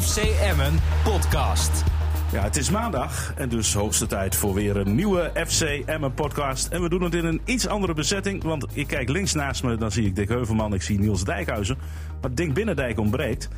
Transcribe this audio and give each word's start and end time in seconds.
FC 0.00 0.16
Emmen 0.16 0.72
podcast. 1.04 1.84
Ja, 2.32 2.42
het 2.42 2.56
is 2.56 2.70
maandag 2.70 3.32
en 3.36 3.48
dus 3.48 3.74
hoogste 3.74 4.06
tijd 4.06 4.36
voor 4.36 4.54
weer 4.54 4.76
een 4.76 4.94
nieuwe 4.94 5.30
FC 5.46 5.62
Emmen 5.62 6.14
podcast. 6.14 6.68
En 6.68 6.82
we 6.82 6.88
doen 6.88 7.02
het 7.02 7.14
in 7.14 7.24
een 7.24 7.40
iets 7.44 7.66
andere 7.66 7.94
bezetting, 7.94 8.42
want 8.42 8.66
ik 8.72 8.86
kijk 8.86 9.08
links 9.08 9.34
naast 9.34 9.62
me, 9.62 9.76
dan 9.76 9.92
zie 9.92 10.06
ik 10.06 10.16
Dick 10.16 10.28
Heuvelman, 10.28 10.74
ik 10.74 10.82
zie 10.82 10.98
Niels 10.98 11.24
Dijkhuizen. 11.24 11.78
Maar 12.20 12.34
Dink 12.34 12.54
Binnendijk 12.54 12.98
ontbreekt. 12.98 13.48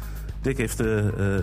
Dick 0.40 0.58
heeft 0.58 0.80
uh, 0.80 0.86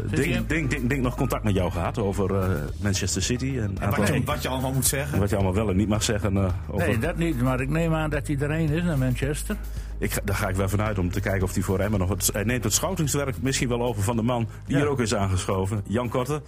Dink, 0.05 0.49
Dink, 0.49 0.69
Dink, 0.69 0.89
Dink 0.89 1.01
nog 1.01 1.15
contact 1.15 1.43
met 1.43 1.53
jou 1.53 1.71
gehad 1.71 1.97
over 1.97 2.31
uh, 2.31 2.55
Manchester 2.81 3.21
City. 3.21 3.57
En, 3.59 3.75
en 3.79 3.89
wat, 3.89 4.07
je, 4.07 4.23
wat, 4.23 4.41
je, 4.41 4.47
allemaal 4.47 4.73
moet 4.73 4.85
zeggen. 4.85 5.19
Wat 5.19 5.29
je 5.29 5.35
allemaal 5.35 5.53
wel 5.53 5.69
en 5.69 5.75
niet 5.75 5.89
mag 5.89 6.03
zeggen. 6.03 6.33
Uh, 6.33 6.45
over... 6.67 6.87
Nee, 6.87 6.99
dat 6.99 7.17
niet, 7.17 7.41
maar 7.41 7.61
ik 7.61 7.69
neem 7.69 7.93
aan 7.93 8.09
dat 8.09 8.27
hij 8.27 8.37
erheen 8.39 8.69
is 8.69 8.83
naar 8.83 8.97
Manchester. 8.97 9.55
Ik, 9.99 10.19
daar 10.23 10.35
ga 10.35 10.47
ik 10.47 10.55
wel 10.55 10.69
vanuit 10.69 10.97
om 10.97 11.11
te 11.11 11.19
kijken 11.19 11.43
of 11.43 11.53
hij 11.53 11.63
voor 11.63 11.79
Emmen 11.79 11.99
nog... 11.99 12.09
Het, 12.09 12.29
hij 12.33 12.43
neemt 12.43 12.63
het 12.63 12.73
schoutingswerk 12.73 13.41
misschien 13.41 13.69
wel 13.69 13.81
over 13.81 14.03
van 14.03 14.15
de 14.15 14.21
man 14.21 14.47
die 14.65 14.75
ja. 14.75 14.81
hier 14.81 14.89
ook 14.89 14.99
is 14.99 15.15
aangeschoven. 15.15 15.83
Jan 15.87 16.09
Korte. 16.09 16.41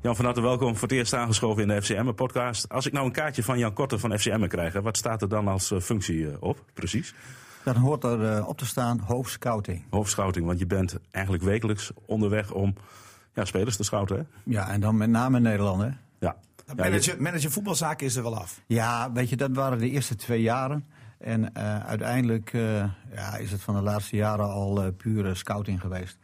Jan 0.00 0.16
van 0.16 0.24
harte 0.24 0.40
welkom 0.40 0.76
voor 0.76 0.88
het 0.88 0.96
eerst 0.96 1.14
aangeschoven 1.14 1.62
in 1.62 1.68
de 1.68 1.82
FCM 1.82 2.12
podcast. 2.12 2.68
Als 2.68 2.86
ik 2.86 2.92
nou 2.92 3.06
een 3.06 3.12
kaartje 3.12 3.42
van 3.42 3.58
Jan 3.58 3.72
Korte 3.72 3.98
van 3.98 4.18
FCM 4.18 4.46
krijg, 4.46 4.80
wat 4.80 4.96
staat 4.96 5.22
er 5.22 5.28
dan 5.28 5.48
als 5.48 5.72
functie 5.80 6.42
op, 6.42 6.64
precies? 6.74 7.14
Dan 7.64 7.76
hoort 7.76 8.04
er 8.04 8.36
uh, 8.36 8.48
op 8.48 8.58
te 8.58 8.66
staan 8.66 8.98
hoofdscouting. 8.98 9.84
Hoofdscouting, 9.90 10.46
want 10.46 10.58
je 10.58 10.66
bent 10.66 10.98
eigenlijk 11.10 11.44
wekelijks 11.44 11.92
onderweg 12.06 12.52
om 12.52 12.74
ja, 13.34 13.44
spelers 13.44 13.76
te 13.76 13.84
scouten. 13.84 14.16
Hè? 14.16 14.22
Ja, 14.44 14.68
en 14.68 14.80
dan 14.80 14.96
met 14.96 15.10
name 15.10 15.36
in 15.36 15.42
Nederland. 15.42 15.82
Hè? 15.82 15.88
Ja. 16.18 16.36
Manager, 16.76 17.22
manager 17.22 17.50
voetbalzaken 17.50 18.06
is 18.06 18.16
er 18.16 18.22
wel 18.22 18.38
af. 18.38 18.60
Ja, 18.66 19.12
weet 19.12 19.28
je, 19.28 19.36
dat 19.36 19.50
waren 19.52 19.78
de 19.78 19.90
eerste 19.90 20.16
twee 20.16 20.42
jaren. 20.42 20.86
En 21.22 21.50
uh, 21.56 21.78
uiteindelijk 21.78 22.52
uh, 22.52 22.84
ja, 23.14 23.36
is 23.36 23.50
het 23.50 23.60
van 23.60 23.74
de 23.74 23.82
laatste 23.82 24.16
jaren 24.16 24.50
al 24.50 24.92
pure 24.92 25.34
scouting 25.34 25.80
geweest. 25.80 26.18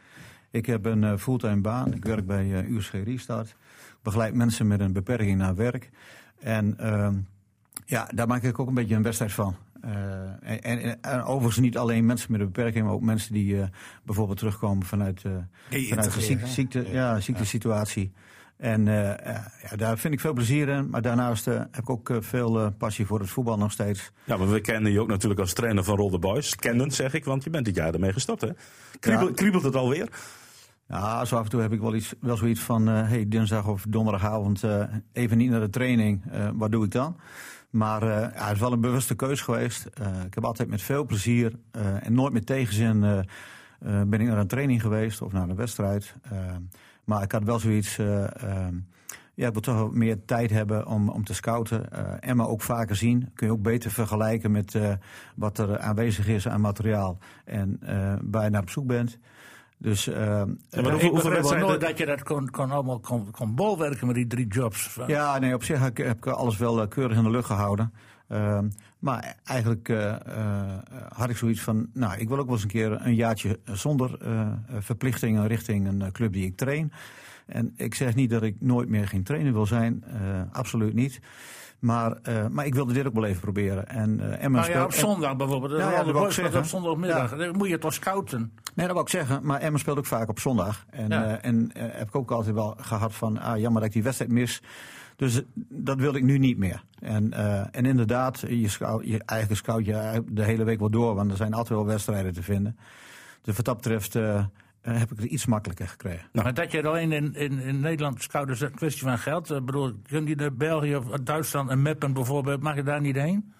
Ik 0.50 0.66
heb 0.66 0.84
een 0.84 1.18
fulltime 1.18 1.60
baan. 1.60 1.94
Ik 1.94 2.04
werk 2.04 2.26
bij 2.26 2.46
uh, 2.46 2.76
USG 2.76 2.92
Restart. 2.92 3.48
Ik 3.48 4.02
begeleid 4.02 4.34
mensen 4.34 4.66
met 4.66 4.80
een 4.80 4.92
beperking 4.92 5.38
naar 5.38 5.54
werk. 5.54 5.90
En 6.38 6.78
ehm, 6.78 7.14
ja, 7.84 8.08
daar 8.14 8.26
maak 8.26 8.42
ik 8.42 8.58
ook 8.58 8.68
een 8.68 8.74
beetje 8.74 8.94
een 8.94 9.02
wedstrijd 9.02 9.32
van. 9.32 9.56
Uh, 9.84 9.90
en, 10.42 10.62
en, 10.62 11.02
en, 11.02 11.22
overigens 11.22 11.58
niet 11.58 11.78
alleen 11.78 12.06
mensen 12.06 12.32
met 12.32 12.40
een 12.40 12.46
beperking, 12.46 12.84
maar 12.84 12.94
ook 12.94 13.02
mensen 13.02 13.32
die 13.32 13.54
uh, 13.54 13.64
bijvoorbeeld 14.02 14.38
terugkomen 14.38 14.86
vanuit, 14.86 15.24
uh, 15.24 15.32
vanuit 15.88 16.14
de 16.14 16.20
ziekte, 16.20 16.46
ziekte, 16.46 16.88
ja, 16.90 17.20
ziektesituatie. 17.20 18.12
En 18.58 18.84
ja, 18.84 19.76
daar 19.76 19.98
vind 19.98 20.14
ik 20.14 20.20
veel 20.20 20.32
plezier 20.32 20.68
in. 20.68 20.90
Maar 20.90 21.02
daarnaast 21.02 21.44
heb 21.44 21.76
ik 21.76 21.90
ook 21.90 22.10
veel 22.20 22.70
passie 22.70 23.06
voor 23.06 23.20
het 23.20 23.30
voetbal 23.30 23.58
nog 23.58 23.72
steeds. 23.72 24.12
Ja, 24.24 24.36
maar 24.36 24.50
we 24.50 24.60
kennen 24.60 24.92
je 24.92 25.00
ook 25.00 25.08
natuurlijk 25.08 25.40
als 25.40 25.52
trainer 25.52 25.84
van 25.84 25.96
Roll 25.96 26.10
the 26.10 26.18
Boys. 26.18 26.56
Kennen, 26.56 26.90
zeg 26.90 27.14
ik, 27.14 27.24
want 27.24 27.44
je 27.44 27.50
bent 27.50 27.64
dit 27.64 27.74
jaar 27.74 27.94
ermee 27.94 28.12
gestopt, 28.12 28.40
hè? 28.40 28.48
Kriebel, 29.00 29.26
ja. 29.26 29.34
Kriebelt 29.34 29.62
het 29.62 29.76
alweer? 29.76 30.08
Ja, 30.88 31.24
zo 31.24 31.36
af 31.36 31.44
en 31.44 31.50
toe 31.50 31.60
heb 31.60 31.72
ik 31.72 31.80
wel, 31.80 31.94
iets, 31.94 32.14
wel 32.20 32.36
zoiets 32.36 32.60
van... 32.60 32.86
hey, 32.86 33.28
dinsdag 33.28 33.66
of 33.66 33.84
donderdagavond 33.88 34.64
even 35.12 35.38
niet 35.38 35.50
naar 35.50 35.60
de 35.60 35.70
training. 35.70 36.22
wat 36.54 36.72
doe 36.72 36.84
ik 36.84 36.90
dan? 36.90 37.16
Maar 37.70 38.02
uh, 38.02 38.08
ja, 38.08 38.44
het 38.44 38.54
is 38.54 38.60
wel 38.60 38.72
een 38.72 38.80
bewuste 38.80 39.14
keus 39.14 39.40
geweest. 39.40 39.86
Uh, 40.00 40.06
ik 40.26 40.34
heb 40.34 40.44
altijd 40.44 40.68
met 40.68 40.82
veel 40.82 41.04
plezier 41.04 41.52
uh, 41.76 42.06
en 42.06 42.14
nooit 42.14 42.32
met 42.32 42.46
tegenzin 42.46 43.26
ben 43.78 44.20
ik 44.20 44.26
naar 44.26 44.38
een 44.38 44.46
training 44.46 44.80
geweest 44.80 45.22
of 45.22 45.32
naar 45.32 45.48
een 45.48 45.56
wedstrijd. 45.56 46.14
maar 47.04 47.22
ik 47.22 47.32
had 47.32 47.42
wel 47.42 47.58
zoiets. 47.58 47.96
ja, 49.34 49.46
ik 49.46 49.52
wil 49.52 49.60
toch 49.60 49.74
wel 49.74 49.90
meer 49.90 50.24
tijd 50.24 50.50
hebben 50.50 50.86
om, 50.86 51.08
om 51.08 51.24
te 51.24 51.34
scouten. 51.34 51.90
en 52.20 52.36
me 52.36 52.46
ook 52.46 52.62
vaker 52.62 52.96
zien. 52.96 53.30
Kun 53.34 53.46
je 53.46 53.52
ook 53.52 53.62
beter 53.62 53.90
vergelijken 53.90 54.50
met 54.50 54.78
wat 55.36 55.58
er 55.58 55.78
aanwezig 55.78 56.28
is 56.28 56.48
aan 56.48 56.60
materiaal. 56.60 57.18
En 57.44 57.80
waar 58.30 58.44
je 58.44 58.50
naar 58.50 58.62
op 58.62 58.70
zoek 58.70 58.86
bent. 58.86 59.18
Dus, 59.78 60.08
uh, 60.08 60.16
ja, 60.16 60.46
maar 60.70 60.90
hoeveel, 60.90 61.10
hoeveel 61.10 61.30
wedstrijden... 61.30 61.68
nooit 61.68 61.80
dat 61.80 61.98
je 61.98 62.06
dat 62.06 62.22
kon, 62.22 62.50
kon 62.50 62.70
allemaal 62.70 62.98
kon, 62.98 63.30
kon 63.30 63.54
bolwerken 63.54 64.06
met 64.06 64.16
die 64.16 64.26
drie 64.26 64.46
jobs. 64.46 64.98
Ja, 65.06 65.38
nee, 65.38 65.54
op 65.54 65.64
zich 65.64 65.78
heb 65.78 65.98
ik, 65.98 66.06
heb 66.06 66.16
ik 66.16 66.26
alles 66.26 66.56
wel 66.56 66.88
keurig 66.88 67.16
in 67.16 67.22
de 67.22 67.30
lucht 67.30 67.46
gehouden. 67.46 67.92
Uh, 68.28 68.58
maar 68.98 69.36
eigenlijk 69.44 69.88
uh, 69.88 69.98
uh, 69.98 70.14
had 71.08 71.30
ik 71.30 71.36
zoiets 71.36 71.60
van, 71.60 71.88
nou, 71.92 72.18
ik 72.18 72.28
wil 72.28 72.38
ook 72.38 72.44
wel 72.44 72.54
eens 72.54 72.62
een 72.62 72.68
keer 72.68 73.06
een 73.06 73.14
jaartje 73.14 73.58
zonder 73.64 74.18
verplichtingen 74.78 75.46
richting 75.46 75.86
een 75.86 76.12
club 76.12 76.32
die 76.32 76.44
ik 76.44 76.56
train. 76.56 76.92
En 77.46 77.72
ik 77.76 77.94
zeg 77.94 78.14
niet 78.14 78.30
dat 78.30 78.42
ik 78.42 78.56
nooit 78.60 78.88
meer 78.88 79.08
geen 79.08 79.22
trainer 79.22 79.52
wil 79.52 79.66
zijn, 79.66 80.04
absoluut 80.52 80.94
niet. 80.94 81.20
Maar, 81.78 82.16
maar 82.50 82.66
ik 82.66 82.74
wilde 82.74 82.92
dit 82.92 83.06
ook 83.06 83.14
wel 83.14 83.24
even 83.24 83.40
proberen. 83.40 83.88
En, 83.88 84.38
Emma 84.40 84.60
nou 84.60 84.72
ja, 84.72 84.84
op 84.84 84.92
zondag 84.92 85.36
bijvoorbeeld. 85.36 85.80
Ja, 85.80 85.90
ja, 85.90 86.02
dat 86.02 86.12
wil 86.12 86.24
ik 86.24 86.30
zeggen. 86.30 86.58
Op 86.58 86.64
zondagmiddag. 86.64 87.30
Ja. 87.30 87.36
Dan 87.36 87.56
moet 87.56 87.68
je 87.68 87.78
toch 87.78 87.94
scouten. 87.94 88.52
Nee, 88.74 88.86
dat 88.86 88.94
wil 88.94 89.04
ik 89.04 89.08
zeggen. 89.08 89.40
Maar 89.42 89.60
Emma 89.60 89.78
speelt 89.78 89.98
ook 89.98 90.06
vaak 90.06 90.28
op 90.28 90.38
zondag. 90.38 90.84
En, 90.90 91.08
ja. 91.08 91.40
en 91.40 91.70
heb 91.74 92.08
ik 92.08 92.14
ook 92.14 92.30
altijd 92.30 92.54
wel 92.54 92.76
gehad 92.80 93.14
van, 93.14 93.38
ah, 93.38 93.58
jammer 93.58 93.80
dat 93.80 93.88
ik 93.88 93.92
die 93.92 94.02
wedstrijd 94.02 94.32
mis. 94.32 94.62
Dus 95.18 95.42
dat 95.68 95.98
wilde 95.98 96.18
ik 96.18 96.24
nu 96.24 96.38
niet 96.38 96.58
meer. 96.58 96.84
En, 97.00 97.32
en 97.72 97.86
inderdaad, 97.86 98.44
je, 98.48 98.68
scout, 98.68 99.06
je 99.06 99.22
eigen 99.24 99.56
scout 99.56 99.84
je 99.84 100.24
de 100.30 100.44
hele 100.44 100.64
week 100.64 100.78
wel 100.78 100.90
door. 100.90 101.14
Want 101.14 101.30
er 101.30 101.36
zijn 101.36 101.52
altijd 101.52 101.78
wel 101.78 101.86
wedstrijden 101.86 102.32
te 102.32 102.42
vinden. 102.42 102.78
Dus 103.42 103.56
wat 103.56 103.64
dat 103.64 103.76
betreft 103.76 104.12
heb 104.82 105.10
ik 105.10 105.18
het 105.18 105.24
iets 105.24 105.46
makkelijker 105.46 105.88
gekregen. 105.88 106.28
Nou. 106.32 106.44
Maar 106.44 106.54
dat 106.54 106.72
je 106.72 106.86
alleen 106.86 107.12
in, 107.12 107.34
in, 107.34 107.58
in 107.58 107.80
Nederland 107.80 108.22
scout 108.22 108.48
is 108.48 108.60
een 108.60 108.74
kwestie 108.74 109.02
van 109.02 109.18
geld. 109.18 109.50
Ik 109.50 109.64
bedoel, 109.64 109.92
kun 110.02 110.26
je 110.26 110.36
naar 110.36 110.54
België 110.54 110.96
of 110.96 111.04
Duitsland 111.04 111.70
en 111.70 111.82
Meppen 111.82 112.12
bijvoorbeeld, 112.12 112.62
mag 112.62 112.74
je 112.74 112.82
daar 112.82 113.00
niet 113.00 113.16
heen? 113.16 113.52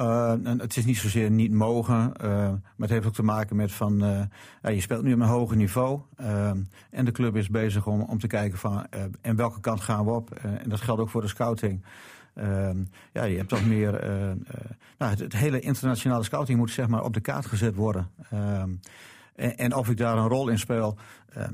Uh, 0.00 0.32
het 0.42 0.76
is 0.76 0.84
niet 0.84 0.96
zozeer 0.96 1.30
niet 1.30 1.52
mogen, 1.52 2.12
uh, 2.22 2.28
maar 2.30 2.60
het 2.76 2.90
heeft 2.90 3.06
ook 3.06 3.14
te 3.14 3.22
maken 3.22 3.56
met 3.56 3.72
van, 3.72 3.98
ja, 4.62 4.70
je 4.70 4.80
speelt 4.80 5.02
nu 5.02 5.12
op 5.12 5.20
een 5.20 5.26
hoger 5.26 5.56
niveau 5.56 6.00
en 6.90 7.04
de 7.04 7.10
club 7.12 7.36
is 7.36 7.48
bezig 7.48 7.86
om, 7.86 8.00
om 8.00 8.18
te 8.18 8.26
kijken 8.26 8.58
van 8.58 8.86
en 9.20 9.36
welke 9.36 9.60
kant 9.60 9.80
gaan 9.80 10.04
we 10.04 10.10
op. 10.10 10.30
en 10.34 10.68
dat 10.68 10.80
geldt 10.80 11.00
ook 11.00 11.10
voor 11.10 11.20
de 11.20 11.28
scouting. 11.28 11.84
ja, 13.12 13.24
je 13.24 13.36
hebt 13.36 13.48
toch 13.48 13.66
meer, 13.66 13.92
nou, 14.98 15.16
het, 15.16 15.32
hele 15.32 15.60
internationale 15.60 16.24
scouting 16.24 16.58
moet 16.58 16.70
zeg 16.70 16.88
maar 16.88 17.04
op 17.04 17.14
de 17.14 17.20
kaart 17.20 17.46
gezet 17.46 17.74
worden. 17.74 18.08
En, 19.34 19.56
en, 19.56 19.74
of 19.74 19.88
ik 19.88 19.96
daar 19.96 20.18
een 20.18 20.28
rol 20.28 20.48
in 20.48 20.58
speel. 20.58 20.98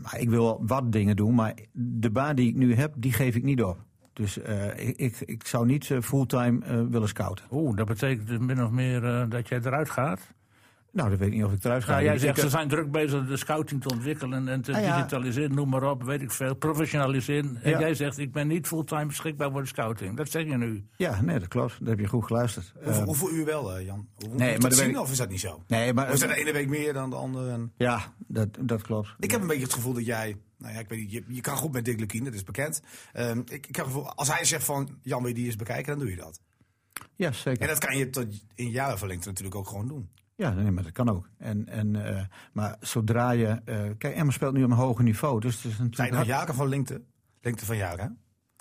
Maar 0.02 0.18
ik 0.18 0.30
wil 0.30 0.62
wat 0.66 0.92
dingen 0.92 1.16
doen, 1.16 1.34
maar 1.34 1.54
de 1.72 2.10
baan 2.10 2.36
die 2.36 2.48
ik 2.48 2.56
nu 2.56 2.74
heb, 2.74 2.94
die 2.96 3.12
geef 3.12 3.34
ik 3.34 3.42
niet 3.42 3.62
op. 3.62 3.84
Dus 4.16 4.38
uh, 4.38 4.78
ik, 4.78 5.20
ik 5.20 5.46
zou 5.46 5.66
niet 5.66 5.88
uh, 5.88 6.00
fulltime 6.00 6.88
willen 6.88 7.08
scouten. 7.08 7.44
Oeh, 7.50 7.76
dat 7.76 7.86
betekent 7.86 8.28
dus 8.28 8.38
min 8.38 8.64
of 8.64 8.70
meer 8.70 9.28
dat 9.28 9.48
jij 9.48 9.58
eruit 9.58 9.90
gaat? 9.90 10.20
Nou, 10.96 11.10
dat 11.10 11.18
weet 11.18 11.28
ik 11.28 11.34
niet 11.34 11.44
of 11.44 11.52
ik 11.52 11.64
eruit 11.64 11.84
ga. 11.84 11.90
Nou, 11.90 12.04
jij 12.04 12.18
zegt, 12.18 12.40
ze 12.40 12.48
zijn 12.48 12.68
druk 12.68 12.90
bezig 12.90 13.26
de 13.26 13.36
scouting 13.36 13.82
te 13.82 13.88
ontwikkelen 13.88 14.48
en 14.48 14.62
te 14.62 14.74
ah, 14.74 14.82
ja. 14.82 14.96
digitaliseren, 14.96 15.54
noem 15.54 15.68
maar 15.68 15.82
op, 15.90 16.02
weet 16.02 16.22
ik 16.22 16.30
veel, 16.30 16.54
professionaliseren. 16.54 17.58
En 17.62 17.70
ja. 17.70 17.80
jij 17.80 17.94
zegt, 17.94 18.18
ik 18.18 18.32
ben 18.32 18.46
niet 18.48 18.66
fulltime 18.66 19.06
beschikbaar 19.06 19.50
voor 19.50 19.60
de 19.60 19.66
scouting. 19.66 20.16
Dat 20.16 20.30
zeg 20.30 20.44
je 20.44 20.56
nu. 20.56 20.86
Ja, 20.96 21.20
nee, 21.20 21.38
dat 21.38 21.48
klopt. 21.48 21.78
Dat 21.78 21.88
heb 21.88 21.98
je 21.98 22.06
goed 22.06 22.24
geluisterd. 22.24 22.72
Hoeveel, 22.74 23.00
uh, 23.00 23.06
hoeveel 23.06 23.30
uur 23.30 23.44
wel, 23.44 23.78
uh, 23.78 23.84
Jan? 23.84 24.08
Hoe, 24.14 24.34
nee, 24.34 24.58
maar 24.58 24.72
zien, 24.72 24.98
of 24.98 25.10
is 25.10 25.16
dat 25.16 25.28
niet 25.28 25.40
zo? 25.40 25.62
Nee, 25.66 25.92
maar... 25.92 26.06
Of 26.06 26.12
is 26.12 26.20
dat 26.20 26.28
de 26.28 26.36
ene 26.36 26.52
week 26.52 26.68
meer 26.68 26.92
dan 26.92 27.10
de 27.10 27.16
andere? 27.16 27.50
En... 27.50 27.72
Ja, 27.76 28.14
dat, 28.26 28.48
dat 28.60 28.82
klopt. 28.82 29.14
Ik 29.18 29.30
heb 29.30 29.40
een 29.40 29.46
beetje 29.46 29.62
het 29.62 29.74
gevoel 29.74 29.92
dat 29.92 30.06
jij... 30.06 30.36
Nou 30.58 30.74
ja, 30.74 30.80
ik 30.80 30.88
weet 30.88 30.98
niet, 30.98 31.12
je, 31.12 31.24
je 31.28 31.40
kan 31.40 31.56
goed 31.56 31.72
met 31.72 31.84
Dick 31.84 32.00
Lukien, 32.00 32.24
dat 32.24 32.34
is 32.34 32.44
bekend. 32.44 32.82
Um, 33.14 33.38
ik, 33.38 33.66
ik 33.66 33.76
heb 33.76 33.84
het 33.84 33.94
gevoel, 33.94 34.14
als 34.14 34.28
hij 34.34 34.44
zegt 34.44 34.64
van, 34.64 34.98
Jan, 35.02 35.20
wil 35.20 35.28
je 35.28 35.34
die 35.34 35.44
eens 35.44 35.56
bekijken, 35.56 35.86
dan 35.86 35.98
doe 35.98 36.10
je 36.10 36.16
dat. 36.16 36.40
Ja, 37.14 37.32
zeker. 37.32 37.60
En 37.62 37.68
dat 37.68 37.78
kan 37.78 37.96
je 37.96 38.10
tot 38.10 38.26
in 38.54 38.70
jaren 38.70 38.98
verlengd 38.98 39.26
natuurlijk 39.26 39.56
ook 39.56 39.68
gewoon 39.68 39.88
doen. 39.88 40.08
Ja, 40.36 40.50
nee, 40.50 40.70
maar 40.70 40.82
dat 40.82 40.92
kan 40.92 41.08
ook. 41.08 41.28
En, 41.38 41.68
en, 41.68 41.94
uh, 41.94 42.20
maar 42.52 42.76
zodra 42.80 43.30
je. 43.30 43.46
Uh, 43.46 43.80
kijk, 43.98 44.14
Emma 44.14 44.30
speelt 44.30 44.54
nu 44.54 44.64
op 44.64 44.70
een 44.70 44.76
hoger 44.76 45.04
niveau. 45.04 45.40
Dus 45.40 45.54
het 45.54 45.64
is 45.64 45.70
natuurlijk. 45.70 45.96
Zijn 45.96 46.14
er 46.14 46.26
jaren 46.26 46.54
van 46.54 46.68
lengte? 46.68 47.00
Lengte 47.40 47.64
van 47.64 47.76
jaren? 47.76 48.18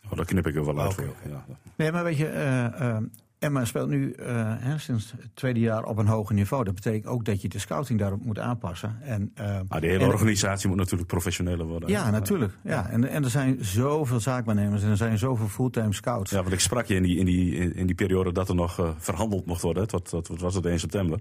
Oh, 0.10 0.18
dat 0.18 0.26
knip 0.26 0.48
ik 0.48 0.56
er 0.56 0.66
wel 0.66 0.80
uit 0.80 0.92
okay. 0.92 1.06
voor. 1.06 1.32
Ja. 1.32 1.46
Nee, 1.76 1.92
maar 1.92 2.04
weet 2.04 2.18
je, 2.18 2.34
uh, 2.80 2.98
Emma 3.40 3.66
speelt 3.66 3.90
nu 3.90 4.14
hè, 4.18 4.78
sinds 4.78 5.12
het 5.12 5.36
tweede 5.36 5.60
jaar 5.60 5.84
op 5.84 5.98
een 5.98 6.08
hoger 6.08 6.36
niveau. 6.36 6.64
Dat 6.64 6.76
betekent 6.76 7.06
ook 7.06 7.26
dat 7.26 7.42
je 7.42 7.50
de 7.50 7.60
scouting 7.60 8.00
daarop 8.00 8.26
moet 8.26 8.40
aanpassen. 8.40 8.98
En, 9.02 9.34
maar 9.68 9.82
de 9.82 9.88
hele 9.88 10.04
en, 10.04 10.10
organisatie 10.10 10.68
moet 10.68 10.78
natuurlijk 10.78 11.08
professioneler 11.08 11.66
worden. 11.66 11.90
Ja, 11.90 12.10
natuurlijk. 12.10 12.58
Ja. 12.64 12.90
En, 12.90 13.10
en 13.10 13.24
er 13.24 13.30
zijn 13.30 13.58
zoveel 13.66 14.20
zaakwaarnemers 14.20 14.84
en 14.84 14.90
er 14.90 14.98
zijn 14.98 15.18
zoveel 15.18 15.48
fulltime 15.48 15.94
scouts. 15.94 16.32
Ja, 16.32 16.42
want 16.42 16.54
ik 16.54 16.60
sprak 16.60 16.86
je 16.86 16.96
in 16.96 17.04
die, 17.04 17.18
in 17.18 17.26
die, 17.26 17.74
in 17.74 17.86
die 17.86 17.96
periode 17.96 18.32
dat 18.32 18.50
er 18.50 18.56
nog 18.56 18.96
verhandeld 18.98 19.46
mocht 19.46 19.62
worden. 19.62 19.88
Wat, 19.92 20.10
wat, 20.10 20.28
wat 20.28 20.40
was 20.40 20.56
het 20.56 20.66
1 20.66 20.80
september? 20.80 21.20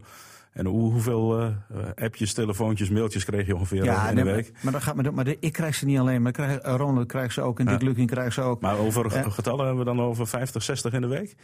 En 0.54 0.66
hoe, 0.66 0.92
hoeveel 0.92 1.40
uh, 1.40 1.48
appjes, 1.94 2.32
telefoontjes, 2.32 2.90
mailtjes 2.90 3.24
kreeg 3.24 3.46
je 3.46 3.54
ongeveer 3.54 3.84
ja, 3.84 4.08
in 4.08 4.14
de 4.14 4.22
week? 4.22 4.52
Maar, 4.52 4.60
maar, 4.62 4.72
dat 4.72 4.82
gaat, 4.82 4.94
maar, 4.94 5.14
maar 5.14 5.24
de, 5.24 5.36
ik 5.40 5.52
krijg 5.52 5.74
ze 5.74 5.84
niet 5.84 5.98
alleen, 5.98 6.22
maar 6.22 6.32
krijg, 6.32 6.66
uh, 6.66 6.74
Ronald 6.76 7.06
krijgt 7.06 7.34
ze 7.34 7.40
ook 7.40 7.58
en 7.58 7.66
Dick 7.66 7.80
ja. 7.80 7.86
Lukin 7.86 8.06
krijgt 8.06 8.34
ze 8.34 8.40
ook. 8.40 8.60
Maar 8.60 8.78
over 8.78 9.10
getallen 9.10 9.66
hebben 9.66 9.84
we 9.84 9.94
dan 9.94 10.00
over 10.00 10.26
50, 10.26 10.62
60 10.62 10.92
in 10.92 11.00
de 11.00 11.06
week? 11.06 11.36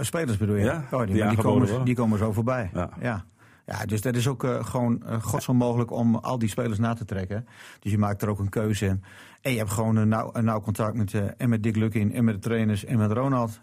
spelers 0.00 0.36
bedoel 0.36 0.56
je? 0.56 0.64
Ja, 0.64 0.84
oh, 0.90 0.98
die, 1.06 1.14
die, 1.14 1.28
die, 1.28 1.38
komen, 1.38 1.84
die, 1.84 1.94
komen, 1.94 2.18
zo 2.18 2.32
voorbij. 2.32 2.70
Ja. 2.74 2.90
ja. 3.00 3.24
Ja, 3.66 3.86
dus 3.86 4.00
dat 4.00 4.16
is 4.16 4.28
ook 4.28 4.44
uh, 4.44 4.64
gewoon 4.64 5.02
uh, 5.06 5.22
godsonmogelijk 5.22 5.90
om 5.90 6.14
al 6.14 6.38
die 6.38 6.48
spelers 6.48 6.78
na 6.78 6.94
te 6.94 7.04
trekken. 7.04 7.46
Dus 7.80 7.92
je 7.92 7.98
maakt 7.98 8.22
er 8.22 8.28
ook 8.28 8.38
een 8.38 8.48
keuze 8.48 8.86
in. 8.86 9.02
En 9.40 9.52
je 9.52 9.58
hebt 9.58 9.70
gewoon 9.70 9.96
een 9.96 10.08
nauw, 10.08 10.30
een 10.32 10.44
nauw 10.44 10.60
contact 10.60 10.96
met, 10.96 11.12
uh, 11.12 11.22
en 11.36 11.48
met 11.48 11.62
Dick 11.62 11.76
Lukien 11.76 12.12
en 12.12 12.24
met 12.24 12.34
de 12.34 12.40
trainers 12.40 12.84
en 12.84 12.98
met 12.98 13.12
Ronald. 13.12 13.60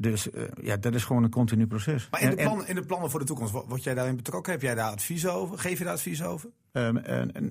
dus 0.00 0.28
ja, 0.62 0.76
dat 0.76 0.94
is 0.94 1.04
gewoon 1.04 1.22
een 1.22 1.30
continu 1.30 1.66
proces. 1.66 2.08
Maar 2.10 2.22
in 2.22 2.30
de, 2.30 2.36
plan, 2.36 2.66
in 2.66 2.74
de 2.74 2.84
plannen 2.84 3.10
voor 3.10 3.20
de 3.20 3.26
toekomst, 3.26 3.52
word 3.52 3.82
jij 3.82 3.94
daarin 3.94 4.16
betrokken? 4.16 4.52
Heb 4.52 4.62
jij 4.62 4.74
daar 4.74 4.90
advies 4.90 5.28
over? 5.28 5.58
Geef 5.58 5.78
je 5.78 5.84
daar 5.84 5.92
advies 5.92 6.24
over? 6.24 6.50
Um, 6.72 7.00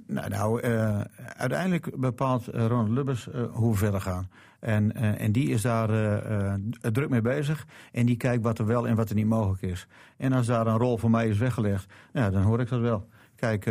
nou, 0.08 0.30
nou 0.30 0.68
uh, 0.68 1.02
uiteindelijk 1.36 2.00
bepaalt 2.00 2.48
Ronald 2.48 2.90
Lubbers 2.90 3.28
hoe 3.52 3.72
we 3.72 3.78
verder 3.78 4.02
gaan. 4.02 4.30
En, 4.60 4.96
en 5.18 5.32
die 5.32 5.50
is 5.50 5.62
daar 5.62 5.88
druk 6.92 7.10
mee 7.10 7.22
bezig. 7.22 7.68
En 7.92 8.06
die 8.06 8.18
kijkt 8.18 8.44
wat 8.44 8.60
er 8.60 8.66
wel 8.66 8.88
en 8.88 8.96
wat 8.96 9.10
er 9.10 9.16
niet 9.16 9.26
mogelijk 9.26 9.62
is. 9.62 9.88
En 10.18 10.34
als 10.34 10.46
daar 10.46 10.68
een 10.68 10.78
rol 10.78 10.98
voor 10.98 11.10
mij 11.10 11.28
is 11.28 11.38
weggelegd, 11.38 11.94
ja, 12.14 12.30
dan 12.30 12.42
hoor 12.42 12.60
ik 12.60 12.70
dat 12.70 12.80
wel. 12.80 13.08
Kijk, 13.44 13.66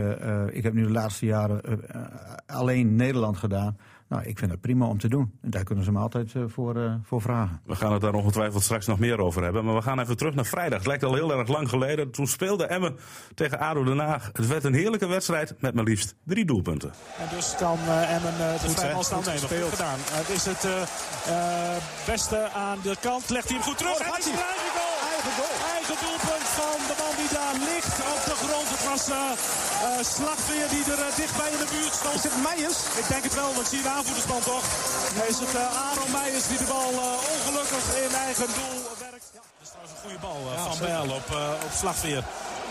ik 0.54 0.62
heb 0.62 0.72
nu 0.72 0.82
de 0.82 0.90
laatste 0.90 1.26
jaren 1.26 1.60
alleen 2.46 2.96
Nederland 2.96 3.36
gedaan. 3.36 3.76
Nou, 4.12 4.24
ik 4.24 4.38
vind 4.38 4.50
het 4.50 4.60
prima 4.60 4.86
om 4.86 4.98
te 4.98 5.08
doen. 5.08 5.38
En 5.42 5.50
daar 5.50 5.64
kunnen 5.64 5.84
ze 5.84 5.92
me 5.92 5.98
altijd 5.98 6.34
uh, 6.34 6.44
voor, 6.46 6.76
uh, 6.76 6.94
voor 7.02 7.20
vragen. 7.20 7.60
We 7.64 7.74
gaan 7.74 7.92
het 7.92 8.00
daar 8.00 8.14
ongetwijfeld 8.14 8.62
straks 8.62 8.86
nog 8.86 8.98
meer 8.98 9.18
over 9.18 9.42
hebben. 9.42 9.64
Maar 9.64 9.74
we 9.74 9.82
gaan 9.82 10.00
even 10.00 10.16
terug 10.16 10.34
naar 10.34 10.44
vrijdag. 10.44 10.78
Het 10.78 10.86
lijkt 10.86 11.04
al 11.04 11.14
heel 11.14 11.32
erg 11.32 11.48
lang 11.48 11.68
geleden. 11.68 12.10
Toen 12.10 12.26
speelde 12.26 12.66
Emmen 12.66 12.96
tegen 13.34 13.58
ADO 13.58 13.84
Den 13.84 13.98
Haag. 13.98 14.30
Het 14.32 14.46
werd 14.46 14.64
een 14.64 14.74
heerlijke 14.74 15.06
wedstrijd 15.06 15.54
met 15.58 15.74
maar 15.74 15.84
liefst 15.84 16.14
drie 16.24 16.44
doelpunten. 16.44 16.90
En 17.18 17.36
dus 17.36 17.54
kan 17.58 17.78
uh, 17.86 18.14
Emmen 18.14 18.32
de 18.36 18.54
vrijbal 18.58 19.04
nemen. 19.24 19.38
Goed 19.40 19.70
gedaan. 19.70 19.98
Het 19.98 20.28
is 20.28 20.44
het 20.44 20.66
beste 22.06 22.48
aan 22.54 22.78
de 22.82 22.96
kant. 23.00 23.30
Legt 23.30 23.48
hij 23.48 23.56
hem 23.56 23.66
goed 23.66 23.78
terug. 23.78 24.00
Oh, 24.00 24.06
en 24.06 24.71
goal. 25.38 25.56
Eigen, 25.76 25.96
doelpunt 26.04 26.48
van 26.60 26.78
de 26.88 26.94
man 27.02 27.14
die 27.20 27.30
daar 27.38 27.56
ligt 27.70 27.96
op 28.14 28.22
de 28.30 28.36
grond. 28.42 28.68
Het 28.74 28.84
was 28.90 29.04
Slagveer 30.14 30.68
die 30.74 30.84
er 30.92 31.02
dichtbij 31.22 31.50
in 31.56 31.60
de 31.64 31.70
buurt 31.74 31.94
stond. 32.00 32.14
Is 32.14 32.26
het 32.28 32.36
Meijers? 32.46 32.78
Ik 33.02 33.06
denk 33.12 33.22
het 33.28 33.34
wel, 33.40 33.50
want 33.56 33.66
zie 33.70 33.78
je 33.80 33.86
de 33.88 33.94
aanvoerdersband 33.98 34.44
toch? 34.44 34.64
Is 35.32 35.38
het 35.44 35.54
uh, 35.54 35.84
Aaron 35.86 36.10
Meijers 36.16 36.46
die 36.50 36.58
de 36.58 36.68
bal 36.74 36.92
uh, 36.92 37.32
ongelukkig 37.34 37.84
in 38.04 38.14
eigen 38.26 38.48
doel 38.58 38.78
werkt. 39.06 39.26
Ja, 39.36 39.42
dat 39.58 39.64
is 39.66 39.70
trouwens 39.72 39.92
een 39.94 40.02
goede 40.04 40.20
bal 40.26 40.40
uh, 40.46 40.54
ja, 40.56 40.62
van 40.70 40.78
Bijl 40.86 41.08
op, 41.20 41.28
op 41.66 41.72
Slagveer. 41.80 42.22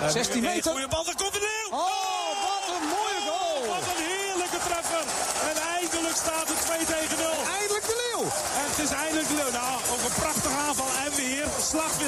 16 0.07 0.41
meter. 0.41 0.71
Goede 0.71 0.87
bal, 0.87 1.03
daar 1.03 1.19
komt 1.23 1.33
de 1.33 1.43
leeuw! 1.49 1.69
Oh, 1.79 2.31
wat 2.45 2.63
een 2.75 2.87
mooie 2.95 3.21
goal! 3.29 3.57
Oh, 3.61 3.67
wat 3.73 3.85
een 3.91 4.01
heerlijke 4.13 4.59
treffer. 4.67 5.05
En 5.49 5.57
eindelijk 5.77 6.17
staat 6.23 6.47
het 6.51 6.61
2 6.65 6.85
tegen 6.93 7.17
0. 7.17 7.27
Eindelijk 7.59 7.85
de 7.91 7.95
leeuw! 8.01 8.10
En 8.59 8.65
het 8.71 8.79
is 8.85 8.91
eindelijk. 9.03 9.29
Nou, 9.59 9.73
ook 9.93 10.03
een 10.07 10.17
prachtige 10.23 10.57
aanval 10.67 10.91
en 11.05 11.11
weer 11.21 11.47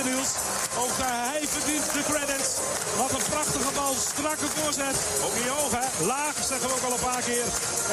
Niels. 0.07 0.31
Ook 0.83 0.95
hij 1.03 1.41
verdient 1.55 1.87
de 1.97 2.03
credits. 2.11 2.49
Wat 3.01 3.11
een 3.17 3.27
prachtige 3.33 3.71
bal, 3.77 3.93
strakke 4.11 4.47
voorzet. 4.55 4.97
Ook 5.25 5.35
in 5.39 5.45
je 5.49 5.55
ogen, 5.63 5.85
laag 6.13 6.35
zeggen 6.49 6.67
we 6.69 6.75
ook 6.77 6.87
al 6.89 6.95
een 6.97 7.07
paar 7.11 7.25
keer. 7.29 7.47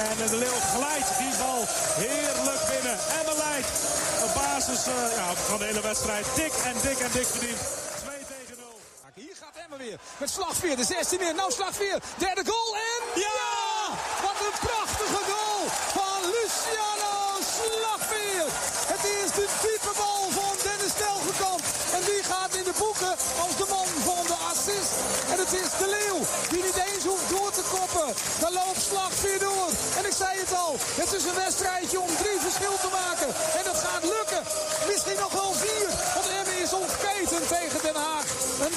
En 0.09 0.15
de 0.33 0.39
leeuw 0.45 0.61
glijdt 0.75 1.11
die 1.21 1.35
bal 1.43 1.61
heerlijk 2.05 2.63
binnen. 2.73 2.99
En 3.17 3.25
beleidt 3.33 3.71
op 4.25 4.31
basis 4.43 4.83
uh, 4.87 4.95
ja, 5.19 5.29
van 5.49 5.59
de 5.59 5.65
hele 5.71 5.85
wedstrijd 5.91 6.27
dik 6.35 6.55
en 6.69 6.77
dik 6.87 6.99
en 7.07 7.13
dik 7.17 7.29
verdiend. 7.35 7.61
2 8.05 8.19
tegen 8.35 8.57
0. 8.59 8.81
Hier 9.15 9.37
gaat 9.43 9.57
Emma 9.65 9.77
weer. 9.77 9.99
Met 10.23 10.31
Slagveer, 10.31 10.77
de 10.77 10.85
16 10.85 11.19
meer. 11.23 11.35
Nou 11.35 11.53
Slagveer, 11.53 11.99
derde 12.25 12.45
goal 12.51 12.71
en... 12.91 13.03
Ja! 13.25 13.33
ja! 13.43 13.61
Wat 14.27 14.39
een 14.47 14.57
prachtige 14.69 15.23
goal 15.31 15.63
van 15.99 16.19
Luciano 16.35 17.15
Slagveer. 17.57 18.45
Het 18.93 19.05
is 19.05 19.21
de 19.41 19.49
diepe 19.65 19.93
van 20.39 20.55
Dennis 20.67 20.95
Telgekamp. 21.03 21.63
En 21.97 22.03
die 22.11 22.23
gaat 22.33 22.53
in 22.61 22.67
de 22.71 22.77
boeken 22.83 23.15
als 23.45 23.55
de 23.61 23.67
man 23.75 23.89
van 24.09 24.25
de 24.33 24.39
assist. 24.53 24.93
En 25.33 25.39
het 25.45 25.53
is 25.63 25.71
de 25.81 25.89
Leeuw 25.97 26.21
die 26.53 26.63
niet 26.69 26.81
eens 26.89 27.05
hoeft 27.11 27.29
door 27.35 27.51
te 27.59 27.65
koppen. 27.77 28.09
Dan 28.43 28.53
loopt 28.61 28.83
Slag 28.89 29.13
weer 29.25 29.41
door. 29.49 29.69
En 29.99 30.05
ik 30.11 30.17
zei 30.23 30.33
het 30.45 30.53
al, 30.65 30.73
het 31.03 31.11
is 31.19 31.25
een 31.29 31.41
wedstrijdje 31.47 31.99
om 32.07 32.13
drie 32.23 32.39
verschil 32.47 32.77
te 32.85 32.91
maken. 33.01 33.31
En 33.59 33.65
dat 33.71 33.79
gaat 33.87 34.05
lukken. 34.17 34.43
Misschien 34.91 35.21
nog 35.25 35.33
wel 35.41 35.53
vier. 35.65 35.89
Want 36.15 36.27
Emmen 36.39 36.59
is 36.65 36.73
ontketend 36.83 37.47
tegen 37.57 37.81
Den 37.87 37.99
Haag. 38.07 38.27
Een 38.67 38.77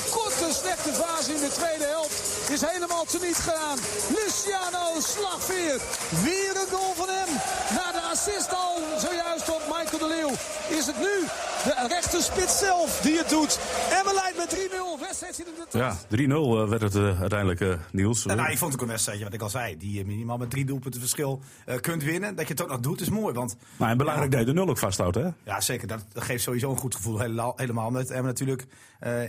slechte 0.54 0.94
fase 0.94 1.34
in 1.34 1.42
de 1.42 1.52
tweede 1.60 1.86
helft 1.86 2.50
is 2.50 2.62
helemaal 2.62 3.06
teniet 3.06 3.40
gedaan. 3.48 3.78
Luciano 4.18 4.86
Slagveer. 5.00 5.78
Weer 6.24 6.54
een 6.62 6.70
goal 6.76 6.94
van 7.02 7.10
hem. 7.18 7.32
Na 7.76 7.92
de 7.92 8.02
assist 8.12 8.54
al 8.64 8.76
zojuist 9.00 9.50
op 9.50 9.62
Michael 9.68 10.00
de 10.00 10.08
Leeuw 10.08 10.34
is 10.78 10.86
het 10.86 10.98
nu 10.98 11.16
de 11.64 11.86
rechterspits 11.88 12.60
zelf 12.60 13.00
die 13.02 13.18
het 13.18 13.30
doet. 13.30 13.60
Emmen 13.98 14.14
leidt 14.14 14.38
met 14.38 14.70
3-0. 14.72 14.84
Wedstrijd 15.00 15.36
zit 15.36 15.48
in 15.48 15.54
de 15.72 15.78
Ja, 15.78 16.66
3-0 16.66 16.70
werd 16.70 16.82
het 16.82 16.96
uh, 16.96 17.20
uiteindelijk, 17.20 17.60
uh, 17.60 17.74
Niels. 17.92 18.26
Nou, 18.26 18.38
nou, 18.38 18.52
ik 18.52 18.58
vond 18.58 18.72
het 18.72 18.82
ook 18.82 18.88
een 18.88 18.94
wedstrijdje, 18.94 19.24
wat 19.24 19.34
ik 19.34 19.42
al 19.42 19.50
zei. 19.50 19.78
Die 19.78 19.94
je 19.94 20.06
minimaal 20.06 20.38
met 20.38 20.50
drie 20.50 20.66
doelpunten 20.66 21.00
verschil 21.00 21.42
uh, 21.66 21.76
kunt 21.76 22.04
winnen. 22.04 22.36
Dat 22.36 22.48
je 22.48 22.54
het 22.54 22.62
ook 22.62 22.70
nog 22.70 22.80
doet, 22.80 23.02
is 23.02 23.10
mooi. 23.10 23.34
Want, 23.34 23.56
maar 23.78 23.90
en 23.90 23.98
belangrijk 23.98 24.32
dat 24.32 24.40
je 24.40 24.46
de 24.46 24.54
nul 24.54 24.70
ook 24.70 24.78
vasthoudt, 24.78 25.16
hè? 25.16 25.28
Ja, 25.44 25.62
zeker. 25.62 25.88
Dat, 25.88 26.06
dat 26.14 26.24
geeft 26.24 26.44
sowieso 26.44 26.70
een 26.70 26.78
goed 26.78 26.96
gevoel. 26.96 27.20
Helemaal, 27.20 27.54
helemaal 27.56 27.88
omdat 27.88 28.10
Emmen 28.10 28.26
natuurlijk 28.26 28.66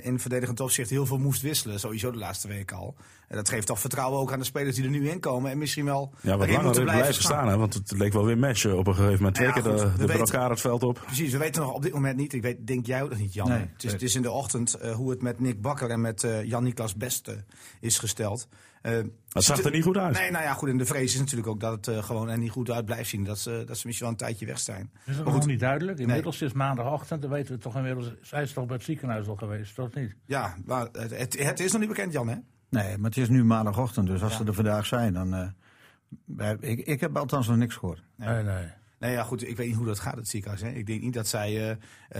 in 0.03 0.21
verdedigend 0.21 0.61
opzicht 0.61 0.91
heel 0.91 1.07
veel 1.07 1.19
moest 1.19 1.43
wisselen. 1.43 1.81
Sowieso 1.81 2.11
de 2.11 2.19
laatste 2.19 2.49
week 2.49 2.73
al. 2.73 2.95
En 3.29 3.37
dat 3.37 3.49
geeft 3.49 3.67
toch 3.67 3.81
vertrouwen 3.81 4.21
ook 4.21 4.33
aan 4.33 4.39
de 4.39 4.45
spelers 4.45 4.77
die 4.77 4.85
er 4.85 4.91
nu 4.91 5.09
in 5.09 5.21
komen. 5.21 5.51
En 5.51 5.59
misschien 5.59 5.85
wel 5.85 6.13
ja, 6.21 6.37
wat 6.37 6.49
langer 6.49 6.71
blijven, 6.71 6.85
blijven 6.85 7.15
staan. 7.15 7.49
Hè? 7.49 7.57
Want 7.57 7.75
het 7.75 7.91
leek 7.91 8.13
wel 8.13 8.25
weer 8.25 8.39
mesje 8.39 8.77
op 8.77 8.87
een 8.87 8.95
gegeven 8.95 9.17
moment. 9.17 9.35
Twee 9.35 9.53
keer 9.53 9.77
ja, 9.77 10.07
de, 10.07 10.13
elkaar 10.13 10.51
het 10.51 10.61
veld 10.61 10.83
op. 10.83 11.03
Precies, 11.07 11.33
we 11.33 11.39
weten 11.39 11.63
nog 11.63 11.73
op 11.73 11.83
dit 11.83 11.93
moment 11.93 12.17
niet. 12.17 12.33
Ik 12.33 12.43
weet, 12.43 12.67
denk 12.67 12.87
jij 12.87 13.03
ook 13.03 13.17
niet, 13.17 13.35
Jan. 13.35 13.49
Nee, 13.49 13.59
het, 13.59 13.85
is, 13.85 13.93
het, 13.93 14.03
is, 14.03 14.15
in 14.15 14.23
de 14.23 14.31
ochtend 14.31 14.77
uh, 14.83 14.95
hoe 14.95 15.11
het 15.11 15.23
met 15.23 15.41
Nick 15.41 15.61
Bakker 15.61 15.91
en 15.91 16.01
met 16.01 16.23
uh, 16.23 16.45
Jan-Niklas 16.45 16.95
Beste 16.95 17.45
is 17.81 17.99
gesteld. 17.99 18.49
Uh, 18.87 18.99
dat 19.29 19.45
zag 19.45 19.65
er 19.65 19.71
niet 19.71 19.83
goed 19.83 19.97
uit. 19.97 20.19
Nee, 20.19 20.31
nou 20.31 20.45
ja, 20.45 20.53
goed. 20.53 20.69
En 20.69 20.77
de 20.77 20.87
vrees 20.87 21.15
is 21.15 21.19
natuurlijk 21.19 21.49
ook 21.49 21.61
dat 21.61 21.87
het 21.87 22.05
gewoon 22.05 22.29
er 22.29 22.39
niet 22.39 22.51
goed 22.51 22.71
uit 22.71 22.85
blijft 22.85 23.09
zien. 23.09 23.25
Dat 23.25 23.39
ze, 23.39 23.63
dat 23.67 23.79
ze 23.79 23.87
misschien 23.87 24.09
wel 24.09 24.09
een 24.09 24.27
tijdje 24.27 24.47
weg 24.47 24.59
zijn. 24.59 24.93
Is 25.07 25.17
dat 25.17 25.27
nog 25.27 25.47
niet 25.47 25.61
duidelijk? 25.61 25.99
Inmiddels 25.99 26.41
nee. 26.41 26.49
is 26.49 26.55
maandagochtend, 26.55 27.23
dan 27.23 27.31
weten 27.31 27.55
we 27.55 27.61
toch 27.61 27.77
inmiddels. 27.77 28.13
Zij 28.21 28.43
is 28.43 28.53
toch 28.53 28.67
bij 28.67 28.77
het 28.77 28.85
ziekenhuis 28.85 29.27
al 29.27 29.37
geweest, 29.37 29.75
toch 29.75 29.95
niet? 29.95 30.15
Ja, 30.27 30.57
maar 30.65 30.89
het, 30.93 31.19
het, 31.19 31.39
het 31.39 31.61
is 31.61 31.73
nog 31.73 31.81
niet 31.81 31.91
bekend, 31.91 32.13
Jan, 32.13 32.29
hè? 32.29 32.37
Nee, 32.69 32.99
maar 32.99 33.11
het 33.11 33.19
is 33.19 33.29
nu 33.29 33.45
maandagochtend, 33.45 34.07
dus 34.07 34.23
als 34.23 34.33
ja. 34.33 34.39
ze 34.39 34.45
er 34.45 34.55
vandaag 34.55 34.87
zijn, 34.87 35.13
dan. 35.13 35.55
Uh, 36.39 36.51
ik, 36.61 36.87
ik 36.87 37.01
heb 37.01 37.17
althans 37.17 37.49
nog 37.49 37.57
niks 37.57 37.75
gehoord. 37.75 38.03
Nee, 38.17 38.43
nee. 38.43 38.67
Nee, 38.99 39.13
ja, 39.13 39.23
goed, 39.23 39.49
ik 39.49 39.57
weet 39.57 39.67
niet 39.67 39.77
hoe 39.77 39.87
dat 39.87 39.99
gaat, 39.99 40.17
het 40.17 40.29
ziekenhuis. 40.29 40.61
Hè. 40.61 40.69
Ik 40.69 40.87
denk 40.87 41.03
niet 41.03 41.15
dat 41.15 41.27
zij 41.27 41.71
uh, 41.71 41.77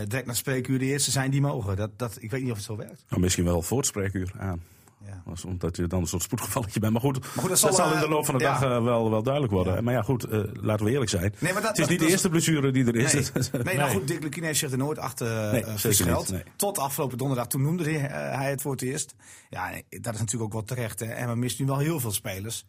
direct 0.07 0.25
naar 0.25 0.35
spreekuur 0.35 0.79
de 0.79 0.85
eerste 0.85 1.11
zijn 1.11 1.31
die 1.31 1.41
mogen. 1.41 1.75
Dat, 1.75 1.99
dat, 1.99 2.17
ik 2.19 2.31
weet 2.31 2.41
niet 2.41 2.51
of 2.51 2.57
het 2.57 2.65
zo 2.65 2.75
werkt. 2.75 3.05
Nou, 3.09 3.21
misschien 3.21 3.43
wel 3.43 3.61
voor 3.61 3.77
het 3.77 3.87
spreekuur 3.87 4.31
aan. 4.37 4.61
Ja. 5.05 5.33
omdat 5.45 5.75
je 5.75 5.87
dan 5.87 6.01
een 6.01 6.07
soort 6.07 6.21
spoedgevalletje 6.21 6.79
bent. 6.79 6.91
Maar 6.91 7.01
goed, 7.01 7.19
maar 7.19 7.29
goed 7.31 7.49
dat, 7.49 7.59
zal, 7.59 7.69
dat 7.69 7.77
zal, 7.77 7.93
in 7.93 7.99
de 7.99 8.07
loop 8.07 8.25
van 8.25 8.37
de 8.37 8.43
ja. 8.43 8.59
dag 8.59 8.69
uh, 8.69 8.83
wel, 8.83 9.09
wel 9.09 9.23
duidelijk 9.23 9.53
worden. 9.53 9.83
Maar 9.83 9.93
ja, 9.93 10.01
goed, 10.01 10.25
uh, 10.25 10.43
laten 10.53 10.85
we 10.85 10.91
eerlijk 10.91 11.09
zijn. 11.09 11.33
Nee, 11.39 11.53
maar 11.53 11.61
dat, 11.61 11.77
het 11.77 11.79
is 11.79 11.87
niet 11.87 11.99
de 11.99 12.07
eerste 12.07 12.29
blessure 12.29 12.71
die 12.71 12.85
er 12.85 12.95
is. 12.95 13.13
Nee, 13.13 13.23
nee, 13.51 13.63
nee. 13.63 13.77
nou 13.77 13.91
goed, 13.91 14.07
Dick 14.07 14.23
Lukine 14.23 14.45
heeft 14.45 14.59
zich 14.59 14.71
er 14.71 14.77
nooit 14.77 14.97
achter 14.97 15.51
nee. 15.51 16.43
Tot 16.55 16.77
afgelopen 16.77 17.17
donderdag, 17.17 17.47
toen 17.47 17.61
noemde 17.61 17.83
hij, 17.91 18.49
het 18.49 18.61
voor 18.61 18.71
het 18.71 18.81
eerst. 18.81 19.15
Ja, 19.49 19.71
dat 19.89 20.13
is 20.13 20.19
natuurlijk 20.19 20.43
ook 20.43 20.53
wel 20.53 20.63
terecht. 20.63 20.99
Hè. 20.99 21.05
En 21.05 21.29
we 21.29 21.35
missen 21.35 21.65
nu 21.65 21.71
wel 21.71 21.79
heel 21.79 21.99
veel 21.99 22.11
spelers. 22.11 22.65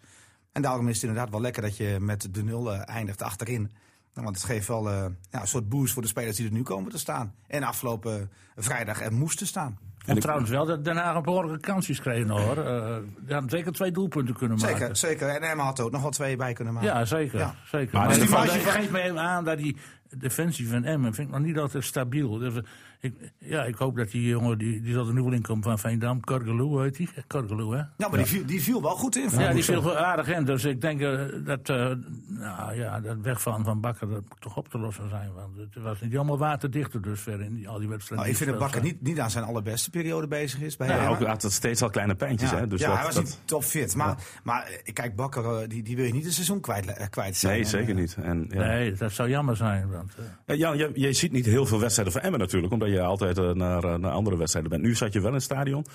En 0.52 0.62
daarom 0.62 0.88
is 0.88 0.94
het 0.94 1.04
inderdaad 1.04 1.30
wel 1.30 1.40
lekker 1.40 1.62
dat 1.62 1.76
je 1.76 1.96
met 2.00 2.28
de 2.34 2.42
nul 2.42 2.72
eindigt 2.74 3.22
achterin. 3.22 3.70
Nou, 4.16 4.28
want 4.28 4.36
het 4.36 4.44
geeft 4.44 4.68
wel 4.68 4.90
uh, 4.90 5.04
ja, 5.30 5.40
een 5.40 5.46
soort 5.46 5.68
boost 5.68 5.92
voor 5.92 6.02
de 6.02 6.08
spelers 6.08 6.36
die 6.36 6.46
er 6.46 6.52
nu 6.52 6.62
komen 6.62 6.90
te 6.90 6.98
staan. 6.98 7.34
En 7.46 7.62
afgelopen 7.62 8.30
vrijdag 8.56 9.00
er 9.00 9.12
moesten 9.12 9.46
staan. 9.46 9.78
En, 10.06 10.18
trouwens 10.18 10.50
wel 10.50 10.66
dat 10.66 10.84
daarna 10.84 11.14
een 11.14 11.22
behoorlijke 11.22 11.60
kansjes 11.60 12.00
kregen 12.00 12.28
hoor. 12.28 12.58
Uh, 12.58 12.96
ja, 13.26 13.42
zeker 13.46 13.72
twee 13.72 13.90
doelpunten 13.90 14.34
kunnen 14.34 14.58
maken. 14.58 14.78
Zeker, 14.78 14.96
zeker. 14.96 15.28
En 15.28 15.42
Emma 15.42 15.64
had 15.64 15.78
er 15.78 15.84
ook 15.84 15.90
nog 15.90 16.02
wel 16.02 16.10
twee 16.10 16.36
bij 16.36 16.52
kunnen 16.52 16.74
maken. 16.74 16.88
Ja, 16.88 17.04
zeker. 17.04 17.38
Ja. 17.38 17.54
zeker. 17.64 17.98
Maar, 17.98 18.08
maar, 18.08 18.18
maar, 18.18 18.46
maar 18.46 18.48
geeft 18.48 18.90
me 18.90 19.18
aan 19.18 19.44
dat 19.44 19.58
die 19.58 19.76
defensie 20.16 20.68
van 20.68 20.84
Emmen 20.84 21.14
vind 21.14 21.28
ik 21.28 21.34
nog 21.34 21.42
niet 21.42 21.58
altijd 21.58 21.84
stabiel. 21.84 22.38
Dus, 22.38 22.54
ik, 23.00 23.32
ja, 23.38 23.64
ik 23.64 23.74
hoop 23.74 23.96
dat 23.96 24.10
die 24.10 24.28
jongen, 24.28 24.58
die, 24.58 24.80
die 24.80 24.92
zal 24.92 25.06
er 25.06 25.14
nu 25.14 25.22
wel 25.22 25.32
in 25.32 25.42
komen 25.42 25.62
van 25.62 25.78
Veendam. 25.78 26.20
Kargeloo 26.20 26.80
heet 26.80 26.96
die. 26.96 27.08
Kargeloo, 27.26 27.72
hè? 27.72 27.76
Ja, 27.76 27.88
maar 27.96 28.10
Die, 28.10 28.26
viel, 28.26 28.46
die 28.46 28.62
viel 28.62 28.82
wel 28.82 28.96
goed 28.96 29.16
in. 29.16 29.28
Ja, 29.38 29.52
die 29.52 29.64
viel 29.64 29.82
wel 29.82 29.96
aardig 29.96 30.28
in. 30.28 30.44
Dus 30.44 30.64
ik 30.64 30.80
denk 30.80 31.00
uh, 31.00 31.20
dat, 31.44 31.68
uh, 31.68 31.92
nou, 32.26 32.74
ja, 32.74 33.00
dat 33.00 33.16
wegvallen 33.20 33.64
van 33.64 33.80
Bakker 33.80 34.08
dat 34.08 34.22
toch 34.38 34.56
op 34.56 34.68
te 34.68 34.78
lossen 34.78 35.08
zijn. 35.08 35.32
Want 35.32 35.56
het 35.56 35.82
was 35.82 36.00
niet 36.00 36.12
helemaal 36.12 36.38
waterdichter 36.38 37.02
dus 37.02 37.20
ver 37.20 37.40
in 37.40 37.54
die, 37.54 37.68
al 37.68 37.78
die 37.78 37.88
wedstrijden. 37.88 38.26
Nou, 38.26 38.30
ik 38.30 38.36
vind 38.36 38.50
dat 38.50 38.58
Bakker 38.58 38.82
niet, 38.82 39.02
niet 39.02 39.20
aan 39.20 39.30
zijn 39.30 39.44
allerbeste 39.44 39.90
periode 39.90 40.26
bezig 40.26 40.60
is. 40.60 40.76
Bij 40.76 40.88
ja, 40.88 41.08
ook 41.08 41.22
had 41.22 41.42
het 41.42 41.52
steeds 41.52 41.82
al 41.82 41.90
kleine 41.90 42.14
pijntjes. 42.14 42.50
Ja, 42.50 42.56
hè? 42.56 42.66
Dus 42.66 42.80
ja 42.80 42.86
dat, 42.86 42.96
hij 42.96 43.04
was 43.04 43.14
dat... 43.14 43.24
niet 43.24 43.40
topfit. 43.44 43.94
Maar, 43.94 44.08
ja. 44.08 44.16
maar 44.42 44.70
kijk, 44.92 45.16
Bakker, 45.16 45.68
die, 45.68 45.82
die 45.82 45.96
wil 45.96 46.04
je 46.04 46.12
niet 46.12 46.24
een 46.24 46.32
seizoen 46.32 46.60
kwijt, 46.60 47.08
kwijt 47.10 47.36
zijn. 47.36 47.54
Nee, 47.54 47.64
zeker 47.64 47.94
niet. 47.94 48.16
En, 48.22 48.46
ja. 48.48 48.66
Nee, 48.66 48.92
dat 48.92 49.12
zou 49.12 49.28
jammer 49.28 49.56
zijn. 49.56 49.88
Want, 49.96 50.16
uh... 50.46 50.56
ja, 50.56 50.72
je, 50.72 50.90
je 50.94 51.12
ziet 51.12 51.32
niet 51.32 51.46
heel 51.46 51.66
veel 51.66 51.80
wedstrijden 51.80 52.14
van 52.14 52.22
Emmen 52.22 52.40
natuurlijk. 52.40 52.72
Omdat 52.72 52.88
je 52.88 53.00
altijd 53.00 53.38
uh, 53.38 53.50
naar, 53.50 53.98
naar 53.98 54.12
andere 54.12 54.36
wedstrijden 54.36 54.70
bent. 54.70 54.82
Nu 54.82 54.94
zat 54.94 55.12
je 55.12 55.18
wel 55.18 55.28
in 55.28 55.34
het 55.34 55.42
stadion. 55.42 55.86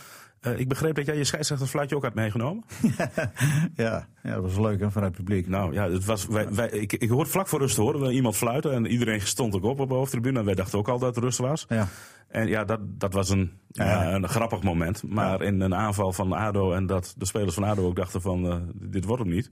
Uh, 0.41 0.60
ik 0.60 0.67
begreep 0.67 0.96
dat 0.96 1.05
jij 1.05 1.17
je 1.17 1.24
scheidsrechtersfluitje 1.24 1.96
ook 1.96 2.03
had 2.03 2.13
meegenomen. 2.13 2.63
ja, 3.75 4.08
ja, 4.24 4.34
dat 4.34 4.41
was 4.41 4.58
leuk 4.58 4.79
hè, 4.79 4.91
vanuit 4.91 5.17
het 5.17 5.25
publiek. 5.25 5.48
Nou 5.48 5.74
ja, 5.74 5.89
het 5.89 6.05
was, 6.05 6.25
wij, 6.25 6.53
wij, 6.53 6.70
ik, 6.70 6.93
ik 6.93 7.10
hoorde 7.10 7.29
vlak 7.29 7.48
voor 7.48 7.60
rust 7.60 7.77
horen 7.77 8.01
we 8.01 8.12
iemand 8.12 8.36
fluiten. 8.36 8.74
En 8.74 8.86
iedereen 8.86 9.22
stond 9.22 9.55
ook 9.55 9.63
op 9.63 9.79
op 9.79 9.89
de 9.89 9.96
hoofdtribune. 9.96 10.39
En 10.39 10.46
wij 10.46 10.55
dachten 10.55 10.79
ook 10.79 10.88
al 10.88 11.00
dat 11.00 11.15
het 11.15 11.24
rust 11.24 11.38
was. 11.38 11.65
Ja. 11.70 11.88
En 12.27 12.48
ja, 12.48 12.63
dat, 12.63 12.79
dat 12.84 13.13
was 13.13 13.29
een, 13.29 13.51
ja, 13.67 14.13
een 14.13 14.29
grappig 14.29 14.63
moment. 14.63 15.03
Maar 15.08 15.41
in 15.41 15.62
een 15.62 15.75
aanval 15.75 16.13
van 16.13 16.34
ADO 16.34 16.74
en 16.74 16.86
dat 16.86 17.13
de 17.17 17.25
spelers 17.25 17.53
van 17.53 17.63
ADO 17.63 17.86
ook 17.86 17.96
dachten 17.96 18.22
van 18.22 18.46
uh, 18.46 18.55
dit 18.74 19.05
wordt 19.05 19.24
hem 19.24 19.31
niet. 19.31 19.50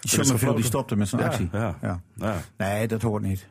Die 0.00 0.64
stopte 0.64 0.96
met 0.96 1.08
zijn 1.08 1.22
actie. 1.22 1.48
Ja, 1.52 1.76
ja. 1.80 2.00
Nee, 2.56 2.88
dat 2.88 3.02
hoort 3.02 3.22
niet. 3.22 3.48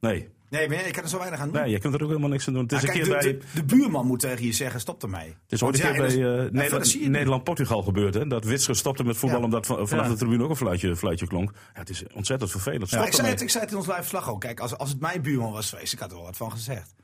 Nee. 0.00 0.28
Nee, 0.50 0.68
maar 0.68 0.86
ik 0.86 0.92
kan 0.92 1.02
er 1.02 1.08
zo 1.08 1.18
weinig 1.18 1.40
aan 1.40 1.50
doen. 1.50 1.60
Nee, 1.62 1.70
je 1.70 1.78
kunt 1.78 1.94
er 1.94 2.02
ook 2.02 2.08
helemaal 2.08 2.28
niks 2.30 2.46
aan 2.48 2.54
doen. 2.54 2.62
Het 2.62 2.72
is 2.72 2.82
Nou, 2.82 2.92
een 2.98 3.04
kijk, 3.04 3.20
keer 3.20 3.32
de, 3.32 3.38
bij... 3.38 3.52
de, 3.54 3.66
de 3.66 3.76
buurman 3.76 4.06
moet 4.06 4.20
tegen 4.20 4.44
je 4.44 4.52
zeggen, 4.52 4.80
stop 4.80 5.02
ermee. 5.02 5.26
Het 5.28 5.52
is 5.52 5.62
ooit 5.62 5.74
een 5.74 5.80
keer 5.80 5.90
bij 6.00 6.08
dat- 6.08 6.16
eh, 6.16 6.42
dat 6.42 6.52
Nederland-. 6.52 7.00
Nederland-Portugal 7.08 7.82
gebeurd. 7.82 8.14
Hè? 8.14 8.26
Dat 8.26 8.44
Wits 8.44 8.66
gestopte 8.66 9.04
met 9.04 9.16
voetbal 9.16 9.38
Ja. 9.38 9.44
omdat 9.44 9.66
van- 9.66 9.88
vanaf 9.88 10.04
Ja. 10.04 10.10
de 10.10 10.16
tribune 10.18 10.44
ook 10.44 10.50
een 10.50 10.56
fluitje, 10.56 10.96
fluitje 10.96 11.26
klonk. 11.26 11.50
Ja, 11.74 11.80
het 11.80 11.88
is 11.90 12.02
ontzettend 12.14 12.50
vervelend. 12.50 12.86
Stop 12.88 13.00
Ja, 13.00 13.06
ik, 13.06 13.12
zei 13.12 13.28
het, 13.28 13.40
ik 13.40 13.50
zei 13.50 13.62
het 13.62 13.72
in 13.72 13.78
ons 13.78 13.86
live 13.86 13.98
verslag 13.98 14.30
ook. 14.30 14.40
Kijk, 14.40 14.60
als, 14.60 14.76
als 14.76 14.88
het 14.88 15.00
mijn 15.00 15.22
buurman 15.22 15.52
was 15.52 15.70
geweest, 15.70 15.92
ik 15.92 15.98
had 15.98 16.10
er 16.10 16.16
wel 16.16 16.24
wat 16.24 16.36
van 16.36 16.50
gezegd. 16.50 16.94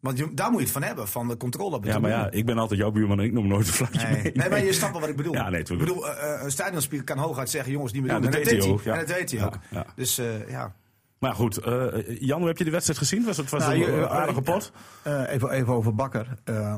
Want 0.00 0.18
je- 0.18 0.34
daar 0.34 0.48
moet 0.50 0.58
je 0.58 0.64
het 0.64 0.72
van 0.74 0.82
hebben, 0.82 1.08
van 1.08 1.28
de 1.28 1.36
controle 1.36 1.76
op 1.76 1.82
de 1.82 1.88
Ja, 1.88 1.98
maar 1.98 2.10
ja, 2.10 2.30
ik 2.30 2.46
ben 2.46 2.58
altijd 2.58 2.80
jouw 2.80 2.90
buurman 2.90 3.18
en 3.18 3.24
ik 3.24 3.32
noem 3.32 3.46
nooit 3.46 3.66
een 3.66 3.72
fluitje 3.72 4.06
Nee. 4.08 4.22
mee. 4.22 4.32
nee, 4.34 4.48
maar 4.48 4.64
je 4.64 4.72
snapt 4.72 4.92
wel 4.92 5.00
wat 5.00 5.10
ik 5.10 5.16
bedoel. 5.16 5.32
Ja, 5.34 5.48
nee, 5.50 5.60
ik 5.60 5.78
bedoel, 5.78 6.08
eh, 6.08 6.34
eh, 6.34 6.42
een 6.42 6.50
stadionspeaker 6.50 7.06
kan 7.06 7.18
hooguit 7.18 7.50
zeggen, 7.50 7.72
jongens, 7.72 7.92
niet 7.92 8.02
meer 8.02 8.10
Ja, 8.12 8.18
doen. 8.20 8.30
dat 8.30 8.40
en 8.40 8.46
deed 8.48 8.62
hij 8.62 8.70
ook. 8.72 8.82
En 8.82 8.98
dat 8.98 9.06
deed 9.16 9.30
hij 9.30 9.44
ook. 9.44 9.58
Dus 9.96 10.16
ja. 10.48 10.74
Maar 11.18 11.34
goed, 11.34 11.56
eh, 11.56 11.86
Jan, 12.20 12.38
hoe 12.38 12.46
heb 12.48 12.56
je 12.58 12.62
die 12.64 12.72
wedstrijd 12.72 12.98
gezien? 13.00 13.24
Was 13.24 13.36
het 13.36 13.50
was 13.50 13.60
Nou, 13.66 13.84
een 13.84 14.08
aardige 14.08 14.40
pot? 14.42 14.72
Eh, 15.02 15.32
even, 15.32 15.50
even 15.50 15.72
over 15.72 15.94
Bakker. 15.94 16.26
Eh, 16.44 16.74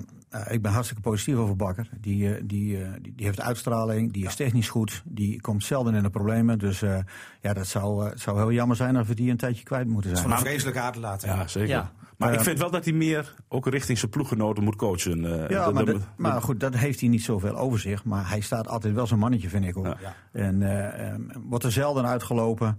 ik 0.49 0.62
ben 0.62 0.73
hartstikke 0.73 1.02
positief 1.02 1.37
over 1.37 1.56
Bakker. 1.56 1.88
Die, 2.00 2.47
die, 2.47 2.47
die, 2.47 2.78
die 3.00 3.26
heeft 3.26 3.40
uitstraling, 3.40 4.12
die 4.12 4.26
is 4.26 4.35
technisch 4.35 4.68
goed, 4.68 5.02
die 5.04 5.40
komt 5.40 5.64
zelden 5.64 5.94
in 5.94 6.02
de 6.02 6.11
problemen. 6.11 6.59
Dus 6.59 6.82
eh, 6.82 6.99
ja, 7.40 7.52
dat 7.52 7.66
zou, 7.66 8.09
het 8.09 8.20
zou 8.20 8.38
heel 8.38 8.52
jammer 8.52 8.76
zijn 8.76 8.97
als 8.97 9.06
we 9.06 9.14
die 9.14 9.30
een 9.30 9.37
tijdje 9.37 9.64
kwijt 9.64 9.87
moeten 9.88 10.11
zijn. 10.11 10.23
Van 10.23 10.32
een 10.32 10.38
vreselijke 10.44 10.80
aard 10.80 10.94
te 10.94 11.00
laten. 11.00 11.28
Ja, 11.28 11.47
zeker. 11.47 11.68
Ja. 11.68 11.92
Maar 12.16 12.32
ik 12.32 12.40
vind 12.40 12.59
wel 12.59 12.70
dat 12.70 12.85
hij 12.85 12.94
meer 12.94 13.35
ook 13.49 13.66
richting 13.66 13.99
zijn 13.99 14.11
ploeggenoten 14.11 14.64
moet 14.64 14.76
coachen. 14.76 15.42
eh, 15.42 15.49
Ja, 15.49 15.70
maar, 15.70 15.85
maar 16.16 16.42
goed, 16.42 16.61
dat 16.61 16.75
heeft 16.76 17.00
hij 17.00 17.09
niet 17.09 17.23
zoveel 17.23 17.56
over 17.56 17.78
zich. 17.78 18.04
Maar 18.04 18.28
hij 18.28 18.40
staat 18.40 18.68
altijd 18.68 18.94
wel 18.94 19.06
zijn 19.06 19.20
mannetje, 19.20 19.49
vind 19.49 19.64
ik 19.64 19.76
ook. 19.76 19.87
Ja. 19.87 20.14
En 20.32 20.62
eh, 20.62 21.09
eh, 21.09 21.14
wordt 21.49 21.64
er 21.64 21.73
zelden 21.73 22.06
uitgelopen. 22.06 22.78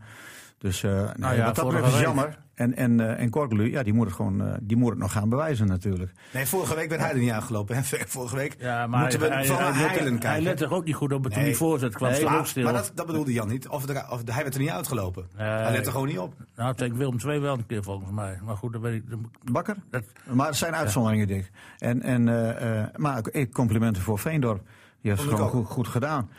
Dus 0.62 0.84
eh 0.84 0.91
nee, 0.91 1.03
Nou 1.15 1.36
ja, 1.36 1.46
wat 1.46 1.56
dat 1.56 1.63
vorige 1.65 1.82
betreft 1.82 1.86
is 1.88 1.94
week. 1.94 2.15
jammer. 2.15 2.39
En, 2.53 2.75
en, 2.75 3.00
eh 3.00 3.20
en 3.24 3.30
Korkelu, 3.30 3.72
ja, 3.72 3.84
die 3.84 3.94
moet, 3.94 4.06
het 4.06 4.15
gewoon, 4.15 4.41
eh, 4.41 4.53
die 4.62 4.77
moet 4.77 4.89
het 4.89 5.00
nog 5.00 5.12
gaan 5.12 5.30
bewijzen 5.30 5.68
natuurlijk. 5.68 6.12
Nee, 6.34 6.46
vorige 6.46 6.75
week 6.75 6.89
werd 6.89 7.01
hij 7.01 7.10
er 7.12 7.18
niet 7.18 7.32
aangelopen. 7.32 7.75
Hè? 7.75 7.82
Vorige 8.08 8.36
week 8.36 8.56
Ja, 8.60 8.88
maar 8.88 9.00
moeten 9.01 9.20
we 9.20 9.27
hij, 9.27 9.46
van 9.46 9.56
hij, 9.56 9.65
naar 9.65 9.74
hij, 9.74 9.82
Heilen 9.88 10.03
let, 10.03 10.12
hij 10.12 10.20
kijken. 10.32 10.44
let 10.44 10.58
toch 10.58 10.72
ook 10.72 10.86
niet 10.86 10.96
goed 10.96 11.13
op 11.13 11.24
het 11.24 11.34
toen 11.34 11.41
Nee. 11.41 11.51
hij 11.51 11.60
voorzet. 11.60 11.96
kwam 11.96 12.12
Nee, 12.12 12.24
maar, 12.24 12.38
ook 12.39 12.46
stil. 12.46 12.63
maar 12.63 12.74
dat, 12.74 12.91
dat 12.96 13.06
bedoelde 13.06 13.34
Jan 13.34 13.48
niet. 13.48 13.68
Of, 13.68 13.89
er, 13.89 14.06
of 14.10 14.22
hij 14.25 14.44
werd 14.44 14.53
er 14.56 14.62
niet 14.62 14.70
uitgelopen. 14.70 15.27
Hij 15.36 15.72
let 15.72 15.86
er 15.86 15.91
gewoon 15.91 16.08
niet 16.08 16.20
op. 16.20 16.34
Nou, 16.56 16.75
tegen 16.75 16.98
Willem 16.98 17.18
II 17.25 17.39
wel 17.39 17.53
een 17.53 17.65
keer 17.65 17.84
volgens 17.84 18.12
mij. 18.12 18.39
Maar 18.46 18.58
goed, 18.58 18.74
dat 18.74 18.82
weet 18.82 18.94
ik. 18.94 19.03
Bakker? 19.51 19.75
Dat, 19.89 20.03
Maar 20.34 20.48
het 20.48 20.56
zijn 20.56 20.75
uitzonderingen, 20.75 21.27
Dick. 21.27 21.51
En, 21.80 22.01
en, 22.01 22.27
eh, 22.30 22.80
eh, 22.82 22.88
maar 22.96 23.22
complimenten 23.51 24.01
voor 24.01 24.20
Veendorp. 24.20 24.62
Die 25.01 25.12
heeft 25.12 25.24
het 25.24 25.34
gewoon 25.34 25.65
goed 25.65 25.88
gedaan. 25.88 26.30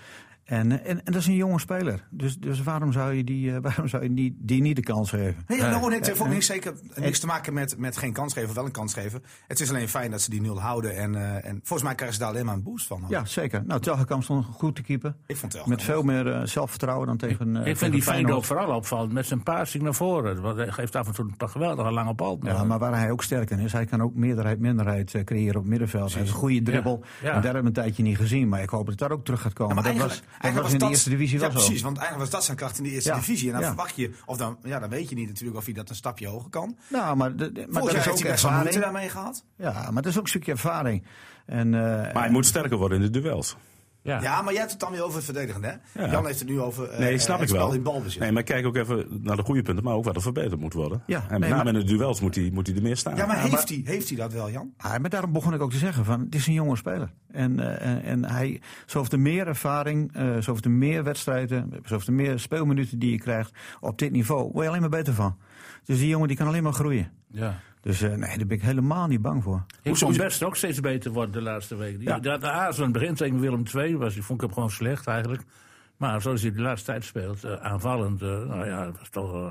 En, 0.45 0.73
eh, 0.73 0.91
en, 0.91 1.05
en 1.05 1.13
dat 1.13 1.15
is 1.15 1.27
een 1.27 1.35
jonge 1.35 1.61
speler. 1.61 2.07
Dus, 2.11 2.37
dus 2.39 2.63
waarom 2.63 2.93
zou 2.93 3.13
je, 3.13 3.25
die, 3.25 3.53
eh, 3.55 3.59
waarom 3.69 3.89
zou 3.89 4.03
je 4.03 4.15
die, 4.15 4.37
die 4.39 4.63
niet 4.63 4.77
de 4.77 4.83
kans 4.83 5.11
geven? 5.11 5.45
Nee, 5.47 5.61
Nee. 5.61 5.71
nou, 5.71 5.89
nee, 5.89 5.99
het 5.99 6.07
heeft 6.07 6.21
ook 6.21 6.29
niks, 6.29 6.47
zeker, 6.47 6.75
niks 6.95 7.19
te 7.21 7.27
maken 7.27 7.53
met, 7.55 7.79
met 7.79 7.97
geen 7.97 8.13
kans 8.13 8.33
geven, 8.33 8.55
wel 8.55 8.65
een 8.65 8.71
kans 8.71 8.95
geven. 8.95 9.23
Het 9.47 9.61
is 9.61 9.69
alleen 9.71 9.89
fijn 9.89 10.11
dat 10.11 10.21
ze 10.21 10.31
die 10.31 10.41
nul 10.41 10.61
houden. 10.61 10.97
En, 10.97 11.15
eh, 11.15 11.35
en 11.49 11.61
volgens 11.63 11.83
mij 11.83 11.95
krijgen 11.95 12.17
ze 12.17 12.23
daar 12.23 12.33
alleen 12.33 12.45
maar 12.47 12.55
een 12.55 12.63
boost 12.63 12.87
van. 12.87 13.05
Ja, 13.09 13.25
zeker. 13.25 13.63
Nou, 13.67 13.81
Telgekamp 13.81 14.23
stond 14.23 14.45
goed 14.45 14.75
te 14.77 14.83
keeper. 14.83 15.15
Ik 15.27 15.37
vond 15.37 15.53
het 15.53 15.61
wel. 15.63 15.71
Met 15.71 15.83
veel 15.83 16.03
meer 16.03 16.41
zelfvertrouwen 16.49 17.07
dan 17.07 17.17
tegen. 17.17 17.47
eh, 17.49 17.57
ik 17.57 17.63
tegen 17.63 17.77
vind 17.79 17.93
die 17.93 18.03
Feyenoord. 18.03 18.47
Vooral 18.47 18.77
opvallend 18.77 19.13
met 19.13 19.27
zijn 19.27 19.43
passing 19.43 19.83
naar 19.83 19.95
voren. 19.95 20.43
Want 20.43 20.57
hij 20.57 20.73
geeft 20.73 20.97
af 20.97 21.07
en 21.07 21.15
toe 21.15 21.31
een 21.39 21.49
geweldige 21.49 21.91
lange 21.91 22.15
bal. 22.15 22.39
Ja, 22.43 22.65
maar 22.65 22.79
waar 22.79 22.99
hij 22.99 23.11
ook 23.11 23.23
sterk 23.23 23.51
in 23.51 23.59
is, 23.59 23.73
hij 23.73 23.85
kan 23.85 24.03
ook 24.03 24.15
meerderheid, 24.15 24.59
minderheid 24.61 25.23
creëren 25.25 25.55
op 25.57 25.61
het 25.61 25.71
middenveld. 25.71 26.11
Hij 26.11 26.21
heeft 26.21 26.33
een 26.33 26.39
goede 26.39 26.63
dribbel. 26.63 27.01
Ja, 27.03 27.09
ja. 27.29 27.35
En 27.35 27.35
daar 27.35 27.43
hebben 27.43 27.61
we 27.63 27.67
een 27.69 27.85
tijdje 27.85 28.03
niet 28.03 28.17
gezien. 28.17 28.49
Maar 28.49 28.63
ik 28.63 28.71
hoop 28.71 28.87
dat 28.87 28.99
dat 28.99 29.11
ook 29.11 29.25
terug 29.25 29.41
gaat 29.41 29.53
komen. 29.53 29.77
Ja, 29.77 29.83
maar 29.83 29.93
dat 29.93 30.03
was, 30.03 30.23
eigenlijk, 30.41 30.63
was 30.63 30.73
in 30.73 30.79
de 30.79 30.89
eerste 30.89 31.11
divisie 31.11 31.39
ja, 31.39 31.43
wel 31.43 31.51
zo. 31.51 31.57
precies, 31.67 31.83
want 31.83 31.97
eigenlijk 31.99 32.25
was 32.31 32.35
dat 32.39 32.45
zijn 32.45 32.57
kracht 32.57 32.79
in 32.79 32.85
de 32.85 32.91
eerste 32.91 33.09
Ja, 33.09 33.15
divisie. 33.17 33.47
En 33.47 33.53
dan 33.53 33.63
ja. 33.63 33.67
verwacht 33.69 33.97
je, 33.97 34.11
of 34.27 34.37
dan, 34.37 34.59
ja, 34.63 34.79
dan 34.79 34.89
weet 34.89 35.09
je 35.09 35.15
niet 35.15 35.29
natuurlijk 35.29 35.59
of 35.59 35.65
hij 35.65 35.75
dat 35.75 35.89
een 35.89 35.95
stapje 35.97 36.27
hoger 36.29 36.51
kan. 36.51 36.77
Nou, 36.89 37.17
maar, 37.17 37.37
de, 37.37 37.53
de- 37.53 37.67
maar 37.71 37.83
dat 37.83 37.95
is 37.95 38.05
heeft 38.05 38.09
ook 38.09 38.31
ervaring. 38.31 38.75
daarmee 38.81 39.09
gehad. 39.09 39.45
Ja, 39.57 39.73
maar 39.91 40.03
dat 40.03 40.13
is 40.13 40.17
ook 40.17 40.23
een 40.23 40.29
stukje 40.29 40.53
ervaring. 40.53 41.05
En, 41.47 41.75
eh, 41.75 41.81
Maar 42.15 42.23
hij 42.23 42.31
moet 42.31 42.47
sterker 42.47 42.77
worden 42.77 43.03
in 43.03 43.13
de 43.13 43.21
duels. 43.21 43.57
ja. 44.03 44.21
Ja, 44.23 44.43
maar 44.43 44.51
jij 44.51 44.61
hebt 44.61 44.71
het 44.73 44.81
dan 44.81 44.91
weer 44.91 45.03
over 45.03 45.17
het 45.17 45.25
verdedigende, 45.25 45.67
hè? 45.93 46.03
Ja. 46.05 46.11
Jan 46.11 46.27
heeft 46.27 46.39
het 46.39 46.49
nu 46.49 46.61
over 46.61 46.89
eh, 46.91 46.99
Nee, 46.99 47.19
snap 47.19 47.41
het 47.41 47.49
ik 47.51 47.55
wel. 47.57 47.73
in 47.73 47.83
balbezit. 47.83 48.21
Nee, 48.21 48.33
maar 48.33 48.43
kijk 48.43 48.67
ook 48.67 48.77
even 48.77 49.07
naar 49.23 49.37
de 49.37 49.43
goede 49.43 49.63
punten, 49.63 49.85
maar 49.85 49.95
ook 49.95 50.05
wat 50.05 50.17
er 50.17 50.23
verbeterd 50.23 50.61
moet 50.61 50.73
worden. 50.73 51.03
Ja, 51.07 51.17
en 51.19 51.27
met 51.31 51.41
nee, 51.41 51.51
name 51.51 51.65
maar- 51.65 51.75
in 51.81 51.87
de 51.87 51.97
duels 51.97 52.21
moet 52.21 52.35
hij, 52.35 52.51
moet 52.53 52.67
hij 52.67 52.77
er 52.77 52.83
meer 52.83 52.97
staan. 52.97 53.17
ja, 53.17 53.27
maar 53.27 53.37
Ja, 53.37 53.43
heeft, 53.43 53.55
maar- 53.55 53.65
hij, 53.67 53.81
heeft 53.85 54.09
hij 54.09 54.17
dat 54.17 54.33
wel, 54.33 54.51
Jan? 54.51 54.73
Ja, 54.79 54.99
maar 54.99 55.11
daarom 55.11 55.33
begon 55.33 55.55
ik 55.55 55.61
ook 55.61 55.71
te 55.71 55.77
zeggen 55.79 56.05
van 56.05 56.21
het 56.21 56.35
is 56.35 56.47
een 56.47 56.53
jonge 56.53 56.77
speler. 56.77 57.13
En, 57.33 57.61
eh, 57.61 57.91
en, 57.91 58.03
en 58.03 58.25
hij, 58.25 58.61
zo 58.87 58.99
heeft 58.99 59.13
er 59.13 59.21
meer 59.21 59.47
ervaring, 59.47 60.13
eh 60.15 60.39
zo 60.39 60.53
heeft 60.53 60.65
er 60.65 60.71
meer 60.71 61.05
wedstrijden, 61.05 61.71
zo 61.85 61.95
heeft 61.95 62.07
er 62.07 62.13
meer 62.13 62.39
speelminuten 62.39 62.99
die 62.99 63.11
je 63.11 63.19
krijgt 63.19 63.53
op 63.81 63.99
dit 63.99 64.11
niveau. 64.13 64.51
Word 64.53 64.63
je 64.63 64.69
alleen 64.69 64.81
maar 64.81 64.91
beter 64.91 65.15
van. 65.15 65.37
Dus 65.85 65.99
die 65.99 66.09
jongen 66.09 66.29
die 66.29 66.37
kan 66.37 66.47
alleen 66.47 66.63
maar 66.63 66.73
groeien. 66.73 67.11
ja. 67.31 67.61
Dus 67.81 68.03
eh, 68.03 68.09
nee, 68.11 68.37
daar 68.39 68.47
ben 68.47 68.57
ik 68.57 68.63
helemaal 68.63 69.07
niet 69.07 69.23
bang 69.23 69.43
voor. 69.43 69.65
Ik 69.83 69.97
vond 69.97 70.17
best 70.17 70.43
ook 70.43 70.57
steeds 70.57 70.81
beter 70.81 71.11
worden 71.13 71.33
de 71.33 71.43
laatste. 71.43 71.77
Die, 71.77 72.03
Ja. 72.03 72.19
Dat 72.19 72.41
de 72.41 72.51
Azen 72.51 72.85
in 72.85 72.91
het 72.91 72.99
begin 72.99 73.15
tegen 73.15 73.41
Willem 73.41 73.63
II 73.75 73.97
was, 73.97 74.15
die 74.15 74.23
vond 74.23 74.41
ik 74.41 74.47
hem 74.47 74.55
gewoon 74.55 74.71
slecht 74.71 75.07
eigenlijk. 75.07 75.43
Maar 75.97 76.21
zoals 76.23 76.43
hij 76.43 76.53
de 76.53 76.61
laatste 76.61 76.91
tijd 76.91 77.05
speelt, 77.05 77.45
eh, 77.45 77.53
aanvallend, 77.53 78.23
eh, 78.23 78.29
nou 78.29 78.67
ja, 78.67 78.85
dat 78.85 78.99
was 78.99 79.09
toch 79.09 79.35
eh, 79.35 79.51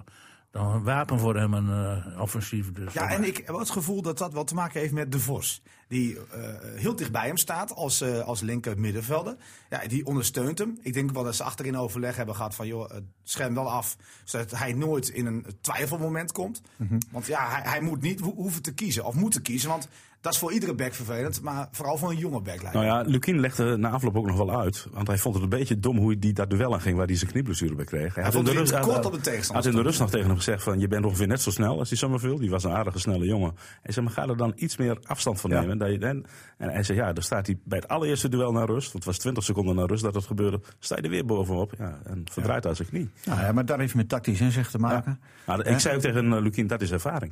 dan 0.51 0.67
een 0.67 0.83
wapen 0.83 1.19
voor 1.19 1.35
hem, 1.35 1.53
een 1.53 1.69
eh, 2.13 2.21
offensief. 2.21 2.71
Dus, 2.71 2.93
Ja, 2.93 3.09
en 3.09 3.23
ik 3.23 3.37
heb 3.37 3.55
het 3.55 3.69
gevoel 3.69 4.01
dat 4.01 4.17
dat 4.17 4.33
wat 4.33 4.47
te 4.47 4.53
maken 4.55 4.79
heeft 4.79 4.93
met 4.93 5.11
De 5.11 5.19
Vos. 5.19 5.61
Die 5.87 6.17
eh, 6.19 6.53
heel 6.75 6.95
dicht 6.95 7.11
bij 7.11 7.25
hem 7.27 7.37
staat 7.37 7.73
als, 7.73 8.01
eh, 8.01 8.19
als 8.19 8.41
linker 8.41 8.79
middenvelder. 8.79 9.35
Ja, 9.69 9.87
die 9.87 10.05
ondersteunt 10.05 10.57
hem. 10.57 10.79
Ik 10.81 10.93
denk 10.93 11.11
wel 11.11 11.23
dat 11.23 11.35
ze 11.35 11.43
achterin 11.43 11.77
overleg 11.77 12.15
hebben 12.15 12.35
gehad 12.35 12.55
van... 12.55 12.67
joh, 12.67 12.89
het 12.91 13.03
scherm 13.23 13.53
wel 13.53 13.69
af, 13.71 13.97
zodat 14.23 14.51
hij 14.51 14.73
nooit 14.73 15.09
in 15.09 15.25
een 15.25 15.45
twijfelmoment 15.61 16.31
komt. 16.31 16.61
Mhm. 16.75 16.99
Want 17.11 17.25
ja, 17.25 17.49
hij, 17.49 17.61
hij 17.71 17.81
moet 17.81 18.01
niet 18.01 18.19
ho- 18.19 18.33
hoeven 18.35 18.61
te 18.61 18.73
kiezen 18.73 19.05
of 19.05 19.15
moeten 19.15 19.41
kiezen. 19.41 19.69
Want 19.69 19.87
dat 20.21 20.33
is 20.33 20.39
voor 20.39 20.51
iedere 20.51 20.73
back 20.75 20.93
vervelend, 20.93 21.41
maar 21.41 21.67
vooral 21.71 21.97
voor 21.97 22.09
een 22.09 22.17
jonge 22.17 22.41
back 22.41 22.61
lijkt. 22.61 22.73
Nou 22.73 22.85
ja, 22.85 23.01
Lukien 23.01 23.39
legde 23.39 23.77
na 23.77 23.89
afloop 23.89 24.15
ook 24.17 24.25
nog 24.27 24.37
wel 24.37 24.59
uit. 24.59 24.87
Want 24.91 25.07
hij 25.07 25.17
vond 25.17 25.33
het 25.35 25.43
een 25.43 25.49
beetje 25.49 25.79
dom 25.79 25.97
hoe 25.97 26.07
hij 26.07 26.19
die 26.19 26.33
dat 26.33 26.49
duel 26.49 26.73
aan 26.73 26.81
ging 26.81 26.97
waar 26.97 27.05
hij 27.05 27.15
zijn 27.15 27.31
knieblessure 27.31 27.75
bij 27.75 27.85
kreeg. 27.85 28.15
Hij 28.15 28.23
had 28.23 28.33
vond 28.33 28.47
in 28.47 28.53
de 28.53 28.59
het 28.59 28.69
rust- 28.69 28.83
kort 28.85 29.05
op 29.05 29.11
de 29.13 29.19
tegenstander 29.21 29.55
had 29.55 29.65
in 29.65 29.71
de 29.71 29.77
stond. 29.77 29.85
rust 29.85 29.99
nog 29.99 30.09
tegen 30.09 30.27
hem 30.27 30.35
gezegd 30.35 30.63
van 30.63 30.79
je 30.79 30.87
bent 30.87 31.05
ongeveer 31.05 31.27
net 31.27 31.41
zo 31.41 31.51
snel 31.51 31.79
als 31.79 31.89
die 31.89 31.97
Summerfield. 31.97 32.39
Die 32.39 32.49
was 32.49 32.63
een 32.63 32.71
aardige 32.71 32.99
snelle 32.99 33.25
jongen. 33.25 33.55
Hij 33.81 33.93
zei 33.93 34.05
maar 34.05 34.13
ga 34.15 34.27
er 34.27 34.37
dan 34.37 34.53
iets 34.55 34.77
meer 34.77 34.97
afstand 35.03 35.41
van 35.41 35.49
Ja. 35.49 35.59
nemen. 35.59 35.77
Dat 35.77 35.89
je, 35.91 35.97
en, 35.99 36.25
en 36.57 36.69
hij 36.69 36.83
zei 36.83 36.97
ja, 36.97 37.13
dan 37.13 37.23
staat 37.23 37.45
hij 37.45 37.57
bij 37.63 37.77
het 37.77 37.87
allereerste 37.87 38.29
duel 38.29 38.51
naar 38.51 38.65
rust. 38.67 38.91
Want 38.91 38.93
het 38.93 39.05
was 39.05 39.17
20 39.17 39.43
seconden 39.43 39.75
naar 39.75 39.85
rust 39.87 40.03
dat 40.03 40.13
het 40.15 40.25
gebeurde. 40.25 40.61
Sta 40.79 40.95
je 40.95 41.01
er 41.01 41.09
weer 41.09 41.25
bovenop. 41.25 41.73
Ja, 41.77 41.99
en 42.03 42.23
verdraait 42.31 42.63
hij 42.63 42.73
zich 42.73 42.91
niet. 42.91 43.09
Nou 43.25 43.39
ja, 43.41 43.51
maar 43.51 43.65
daar 43.65 43.79
heeft 43.79 43.95
met 43.95 44.09
tactisch 44.09 44.41
inzicht 44.41 44.71
te 44.71 44.79
maken. 44.79 45.19
Maar 45.45 45.67
ik 45.67 45.79
zei 45.79 45.95
ook 45.95 46.01
tegen 46.01 46.33
eh, 46.33 46.41
Lukien, 46.41 46.67
dat 46.67 46.81
is 46.81 46.91
ervaring. 46.91 47.31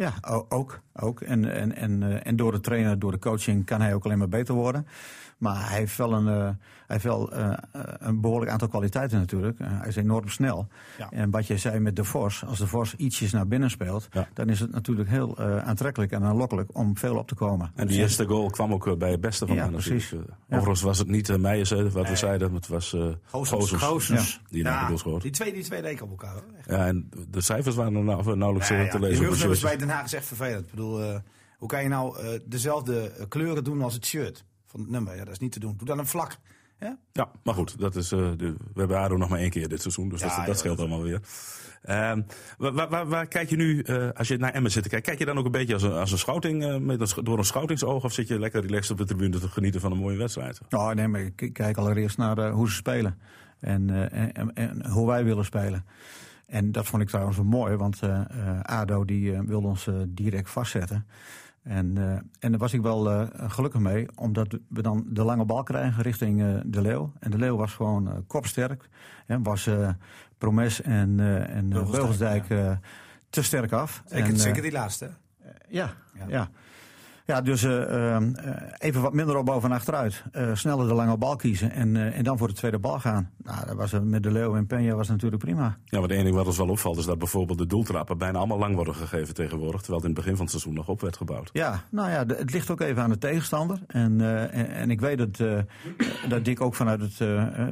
Ja, 0.00 0.14
ook. 0.48 0.80
ook. 0.92 1.20
En, 1.20 1.52
en, 1.52 1.76
en, 1.76 2.02
eh, 2.02 2.26
en 2.26 2.36
door 2.36 2.52
de 2.52 2.60
trainer, 2.60 2.98
door 2.98 3.10
de 3.10 3.18
coaching 3.18 3.64
kan 3.64 3.80
hij 3.80 3.94
ook 3.94 4.04
alleen 4.04 4.18
maar 4.18 4.28
beter 4.28 4.54
worden. 4.54 4.86
Maar 5.40 5.68
hij 5.68 5.78
heeft 5.78 5.96
wel 5.96 6.12
een, 6.12 6.28
eh, 6.28 6.34
hij 6.44 6.54
heeft 6.86 7.04
wel, 7.04 7.32
eh, 7.32 7.52
eh, 7.52 7.56
een 7.98 8.20
behoorlijk 8.20 8.50
aantal 8.50 8.68
kwaliteiten 8.68 9.18
natuurlijk. 9.18 9.58
Hij 9.62 9.88
is 9.88 9.96
enorm 9.96 10.28
snel. 10.28 10.68
Ja. 10.98 11.10
En 11.10 11.30
wat 11.30 11.46
je 11.46 11.56
zei 11.58 11.78
met 11.78 11.96
De 11.96 12.04
Vos, 12.04 12.44
als 12.46 12.58
De 12.58 12.66
Vos 12.66 12.94
ietsjes 12.96 13.32
naar 13.32 13.46
binnen 13.46 13.70
speelt... 13.70 14.08
Ja. 14.12 14.28
dan 14.34 14.48
is 14.48 14.60
het 14.60 14.70
natuurlijk 14.72 15.08
heel 15.08 15.36
eh, 15.36 15.58
aantrekkelijk 15.68 16.12
en 16.12 16.22
aanlokkelijk 16.24 16.70
om 16.76 16.96
veel 16.96 17.16
op 17.16 17.28
te 17.28 17.34
komen. 17.34 17.70
En 17.74 17.86
die 17.86 17.98
eerste 17.98 18.24
goal 18.26 18.50
kwam 18.50 18.72
ook 18.72 18.98
bij 18.98 19.10
het 19.10 19.20
beste 19.20 19.46
van 19.46 19.56
Ja, 19.56 19.62
hem 19.62 19.72
precies. 19.72 20.02
natuurlijk. 20.02 20.30
Ja. 20.48 20.56
Overigens 20.56 20.82
was 20.82 20.98
het 20.98 21.08
niet 21.08 21.28
uh, 21.28 21.36
Meijers, 21.36 21.70
wat 21.70 22.08
we 22.08 22.16
zeiden. 22.16 22.54
Het 22.54 22.68
was 22.68 22.92
eh. 22.94 23.06
Gozens. 23.24 23.70
Gozens. 23.72 24.40
Die 24.50 24.62
naar 24.62 24.72
de 24.74 24.80
Ja, 24.80 24.88
doel 24.88 24.98
schoot. 24.98 25.22
die 25.22 25.30
twee, 25.30 25.52
die 25.52 25.62
twee 25.64 25.82
leken 25.82 26.04
op 26.04 26.10
elkaar. 26.10 26.32
hoor. 26.32 26.42
Echt. 26.58 26.70
Ja, 26.70 26.86
en 26.86 27.08
de 27.28 27.40
cijfers 27.40 27.76
waren 27.76 27.94
er 27.94 28.02
nou, 28.04 28.36
nauwelijks 28.36 28.68
Ja, 28.68 28.76
eh, 28.76 28.84
ja. 28.84 28.90
te 28.90 28.98
Die 28.98 29.06
lezen 29.08 29.24
rugnummers 29.24 29.58
shirtje. 29.60 29.76
bij 29.78 29.86
Den 29.86 29.94
Haag 29.96 30.04
is 30.04 30.12
echt 30.12 30.26
vervelend. 30.26 30.64
Ik 30.64 30.70
bedoel, 30.70 31.02
eh, 31.02 31.16
hoe 31.58 31.68
kan 31.68 31.82
je 31.82 31.88
nou 31.88 32.18
eh, 32.18 32.40
dezelfde 32.44 33.12
kleuren 33.28 33.64
doen 33.64 33.82
als 33.82 33.94
het 33.94 34.06
shirt 34.06 34.44
van 34.70 34.80
het 34.80 34.90
nummer? 34.90 35.16
Ja, 35.16 35.24
dat 35.24 35.32
is 35.32 35.38
niet 35.38 35.52
te 35.52 35.60
doen. 35.60 35.74
Doe 35.76 35.86
dan 35.86 35.98
een 35.98 36.06
vlak. 36.06 36.36
Ja? 36.80 36.98
Ja, 37.12 37.30
maar 37.44 37.54
goed, 37.54 37.78
dat 37.78 37.96
is, 37.96 38.12
eh, 38.12 38.18
de, 38.36 38.54
we 38.74 38.80
hebben 38.80 38.98
ADO 38.98 39.16
nog 39.16 39.28
maar 39.28 39.38
één 39.38 39.50
keer 39.50 39.68
dit 39.68 39.80
seizoen. 39.80 40.08
Dus 40.08 40.20
Ja, 40.20 40.44
dat, 40.44 40.58
scheelt 40.58 40.76
dat- 40.76 40.86
allemaal 40.86 41.04
weer. 41.04 41.20
Ehm, 41.82 42.22
waar, 42.58 42.72
waar, 42.72 42.88
waar, 42.88 43.06
waar 43.08 43.26
kijk 43.26 43.50
je 43.50 43.56
nu, 43.56 43.82
eh, 43.82 44.08
als 44.14 44.28
je 44.28 44.36
naar 44.36 44.52
Emmen 44.52 44.70
zit 44.70 44.82
te 44.82 44.88
kijken, 44.88 45.08
kijk 45.08 45.18
je 45.18 45.24
dan 45.24 45.38
ook 45.38 45.44
een 45.44 45.50
beetje 45.50 45.74
als 45.74 45.82
een, 45.82 45.92
als 45.92 46.12
een 46.12 46.18
scouting, 46.18 46.64
eh, 46.64 46.76
met 46.76 47.16
een, 47.16 47.24
door 47.24 47.38
een 47.38 47.44
scoutingsoog? 47.44 48.04
Of 48.04 48.12
zit 48.12 48.28
je 48.28 48.38
lekker 48.38 48.60
relaxed 48.62 48.90
op 48.90 48.98
de 48.98 49.04
tribune 49.04 49.38
te 49.38 49.48
genieten 49.48 49.80
van 49.80 49.92
een 49.92 49.98
mooie 49.98 50.16
wedstrijd? 50.16 50.60
Oh, 50.70 50.90
nee, 50.90 51.08
maar 51.08 51.20
ik 51.20 51.50
kijk 51.52 51.76
allereerst 51.76 52.16
naar 52.18 52.50
hoe 52.50 52.68
ze 52.68 52.74
spelen. 52.74 53.18
En, 53.60 54.10
en, 54.54 54.86
hoe 54.86 55.06
wij 55.06 55.24
willen 55.24 55.44
spelen. 55.44 55.84
En 56.46 56.72
dat 56.72 56.86
vond 56.86 57.02
ik 57.02 57.08
trouwens 57.08 57.36
wel 57.36 57.46
mooi, 57.46 57.76
want 57.76 58.00
ADO 58.62 59.04
die, 59.04 59.40
wilde 59.42 59.66
ons 59.68 59.88
direct 60.08 60.50
vastzetten. 60.50 61.06
En, 61.62 61.98
eh, 61.98 62.12
en 62.38 62.50
daar 62.50 62.58
was 62.58 62.72
ik 62.72 62.80
wel 62.82 63.10
eh, 63.10 63.26
gelukkig 63.50 63.80
mee, 63.80 64.08
omdat 64.14 64.58
we 64.68 64.82
dan 64.82 65.04
de 65.08 65.24
lange 65.24 65.44
bal 65.44 65.62
krijgen 65.62 66.02
richting 66.02 66.42
eh, 66.42 66.60
De 66.64 66.80
Leeuw. 66.80 67.12
En 67.18 67.30
De 67.30 67.38
Leeuw 67.38 67.56
was 67.56 67.72
gewoon 67.72 68.08
eh, 68.08 68.16
kopsterk. 68.26 68.88
Hè, 69.26 69.42
was 69.42 69.66
eh, 69.66 69.88
Promes 70.38 70.82
en, 70.82 71.20
eh 71.20 71.56
en 71.56 71.68
Beugelsdijk, 71.68 72.50
eh, 72.50 72.72
te 73.30 73.42
sterk 73.42 73.72
af. 73.72 74.02
Zeker, 74.06 74.28
En, 74.28 74.38
zeker 74.38 74.62
die 74.62 74.72
laatste. 74.72 75.10
Ja. 75.68 75.92
ja. 76.28 76.50
Ja, 77.30 77.40
dus 77.40 77.62
uh, 77.62 77.70
uh, 77.70 78.16
even 78.78 79.02
wat 79.02 79.12
minder 79.12 79.36
op 79.36 79.46
boven 79.46 79.70
en 79.70 79.76
achteruit. 79.76 80.24
Uh, 80.32 80.54
sneller 80.54 80.88
de 80.88 80.94
lange 80.94 81.16
bal 81.16 81.36
kiezen 81.36 81.70
en, 81.70 82.12
en 82.12 82.24
dan 82.24 82.38
voor 82.38 82.48
de 82.48 82.54
tweede 82.54 82.78
bal 82.78 82.98
gaan. 82.98 83.30
Nou, 83.42 83.66
dat 83.66 83.76
was 83.76 83.92
met 84.02 84.22
De 84.22 84.30
Leeuw 84.30 84.56
en 84.56 84.66
Peña 84.66 84.94
was 84.94 85.08
natuurlijk 85.08 85.42
prima. 85.42 85.76
Ja, 85.84 86.00
maar 86.00 86.08
het 86.08 86.18
enige 86.18 86.34
wat 86.34 86.46
ons 86.46 86.56
wel 86.56 86.68
opvalt 86.68 86.98
is 86.98 87.04
dat 87.04 87.18
bijvoorbeeld 87.18 87.58
de 87.58 87.66
doeltrappen 87.66 88.18
bijna 88.18 88.38
allemaal 88.38 88.58
lang 88.58 88.74
worden 88.74 88.94
gegeven 88.94 89.34
tegenwoordig. 89.34 89.80
Terwijl 89.80 90.00
het 90.00 90.10
in 90.10 90.14
het 90.14 90.24
begin 90.24 90.36
van 90.36 90.42
het 90.44 90.50
seizoen 90.50 90.74
nog 90.74 90.88
op 90.88 91.00
werd 91.00 91.16
gebouwd. 91.16 91.50
Ja, 91.52 91.82
nou 91.90 92.10
ja, 92.10 92.26
het 92.26 92.52
ligt 92.52 92.70
ook 92.70 92.80
even 92.80 93.02
aan 93.02 93.10
de 93.10 93.18
tegenstander. 93.18 93.78
En, 93.86 94.20
en, 94.50 94.70
en, 94.70 94.90
ik 94.90 95.00
weet 95.00 95.18
dat, 95.18 95.36
dat 96.28 96.44
Dick 96.44 96.60
ook 96.60 96.74
vanuit 96.74 97.00
het, 97.00 97.16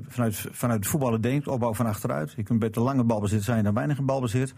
vanuit, 0.08 0.46
vanuit 0.50 0.78
het 0.78 0.88
voetballen 0.88 1.20
denkt, 1.20 1.48
opbouw 1.48 1.74
van 1.74 1.86
achteruit. 1.86 2.32
Je 2.36 2.42
kunt 2.42 2.58
beter 2.58 2.82
lange 2.82 3.04
balbezit 3.04 3.42
zijn 3.42 3.64
dan 3.64 3.74
weinig 3.74 4.02
balbezit. 4.02 4.54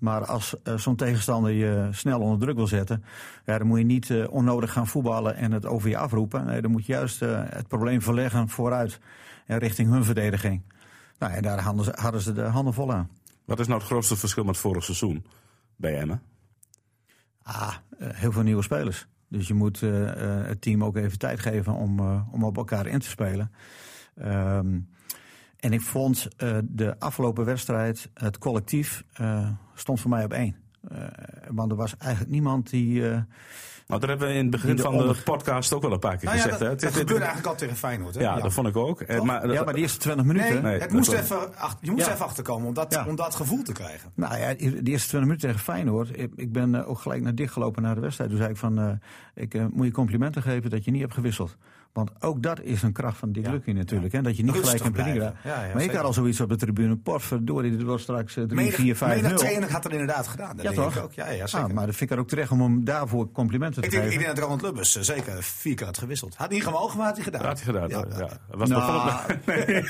Maar 0.00 0.24
als 0.24 0.54
uh, 0.64 0.76
zo'n 0.76 0.96
tegenstander 0.96 1.52
je 1.52 1.88
snel 1.90 2.20
onder 2.20 2.38
druk 2.38 2.56
wil 2.56 2.66
zetten, 2.66 3.04
ja, 3.44 3.58
dan 3.58 3.66
moet 3.66 3.78
je 3.78 3.84
niet 3.84 4.08
uh, 4.08 4.30
onnodig 4.30 4.72
gaan 4.72 4.86
voetballen 4.86 5.36
en 5.36 5.52
het 5.52 5.66
over 5.66 5.88
je 5.88 5.96
afroepen. 5.96 6.46
Nee, 6.46 6.60
dan 6.60 6.70
moet 6.70 6.86
je 6.86 6.92
juist 6.92 7.22
uh, 7.22 7.42
het 7.44 7.68
probleem 7.68 8.02
verleggen 8.02 8.48
vooruit 8.48 9.00
en 9.46 9.58
richting 9.58 9.90
hun 9.90 10.04
verdediging. 10.04 10.62
Nou, 11.18 11.32
en 11.32 11.42
daar 11.42 11.60
hadden 11.60 11.84
ze, 11.84 11.92
hadden 11.94 12.20
ze 12.20 12.32
de 12.32 12.42
handen 12.42 12.74
vol 12.74 12.92
aan. 12.92 13.10
Wat 13.44 13.60
is 13.60 13.66
nou 13.66 13.78
het 13.78 13.88
grootste 13.88 14.16
verschil 14.16 14.44
met 14.44 14.56
vorig 14.56 14.84
seizoen 14.84 15.26
bij 15.76 15.98
Emmen? 15.98 16.22
Ah, 17.42 17.74
heel 17.98 18.32
veel 18.32 18.42
nieuwe 18.42 18.62
spelers. 18.62 19.06
Dus 19.28 19.48
je 19.48 19.54
moet 19.54 19.80
het 19.80 20.60
team 20.60 20.84
ook 20.84 20.96
even 20.96 21.18
tijd 21.18 21.40
geven 21.40 21.72
om, 21.72 22.00
om 22.32 22.44
op 22.44 22.56
elkaar 22.56 22.86
in 22.86 22.98
te 22.98 23.08
spelen. 23.08 23.52
Um, 24.24 24.88
en 25.60 25.72
ik 25.72 25.80
vond 25.80 26.28
uh, 26.38 26.58
de 26.62 26.98
afgelopen 26.98 27.44
wedstrijd, 27.44 28.10
het 28.14 28.38
collectief, 28.38 29.04
uh, 29.20 29.48
stond 29.74 30.00
voor 30.00 30.10
mij 30.10 30.24
op 30.24 30.32
één. 30.32 30.56
Uh, 30.92 30.98
want 31.50 31.70
er 31.70 31.76
was 31.76 31.96
eigenlijk 31.96 32.32
niemand 32.32 32.70
die. 32.70 33.00
Nou, 33.00 34.00
dat 34.00 34.08
hebben 34.08 34.28
we 34.28 34.34
in 34.34 34.40
het 34.42 34.50
begin 34.50 34.76
de 34.76 34.82
van 34.82 34.98
de 34.98 35.16
podcast 35.24 35.72
ook 35.72 35.82
wel 35.82 35.92
een 35.92 35.98
paar 35.98 36.16
keer 36.16 36.24
nou 36.24 36.36
ja, 36.36 36.42
gezegd. 36.42 36.60
Dat, 36.60 36.68
hè? 36.68 36.76
dat 36.76 36.96
gebeurde 36.96 37.24
eigenlijk 37.24 37.46
al 37.46 37.56
tegen 37.56 37.76
Feyenoord. 37.76 38.14
Hè? 38.14 38.20
Ja, 38.20 38.36
ja, 38.36 38.42
dat 38.42 38.52
vond 38.52 38.66
ik 38.66 38.76
ook. 38.76 39.02
Toch? 39.02 39.24
Maar, 39.24 39.52
ja, 39.52 39.64
maar 39.64 39.74
de 39.74 39.80
eerste 39.80 39.98
20 39.98 40.24
minuten. 40.24 40.52
Nee, 40.52 40.62
nee 40.62 40.80
het 40.80 40.92
moest 40.92 41.12
even, 41.12 41.56
ach, 41.56 41.76
je 41.80 41.90
moest 41.90 42.06
ja. 42.06 42.12
even 42.12 42.24
achterkomen 42.24 42.68
om 42.68 42.74
dat, 42.74 43.06
om 43.06 43.16
dat 43.16 43.34
gevoel 43.34 43.62
te 43.62 43.72
krijgen. 43.72 44.12
Nou 44.14 44.38
ja, 44.38 44.54
de 44.54 44.90
eerste 44.90 45.08
20 45.08 45.20
minuten 45.20 45.48
tegen 45.48 45.60
Feyenoord. 45.60 46.18
Ik, 46.18 46.32
ik 46.36 46.52
ben 46.52 46.86
ook 46.86 46.98
gelijk 46.98 47.22
naar 47.22 47.34
dicht 47.34 47.52
gelopen 47.52 47.82
naar 47.82 47.94
de 47.94 48.00
wedstrijd. 48.00 48.30
Toen 48.30 48.38
zei 48.38 48.50
ik 48.50 48.56
van, 48.56 49.00
ik 49.34 49.70
moet 49.72 49.86
je 49.86 49.92
complimenten 49.92 50.42
geven 50.42 50.70
dat 50.70 50.84
je 50.84 50.90
niet 50.90 51.00
hebt 51.00 51.14
gewisseld. 51.14 51.56
Want 51.92 52.10
ook 52.20 52.42
dat 52.42 52.60
is 52.60 52.82
een 52.82 52.92
kracht 52.92 53.18
van 53.18 53.32
Dick 53.32 53.44
ja. 53.44 53.50
Lucky 53.50 53.70
natuurlijk. 53.70 54.12
Ja. 54.12 54.18
Hè? 54.18 54.24
Dat 54.24 54.36
je 54.36 54.42
niet 54.42 54.54
Rustig 54.54 54.70
gelijk 54.70 54.96
in 54.96 55.04
paniek 55.04 55.20
raakt. 55.20 55.36
Ja, 55.44 55.64
ja, 55.64 55.74
maar 55.74 55.82
ik 55.82 55.92
had 55.92 56.04
al 56.04 56.12
zoiets 56.12 56.40
op 56.40 56.48
de 56.48 56.56
tribune. 56.56 56.96
Potverdorie, 56.96 57.76
dit 57.76 57.82
wordt 57.82 58.02
straks 58.02 58.32
3, 58.32 58.46
menig, 58.46 58.74
4, 58.74 58.96
5, 58.96 59.22
0. 59.22 59.36
trainer 59.36 59.70
had 59.70 59.82
dat 59.82 59.92
inderdaad 59.92 60.26
gedaan. 60.26 60.56
Dat 60.56 60.64
ja, 60.64 60.70
denk 60.70 60.82
toch? 60.82 60.96
Ik 60.96 61.02
ook. 61.02 61.12
Ja, 61.12 61.30
ja, 61.30 61.46
zeker. 61.46 61.68
Ah, 61.68 61.74
maar 61.74 61.86
dat 61.86 61.96
vind 61.96 62.10
ik 62.10 62.16
er 62.16 62.22
ook 62.22 62.28
terecht 62.28 62.50
om 62.50 62.60
hem 62.60 62.84
daarvoor 62.84 63.32
complimenten 63.32 63.82
te 63.82 63.88
ik 63.88 63.92
denk, 63.92 64.02
geven. 64.02 64.18
Ik 64.18 64.24
denk 64.24 64.36
dat 64.36 64.44
Ronald 64.44 64.62
Lubbers 64.62 64.96
uh, 64.96 65.02
zeker 65.02 65.42
vier 65.42 65.74
keer 65.74 65.86
had 65.86 65.98
gewisseld. 65.98 66.36
Had 66.36 66.50
niet 66.50 66.64
gemogen, 66.64 66.96
maar 66.96 67.06
had 67.06 67.14
hij 67.14 67.24
gedaan. 67.24 67.44
Had 67.44 67.62
hij 67.62 67.72
gedaan, 67.72 67.88
ja. 67.88 68.18
ja. 68.18 68.28
Was 68.48 68.68
nou, 68.68 69.22
nee. 69.46 69.66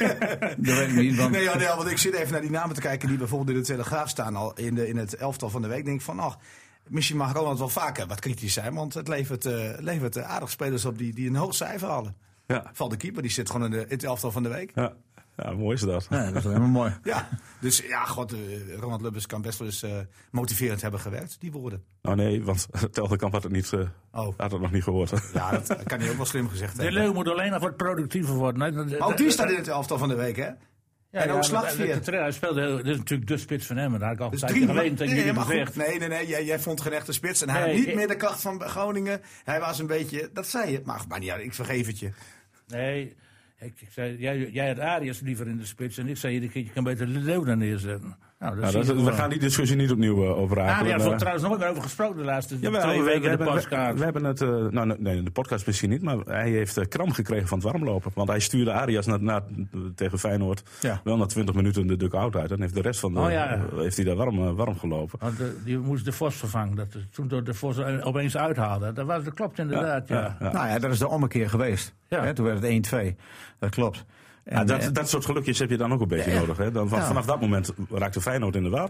dat 0.57 0.77
weet 0.77 0.89
ik 0.89 0.95
niet. 0.95 1.17
Want... 1.17 1.31
Nee, 1.31 1.43
ja, 1.43 1.57
nee, 1.57 1.67
want 1.67 1.91
ik 1.91 1.99
zit 1.99 2.15
even 2.15 2.33
naar 2.33 2.41
die 2.41 2.51
namen 2.51 2.75
te 2.75 2.81
kijken 2.81 3.09
die 3.09 3.19
bijvoorbeeld 3.19 3.51
in 3.51 3.63
de 3.63 3.69
Telegraaf 3.69 4.09
staan 4.09 4.37
al 4.37 4.53
in, 4.55 4.75
de, 4.75 4.89
in 4.89 4.97
het 4.97 5.17
elftal 5.17 5.51
van 5.51 5.63
de 5.63 5.69
week. 5.69 5.79
Ik 5.79 5.85
denk 5.85 6.01
van, 6.01 6.19
ach, 6.19 6.39
misschien 6.91 7.17
mag 7.17 7.33
Ronald 7.33 7.59
wel 7.59 7.69
vaker 7.69 8.07
wat 8.07 8.21
kritisch 8.21 8.53
zijn, 8.53 8.75
want 8.75 8.95
het 8.95 9.09
levert, 9.09 9.47
uh, 9.47 9.71
levert 9.79 10.17
uh, 10.17 10.31
aardig 10.31 10.51
spelers 10.51 10.85
op 10.85 10.99
die, 10.99 11.15
die 11.15 11.29
een 11.29 11.37
hoog 11.37 11.55
cijfer 11.55 11.89
halen. 11.89 12.17
Ja. 12.47 12.71
Val 12.73 12.89
de 12.89 12.97
keeper, 12.97 13.23
die 13.23 13.31
zit 13.31 13.51
gewoon 13.51 13.65
in, 13.65 13.71
de, 13.71 13.81
in 13.81 13.87
het 13.89 14.05
elftal 14.05 14.31
van 14.31 14.43
de 14.43 14.49
week. 14.49 14.73
Ja. 14.75 14.95
Ja, 15.43 15.53
mooi 15.53 15.75
is 15.75 15.81
dat. 15.81 16.07
Ja, 16.11 16.25
dat 16.25 16.37
is 16.37 16.45
helemaal 16.45 16.69
mooi. 16.69 16.97
Ja, 17.03 17.29
dus 17.61 17.79
ja, 17.79 18.05
god, 18.05 18.35
uh, 18.35 18.39
Ronald 18.79 19.01
Lubbers 19.01 19.27
kan 19.27 19.43
best 19.43 19.59
wel 19.59 19.69
eens 19.69 19.83
uh, 19.83 19.91
motiverend 20.31 20.83
hebben 20.83 21.01
gewerkt, 21.01 21.37
die 21.41 21.53
woorden. 21.53 21.85
Nou 22.03 22.17
nee, 22.17 22.45
want 22.45 22.69
Telgekamp 22.93 23.33
had 23.33 23.43
het, 23.43 23.53
niet, 23.53 23.73
uh, 23.73 23.81
oh. 24.13 24.35
had 24.37 24.53
het 24.53 24.61
nog 24.61 24.71
niet 24.71 24.83
gehoord. 24.83 25.13
Ja, 25.33 25.51
dat 25.51 25.83
kan 25.83 26.01
hij 26.01 26.11
ook 26.11 26.17
wel 26.17 26.27
slim 26.27 26.49
gezegd 26.49 26.77
de 26.77 26.83
hebben. 26.83 27.01
De 27.01 27.07
Leeuw 27.07 27.17
moet 27.17 27.29
alleen 27.29 27.51
nog 27.51 27.63
wat 27.63 27.77
productiever 27.77 28.35
worden. 28.35 28.75
Maar 28.75 29.09
ook 29.09 29.17
die 29.17 29.31
staat 29.31 29.51
in 29.51 29.57
het 29.57 29.69
elftal 29.69 29.99
van 29.99 30.09
de 30.09 30.15
week, 30.15 30.37
hè? 30.37 30.51
Ja, 31.11 31.21
en 31.21 31.29
ja, 31.29 31.35
ook 31.35 31.45
slagveer. 31.45 32.01
Hij 32.05 32.31
speelde, 32.31 32.77
dit 32.77 32.87
is 32.87 32.97
natuurlijk 32.97 33.29
de 33.29 33.39
spits 33.39 33.67
van 33.67 33.77
hem. 33.77 33.99
Daar 33.99 34.09
had 34.09 34.13
ik 34.13 34.21
al 34.21 34.31
dus 34.31 34.41
tijd 34.41 34.53
geleden 34.53 34.97
tegen 34.97 35.15
nee, 35.15 35.25
jullie 35.25 35.41
gezegd. 35.41 35.77
Nee, 35.77 35.99
nee, 35.99 36.09
nee. 36.09 36.27
Jij, 36.27 36.45
jij 36.45 36.59
vond 36.59 36.81
geen 36.81 36.93
echte 36.93 37.13
spits. 37.13 37.43
En 37.43 37.51
hij 37.51 37.61
nee, 37.61 37.69
had 37.69 37.79
niet 37.79 37.89
ik, 37.89 37.95
meer 37.95 38.09
de 38.09 38.17
kracht 38.17 38.41
van 38.41 38.61
Groningen. 38.61 39.21
Hij 39.45 39.61
was 39.61 39.79
een 39.79 39.87
beetje, 39.87 40.31
dat 40.33 40.47
zei 40.47 40.71
je. 40.71 40.81
Maar, 40.85 41.05
maar 41.09 41.23
ik 41.23 41.55
vergeef 41.55 41.87
het 41.87 41.99
je. 41.99 42.11
Nee, 42.67 43.17
ik, 43.59 43.81
ik 43.81 43.89
zei, 43.91 44.17
jij, 44.19 44.51
jij 44.51 44.69
had 44.69 44.79
Arias 44.79 45.21
liever 45.21 45.47
in 45.47 45.57
de 45.57 45.67
spits 45.67 45.99
en 45.99 46.09
ik 46.09 46.17
zei, 46.17 46.51
je 46.53 46.71
kan 46.71 46.85
beter 46.85 47.07
de 47.07 47.19
Leeuw 47.19 47.45
daar 47.45 47.57
neerzetten. 47.57 48.17
Nou, 48.41 48.57
nou, 48.57 48.73
dat, 48.73 48.87
we 48.87 49.13
gaan 49.13 49.31
die 49.31 49.39
discussie 49.39 49.77
niet 49.77 49.91
opnieuw 49.91 50.25
uh, 50.25 50.39
overraken. 50.39 50.75
Arias 50.75 51.03
heeft 51.03 51.13
er 51.13 51.19
trouwens 51.19 51.45
nooit 51.45 51.59
meer 51.59 51.69
over 51.69 51.83
gesproken 51.83 52.17
de 52.17 52.25
laatste 52.25 52.57
ja, 52.61 52.81
twee 52.81 52.99
we, 52.99 53.05
weken 53.05 53.23
we, 53.23 53.29
in 53.29 53.37
de 53.37 53.45
we, 53.45 53.51
podcast. 53.51 53.93
We, 53.93 53.99
we, 53.99 54.05
hebben 54.05 54.25
het, 54.25 54.41
uh, 54.41 54.67
nou 54.67 54.97
nee, 54.99 55.23
de 55.23 55.31
podcast 55.31 55.67
misschien 55.67 55.91
niet, 55.91 56.03
maar 56.03 56.17
hij 56.17 56.51
heeft 56.51 56.79
uh, 56.79 56.85
kramp 56.85 57.13
gekregen 57.13 57.49
van 57.49 57.59
het 57.59 57.67
warmlopen. 57.67 58.11
Want 58.15 58.29
hij 58.29 58.41
stuurde 58.41 58.73
Arias 58.73 59.07
naar, 59.07 59.23
naar, 59.23 59.43
tegen 59.95 60.19
Feyenoord 60.19 60.63
ja. 60.81 61.01
wel 61.05 61.17
na 61.17 61.27
20 61.27 61.55
minuten 61.55 61.87
de 61.87 61.97
dugout 61.97 62.37
uit. 62.37 62.51
En 62.51 62.61
heeft 62.61 62.75
de 62.75 62.83
rest 62.83 63.01
van 63.01 63.13
de, 63.13 63.21
oh, 63.21 63.31
ja. 63.31 63.61
heeft 63.77 63.97
hij 63.97 64.05
daar 64.05 64.17
warm, 64.17 64.55
warm 64.57 64.79
gelopen. 64.79 65.19
Want 65.19 65.37
de, 65.37 65.57
die 65.65 65.79
moest 65.79 66.05
de 66.05 66.13
Vos 66.13 66.35
vervangen. 66.35 66.77
Dat, 66.77 66.89
toen 67.11 67.29
door 67.29 67.45
de 67.45 67.55
Vos 67.55 67.79
opeens 67.81 68.37
uithaalde. 68.37 68.93
Dat, 68.93 69.07
was, 69.07 69.25
dat 69.25 69.35
klopt 69.35 69.59
inderdaad, 69.59 70.09
ja. 70.09 70.37
ja. 70.41 70.53
Nou 70.53 70.69
ja, 70.69 70.79
dat 70.79 70.91
is 70.91 70.99
de 70.99 71.09
ommekeer 71.09 71.51
geweest. 71.51 71.95
Hè, 72.09 72.35
toen 72.35 72.45
werd 72.45 72.63
het 72.63 73.15
1-2. 73.15 73.17
Dat 73.59 73.71
klopt. 73.71 74.05
En, 74.51 74.59
ja, 74.59 74.65
dat, 74.65 74.81
en, 74.81 74.93
dat 74.93 75.09
soort 75.09 75.25
gelukjes 75.25 75.59
heb 75.59 75.71
je 75.71 75.77
dan 75.77 75.93
ook 75.93 76.01
een 76.01 76.09
beetje 76.09 76.31
ja, 76.31 76.39
nodig. 76.39 76.57
Hè? 76.57 76.71
Dan, 76.71 76.89
van. 76.89 77.03
Vanaf 77.03 77.27
dat 77.27 77.41
moment 77.41 77.73
raakte 77.91 78.21
Feyenoord 78.21 78.57
in 78.57 78.63
de 78.63 78.69
war. 78.69 78.89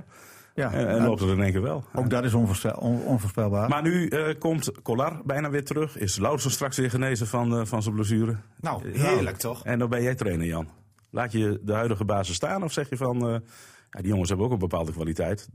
Ja, 0.54 0.72
en, 0.72 0.88
en 0.88 1.04
loopt 1.04 1.20
het 1.20 1.30
in 1.30 1.42
één 1.42 1.52
keer 1.52 1.62
wel. 1.62 1.84
Ook 1.94 2.10
dat 2.10 2.24
is 2.24 2.34
onvoorspel, 2.34 2.72
on, 2.72 3.02
onvoorspelbaar. 3.02 3.68
Maar 3.68 3.82
nu 3.82 4.08
uh, 4.08 4.34
komt 4.38 4.72
Collar 4.82 5.20
bijna 5.24 5.50
weer 5.50 5.64
terug. 5.64 5.98
Is 5.98 6.18
Lauwersen 6.18 6.50
straks 6.50 6.76
weer 6.76 6.90
genezen 6.90 7.26
van, 7.26 7.58
uh, 7.58 7.64
van 7.64 7.82
zijn 7.82 7.94
blessure? 7.94 8.36
Nou, 8.60 8.98
heerlijk 8.98 9.36
toch? 9.36 9.64
En 9.64 9.78
dan 9.78 9.88
ben 9.88 10.02
jij 10.02 10.14
trainer, 10.14 10.46
Jan. 10.46 10.68
Laat 11.10 11.32
je 11.32 11.60
de 11.62 11.72
huidige 11.72 12.04
basis 12.04 12.34
staan 12.34 12.62
of 12.62 12.72
zeg 12.72 12.88
je 12.88 12.96
van... 12.96 13.42
Ja, 13.90 14.00
die 14.00 14.08
jongens 14.08 14.28
hebben 14.28 14.46
ook 14.46 14.52
een 14.52 14.58
bepaalde 14.58 14.92
kwaliteit. 14.92 15.48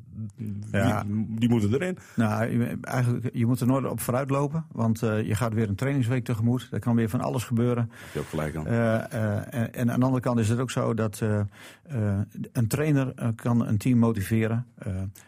Ja. 0.71 1.03
Die, 1.03 1.25
die, 1.39 1.49
moeten 1.49 1.73
erin. 1.73 1.97
Nou, 2.15 2.77
eigenlijk, 2.81 3.29
je 3.33 3.45
moet 3.45 3.59
er 3.59 3.67
nooit 3.67 3.85
op 3.85 3.99
vooruit 3.99 4.29
lopen. 4.29 4.65
Want 4.71 5.01
uh, 5.01 5.27
je 5.27 5.35
gaat 5.35 5.53
weer 5.53 5.69
een 5.69 5.75
trainingsweek 5.75 6.25
tegemoet. 6.25 6.67
Er 6.71 6.79
kan 6.79 6.95
weer 6.95 7.09
van 7.09 7.21
alles 7.21 7.43
gebeuren. 7.43 7.89
Heb 7.91 8.13
je 8.13 8.19
ook 8.19 8.25
gelijk 8.25 8.55
aan. 8.55 8.67
Uh, 8.67 8.73
uh, 8.73 9.53
en, 9.53 9.73
en, 9.73 9.91
aan 9.91 9.99
de 9.99 10.05
andere 10.05 10.21
kant 10.21 10.39
is 10.39 10.49
het 10.49 10.59
ook 10.59 10.71
zo 10.71 10.93
dat 10.93 11.21
een 12.51 12.67
trainer 12.67 13.33
kan 13.35 13.65
een 13.65 13.77
team 13.77 13.97
motiveren. 13.97 14.67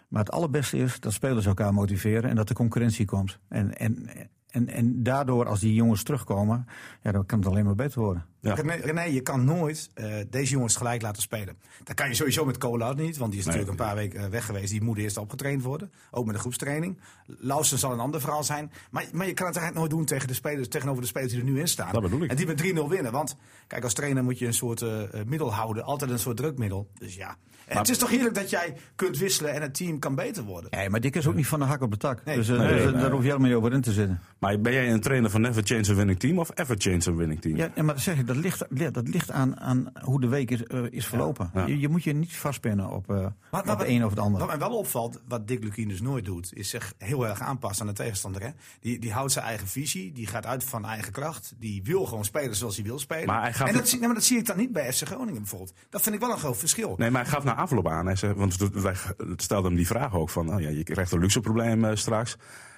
maar 0.08 0.24
het 0.24 0.32
allerbeste 0.32 0.78
is 0.78 1.00
dat 1.00 1.14
spelers 1.14 1.46
elkaar 1.46 1.74
motiveren 1.74 2.30
en 2.30 2.36
dat 2.36 2.48
de 2.48 2.54
concurrentie 2.54 3.06
komt. 3.06 3.40
En, 3.48 3.78
en, 3.78 4.10
en, 4.50 4.68
en 4.68 5.04
daardoor, 5.04 5.46
als 5.46 5.60
die 5.60 5.74
jongens 5.74 6.04
terugkomen, 6.04 6.66
ja, 7.02 7.12
dan 7.12 7.26
kan 7.26 7.40
het 7.40 7.48
alleen 7.48 7.66
maar 7.66 7.76
beter 7.76 8.02
worden. 8.02 8.26
Ja. 8.48 8.76
René, 8.84 9.02
je 9.02 9.22
kan 9.22 9.46
nooit 9.46 9.90
uh, 9.96 10.16
deze 10.30 10.52
jongens 10.52 10.76
gelijk 10.76 11.02
laten 11.02 11.22
spelen. 11.22 11.58
Dat 11.84 11.96
kan 11.96 12.08
je 12.08 12.14
sowieso 12.14 12.46
met 12.46 12.58
Cola 12.58 12.94
niet, 12.94 13.18
want 13.18 13.32
die 13.32 13.40
is 13.40 13.46
nee, 13.46 13.56
natuurlijk 13.56 13.82
een 13.82 13.88
paar 13.88 13.96
weken 13.96 14.30
weg 14.30 14.46
geweest. 14.46 14.72
Die 14.72 14.82
moet 14.82 14.98
eerst 14.98 15.18
opgetraind 15.18 15.64
worden, 15.64 15.92
ook 16.12 16.26
met 16.26 16.36
de 16.36 16.42
groepstraining. 16.42 16.98
Lausen 17.26 17.78
zal 17.78 17.92
een 17.92 18.00
ander 18.00 18.22
verhaal 18.22 18.44
zijn. 18.44 18.72
Maar, 18.92 19.06
maar 19.12 19.28
je 19.28 19.34
kan 19.34 19.48
het 19.48 19.56
eigenlijk 19.56 19.76
nooit 19.76 19.90
doen 19.92 20.06
tegen 20.06 20.28
de 20.28 20.34
spelers, 20.34 20.68
tegenover 20.68 21.02
de 21.02 21.08
spelers 21.08 21.32
die 21.32 21.42
er 21.42 21.48
nu 21.48 21.60
in 21.60 21.68
staan. 21.68 21.94
Dat 21.94 22.02
bedoel 22.02 22.24
ik. 22.24 22.30
En 22.30 22.36
die 22.36 22.46
met 22.46 22.62
3-0 22.62 22.66
winnen. 22.90 23.12
Want 23.12 23.36
kijk, 23.68 23.84
als 23.84 23.94
trainer 23.94 24.24
moet 24.24 24.40
je 24.40 24.46
een 24.46 24.54
soort 24.54 24.82
uh, 24.82 25.02
middel 25.26 25.54
houden, 25.54 25.84
altijd 25.84 26.12
een 26.12 26.20
soort 26.20 26.38
drukmiddel. 26.38 26.88
Dus 26.98 27.16
ja. 27.16 27.38
En 27.68 27.74
maar, 27.74 27.82
het 27.82 27.92
is 27.92 27.98
toch 27.98 28.10
heerlijk 28.10 28.36
dat 28.36 28.50
jij 28.50 28.76
kunt 28.96 29.18
wisselen 29.18 29.54
en 29.54 29.62
het 29.62 29.76
team 29.76 30.00
kan 30.00 30.16
beter 30.16 30.44
worden. 30.44 30.72
Nee, 30.72 30.90
maar 30.90 31.00
Dick 31.00 31.16
is 31.16 31.28
ook 31.28 31.36
niet 31.36 31.48
van 31.48 31.60
de 31.60 31.66
hak 31.66 31.82
op 31.82 31.92
de 31.92 31.98
tak. 31.98 32.26
Nee. 32.26 32.36
Dus 32.36 32.50
uh, 32.50 32.60
Nee, 32.60 32.74
dus, 32.74 32.84
nee. 32.84 33.02
daar 33.02 33.12
hoef 33.12 33.22
je 33.22 33.28
helemaal 33.28 33.48
niet 33.48 33.58
over 33.58 33.74
in 33.74 33.82
te 33.82 33.92
zitten. 33.92 34.20
Maar 34.40 34.62
ben 34.62 34.74
jij 34.74 34.92
een 34.92 35.02
trainer 35.02 35.30
van 35.30 35.42
Never 35.42 35.64
Change 35.64 35.90
a 35.90 35.94
Winning 35.94 36.20
Team 36.20 36.40
of 36.40 36.52
Ever 36.54 36.76
Change 36.78 37.02
a 37.08 37.14
Winning 37.14 37.42
Team? 37.42 37.56
Ja, 37.56 37.72
maar 37.76 37.94
dat 37.94 38.04
zeg 38.04 38.18
ik, 38.18 38.28
dat 38.28 38.36
ligt, 38.38 38.94
dat 38.94 39.08
ligt 39.08 39.32
aan, 39.32 39.60
aan 39.60 39.92
hoe 40.02 40.22
de 40.22 40.28
week 40.28 40.52
is, 40.52 40.64
uh, 40.68 40.86
is 40.90 41.06
verlopen. 41.06 41.52
Ja. 41.54 41.66
Je, 41.66 41.80
je 41.80 41.90
moet 41.90 42.04
je 42.04 42.14
niet 42.14 42.36
vastpinnen 42.36 42.90
op, 42.90 43.12
uh, 43.12 43.26
Maar- 43.52 43.72
op 43.72 43.80
de 43.80 43.88
een 43.88 44.04
of 44.04 44.10
het 44.10 44.20
ander. 44.20 44.40
Wat 44.40 44.50
mij 44.50 44.58
wel 44.58 44.78
opvalt, 44.78 45.22
wat 45.28 45.48
Dick 45.48 45.64
Lukien 45.64 45.88
dus 45.88 46.02
nooit 46.02 46.26
doet, 46.26 46.54
is 46.54 46.70
zich 46.70 46.94
heel 46.98 47.28
erg 47.28 47.40
aanpassen 47.42 47.88
aan 47.88 47.94
de 47.94 47.98
tegenstander. 48.02 48.42
Hè? 48.42 48.50
Die, 48.80 49.00
die 49.00 49.12
houdt 49.12 49.32
zijn 49.32 49.46
eigen 49.46 49.68
visie, 49.68 50.12
die 50.12 50.28
gaat 50.28 50.46
uit 50.46 50.64
van 50.64 50.86
eigen 50.86 51.12
kracht. 51.12 51.54
Die 51.60 51.84
wil 51.84 52.06
gewoon 52.06 52.26
spelen 52.26 52.56
zoals 52.56 52.76
hij 52.76 52.86
wil 52.86 53.00
spelen. 53.00 53.26
Maar 53.26 53.42
hij 53.42 53.54
gaf 53.54 53.68
en 53.68 53.74
dat, 53.74 53.92
nee, 53.92 54.00
maar 54.02 54.14
dat 54.14 54.24
zie 54.24 54.38
ik 54.38 54.46
dan 54.46 54.58
niet 54.58 54.72
bij 54.72 54.94
FC 54.94 55.06
Groningen 55.06 55.42
bijvoorbeeld. 55.42 55.74
Dat 55.90 56.02
vind 56.02 56.16
ik 56.16 56.22
wel 56.22 56.32
een 56.32 56.38
groot 56.38 56.58
verschil. 56.58 56.96
Nee, 56.98 57.12
maar 57.12 57.22
hij 57.22 57.32
gaf 57.32 57.44
na 57.44 57.56
afloop 57.56 57.88
aan. 57.88 58.06
Hij 58.06 58.16
zei, 58.16 58.34
want 58.34 58.58
wij 58.58 58.96
stelden 59.36 59.66
hem 59.66 59.76
die 59.76 59.88
vraag 59.88 60.14
ook 60.14 60.30
van, 60.30 60.54
oh 60.54 60.62
ja, 60.62 60.70
je 60.70 60.84
krijgt 60.84 61.12
een 61.12 61.20
luxe 61.20 61.40
probleem 61.40 61.84
uh, 61.86 61.96
straks. 61.96 62.38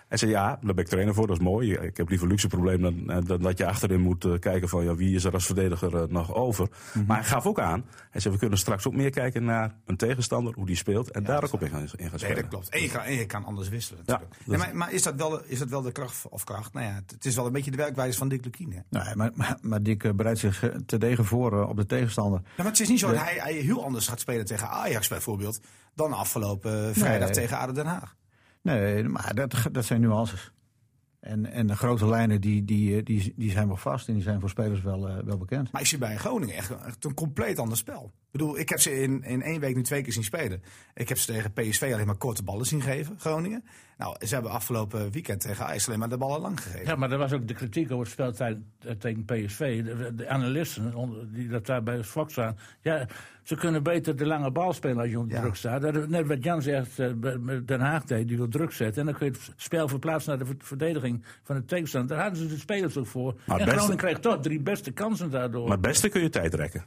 Hij 0.09 0.17
zei, 0.17 0.31
ja, 0.31 0.45
daar 0.61 0.73
ben 0.73 0.83
ik 0.83 0.87
trainer 0.89 1.13
voor, 1.13 1.27
dat 1.27 1.37
is 1.37 1.43
mooi. 1.43 1.73
Ik 1.73 1.97
heb 1.97 2.09
liever 2.09 2.27
luxe 2.27 2.47
probleem 2.47 2.81
dan, 2.81 3.03
uh, 3.07 3.17
dan 3.25 3.41
dat 3.41 3.57
je 3.57 3.65
achterin 3.65 4.01
moet 4.01 4.25
uh, 4.25 4.39
kijken 4.39 4.69
van, 4.69 4.83
ja, 4.83 4.95
wie 4.95 5.15
is 5.15 5.23
er 5.23 5.33
als 5.33 5.45
verdediger 5.45 6.05
nog 6.11 6.33
over. 6.33 6.65
Mm 6.65 6.71
Mhm. 6.79 6.97
-hmm. 6.97 7.05
Maar 7.07 7.17
hij 7.17 7.25
gaf 7.25 7.45
ook 7.45 7.59
aan, 7.59 7.85
hij 8.11 8.21
zei, 8.21 8.33
we 8.33 8.39
kunnen 8.39 8.57
straks 8.57 8.87
ook 8.87 8.93
meer 8.93 9.09
kijken 9.09 9.43
naar 9.43 9.75
een 9.85 9.97
tegenstander, 9.97 10.53
hoe 10.53 10.65
die 10.65 10.75
speelt. 10.75 11.11
En 11.11 11.21
ja, 11.21 11.27
daar 11.27 11.43
ook 11.43 11.53
op 11.53 11.61
in 11.63 11.69
gaan, 11.69 11.81
in 11.81 11.87
gaan 11.89 11.97
Nee, 12.09 12.17
spelen. 12.19 12.35
dat 12.35 12.47
klopt. 12.47 12.69
En 12.69 12.81
je 12.81 12.89
kan, 12.89 13.01
en 13.01 13.13
je 13.13 13.25
kan 13.25 13.45
anders 13.45 13.69
wisselen 13.69 14.03
Ja, 14.05 14.11
natuurlijk. 14.13 14.45
Nee, 14.47 14.57
maar 14.57 14.75
maar 14.75 14.93
is, 14.93 15.03
dat 15.03 15.15
wel, 15.15 15.43
is 15.43 15.59
dat 15.59 15.69
wel 15.69 15.81
de 15.81 15.91
kracht 15.91 16.25
of 16.29 16.43
kracht? 16.43 16.73
Nou 16.73 16.85
ja, 16.85 16.93
het, 16.93 17.11
het 17.11 17.25
is 17.25 17.35
wel 17.35 17.45
een 17.45 17.51
beetje 17.51 17.71
de 17.71 17.77
werkwijze 17.77 18.17
van 18.17 18.27
Dick 18.27 18.43
Lukien. 18.45 18.71
hè? 18.71 18.79
Nee, 19.03 19.15
maar, 19.15 19.31
maar, 19.35 19.57
maar 19.61 19.83
Dick 19.83 20.15
bereidt 20.15 20.39
zich 20.39 20.71
te 20.85 20.97
degen 20.97 21.25
voor 21.25 21.67
op 21.67 21.75
de 21.77 21.85
tegenstander. 21.85 22.41
Ja, 22.43 22.49
maar 22.57 22.65
het 22.65 22.79
is 22.79 22.89
niet 22.89 22.99
zo 22.99 23.07
dat 23.11 23.21
hij, 23.23 23.35
hij 23.39 23.53
heel 23.53 23.83
anders 23.83 24.07
gaat 24.07 24.19
spelen 24.19 24.45
tegen 24.45 24.69
Ajax 24.69 25.07
bijvoorbeeld... 25.07 25.59
dan 25.95 26.13
afgelopen 26.13 26.95
vrijdag 26.95 27.29
Nee. 27.29 27.37
tegen 27.37 27.57
ADO 27.57 27.71
Den 27.73 27.85
Haag. 27.85 28.15
Nee, 28.61 29.03
maar 29.03 29.35
dat, 29.35 29.67
dat 29.71 29.85
zijn 29.85 30.01
nuances. 30.01 30.51
En, 31.19 31.45
en 31.45 31.67
de 31.67 31.75
grote 31.75 32.07
lijnen 32.07 32.41
die, 32.41 32.65
die, 32.65 33.03
die, 33.03 33.33
die 33.35 33.51
zijn 33.51 33.67
wel 33.67 33.77
vast 33.77 34.07
en 34.07 34.13
die 34.13 34.23
zijn 34.23 34.39
voor 34.39 34.49
spelers 34.49 34.81
wel, 34.81 35.09
eh, 35.09 35.23
wel 35.23 35.37
bekend. 35.37 35.71
Maar 35.71 35.81
ik 35.81 35.87
zie 35.87 35.97
bij 35.97 36.17
Groningen 36.17 36.55
echt 36.55 37.05
een 37.05 37.13
compleet 37.13 37.59
ander 37.59 37.77
spel. 37.77 38.11
Ik 38.31 38.39
bedoel, 38.39 38.59
ik 38.59 38.69
heb 38.69 38.79
ze 38.79 39.01
in, 39.01 39.23
in 39.23 39.41
één 39.41 39.59
week 39.59 39.75
nu 39.75 39.83
twee 39.83 40.01
keer 40.01 40.13
zien 40.13 40.23
spelen. 40.23 40.61
Ik 40.93 41.09
heb 41.09 41.17
ze 41.17 41.25
tegen 41.33 41.53
PSV 41.53 41.89
alleen 41.93 42.05
maar 42.05 42.15
korte 42.17 42.43
ballen 42.43 42.65
zien 42.65 42.81
geven, 42.81 43.19
Groningen. 43.19 43.63
Nou, 43.97 44.25
ze 44.25 44.33
hebben 44.33 44.51
afgelopen 44.51 45.11
weekend 45.11 45.41
tegen 45.41 45.65
Ajax 45.65 45.87
alleen 45.87 45.99
maar 45.99 46.09
de 46.09 46.17
ballen 46.17 46.41
lang 46.41 46.61
gegeven. 46.61 46.85
Ja, 46.87 46.95
maar 46.95 47.11
er 47.11 47.17
was 47.17 47.33
ook 47.33 47.47
de 47.47 47.53
kritiek 47.53 47.91
over 47.91 48.03
het 48.03 48.11
spel 48.13 48.31
tegen, 48.31 48.99
tegen 48.99 49.25
PSV. 49.25 49.83
De, 49.83 50.15
de 50.15 50.27
analisten 50.27 50.93
onder- 50.95 51.33
die 51.33 51.47
dat 51.47 51.65
daar 51.65 51.83
bij 51.83 51.95
het 51.95 52.05
vlak 52.07 52.31
staan. 52.31 52.57
Ja, 52.81 53.07
ze 53.43 53.55
kunnen 53.55 53.83
beter 53.83 54.15
de 54.15 54.25
lange 54.25 54.51
bal 54.51 54.73
spelen 54.73 54.97
als 54.97 55.09
je 55.09 55.19
onder 55.19 55.35
Ja. 55.35 55.41
druk 55.41 55.55
staat. 55.55 55.81
Dat, 55.81 56.07
net 56.09 56.27
wat 56.27 56.43
Jan 56.43 56.61
zegt, 56.61 56.99
eh, 56.99 57.09
Den 57.65 57.79
Haag 57.79 58.03
deed, 58.03 58.27
die 58.27 58.37
wil 58.37 58.47
druk 58.47 58.71
zetten. 58.71 58.99
En 59.01 59.05
dan 59.07 59.15
kun 59.17 59.25
je 59.25 59.31
het 59.31 59.53
spel 59.55 59.87
verplaatsen 59.87 60.29
naar 60.29 60.39
de 60.39 60.45
ver- 60.45 60.55
verdediging 60.67 61.23
van 61.43 61.55
de 61.55 61.65
tegenstander. 61.65 62.15
Daar 62.15 62.25
hadden 62.25 62.41
ze 62.43 62.47
de 62.47 62.59
spelers 62.59 62.97
ook 62.97 63.07
voor. 63.07 63.39
Maar 63.45 63.59
en 63.59 63.67
Groningen 63.67 63.97
kreeg 63.97 64.19
toch 64.19 64.39
drie 64.41 64.59
beste 64.61 64.91
kansen 64.91 65.29
daardoor. 65.29 65.63
Maar 65.63 65.71
het 65.77 65.81
beste 65.81 66.09
kun 66.09 66.21
je 66.21 66.29
tijd 66.29 66.53
rekken. 66.53 66.85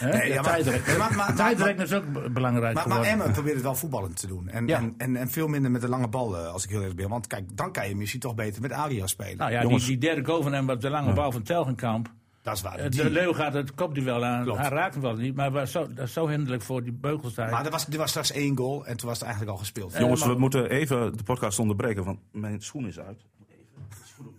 Nee, 0.00 0.32
Ja, 0.32 0.42
maar- 0.42 1.34
Tijdrekken 1.36 1.84
is 1.84 1.92
ook 1.92 2.12
be- 2.12 2.30
belangrijk 2.30 2.74
Maar, 2.74 2.88
maar. 2.88 3.02
Emmen 3.02 3.32
probeert 3.32 3.54
het 3.54 3.62
wel 3.64 3.74
voetballend 3.74 4.16
te 4.20 4.26
doen. 4.26 4.48
En, 4.48 4.66
Ja. 4.66 4.78
en, 4.78 4.94
en, 4.98 5.16
en 5.16 5.30
veel 5.30 5.48
minder 5.48 5.70
met 5.70 5.80
de 5.80 5.88
lange 5.88 6.08
bal, 6.08 6.36
eh, 6.38 6.52
als 6.52 6.64
ik 6.64 6.70
heel 6.70 6.82
erg 6.82 6.94
ben. 6.94 7.08
Want 7.08 7.26
kijk, 7.26 7.56
dan 7.56 7.72
kan 7.72 7.88
je 7.88 7.96
misschien 7.96 8.20
toch 8.20 8.34
beter 8.34 8.62
met 8.62 8.72
Aria 8.72 9.06
spelen. 9.06 9.36
Nou 9.36 9.50
ja, 9.50 9.56
die, 9.58 9.66
Jongens. 9.66 9.86
die 9.86 9.98
derde 9.98 10.24
goal 10.24 10.42
van 10.42 10.52
hem 10.52 10.66
was 10.66 10.78
de 10.78 10.90
lange 10.90 11.12
bal 11.12 11.32
van 11.32 11.42
Telgenkamp. 11.42 12.12
dat 12.42 12.54
is 12.54 12.62
waar. 12.62 12.76
Eh, 12.78 12.90
Die- 12.90 13.02
De 13.02 13.10
Leeuw 13.10 13.32
gaat 13.32 13.52
het 13.52 13.74
kopduel 13.74 14.24
aan. 14.24 14.42
Klopt. 14.44 14.58
Hij 14.60 14.68
raakt 14.68 14.94
hem 14.94 15.02
wel 15.02 15.14
niet, 15.14 15.34
maar 15.34 15.50
was 15.50 15.70
zo, 15.70 15.86
dat 15.94 16.06
is 16.06 16.12
zo 16.12 16.28
hinderlijk 16.28 16.62
voor 16.62 16.82
die 16.82 16.92
beugels 16.92 17.34
maar 17.34 17.64
er 17.64 17.70
was, 17.70 17.86
er 17.88 17.98
was 17.98 18.08
straks 18.10 18.32
één 18.32 18.56
goal 18.56 18.86
en 18.86 18.96
toen 18.96 19.08
was 19.08 19.16
het 19.18 19.26
eigenlijk 19.28 19.52
al 19.56 19.58
gespeeld. 19.62 19.96
Jongens, 19.98 20.20
maar- 20.24 20.32
we 20.34 20.38
moeten 20.40 20.70
even 20.70 21.16
de 21.16 21.22
podcast 21.22 21.58
onderbreken, 21.58 22.04
want 22.04 22.18
mijn 22.32 22.60
schoen 22.62 22.86
is 22.86 22.98
uit. 22.98 23.24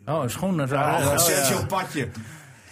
Oh, 0.05 0.27
schoenen. 0.27 0.65
Oh, 0.65 0.71
Oh, 0.71 0.99
ja. 0.99 1.17
Sergio 1.17 1.65
Patje. 1.65 2.09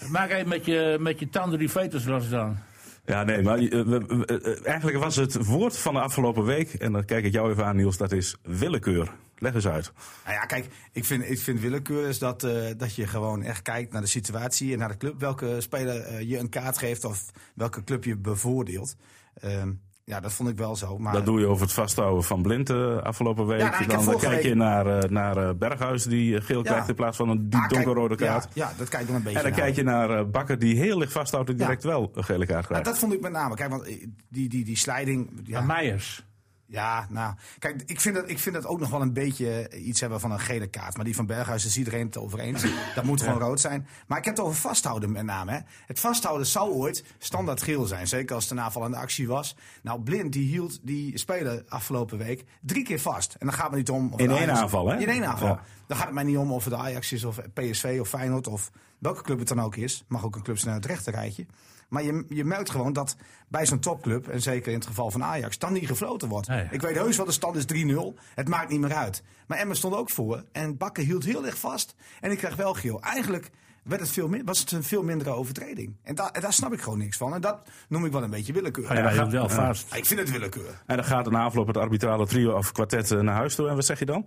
Maak 0.07 0.29
even 0.29 0.47
met 0.47 0.65
je, 0.65 0.97
met 0.99 1.19
je 1.19 1.29
tanden 1.29 1.59
die 1.59 1.69
veters 1.69 2.05
los 2.05 2.29
dan. 2.29 2.57
Ja, 3.05 3.23
nee, 3.23 3.41
maar 3.41 3.57
eh, 3.57 3.69
we- 3.81 4.25
eh, 4.25 4.67
eigenlijk 4.67 4.97
was 4.97 5.15
het 5.15 5.45
woord 5.45 5.77
van 5.77 5.93
de 5.93 5.99
afgelopen 5.99 6.43
week, 6.43 6.73
en 6.73 6.91
dan 6.91 7.05
kijk 7.05 7.25
ik 7.25 7.31
jou 7.33 7.51
even 7.51 7.65
aan, 7.65 7.75
Niels, 7.75 7.97
dat 7.97 8.11
is 8.11 8.35
willekeur. 8.43 9.11
Leg 9.37 9.53
eens 9.53 9.67
uit. 9.67 9.91
Nou 10.25 10.35
ja, 10.35 10.45
kijk, 10.45 10.67
ik 10.91 11.05
vind, 11.05 11.29
ik 11.29 11.39
vind 11.39 11.59
willekeur 11.59 12.07
is 12.07 12.19
dat, 12.19 12.43
eh, 12.43 12.53
dat 12.77 12.95
je 12.95 13.07
gewoon 13.07 13.43
echt 13.43 13.61
kijkt 13.61 13.91
naar 13.91 14.01
de 14.01 14.07
situatie 14.07 14.73
en 14.73 14.79
naar 14.79 14.89
de 14.89 14.97
club. 14.97 15.19
Welke 15.19 15.55
speler 15.61 16.21
je 16.21 16.37
een 16.37 16.49
kaart 16.49 16.77
geeft 16.77 17.03
of 17.05 17.25
welke 17.55 17.83
club 17.83 18.03
je 18.03 18.17
bevoordeelt. 18.17 18.95
Ehm, 19.33 19.71
ja, 20.09 20.19
dat 20.19 20.33
vond 20.33 20.49
ik 20.49 20.57
wel 20.57 20.75
zo. 20.75 20.97
Maar 20.97 21.13
Dat 21.13 21.25
doe 21.25 21.39
je 21.39 21.45
over 21.45 21.63
het 21.63 21.73
vasthouden 21.73 22.23
van 22.23 22.41
Blind 22.41 22.69
eh, 22.69 22.97
afgelopen 22.97 23.45
week. 23.45 23.59
Ja, 23.59 23.85
nou, 23.87 24.05
dan 24.05 24.17
kijk 24.19 24.43
je 24.43 24.55
naar, 24.55 24.99
eh, 24.99 25.09
naar 25.09 25.37
eh, 25.37 25.49
Berghuis, 25.55 26.03
die 26.03 26.41
geel 26.41 26.61
krijgt 26.63 26.89
in 26.89 26.95
plaats 26.95 27.17
van 27.17 27.29
een 27.29 27.49
diep 27.49 27.61
Ah, 27.61 27.69
donkerrode 27.69 28.15
kaart. 28.15 28.47
Ja, 28.53 28.71
dat 28.77 28.89
kijk 28.89 29.01
ik 29.01 29.07
dan 29.07 29.15
een 29.15 29.23
beetje 29.23 29.37
en 29.37 29.43
dan 29.43 29.53
naar. 29.53 29.61
kijk 29.61 29.75
je 29.75 29.83
naar 29.83 30.29
Bakker, 30.29 30.59
die 30.59 30.75
heel 30.77 30.97
licht 30.97 31.11
vasthoudt 31.11 31.49
en 31.49 31.55
Ja. 31.57 31.61
direct 31.63 31.83
wel 31.83 32.11
een 32.13 32.23
gele 32.23 32.45
kaart 32.45 32.65
krijgt. 32.65 32.85
dat 32.85 32.99
vond 32.99 33.13
ik 33.13 33.21
met 33.21 33.31
name. 33.31 33.55
Kijk, 33.55 33.69
want 33.69 33.85
die, 34.29 34.49
die, 34.49 34.65
die 34.65 34.77
sliding. 34.77 35.29
Ja, 35.43 35.59
Ja. 35.59 35.65
Meijers. 35.65 36.27
Ja, 36.71 37.07
nou, 37.09 37.35
kijk, 37.59 37.83
ik 37.85 38.01
vind, 38.01 38.15
dat, 38.15 38.29
ik 38.29 38.39
vind 38.39 38.55
dat 38.55 38.65
ook 38.65 38.79
nog 38.79 38.89
wel 38.89 39.01
een 39.01 39.13
beetje 39.13 39.69
iets 39.77 39.99
hebben 39.99 40.19
van 40.19 40.31
een 40.31 40.39
gele 40.39 40.67
kaart. 40.67 40.95
Maar 40.95 41.05
die 41.05 41.15
van 41.15 41.25
Berghuis 41.25 41.65
is 41.65 41.77
iedereen 41.77 42.05
het 42.05 42.17
over 42.17 42.39
eens. 42.39 42.63
Dat 42.95 43.03
moet 43.03 43.21
gewoon 43.21 43.39
rood 43.39 43.59
zijn. 43.59 43.87
Maar 44.07 44.17
ik 44.17 44.25
heb 44.25 44.37
het 44.37 44.45
over 44.45 44.57
vasthouden 44.57 45.11
met 45.11 45.23
name. 45.23 45.51
Hè. 45.51 45.59
Het 45.85 45.99
vasthouden 45.99 46.47
zou 46.47 46.71
ooit 46.71 47.03
standaard 47.17 47.61
geel 47.61 47.85
zijn. 47.85 48.07
Zeker 48.07 48.35
als 48.35 48.43
het 48.43 48.53
een 48.53 48.61
aanvallende 48.61 48.97
actie 48.97 49.27
was. 49.27 49.55
Nou, 49.81 50.01
Blind 50.01 50.33
die 50.33 50.47
hield 50.47 50.79
die 50.81 51.17
speler 51.17 51.63
afgelopen 51.67 52.17
week 52.17 52.45
drie 52.61 52.83
keer 52.83 52.99
vast. 52.99 53.33
En 53.33 53.47
dan 53.47 53.55
gaat 53.55 53.67
het 53.67 53.75
niet 53.75 53.89
om... 53.89 54.13
Of 54.13 54.19
In 54.19 54.31
één 54.31 54.51
aanval, 54.51 54.87
hè? 54.87 54.97
In 54.97 55.09
één 55.09 55.25
aanval. 55.25 55.47
Ja. 55.47 55.63
Dan 55.87 55.97
gaat 55.97 56.05
het 56.05 56.15
mij 56.15 56.23
niet 56.23 56.37
om 56.37 56.51
of 56.51 56.63
het 56.63 56.73
de 56.73 56.79
Ajax 56.79 57.11
is 57.11 57.23
of 57.23 57.39
PSV 57.53 57.97
of 58.01 58.09
Feyenoord 58.09 58.47
of 58.47 58.71
welke 58.99 59.21
club 59.21 59.39
het 59.39 59.47
dan 59.47 59.61
ook 59.61 59.75
is. 59.75 60.03
Mag 60.07 60.25
ook 60.25 60.35
een 60.35 60.43
club 60.43 60.57
zijn 60.57 60.73
uit 60.73 60.83
het 60.83 60.91
rechterrijtje. 60.91 61.45
Maar 61.89 62.03
je, 62.03 62.25
je 62.29 62.45
merkt 62.45 62.69
gewoon 62.69 62.93
dat 62.93 63.15
bij 63.47 63.65
zo'n 63.65 63.79
topclub, 63.79 64.27
en 64.27 64.41
zeker 64.41 64.71
in 64.71 64.77
het 64.77 64.87
geval 64.87 65.11
van 65.11 65.23
Ajax, 65.23 65.57
dan 65.57 65.73
niet 65.73 65.87
gefloten 65.87 66.27
wordt. 66.29 66.47
Nee. 66.47 66.67
Ik 66.71 66.81
weet 66.81 66.95
heus 66.95 67.17
wel, 67.17 67.25
de 67.25 67.31
stand 67.31 67.55
is 67.55 67.65
3-0. 67.85 67.97
Het 68.35 68.47
maakt 68.47 68.69
niet 68.69 68.79
meer 68.79 68.93
uit. 68.95 69.23
Maar 69.47 69.57
Emmen 69.57 69.75
stond 69.75 69.95
ook 69.95 70.09
voor. 70.09 70.43
En 70.51 70.77
Bakker 70.77 71.03
hield 71.03 71.23
heel 71.25 71.45
erg 71.45 71.57
vast. 71.57 71.95
En 72.21 72.31
ik 72.31 72.37
kreeg 72.37 72.55
wel 72.55 72.73
geel. 72.73 73.01
Eigenlijk 73.01 73.49
werd 73.83 74.01
het 74.01 74.09
veel 74.11 74.27
min- 74.27 74.45
was 74.45 74.59
het 74.59 74.71
een 74.71 74.83
veel 74.83 75.03
mindere 75.03 75.29
overtreding. 75.29 75.95
En, 76.03 76.15
da- 76.15 76.31
en 76.31 76.41
daar 76.41 76.53
snap 76.53 76.73
ik 76.73 76.81
gewoon 76.81 76.97
niks 76.97 77.17
van. 77.17 77.33
En 77.33 77.41
dat 77.41 77.69
noem 77.87 78.05
ik 78.05 78.11
wel 78.11 78.23
een 78.23 78.29
beetje 78.29 78.53
willekeur. 78.53 78.93
Ja, 78.95 79.01
hij 79.01 79.13
hield 79.13 79.31
wel 79.31 79.49
vast. 79.49 79.93
Ik 79.95 80.05
vind 80.05 80.19
het 80.19 80.31
willekeur. 80.31 80.81
En 80.85 80.95
dan 80.95 81.05
gaat 81.05 81.27
een 81.27 81.35
afloop 81.35 81.67
het 81.67 81.77
arbitrale 81.77 82.27
trio 82.27 82.53
of 82.57 82.71
kwartet 82.71 83.11
eh, 83.11 83.19
naar 83.19 83.35
huis 83.35 83.55
toe. 83.55 83.67
En 83.69 83.75
wat 83.75 83.85
zeg 83.85 83.99
je 83.99 84.05
dan? 84.05 84.25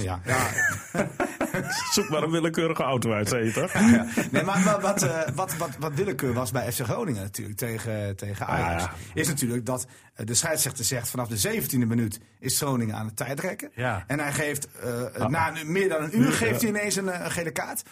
Ja. 0.00 0.20
Ja. 0.24 0.46
Zoek 1.92 2.08
maar 2.08 2.22
een 2.22 2.30
willekeurige 2.30 2.82
auto 2.82 3.12
uit, 3.12 3.28
zei 3.28 3.44
je 3.44 3.52
toch? 3.52 3.72
Ja. 3.72 4.06
Nee, 4.30 4.42
maar 4.42 4.62
wat, 4.64 4.80
wat, 4.82 5.02
eh, 5.02 5.20
wat, 5.34 5.56
wat, 5.56 5.70
wat 5.78 5.94
willekeur 5.94 6.32
was 6.32 6.50
bij 6.50 6.72
FC 6.72 6.80
Groningen 6.80 7.22
natuurlijk 7.22 7.58
tegen, 7.58 8.16
tegen 8.16 8.46
Ajax... 8.46 8.82
Ah, 8.82 8.90
ja. 9.14 9.20
is 9.20 9.28
natuurlijk 9.28 9.66
dat 9.66 9.86
eh, 10.14 10.26
de 10.26 10.34
scheidsrechter 10.34 10.84
zegt... 10.84 11.08
vanaf 11.10 11.28
de 11.28 11.62
17e 11.62 11.86
minuut 11.86 12.20
is 12.38 12.56
Groningen 12.58 12.96
aan 12.96 13.06
het 13.06 13.16
tijdrekken. 13.16 13.70
Ja. 13.74 14.04
En 14.06 14.20
hij 14.20 14.32
geeft, 14.32 14.68
eh, 15.14 15.26
na 15.26 15.50
nu- 15.50 15.64
meer 15.64 15.88
dan 15.88 16.02
een 16.02 16.18
uur, 16.20 16.32
geeft 16.32 16.60
hij 16.60 16.70
ineens 16.70 16.96
een, 16.96 17.24
een 17.24 17.30
gele 17.30 17.50
kaart... 17.50 17.82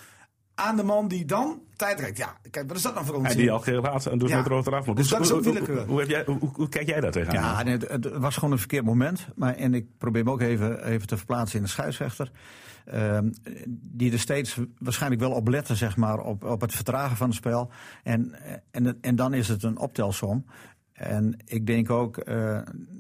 aan 0.61 0.77
de 0.77 0.83
man 0.83 1.09
die 1.09 1.25
dan 1.25 1.61
tijdrekt. 1.77 2.17
Ja, 2.19 2.37
kijk, 2.51 2.69
wat 2.69 2.77
is 2.77 2.83
dat 2.83 2.95
dan 2.95 3.05
voor 3.07 3.15
ons? 3.15 3.29
En 3.31 3.37
die 3.37 3.51
al 3.51 3.61
geel 3.61 3.85
had 3.85 4.07
en 4.07 4.19
dus 4.19 4.31
Ja. 4.31 4.37
met 4.37 4.47
rood 4.47 4.67
eraf 4.67 4.87
moet. 4.87 4.97
Dus 4.97 5.09
dat 5.09 5.21
is 5.21 5.33
ook 5.33 5.45
hoe, 5.45 5.59
hoe, 5.59 5.79
hoe, 5.87 6.01
heb 6.01 6.09
jij, 6.09 6.23
hoe, 6.27 6.39
hoe 6.55 6.69
kijk 6.69 6.89
jij 6.89 7.01
daar 7.01 7.11
tegenaan? 7.11 7.43
Ja, 7.57 7.63
nee, 7.63 7.73
het, 7.77 7.89
het 7.89 8.17
was 8.17 8.35
gewoon 8.35 8.53
een 8.53 8.59
verkeerd 8.59 8.85
moment. 8.85 9.27
Maar, 9.35 9.55
en 9.55 9.75
ik 9.75 9.87
probeer 9.99 10.25
me 10.25 10.31
ook 10.31 10.41
even, 10.41 10.85
even 10.85 11.07
te 11.07 11.17
verplaatsen 11.17 11.59
in 11.59 11.65
de 11.65 11.71
scheidsrechter. 11.71 12.31
Ehm, 12.85 13.31
die 13.79 14.13
er 14.13 14.19
steeds 14.19 14.59
waarschijnlijk 14.79 15.21
wel 15.23 15.31
op 15.33 15.49
letten, 15.49 15.77
zeg 15.77 15.97
maar, 15.97 16.19
op, 16.19 16.45
op 16.45 16.61
het 16.61 16.75
vertragen 16.75 17.17
van 17.17 17.27
het 17.27 17.37
spel. 17.37 17.71
En, 18.03 18.35
en, 18.71 18.99
en 19.01 19.17
dan 19.17 19.35
is 19.35 19.49
het 19.49 19.63
een 19.63 19.79
optelsom. 19.79 20.45
En 20.93 21.37
ik 21.45 21.67
denk 21.67 21.91
ook. 21.91 22.17
eh, 22.19 22.35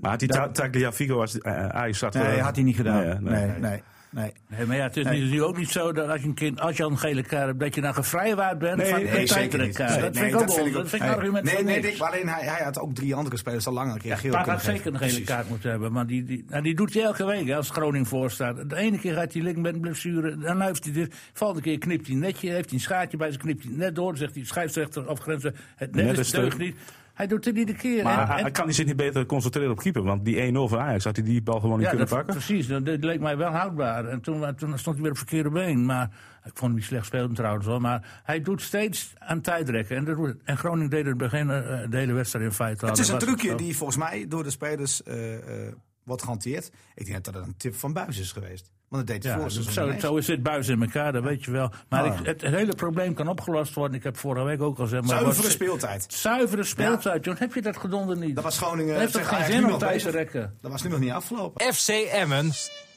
Maar 0.01 0.11
had 0.11 0.29
Ta- 0.29 0.49
Tagliafico 0.49 1.21
als 1.21 1.35
uh, 1.37 1.67
Ajax 1.69 1.99
zat... 1.99 2.15
nee, 2.15 2.41
had 2.41 2.55
hij 2.55 2.65
niet 2.65 2.77
gedaan. 2.77 3.03
nee, 3.05 3.19
Nee, 3.19 3.47
nee. 3.47 3.59
nee, 3.59 3.83
nee. 4.11 4.33
Nee, 4.49 4.67
maar 4.67 4.77
ja, 4.77 4.83
het 4.83 4.97
is 4.97 5.05
nu- 5.05 5.31
nu 5.31 5.43
ook 5.43 5.57
niet 5.57 5.71
zo 5.71 5.93
dat 5.93 6.09
als 6.09 6.21
je 6.21 6.27
een, 6.27 6.35
kind, 6.35 6.61
als 6.61 6.77
je 6.77 6.83
een 6.85 6.99
gele 6.99 7.23
kaart 7.23 7.47
hebt, 7.47 7.61
dat 7.61 7.75
je 7.75 7.81
dan 7.81 7.95
gevrijwaard 7.95 8.59
bent 8.59 8.77
Nee, 8.77 8.87
van 8.91 8.99
nee, 9.03 9.09
een. 9.09 9.15
Nee, 9.15 9.27
dat 9.27 9.37
nee, 9.37 9.49
vind 9.51 9.65
ik 9.65 9.71
ook 9.71 9.77
dat 10.07 10.17
vind 10.17 10.27
ik 10.27 10.35
ook- 10.35 10.73
dat 10.73 10.89
vind 10.89 11.03
ik 11.03 11.09
een 11.09 11.15
argument 11.15 11.45
Nee, 11.45 11.63
nee, 11.65 11.97
maar 11.99 12.09
alleen 12.09 12.29
hij, 12.29 12.45
hij 12.47 12.65
had 12.65 12.79
ook 12.79 12.95
drie 12.95 13.15
andere 13.15 13.37
spelers 13.37 13.67
al 13.67 13.73
langer 13.73 13.95
een 13.95 14.01
keer 14.01 14.17
geel 14.19 14.31
kunnen 14.33 14.51
had 14.51 14.63
zeker 14.63 14.87
een 14.87 14.99
gele 14.99 15.11
Precies. 15.11 15.27
kaart 15.27 15.49
moeten 15.49 15.71
hebben. 15.71 15.93
Maar 15.93 16.07
die, 16.07 16.25
die, 16.25 16.45
nou, 16.49 16.63
die 16.63 16.75
doet 16.75 16.95
hij 16.95 17.03
elke 17.03 17.25
week 17.27 17.47
hè, 17.47 17.57
als 17.57 17.71
Groningen 17.71 18.07
voor 18.07 18.31
staat. 18.31 18.71
De 18.71 18.77
ene 18.77 18.99
keer 18.99 19.15
gaat 19.15 19.33
hij 19.33 19.43
link 19.43 19.57
met 19.57 19.75
een 19.75 19.81
blessure. 19.81 20.39
Dan 20.39 20.57
luift 20.57 20.85
hij 20.85 20.93
dit. 20.93 21.15
Volgende 21.33 21.63
keer 21.63 21.79
knipt 21.79 22.07
hij 22.07 22.17
netje. 22.17 22.51
Heeft 22.51 22.65
hij 22.65 22.75
een 22.75 22.85
schaartje 22.85 23.17
bij 23.17 23.31
zich. 23.31 23.41
Knipt 23.41 23.65
hij 23.65 23.73
net 23.77 23.95
door. 23.95 24.17
Zegt 24.17 24.35
hij 24.35 24.45
scheidsrechter 24.45 25.09
of 25.09 25.19
grenzen. 25.21 25.55
Het 25.77 25.95
net, 25.95 26.05
Net 26.05 26.19
is 26.19 26.33
is 26.33 26.57
niet. 26.57 26.77
Hij 27.21 27.29
doet 27.29 27.45
het 27.45 27.57
iedere 27.57 27.79
keer. 27.79 28.05
Maar 28.05 28.19
En- 28.19 28.27
hij- 28.27 28.37
en- 28.37 28.43
hij 28.43 28.51
kan 28.51 28.65
hij 28.65 28.73
zich 28.73 28.87
niet 28.87 28.97
beter 28.97 29.27
concentreren 29.27 29.71
op 29.71 29.79
keeper? 29.79 30.03
Want 30.03 30.25
die 30.25 30.41
1-0 30.43 30.69
van 30.69 30.79
Ajax, 30.79 31.05
had 31.05 31.17
hij 31.17 31.25
die 31.25 31.43
bal 31.43 31.61
gewoon 31.61 31.77
niet 31.79 31.83
ja, 31.83 31.89
kunnen 31.89 32.09
dat, 32.09 32.17
pakken? 32.17 32.35
precies. 32.35 32.67
Dat, 32.67 32.87
dat 32.87 33.05
leek 33.05 33.21
mij 33.21 33.37
wel 33.37 33.51
houdbaar. 33.51 34.05
En 34.07 34.21
toen, 34.21 34.55
toen 34.55 34.79
stond 34.79 34.95
hij 34.95 35.03
weer 35.03 35.11
op 35.11 35.17
verkeerde 35.17 35.51
been. 35.51 35.85
Maar 35.85 36.05
ik 36.45 36.51
vond 36.55 36.61
hem 36.61 36.75
niet 36.75 36.85
slecht 36.85 37.07
spelen 37.07 37.35
trouwens 37.35 37.67
hoor. 37.67 37.81
Maar 37.81 38.21
hij 38.25 38.41
doet 38.41 38.63
steeds 38.63 39.13
aan 39.19 39.41
tijdrekken. 39.41 39.97
En, 39.97 40.05
dat 40.05 40.35
en 40.45 40.57
Groningen 40.57 40.91
deed 40.91 41.07
het 41.07 41.17
begin 41.17 41.51
eh, 41.51 41.91
de 41.91 41.97
hele 41.97 42.13
wedstrijd 42.13 42.45
in 42.45 42.53
feite 42.53 42.83
al. 42.85 42.91
Het 42.91 42.99
is 42.99 43.09
een 43.09 43.19
trucje 43.19 43.55
die 43.55 43.77
volgens 43.77 43.99
mij 43.99 44.27
door 44.29 44.43
de 44.43 44.51
spelers 44.51 45.03
eh, 45.03 45.67
eh, 45.67 45.73
wordt 46.05 46.23
gehanteerd. 46.23 46.71
Ik 46.95 47.07
denk 47.07 47.25
dat 47.25 47.35
dat 47.35 47.47
een 47.47 47.57
tip 47.57 47.75
van 47.75 47.93
Buis 47.93 48.19
is 48.19 48.33
geweest. 48.33 48.71
Want 48.91 49.07
dat 49.07 49.23
deed 49.23 49.33
hij 49.33 49.43
Ja, 49.43 49.49
zo, 49.49 49.93
zo 49.99 50.17
is 50.17 50.27
dit 50.27 50.43
buis 50.43 50.69
in 50.69 50.83
elkaar, 50.83 51.13
dat 51.13 51.23
weet 51.23 51.45
je 51.45 51.51
wel. 51.51 51.71
Maar 51.89 52.03
Ah. 52.05 52.07
ik, 52.21 52.27
het, 52.27 52.43
het 52.43 52.55
hele 52.55 52.75
probleem 52.75 53.15
kan 53.15 53.29
opgelost 53.29 53.75
worden. 53.75 53.97
Ik 53.97 54.03
heb 54.03 54.17
vorige 54.17 54.45
week 54.45 54.63
ook 54.63 54.79
al 54.79 54.85
gezegd. 54.85 55.07
Maar 55.07 55.19
Zuivere 55.19 55.51
speeltijd. 55.51 56.07
Zuivere 56.09 56.65
speeltijd, 56.65 57.25
John. 57.25 57.39
Heb 57.39 57.55
je 57.55 57.63
dat 57.63 57.77
gedonder 57.77 58.17
niet? 58.17 58.35
Dat 58.35 58.45
was 58.45 58.59
Groningen. 58.59 58.99
heeft 58.99 59.13
toch 59.13 59.23
tegen 59.23 59.37
geen 59.45 59.53
zin 59.53 59.73
om 59.73 59.79
te 59.79 60.11
rekken? 60.11 60.57
Dat 60.61 60.71
was 60.71 60.83
nu 60.83 60.91
nog 60.91 60.99
niet 61.01 61.11
afgelopen. 61.13 61.75
FC 61.75 61.89
Emmen 61.89 62.51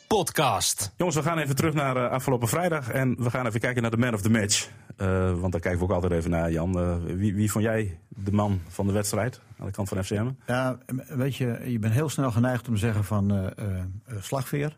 podcast. 0.08 0.94
Jongens, 0.98 1.16
we 1.18 1.24
gaan 1.24 1.38
even 1.38 1.56
terug 1.56 1.74
naar 1.74 1.96
eh, 1.98 2.10
afgelopen 2.12 2.48
vrijdag. 2.48 2.90
En 2.90 3.16
we 3.24 3.30
gaan 3.30 3.48
even 3.48 3.60
kijken 3.60 3.82
naar 3.82 3.92
de 3.92 3.98
man 3.98 4.14
of 4.14 4.22
the 4.22 4.30
match. 4.30 4.70
Eh, 4.98 5.08
want 5.40 5.52
daar 5.52 5.62
kijken 5.62 5.80
we 5.80 5.86
ook 5.86 5.92
altijd 5.92 6.12
even 6.12 6.30
naar, 6.30 6.52
Jan. 6.52 6.80
Eh, 6.80 6.96
wie, 7.06 7.36
wie 7.36 7.52
vond 7.52 7.64
jij 7.64 8.00
de 8.10 8.32
man 8.32 8.62
van 8.68 8.88
de 8.88 8.94
wedstrijd 8.94 9.40
aan 9.60 9.66
de 9.66 9.72
kant 9.72 9.90
van 9.90 10.04
FCM? 10.04 10.30
Ja, 10.48 10.78
weet 11.08 11.36
je, 11.36 11.60
je 11.66 11.80
bent 11.80 11.94
heel 11.94 12.10
snel 12.10 12.32
geneigd 12.32 12.68
om 12.68 12.74
te 12.74 12.80
zeggen 12.80 13.04
van 13.04 13.32
eh, 13.32 13.38
eh, 13.46 13.78
eh, 14.06 14.16
slagveer. 14.22 14.78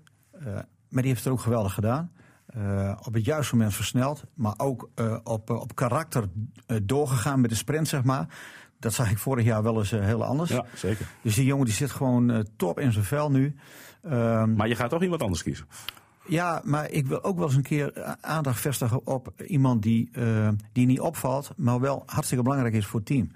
Maar 0.95 1.03
die 1.03 1.13
heeft 1.13 1.23
het 1.23 1.33
ook 1.33 1.41
geweldig 1.41 1.73
gedaan. 1.73 2.11
Eh, 2.45 2.97
op 3.05 3.13
het 3.13 3.25
juiste 3.25 3.55
moment 3.55 3.73
versneld, 3.73 4.23
maar 4.33 4.53
ook 4.57 4.89
eh, 4.95 5.17
op, 5.23 5.49
eh, 5.49 5.59
op 5.59 5.75
karakter 5.75 6.23
doorgegaan 6.83 7.41
met 7.41 7.49
de 7.49 7.55
sprint, 7.55 7.87
zeg 7.87 8.03
maar. 8.03 8.27
Dat 8.79 8.93
zag 8.93 9.11
ik 9.11 9.17
vorig 9.17 9.45
jaar 9.45 9.63
wel 9.63 9.77
eens 9.77 9.91
heel 9.91 10.23
anders. 10.23 10.49
Ja, 10.49 10.65
zeker. 10.75 11.07
Dus 11.21 11.35
die 11.35 11.45
jongen 11.45 11.65
die 11.65 11.73
zit 11.73 11.91
gewoon 11.91 12.47
top 12.55 12.79
in 12.79 12.91
zijn 12.91 13.05
vel 13.05 13.31
nu. 13.31 13.55
Ehm, 14.03 14.53
Maar 14.53 14.67
je 14.67 14.75
gaat 14.75 14.89
toch 14.89 15.01
iemand 15.01 15.21
anders 15.21 15.43
kiezen? 15.43 15.65
ja, 16.27 16.61
maar 16.63 16.89
ik 16.91 17.07
wil 17.07 17.23
ook 17.23 17.37
wel 17.37 17.45
eens 17.47 17.55
een 17.55 17.61
keer 17.61 18.15
aandacht 18.21 18.59
vestigen 18.59 19.07
op 19.07 19.33
iemand 19.47 19.81
die, 19.83 20.11
die 20.71 20.85
niet 20.85 20.99
opvalt, 20.99 21.51
maar 21.57 21.79
wel 21.79 22.03
hartstikke 22.05 22.43
belangrijk 22.43 22.73
is 22.73 22.85
voor 22.85 22.99
het 22.99 23.07
team. 23.07 23.31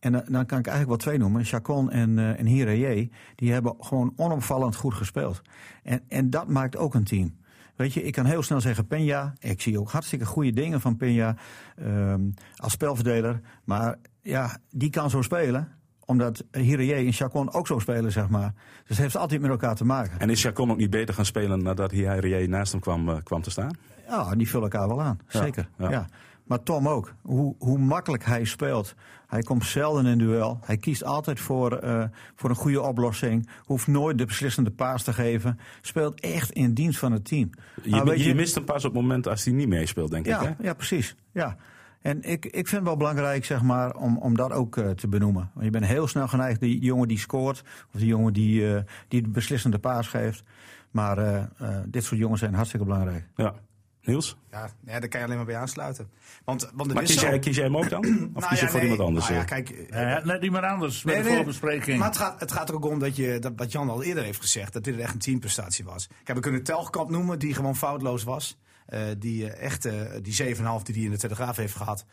En 0.00 0.12
dan, 0.12 0.22
dan 0.28 0.46
kan 0.46 0.58
ik 0.58 0.66
eigenlijk 0.66 0.88
wel 0.88 0.96
twee 0.96 1.18
noemen. 1.18 1.44
Chacon 1.44 1.90
en, 1.90 2.18
uh, 2.18 2.38
en 2.38 2.46
Hiraye, 2.46 3.10
die 3.34 3.52
hebben 3.52 3.74
gewoon 3.80 4.12
onopvallend 4.16 4.76
goed 4.76 4.94
gespeeld. 4.94 5.42
En, 5.82 6.02
en 6.08 6.30
dat 6.30 6.48
maakt 6.48 6.76
ook 6.76 6.94
een 6.94 7.04
team. 7.04 7.38
Weet 7.76 7.92
je, 7.92 8.02
ik 8.02 8.12
kan 8.12 8.24
heel 8.24 8.42
snel 8.42 8.60
zeggen 8.60 8.86
Peña. 8.86 9.38
Ik 9.38 9.60
zie 9.60 9.80
ook 9.80 9.90
hartstikke 9.90 10.26
goede 10.26 10.52
dingen 10.52 10.80
van 10.80 10.98
Peña 11.04 11.40
um, 11.82 12.34
als 12.56 12.72
spelverdeler. 12.72 13.40
Maar 13.64 13.96
ja, 14.22 14.58
die 14.70 14.90
kan 14.90 15.10
zo 15.10 15.22
spelen 15.22 15.68
omdat 16.04 16.44
Hiraye 16.50 16.94
en 16.94 17.12
Chacon 17.12 17.52
ook 17.52 17.66
zo 17.66 17.78
spelen, 17.78 18.12
zeg 18.12 18.28
maar. 18.28 18.52
Dus 18.54 18.88
het 18.88 18.98
heeft 18.98 19.16
altijd 19.16 19.40
met 19.40 19.50
elkaar 19.50 19.74
te 19.74 19.84
maken. 19.84 20.20
En 20.20 20.30
is 20.30 20.42
Chacon 20.42 20.70
ook 20.70 20.76
niet 20.76 20.90
beter 20.90 21.14
gaan 21.14 21.24
spelen 21.24 21.62
nadat 21.62 21.90
Hiraye 21.90 22.48
naast 22.48 22.72
hem 22.72 22.80
kwam, 22.80 23.08
uh, 23.08 23.16
kwam 23.22 23.42
te 23.42 23.50
staan? 23.50 23.76
Ja, 24.08 24.34
die 24.34 24.48
vullen 24.48 24.70
elkaar 24.70 24.88
wel 24.88 25.02
aan. 25.02 25.18
Zeker. 25.26 25.68
Ja. 25.78 25.90
ja. 25.90 26.06
Maar 26.50 26.62
Tom 26.62 26.88
ook. 26.88 27.14
Hoe, 27.22 27.54
hoe 27.58 27.78
makkelijk 27.78 28.24
hij 28.24 28.44
speelt. 28.44 28.94
Hij 29.26 29.40
komt 29.40 29.64
zelden 29.64 30.06
in 30.06 30.18
duel. 30.18 30.58
Hij 30.64 30.76
kiest 30.76 31.04
altijd 31.04 31.40
voor, 31.40 31.84
uh, 31.84 32.04
voor 32.34 32.50
een 32.50 32.56
goede 32.56 32.80
oplossing. 32.80 33.48
Hoeft 33.64 33.86
nooit 33.86 34.18
de 34.18 34.24
beslissende 34.24 34.70
paas 34.70 35.02
te 35.02 35.12
geven. 35.12 35.58
Speelt 35.80 36.20
echt 36.20 36.50
in 36.50 36.74
dienst 36.74 36.98
van 36.98 37.12
het 37.12 37.24
team. 37.24 37.50
Je, 37.82 37.90
maar, 37.90 38.16
je, 38.16 38.24
je, 38.24 38.34
mist 38.34 38.54
hem 38.54 38.64
pas 38.64 38.84
op 38.84 38.92
het 38.92 39.02
moment 39.02 39.26
als 39.26 39.44
hij 39.44 39.54
niet 39.54 39.68
meespeelt, 39.68 40.10
denk 40.10 40.26
ja, 40.26 40.40
ik. 40.40 40.48
Hè? 40.58 40.64
Ja, 40.64 40.74
precies. 40.74 41.16
Ja. 41.32 41.56
En 42.00 42.22
ik, 42.22 42.44
ik 42.44 42.52
vind 42.52 42.70
het 42.70 42.82
wel 42.82 42.96
belangrijk 42.96 43.44
zeg 43.44 43.62
maar, 43.62 43.96
om, 43.96 44.18
om 44.18 44.36
dat 44.36 44.52
ook 44.52 44.76
uh, 44.76 44.90
te 44.90 45.08
benoemen. 45.08 45.50
Want 45.52 45.64
je 45.64 45.70
bent 45.70 45.86
heel 45.86 46.06
snel 46.06 46.28
geneigd, 46.28 46.60
die 46.60 46.80
jongen 46.80 47.08
die 47.08 47.18
scoort, 47.18 47.62
of 47.92 48.00
die 48.00 48.08
jongen 48.08 48.32
die, 48.32 48.60
uh, 48.60 48.80
die 49.08 49.22
de 49.22 49.28
beslissende 49.28 49.78
paas 49.78 50.08
geeft. 50.08 50.42
Maar 50.90 51.48
dit 51.86 52.04
soort 52.04 52.20
jongens 52.20 52.40
zijn 52.40 52.54
hartstikke 52.54 52.86
belangrijk. 52.86 53.28
Ja. 53.36 53.54
Niels? 54.02 54.36
Ja, 54.50 54.70
ja, 54.86 55.00
daar 55.00 55.08
kan 55.08 55.20
je 55.20 55.26
alleen 55.26 55.36
maar 55.36 55.46
bij 55.46 55.56
aansluiten. 55.56 56.10
Want, 56.44 56.70
want 56.74 56.94
maar 56.94 57.02
kies, 57.02 57.20
jij, 57.20 57.38
kies 57.38 57.56
jij 57.56 57.64
hem 57.64 57.76
ook 57.76 57.88
dan? 57.88 58.04
Of 58.34 58.42
nou 58.42 58.48
kies 58.48 58.58
je 58.58 58.64
ja, 58.64 58.70
voor 58.70 58.80
nee, 58.80 58.88
iemand 58.88 59.08
anders? 59.08 59.28
Nou 59.28 59.38
ja, 59.38 59.44
kijk, 59.44 59.70
uh, 59.70 60.24
net 60.24 60.42
iemand 60.42 60.64
anders 60.64 61.02
met 61.02 61.14
nee, 61.14 61.22
de 61.22 61.28
nee, 61.28 61.36
voorbespreking. 61.36 61.98
Maar 61.98 62.08
het 62.08 62.16
gaat, 62.16 62.40
het 62.40 62.52
gaat 62.52 62.68
er 62.68 62.74
ook 62.74 62.84
om 62.84 62.98
dat, 62.98 63.16
je, 63.16 63.38
dat 63.38 63.52
wat 63.56 63.72
Jan 63.72 63.90
al 63.90 64.02
eerder 64.02 64.24
heeft 64.24 64.40
gezegd, 64.40 64.72
dat 64.72 64.84
dit 64.84 64.98
echt 64.98 65.12
een 65.12 65.18
teamprestatie 65.18 65.84
was. 65.84 66.08
Ik 66.20 66.26
heb 66.26 66.40
kunnen 66.40 66.62
Telkamp 66.62 67.10
noemen, 67.10 67.38
die 67.38 67.54
gewoon 67.54 67.76
foutloos 67.76 68.24
was. 68.24 68.58
Uh, 68.88 69.00
die 69.18 69.44
uh, 69.44 69.62
echt 69.62 69.86
uh, 69.86 69.92
die 70.22 70.56
7,5 70.56 70.60
die 70.82 70.94
hij 70.94 71.04
in 71.04 71.10
de 71.10 71.18
Telegraaf 71.18 71.56
heeft 71.56 71.74
gehad, 71.74 72.04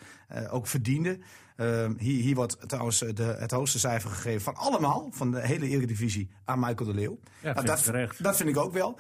ook 0.49 0.67
verdiende. 0.67 1.19
Hier, 1.97 2.21
hier 2.21 2.35
wordt 2.35 2.57
trouwens 2.67 2.99
de, 2.99 3.35
het 3.39 3.51
hoogste 3.51 3.79
cijfer 3.79 4.09
gegeven 4.09 4.41
van 4.41 4.55
allemaal, 4.55 5.07
van 5.11 5.31
de 5.31 5.47
hele 5.47 5.67
Eredivisie, 5.67 6.29
aan 6.45 6.59
Michael 6.59 6.85
de 6.85 6.93
Leeuw. 6.93 7.19
Ja, 7.41 7.53
nou, 7.53 7.65
dat, 7.65 8.13
dat 8.17 8.37
vind 8.37 8.49
ik 8.49 8.57
ook 8.57 8.73
wel. 8.73 8.99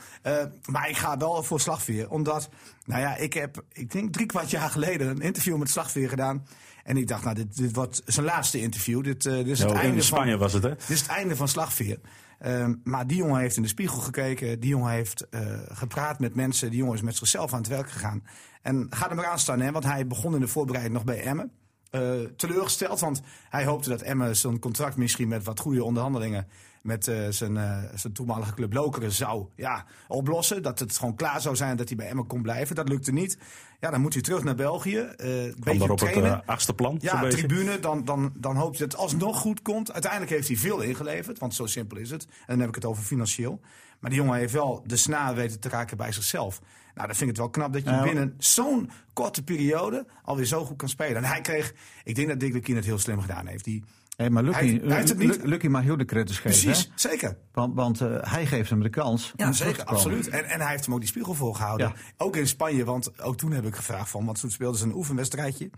maar 0.65 0.89
ik 0.89 0.97
ga 0.97 1.17
wel 1.17 1.43
voor 1.43 1.59
Slagveer, 1.59 2.09
omdat, 2.09 2.49
nou 2.85 3.01
ja, 3.01 3.15
ik 3.15 3.33
heb, 3.33 3.63
ik 3.71 3.91
denk 3.91 4.13
drie 4.13 4.25
kwart 4.25 4.49
jaar 4.49 4.69
geleden 4.69 5.07
een 5.07 5.21
interview 5.21 5.57
met 5.57 5.69
Slagveer 5.69 6.09
gedaan. 6.09 6.45
En 6.83 6.97
ik 6.97 7.07
dacht, 7.07 7.23
nou, 7.23 7.35
dit, 7.35 7.57
dit 7.57 7.75
wordt 7.75 8.01
zijn 8.05 8.25
laatste 8.25 8.59
interview. 8.61 9.03
Dit, 9.03 9.23
dit 9.23 9.47
is 9.47 9.59
het 9.59 9.71
in 9.71 9.77
einde 9.77 10.01
Spanje 10.01 10.31
van, 10.31 10.39
was 10.39 10.53
het, 10.53 10.63
hè? 10.63 10.69
dit 10.69 10.89
is 10.89 10.99
het 10.99 11.09
einde 11.09 11.35
van 11.35 11.47
Slagveer. 11.47 11.99
Um, 12.45 12.81
maar 12.83 13.07
die 13.07 13.17
jongen 13.17 13.39
heeft 13.39 13.55
in 13.55 13.61
de 13.61 13.67
spiegel 13.67 13.99
gekeken. 13.99 14.59
Die 14.59 14.69
jongen 14.69 14.91
heeft 14.91 15.27
uh, 15.31 15.41
gepraat 15.67 16.19
met 16.19 16.35
mensen. 16.35 16.69
Die 16.69 16.79
jongen 16.79 16.95
is 16.95 17.01
met 17.01 17.15
zichzelf 17.15 17.53
aan 17.53 17.59
het 17.59 17.67
werk 17.67 17.89
gegaan. 17.89 18.23
En 18.61 18.87
ga 18.89 19.09
er 19.09 19.15
maar 19.15 19.25
aan 19.25 19.39
staan, 19.39 19.59
hè, 19.59 19.71
want 19.71 19.83
hij 19.83 20.07
begon 20.07 20.33
in 20.33 20.39
de 20.39 20.47
voorbereiding 20.47 20.95
nog 20.95 21.03
bij 21.03 21.21
Emmen. 21.21 21.51
Uh, 21.91 22.01
teleurgesteld, 22.35 22.99
want 22.99 23.21
hij 23.49 23.65
hoopte 23.65 23.89
dat 23.89 24.01
Emmen 24.01 24.35
zijn 24.35 24.59
contract 24.59 24.95
misschien 24.95 25.27
met 25.27 25.43
wat 25.43 25.59
goede 25.59 25.83
onderhandelingen 25.83 26.47
met 26.87 27.07
uh, 27.07 27.27
zijn, 27.29 27.55
uh, 27.55 27.83
zijn 27.95 28.13
toenmalige 28.13 28.53
club 28.53 28.73
Lokeren 28.73 29.11
zou 29.11 29.45
ja, 29.55 29.85
oplossen. 30.07 30.63
Dat 30.63 30.79
het 30.79 30.97
gewoon 30.97 31.15
klaar 31.15 31.41
zou 31.41 31.55
zijn 31.55 31.77
dat 31.77 31.87
hij 31.87 31.97
bij 31.97 32.07
Emmen 32.07 32.27
kon 32.27 32.41
blijven. 32.41 32.75
Dat 32.75 32.89
lukte 32.89 33.11
niet. 33.11 33.37
Ja, 33.79 33.89
dan 33.91 34.01
moet 34.01 34.13
hij 34.13 34.21
terug 34.21 34.43
naar 34.43 34.55
België. 34.55 34.97
Uh, 35.17 35.43
een 35.43 35.77
daar 35.77 35.89
op 35.89 35.97
trainen. 35.97 36.31
het 36.31 36.45
achtste 36.45 36.73
plan? 36.73 36.97
Ja, 37.01 37.27
tribune. 37.29 37.79
Dan, 37.79 38.05
dan, 38.05 38.33
dan 38.37 38.55
hoopt 38.55 38.77
hij 38.77 38.87
dat 38.87 38.91
het 38.91 39.01
alsnog 39.01 39.37
goed 39.37 39.61
komt. 39.61 39.91
Uiteindelijk 39.91 40.31
heeft 40.31 40.47
hij 40.47 40.57
veel 40.57 40.81
ingeleverd, 40.81 41.39
want 41.39 41.55
zo 41.55 41.65
simpel 41.65 41.97
is 41.97 42.09
het. 42.09 42.25
En 42.25 42.45
dan 42.47 42.59
heb 42.59 42.69
ik 42.69 42.75
het 42.75 42.85
over 42.85 43.03
financieel. 43.03 43.59
Maar 43.99 44.09
die 44.09 44.19
jongen 44.19 44.37
heeft 44.37 44.53
wel 44.53 44.83
de 44.85 44.95
snaar 44.95 45.35
weten 45.35 45.59
te 45.59 45.69
raken 45.69 45.97
bij 45.97 46.11
zichzelf. 46.11 46.61
Nou, 46.93 47.07
dan 47.07 47.17
vind 47.17 47.21
ik 47.21 47.27
het 47.27 47.37
wel 47.37 47.49
knap 47.49 47.73
dat 47.73 47.83
je 47.83 48.01
binnen 48.03 48.35
zo'n 48.37 48.91
korte 49.13 49.43
periode 49.43 50.05
alweer 50.23 50.45
zo 50.45 50.65
goed 50.65 50.77
kan 50.77 50.89
spelen. 50.89 51.15
En 51.15 51.23
hij 51.23 51.41
kreeg, 51.41 51.73
ik 52.03 52.15
denk 52.15 52.27
dat 52.27 52.39
Dick 52.39 52.53
Lukien 52.53 52.75
het 52.75 52.85
heel 52.85 52.99
slim 52.99 53.21
gedaan 53.21 53.47
heeft. 53.47 53.63
Die, 53.63 53.83
Hey, 54.17 54.29
maar 54.29 54.43
Lucky, 54.43 54.57
Hij- 54.59 54.81
hij 54.87 54.95
heeft 54.95 55.09
het 55.09 55.17
niet. 55.17 55.37
Lu- 55.41 55.47
Lucky 55.47 55.67
mag 55.67 55.81
heel 55.83 55.97
de 55.97 56.05
credits 56.05 56.39
geven. 56.39 56.61
precies, 56.63 56.83
hè? 56.85 57.09
zeker. 57.09 57.37
Want, 57.51 57.75
want 57.75 58.01
uh, 58.01 58.17
hij 58.21 58.45
geeft 58.45 58.69
hem 58.69 58.81
de 58.81 58.89
kans. 58.89 59.33
Ja, 59.35 59.51
zeker, 59.51 59.83
absoluut. 59.83 60.27
En, 60.29 60.45
en 60.45 60.59
hij 60.61 60.69
heeft 60.71 60.85
hem 60.85 60.93
ook 60.93 60.99
die 60.99 61.09
spiegel 61.09 61.33
voorgehouden. 61.33 61.87
Ja. 61.87 62.01
Ook 62.17 62.35
in 62.35 62.47
Spanje, 62.47 62.85
want 62.85 63.21
ook 63.21 63.37
toen 63.37 63.51
heb 63.51 63.65
ik 63.65 63.75
gevraagd 63.75 64.09
van, 64.09 64.25
want 64.25 64.39
toen 64.39 64.51
speelden 64.51 64.79
ze 64.79 64.85
een 64.85 64.95
oefenwedstrijdje. 64.95 65.69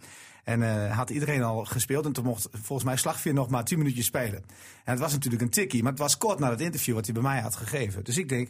En 0.43 0.61
uh, 0.61 0.97
had 0.97 1.09
iedereen 1.09 1.43
al 1.43 1.65
gespeeld 1.65 2.05
en 2.05 2.11
toen 2.13 2.25
mocht 2.25 2.47
volgens 2.51 2.83
mij 2.83 2.97
Slagveer 2.97 3.33
nog 3.33 3.49
maar 3.49 3.63
10 3.63 3.77
minuutjes 3.77 4.05
spelen. 4.05 4.43
En 4.83 4.91
het 4.91 4.99
was 4.99 5.11
natuurlijk 5.11 5.41
een 5.41 5.49
tikkie, 5.49 5.81
maar 5.83 5.91
het 5.91 6.01
was 6.01 6.17
kort 6.17 6.39
na 6.39 6.49
het 6.49 6.61
interview 6.61 6.95
wat 6.95 7.05
hij 7.05 7.13
bij 7.13 7.23
mij 7.23 7.39
had 7.41 7.55
gegeven. 7.55 8.03
Dus 8.03 8.17
ik 8.17 8.29
denk, 8.29 8.49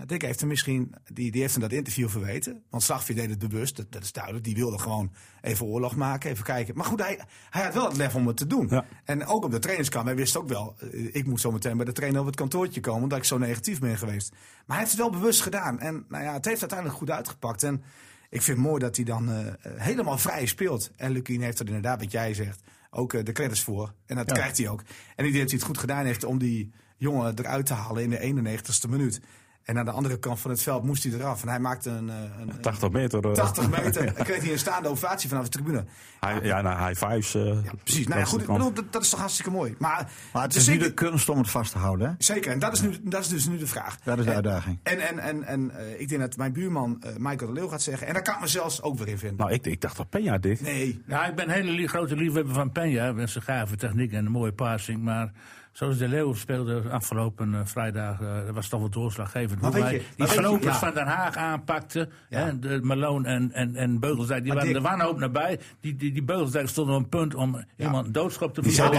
nou, 0.00 0.12
Dick 0.12 0.22
heeft 0.22 0.40
hem 0.40 0.48
misschien, 0.48 0.94
die, 1.12 1.30
die 1.30 1.40
heeft 1.40 1.52
hem 1.52 1.62
dat 1.62 1.72
interview 1.72 2.08
verweten. 2.08 2.62
Want 2.70 2.82
Slagveer 2.82 3.14
deed 3.16 3.30
het 3.30 3.38
bewust, 3.38 3.76
dat, 3.76 3.92
dat 3.92 4.02
is 4.02 4.12
duidelijk. 4.12 4.44
Die 4.44 4.54
wilde 4.54 4.78
gewoon 4.78 5.12
even 5.40 5.66
oorlog 5.66 5.96
maken, 5.96 6.30
even 6.30 6.44
kijken. 6.44 6.76
Maar 6.76 6.84
goed, 6.84 7.00
hij, 7.00 7.20
hij 7.50 7.62
had 7.64 7.74
wel 7.74 7.84
het 7.88 7.96
lef 7.96 8.14
om 8.14 8.26
het 8.26 8.36
te 8.36 8.46
doen. 8.46 8.66
Ja. 8.70 8.84
En 9.04 9.26
ook 9.26 9.44
op 9.44 9.50
de 9.50 9.58
trainingskamp, 9.58 10.06
hij 10.06 10.16
wist 10.16 10.36
ook 10.36 10.48
wel, 10.48 10.76
eh, 10.78 11.14
ik 11.14 11.26
moet 11.26 11.40
zo 11.40 11.52
meteen 11.52 11.76
bij 11.76 11.86
de 11.86 11.92
trainer 11.92 12.20
op 12.20 12.26
het 12.26 12.36
kantoortje 12.36 12.80
komen, 12.80 13.02
omdat 13.02 13.18
ik 13.18 13.24
zo 13.24 13.38
negatief 13.38 13.78
ben 13.80 13.98
geweest. 13.98 14.30
Maar 14.30 14.40
hij 14.66 14.78
heeft 14.78 14.90
het 14.90 15.00
wel 15.00 15.10
bewust 15.10 15.42
gedaan. 15.42 15.80
En 15.80 16.04
nou 16.08 16.24
ja, 16.24 16.32
het 16.32 16.44
heeft 16.44 16.60
uiteindelijk 16.60 16.98
goed 16.98 17.10
uitgepakt. 17.10 17.62
En 17.62 17.82
ik 18.30 18.42
vind 18.42 18.56
het 18.58 18.66
mooi 18.66 18.80
dat 18.80 18.96
hij 18.96 19.04
dan 19.04 19.30
uh, 19.30 19.38
helemaal 19.64 20.18
vrij 20.18 20.46
speelt. 20.46 20.90
En 20.96 21.10
Lukien 21.10 21.42
heeft 21.42 21.58
er 21.58 21.66
inderdaad, 21.66 22.00
wat 22.00 22.12
jij 22.12 22.34
zegt, 22.34 22.60
ook 22.90 23.12
uh, 23.12 23.24
de 23.24 23.32
credits 23.32 23.62
voor. 23.62 23.94
En 24.06 24.16
dat 24.16 24.28
Ja. 24.28 24.34
krijgt 24.34 24.58
hij 24.58 24.68
ook. 24.68 24.80
En 25.16 25.24
ik 25.24 25.32
denk 25.32 25.42
dat 25.42 25.50
hij 25.50 25.58
het 25.58 25.62
goed 25.62 25.78
gedaan 25.78 26.04
heeft 26.04 26.24
om 26.24 26.38
die 26.38 26.72
jongen 26.96 27.38
eruit 27.38 27.66
te 27.66 27.74
halen 27.74 28.02
in 28.02 28.34
de 28.34 28.52
91ste 28.52 28.88
minuut. 28.88 29.20
En 29.70 29.78
aan 29.78 29.84
de 29.84 29.90
andere 29.90 30.18
kant 30.18 30.40
van 30.40 30.50
het 30.50 30.62
veld 30.62 30.84
moest 30.84 31.02
hij 31.02 31.12
eraf. 31.12 31.42
En 31.42 31.48
hij 31.48 31.58
maakte 31.60 31.90
een, 31.90 32.10
eh, 32.10 32.16
een, 32.40 32.48
een 32.50 32.60
80 32.60 32.90
meter. 32.90 33.24
eh, 33.24 33.32
80 33.32 33.70
meter. 33.82 34.12
Kreeg 34.12 34.42
hij 34.42 34.52
een 34.52 34.58
staande 34.58 34.88
ovatie 34.88 35.28
vanaf 35.28 35.44
de 35.44 35.50
tribune. 35.50 35.84
High, 36.20 36.44
ja, 36.44 36.60
nou, 36.60 36.86
high 36.88 37.04
fives. 37.06 37.34
eh, 37.34 37.64
Ja, 37.64 37.70
precies. 37.84 38.06
Nou 38.06 38.18
ja, 38.18 38.24
dat 38.24 38.28
goed, 38.34 38.46
bedoel, 38.46 38.72
dat, 38.72 38.92
dat 38.92 39.02
is 39.02 39.08
toch 39.08 39.18
hartstikke 39.20 39.50
mooi. 39.50 39.74
Maar, 39.78 40.10
Maar 40.32 40.42
het 40.42 40.52
dus 40.52 40.62
is 40.62 40.68
nu 40.68 40.78
de 40.78 40.94
kunst 40.94 41.28
om 41.28 41.38
het 41.38 41.50
vast 41.50 41.72
te 41.72 41.78
houden. 41.78 42.08
Hè? 42.08 42.14
Zeker, 42.18 42.52
en 42.52 42.58
dat 42.58 42.72
is, 42.72 42.80
nu, 42.80 42.96
dat 43.02 43.20
is 43.20 43.28
dus 43.28 43.48
nu 43.48 43.58
de 43.58 43.66
vraag. 43.66 43.98
Dat 44.04 44.18
is 44.18 44.24
de 44.24 44.30
En- 44.30 44.36
uitdaging. 44.36 44.78
En, 44.82 44.98
en, 45.08 45.18
en, 45.18 45.44
en 45.44 45.70
eh, 45.70 46.00
ik 46.00 46.08
denk 46.08 46.20
dat 46.20 46.36
mijn 46.36 46.52
buurman 46.52 47.02
eh, 47.02 47.10
Michael 47.16 47.46
de 47.46 47.52
Leeuw 47.60 47.68
gaat 47.68 47.82
zeggen. 47.82 48.06
En 48.06 48.12
daar 48.14 48.22
kan 48.22 48.34
ik 48.34 48.40
me 48.40 48.46
zelfs 48.46 48.82
ook 48.82 48.98
weer 48.98 49.08
in 49.08 49.18
vinden. 49.18 49.38
Nou, 49.38 49.52
ik, 49.52 49.66
ik 49.66 49.80
dacht 49.80 49.96
dat 49.96 50.06
Peña 50.06 50.40
dit. 50.40 50.60
Nee, 50.60 51.02
Ja, 51.06 51.26
ik 51.26 51.34
ben 51.34 51.44
een 51.48 51.54
hele 51.54 51.70
li- 51.70 51.86
grote 51.86 52.16
liefhebber 52.16 52.54
van 52.54 52.68
Peña. 52.70 53.14
Met 53.14 53.30
zijn 53.30 53.44
gave 53.44 53.76
techniek 53.76 54.12
en 54.12 54.26
een 54.26 54.32
mooie 54.32 54.52
passing. 54.52 55.02
Maar 55.02 55.32
zoals 55.72 55.96
de 55.98 56.08
Leeuw 56.08 56.34
speelde 56.34 56.82
afgelopen 56.90 57.54
eh, 57.54 57.60
vrijdag, 57.64 58.20
eh, 58.20 58.34
dat 58.46 58.54
was 58.54 58.68
toch 58.68 58.80
wel 58.80 58.88
doorslaggevend. 58.90 59.60
Maar 59.60 59.70
Hoe 59.70 59.80
weet 59.80 59.88
hij 59.90 59.98
je- 59.98 60.04
die 60.16 60.26
maar 60.26 60.28
slopers 60.28 60.64
ja. 60.64 60.78
van 60.78 60.94
Den 60.94 61.06
Haag 61.06 61.36
aanpakte. 61.36 62.08
Ja. 62.28 62.38
Hè, 62.44 62.58
de 62.58 62.80
Malone 62.82 63.28
en, 63.28 63.52
en, 63.52 63.76
en 63.76 63.98
Beugelsdijk, 64.00 64.42
die 64.42 64.52
Maar 64.52 64.62
waren 64.62 64.74
Dick- 64.74 64.82
de 64.82 64.88
wanhoop 64.96 65.18
nabij. 65.18 65.60
Die, 65.80 65.96
die, 65.96 66.12
die 66.12 66.22
Beugelsdijk 66.22 66.68
stond 66.68 66.88
op 66.90 66.94
een 66.96 67.08
punt 67.08 67.34
om 67.34 67.64
iemand 67.76 68.06
een 68.06 68.12
doodschop 68.12 68.54
te 68.54 68.60
die 68.62 68.72
zijn 68.72 68.90
die 68.90 68.98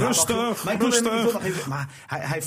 Rustig. 0.00 0.64
Maar 0.64 0.72
ik 0.74 0.78
wil- 0.80 0.88
rustig. 0.88 1.12
ik 1.12 1.22
wil 1.22 1.32
nog 1.32 1.42
even- 1.44 1.68
Maar 1.68 1.88
hij, 2.06 2.20
hij, 2.20 2.42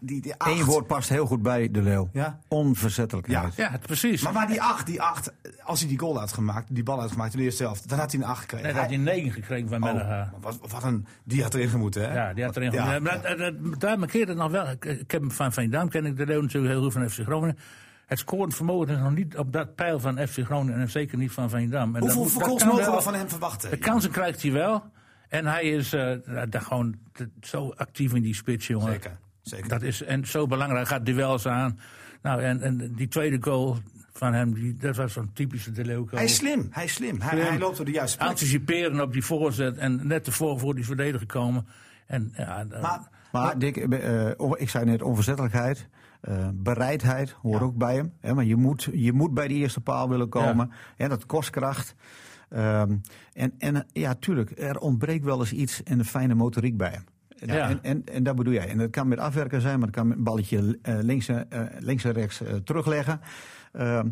die, 0.00 0.20
die 0.20 0.34
acht. 0.36 0.50
Eén 0.58 0.64
woord 0.64 0.86
past 0.86 1.08
heel 1.08 1.26
goed 1.26 1.42
bij 1.42 1.70
de 1.70 1.82
Leeuw. 1.82 2.08
Ja. 2.12 2.38
Onverzettelijkheid. 2.48 3.54
Ja, 3.56 3.78
precies. 3.82 4.22
Maar, 4.22 4.32
maar 4.32 4.46
die 4.46 4.62
acht, 4.62 4.86
die 4.86 5.02
acht, 5.02 5.32
als 5.64 5.80
hij 5.80 5.88
die 5.88 5.98
goal 5.98 6.18
had 6.18 6.32
gemaakt, 6.32 6.74
die 6.74 6.82
bal 6.82 7.00
had 7.00 7.10
gemaakt 7.12 7.32
in 7.32 7.38
de 7.38 7.44
eerste 7.44 7.62
helft, 7.62 7.88
dan 7.88 7.98
had 7.98 8.12
hij 8.12 8.20
een 8.20 8.26
acht 8.26 8.40
gekregen. 8.40 8.66
Net 8.66 8.76
had 8.76 8.86
hij 8.86 8.94
Hij- 8.94 9.04
negen 9.04 9.32
gekregen 9.32 9.68
van 9.68 9.76
Oh, 9.82 9.84
Menneha. 9.84 10.08
maar 10.32 10.40
wat, 10.40 10.58
wat 10.70 10.82
een, 10.82 11.06
die 11.24 11.42
had 11.42 11.54
erin 11.54 11.68
gemoeten, 11.68 12.02
hè? 12.10 12.14
Ja, 12.14 12.34
die 12.34 12.44
had 12.44 12.56
erin 12.56 12.72
Ja, 12.72 12.92
ja, 12.94 13.00
maar 13.00 13.22
dat, 13.22 13.38
dat, 13.38 13.80
daar 13.80 13.98
markeert 13.98 14.28
het 14.28 14.36
nog 14.36 14.50
wel. 14.50 14.68
Ik, 14.70 14.84
ik 14.84 15.10
heb 15.10 15.20
hem 15.20 15.30
van 15.30 15.52
Veendam, 15.52 15.88
ken 15.88 16.06
ik 16.06 16.16
de 16.16 16.26
Leeuw 16.26 16.40
natuurlijk 16.40 16.72
heel 16.74 16.82
goed 16.82 16.92
van 16.92 17.10
FC 17.10 17.20
Groningen. 17.20 17.58
Het 18.06 18.18
scorend 18.18 18.54
vermogen 18.54 18.88
is 18.88 18.98
nog 19.00 19.14
niet 19.14 19.36
op 19.36 19.52
dat 19.52 19.74
pijl 19.74 20.00
van 20.00 20.18
FC 20.28 20.38
Groningen 20.44 20.80
en 20.80 20.90
zeker 20.90 21.18
niet 21.18 21.32
van 21.32 21.50
Veendam. 21.50 21.96
En 21.96 22.02
Hoeveel 22.10 22.40
goals 22.40 22.64
mogen 22.64 22.92
we 22.94 23.02
van 23.02 23.14
hem 23.14 23.28
verwachten? 23.28 23.70
De 23.70 23.76
kansen 23.76 24.10
krijgt 24.10 24.42
hij 24.42 24.52
wel. 24.52 24.84
En 25.28 25.46
hij 25.46 25.62
is 25.62 25.92
eh, 25.92 26.12
daar 26.48 26.60
gewoon 26.62 26.94
zo 27.40 27.72
actief 27.76 28.14
in 28.14 28.22
die 28.22 28.34
spits, 28.34 28.66
jongen. 28.66 28.92
Zeker, 28.92 29.18
zeker. 29.44 29.68
Dat 29.68 29.82
is 29.82 30.02
en 30.02 30.26
zo 30.26 30.46
belangrijk. 30.46 30.86
Gaat 30.88 31.06
duels 31.06 31.46
aan. 31.46 31.78
Nou, 32.22 32.42
en, 32.42 32.60
en 32.60 32.92
die 32.94 33.08
tweede 33.08 33.36
goal 33.40 33.76
van 34.12 34.32
hem, 34.32 34.54
die, 34.54 34.76
dat 34.76 34.96
was 34.96 35.12
zo'n 35.12 35.30
typische 35.32 35.72
De 35.72 35.84
Leeuw 35.84 36.00
goal. 36.06 36.16
Hij 36.16 36.24
is 36.24 36.34
slim, 36.34 36.68
hij 36.70 36.84
is 36.84 36.92
slim. 36.94 37.20
Hij, 37.20 37.30
Slim. 37.38 37.46
hij 37.48 37.58
loopt 37.58 37.76
door 37.76 37.84
de 37.86 37.92
juiste 37.92 38.16
plek. 38.16 38.28
Anticiperen 38.28 39.00
op 39.00 39.12
die 39.12 39.24
voorzet 39.24 39.76
en 39.76 40.06
net 40.06 40.26
ervoor 40.26 40.58
voor 40.58 40.74
die 40.74 40.84
verdediger 40.84 41.26
komen. 41.26 41.66
En, 42.06 42.32
ja, 42.36 42.64
dan- 42.64 42.80
Maar, 42.80 43.08
Maar 43.32 43.58
Dick, 43.58 43.76
eh, 43.76 44.30
eh, 44.30 44.52
ik 44.56 44.68
zei 44.68 44.84
net 44.84 45.02
onverzettelijkheid. 45.02 45.88
eh, 46.20 46.48
bereidheid 46.54 47.30
hoort 47.30 47.58
Ja. 47.60 47.64
ook 47.66 47.76
bij 47.76 47.94
hem. 47.94 48.12
Hè, 48.20 48.34
maar 48.34 48.44
je 48.44 48.56
moet, 48.56 48.88
je 48.92 49.12
moet 49.12 49.34
bij 49.34 49.48
die 49.48 49.58
eerste 49.58 49.80
paal 49.80 50.08
willen 50.08 50.28
komen. 50.28 50.70
Ja. 50.96 51.08
dat 51.08 51.26
kost 51.26 51.50
kracht. 51.50 51.94
Ehm, 52.48 52.96
en, 53.32 53.54
en 53.58 53.76
eh, 53.76 53.82
ja, 53.92 54.14
tuurlijk, 54.14 54.52
er 54.60 54.78
ontbreekt 54.78 55.24
wel 55.24 55.38
eens 55.40 55.52
iets 55.52 55.80
in 55.82 55.98
de 55.98 56.04
fijne 56.04 56.34
motoriek 56.34 56.76
bij 56.76 56.90
hem. 56.90 57.04
En, 57.38 57.54
Ja. 57.54 57.68
en, 57.68 57.78
en, 57.82 58.02
en 58.04 58.22
dat 58.22 58.36
bedoel 58.36 58.52
jij. 58.52 58.68
En 58.68 58.78
dat 58.78 58.90
kan 58.90 59.08
met 59.08 59.18
afwerken 59.18 59.60
zijn, 59.60 59.78
maar 59.78 59.86
dat 59.86 59.96
kan 59.96 60.08
met 60.08 60.16
een 60.16 60.24
balletje 60.24 60.78
eh, 60.82 60.94
links, 61.00 61.28
en, 61.28 61.50
eh, 61.50 61.60
links 61.78 62.04
en 62.04 62.12
rechts 62.12 62.40
eh, 62.42 62.54
terugleggen. 62.54 63.20
Ehm, 63.72 64.08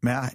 Maar 0.00 0.32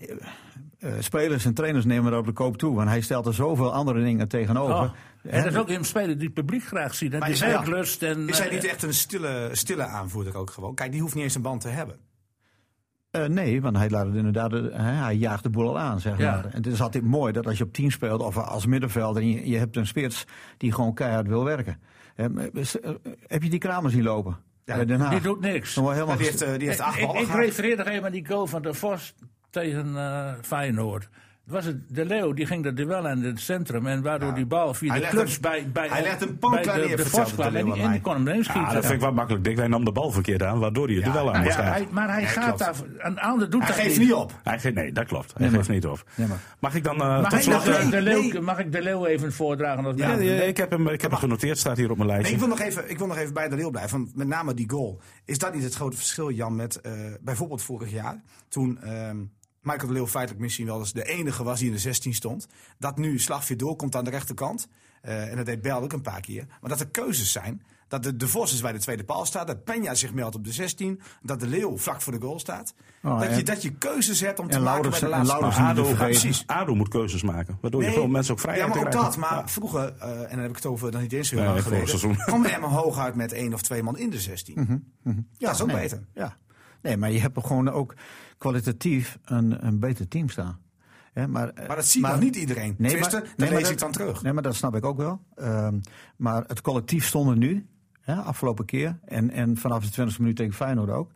ja, 0.80 0.95
spelers 1.02 1.45
en 1.45 1.54
trainers 1.54 1.86
nemen 1.86 2.12
er 2.12 2.17
op 2.17 2.26
de 2.26 2.32
koop 2.32 2.58
toe. 2.58 2.76
Want 2.76 2.89
hij 2.89 3.02
stelt 3.02 3.26
er 3.26 3.34
zoveel 3.34 3.73
andere 3.73 4.04
dingen 4.04 4.28
tegenover. 4.28 4.73
Oh, 4.76 4.91
en 5.23 5.43
dat 5.43 5.52
is 5.52 5.58
ook 5.58 5.69
een 5.69 5.86
speler 5.86 6.15
die 6.17 6.26
het 6.26 6.34
publiek 6.34 6.63
graag 6.63 6.95
ziet. 6.95 7.12
Maar 7.12 7.21
Die 7.21 7.32
is 7.32 7.39
hij- 7.39 7.49
werklust 7.49 8.04
en... 8.04 8.28
Is 8.30 8.39
hij 8.39 8.49
niet 8.49 8.63
echt 8.63 8.84
een 8.84 8.93
stille, 8.93 9.49
stille 9.52 9.84
aanvoerder 9.84 10.38
ook 10.38 10.49
gewoon? 10.49 10.76
Kijk, 10.76 10.91
die 10.91 11.02
hoeft 11.02 11.15
niet 11.15 11.23
eens 11.23 11.36
een 11.36 11.41
band 11.41 11.62
te 11.62 11.67
hebben. 11.69 11.95
Eh, 13.13 13.26
nee, 13.26 13.62
want 13.62 13.78
hij 13.78 13.89
laat 13.89 14.06
het 14.06 14.15
inderdaad, 14.15 14.54
eh, 14.54 14.60
hè, 14.71 14.91
hij 14.91 15.15
jaagt 15.15 15.43
de 15.43 15.49
boel 15.49 15.67
al 15.67 15.80
aan, 15.80 15.99
zeg 15.99 16.17
Ja. 16.17 16.32
maar. 16.32 16.45
En 16.45 16.52
het 16.58 16.67
is 16.67 16.82
altijd 16.82 17.04
mooi 17.04 17.34
dat 17.34 17.45
als 17.47 17.58
je 17.58 17.63
op 17.63 17.73
10 17.73 17.91
speelt 17.91 18.21
of 18.21 18.38
als 18.38 18.65
middenvelder 18.65 19.21
en 19.21 19.30
je, 19.30 19.49
je 19.49 19.58
hebt 19.58 19.76
een 19.76 19.88
spits 19.88 20.26
die 20.58 20.71
gewoon 20.71 20.93
keihard 20.93 21.28
wil 21.28 21.43
werken. 21.43 21.80
Eh, 22.15 22.26
eh, 22.26 22.91
heb 23.28 23.43
je 23.43 23.49
die 23.49 23.60
kramer 23.60 23.91
zien 23.91 24.04
lopen? 24.04 24.38
Ja, 24.65 24.76
Bij 24.76 24.86
Den 24.86 24.99
Haag. 24.99 25.12
Die 25.12 25.21
doet 25.21 25.39
niks. 25.39 25.73
Die 25.73 25.84
heeft, 26.17 26.41
eh, 26.41 26.58
die 26.58 26.67
heeft 26.67 26.80
acht 26.80 26.99
ik, 26.99 27.06
ballen 27.06 27.21
ik 27.21 27.28
gehad. 27.28 27.41
refereer 27.45 27.78
nog 27.78 27.88
even 27.88 28.06
aan 28.06 28.12
die 28.12 28.28
goal 28.28 28.47
van 28.47 28.62
de 28.62 28.73
Vos 28.73 29.15
tegen 29.49 29.97
eh, 29.97 30.34
Feyenoord. 30.41 31.10
Was 31.43 31.65
het, 31.65 31.77
de 31.89 32.06
Leeuw 32.06 32.34
die 32.34 32.45
ging 32.45 32.63
dat 32.63 32.75
duel 32.77 33.08
aan 33.08 33.17
in 33.17 33.23
het 33.23 33.39
centrum. 33.39 33.88
En 33.88 34.01
waardoor 34.01 34.34
die 34.34 34.45
bal 34.45 34.73
via 34.73 34.91
Hij 34.91 34.99
de 34.99 35.06
hem- 35.06 35.27
bij, 35.41 35.69
bij, 35.73 35.88
hij 35.88 36.01
legt 36.01 36.19
bij 36.19 36.27
pootklaar 36.27 36.82
de, 36.82 36.95
de 36.95 37.06
Vos 37.06 37.34
kwam. 37.34 37.45
En 37.45 37.51
Leeuw 37.53 37.75
en 37.75 37.91
die 37.91 38.01
kon 38.01 38.13
hem 38.13 38.27
erin 38.27 38.43
schieten. 38.43 38.62
Ja, 38.67 38.73
dat 38.73 38.82
vind 38.84 38.95
ik 38.95 39.01
wel 39.01 39.13
makkelijk. 39.13 39.43
Dick, 39.43 39.58
hij 39.58 39.67
nam 39.67 39.86
de 39.86 39.91
bal 39.91 40.12
verkeerd 40.12 40.43
aan, 40.43 40.60
waardoor 40.60 40.88
hij 40.88 40.95
het 40.95 41.03
duel 41.03 41.15
aan 41.27 41.32
nou 41.34 41.43
moest 41.43 41.58
Ja, 41.58 41.63
gaan. 41.73 41.88
maar 41.91 42.10
hij 42.12 42.21
Ja, 42.21 42.27
gaat 42.27 42.58
daar. 42.58 42.75
Een 42.97 43.19
ander 43.19 43.49
doet 43.49 43.60
Hij 43.63 43.69
dat 43.71 43.79
geeft 43.79 43.99
niet 43.99 44.13
op. 44.13 44.39
Hij 44.43 44.60
geeft, 44.60 44.75
nee, 44.75 44.91
dat 44.91 45.06
klopt. 45.06 45.34
Hij 45.38 45.49
geeft 45.49 45.69
niet 45.69 45.86
op. 45.86 46.03
Mag 46.60 46.75
ik 46.75 46.84
dan 46.84 46.95
eh, 47.01 47.08
Mag 47.21 47.29
tot 47.29 47.34
ik, 47.39 47.43
slot... 47.43 47.63
de, 47.65 47.71
eh, 47.75 47.89
de 47.89 48.01
Leeuw, 48.01 48.21
nee. 48.21 48.41
mag 48.41 48.60
ik 48.60 48.71
de 48.71 48.82
Leeuw 48.82 49.06
even 49.06 49.34
voordragen? 49.34 49.86
Als 49.86 49.95
ja, 49.95 50.13
ja, 50.15 50.41
ik 50.41 50.58
heb 50.58 50.71
hem, 50.71 50.88
ik 50.88 51.01
heb 51.01 51.12
hem 51.12 51.19
genoteerd, 51.19 51.58
staat 51.58 51.77
hier 51.77 51.91
op 51.91 51.97
mijn 51.97 52.10
Nee, 52.10 52.17
lijstje. 52.17 52.34
ik, 52.36 52.39
wil 52.47 52.49
nog 52.58 52.67
even, 52.67 52.89
ik 52.89 52.97
wil 52.97 53.08
nog 53.08 53.17
even 53.17 53.34
bij 53.34 53.49
de 53.49 53.56
rail 53.56 53.69
blijven. 53.71 53.97
Want 53.97 54.15
met 54.15 54.27
name 54.27 54.53
die 54.53 54.69
goal. 54.69 54.99
Is 55.25 55.38
dat 55.38 55.53
niet 55.53 55.63
het 55.63 55.75
grote 55.75 55.97
verschil, 55.97 56.32
Jan, 56.32 56.56
met 56.56 56.82
eh, 56.82 56.91
bijvoorbeeld 57.21 57.62
vorig 57.62 57.91
jaar? 57.91 58.21
Toen 58.47 58.79
ehm, 58.82 59.17
Michael 59.63 59.88
de 59.88 59.93
Leeuw 59.93 60.08
feitelijk 60.08 60.41
misschien 60.41 60.65
wel 60.65 60.80
eens 60.80 60.93
de 60.93 61.04
enige 61.04 61.43
was 61.43 61.60
die 61.60 61.67
in 61.67 61.73
de 61.73 61.80
16 61.80 62.13
stond. 62.13 62.47
Dat 62.80 62.97
nu 62.97 63.19
Slagveer 63.19 63.58
doorkomt 63.58 63.95
aan 63.95 64.04
de 64.04 64.10
rechterkant. 64.10 64.67
Eh, 65.02 65.30
en 65.30 65.36
dat 65.36 65.45
deed 65.45 65.62
Bel 65.62 65.82
ook 65.82 65.93
een 65.93 66.02
paar 66.02 66.21
keer. 66.21 66.45
Maar 66.62 66.69
dat 66.69 66.80
er 66.80 66.88
keuzes 66.89 67.32
zijn. 67.32 67.62
Dat 67.88 68.04
de, 68.04 68.15
de 68.15 68.28
Vos 68.28 68.54
is 68.54 68.62
bij 68.62 68.71
de 68.71 68.80
tweede 68.80 69.04
paal 69.04 69.26
staat. 69.26 69.47
Dat 69.47 69.58
Peña 69.58 69.91
zich 69.91 70.13
meldt 70.13 70.36
op 70.36 70.43
de 70.43 70.52
16. 70.52 71.02
Dat 71.21 71.39
de 71.39 71.47
Leeuw 71.47 71.78
vlak 71.78 72.02
voor 72.02 72.13
de 72.13 72.19
goal 72.19 72.39
staat. 72.39 72.73
Oh, 73.04 73.19
dat, 73.19 73.36
je, 73.36 73.43
dat 73.43 73.62
je 73.62 73.71
keuzes 73.71 74.19
hebt 74.19 74.39
om 74.39 74.47
te 74.47 74.56
en 74.56 74.63
maken 74.63 74.89
bij 74.89 74.99
de 74.99 75.08
laatste 75.08 75.28
Laurens 75.28 75.58
ADO, 75.58 75.93
precies. 75.93 76.43
ADO 76.47 76.76
moet 76.76 76.88
keuzes 76.88 77.23
maken, 77.23 77.58
waardoor 77.62 77.84
je 77.84 77.91
gewoon 77.91 78.12
mensen 78.12 78.34
ook 78.34 78.39
vrijheid 78.39 78.67
Ja, 78.67 78.76
maar 78.76 78.86
ook 78.86 78.91
dat. 78.91 79.17
Maar 79.17 79.34
Ja. 79.34 79.47
vroeger, 79.47 79.93
eh, 79.99 80.21
en 80.21 80.30
dan 80.30 80.39
heb 80.39 80.49
ik 80.49 80.56
het 80.56 80.65
over 80.65 80.91
dan 80.91 81.02
niet 81.02 81.13
eens 81.13 81.30
heel 81.30 81.39
Nee, 81.39 81.47
lang 81.47 81.62
vorig 81.63 81.89
geleden, 81.89 82.26
kwam 82.26 82.63
hooguit 82.63 83.15
met 83.15 83.32
één 83.32 83.54
of 83.54 83.62
twee 83.62 83.84
man 83.84 83.97
in 83.97 84.10
de 84.10 84.19
16. 84.19 84.84
Ja, 85.04 85.13
dat 85.38 85.56
is 85.56 85.62
ook 85.62 85.67
nee, 85.67 85.78
beter. 85.78 86.04
Ja. 86.13 86.38
Nee, 86.82 86.97
maar 86.97 87.12
je 87.12 87.19
hebt 87.19 87.36
er 87.36 87.43
gewoon 87.43 87.69
ook 87.69 87.95
kwalitatief 88.47 89.17
een, 89.25 89.65
een 89.65 89.79
beter 89.79 90.08
team 90.08 90.29
staan. 90.29 90.60
Hè, 91.13 91.27
maar, 91.27 91.49
eh, 91.49 91.67
Maar 91.67 91.75
dat 91.75 91.86
ziet 91.86 92.01
nog 92.01 92.19
niet 92.19 92.36
iedereen. 92.36 92.75
Nee, 92.77 92.99
maar- 92.99 93.12
nee, 93.12 93.49
maar 93.49 93.60
lees 93.60 93.69
ik 93.69 93.79
dan 93.79 93.91
terug. 93.91 94.21
Nee, 94.23 94.34
maar 94.34 94.43
dat 94.43 94.56
snap 94.56 94.75
ik 94.75 94.86
ook 94.86 94.97
wel. 94.97 95.21
Ehm, 95.36 95.79
maar 96.17 96.43
het 96.47 96.62
collectief 96.62 97.06
stond 97.06 97.29
er 97.29 97.38
nu, 97.38 97.67
hè, 98.01 98.15
afgelopen 98.15 98.65
keer. 98.65 98.99
En, 99.06 99.29
en 99.32 99.58
vanaf 99.58 99.84
de 99.86 99.91
20e 99.91 100.19
minuut 100.21 100.36
tegen 100.36 100.53
Feyenoord 100.53 100.89
ook. 100.89 101.12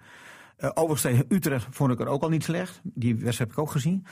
Eh 0.57 0.69
overigens 0.73 1.01
tegen 1.01 1.25
Utrecht 1.29 1.67
vond 1.69 1.91
ik 1.91 1.99
er 1.99 2.07
ook 2.07 2.21
al 2.23 2.29
niet 2.29 2.43
slecht. 2.43 2.81
Die 2.83 3.13
wedstrijd 3.13 3.37
heb 3.37 3.51
ik 3.51 3.57
ook 3.59 3.71
gezien. 3.71 4.05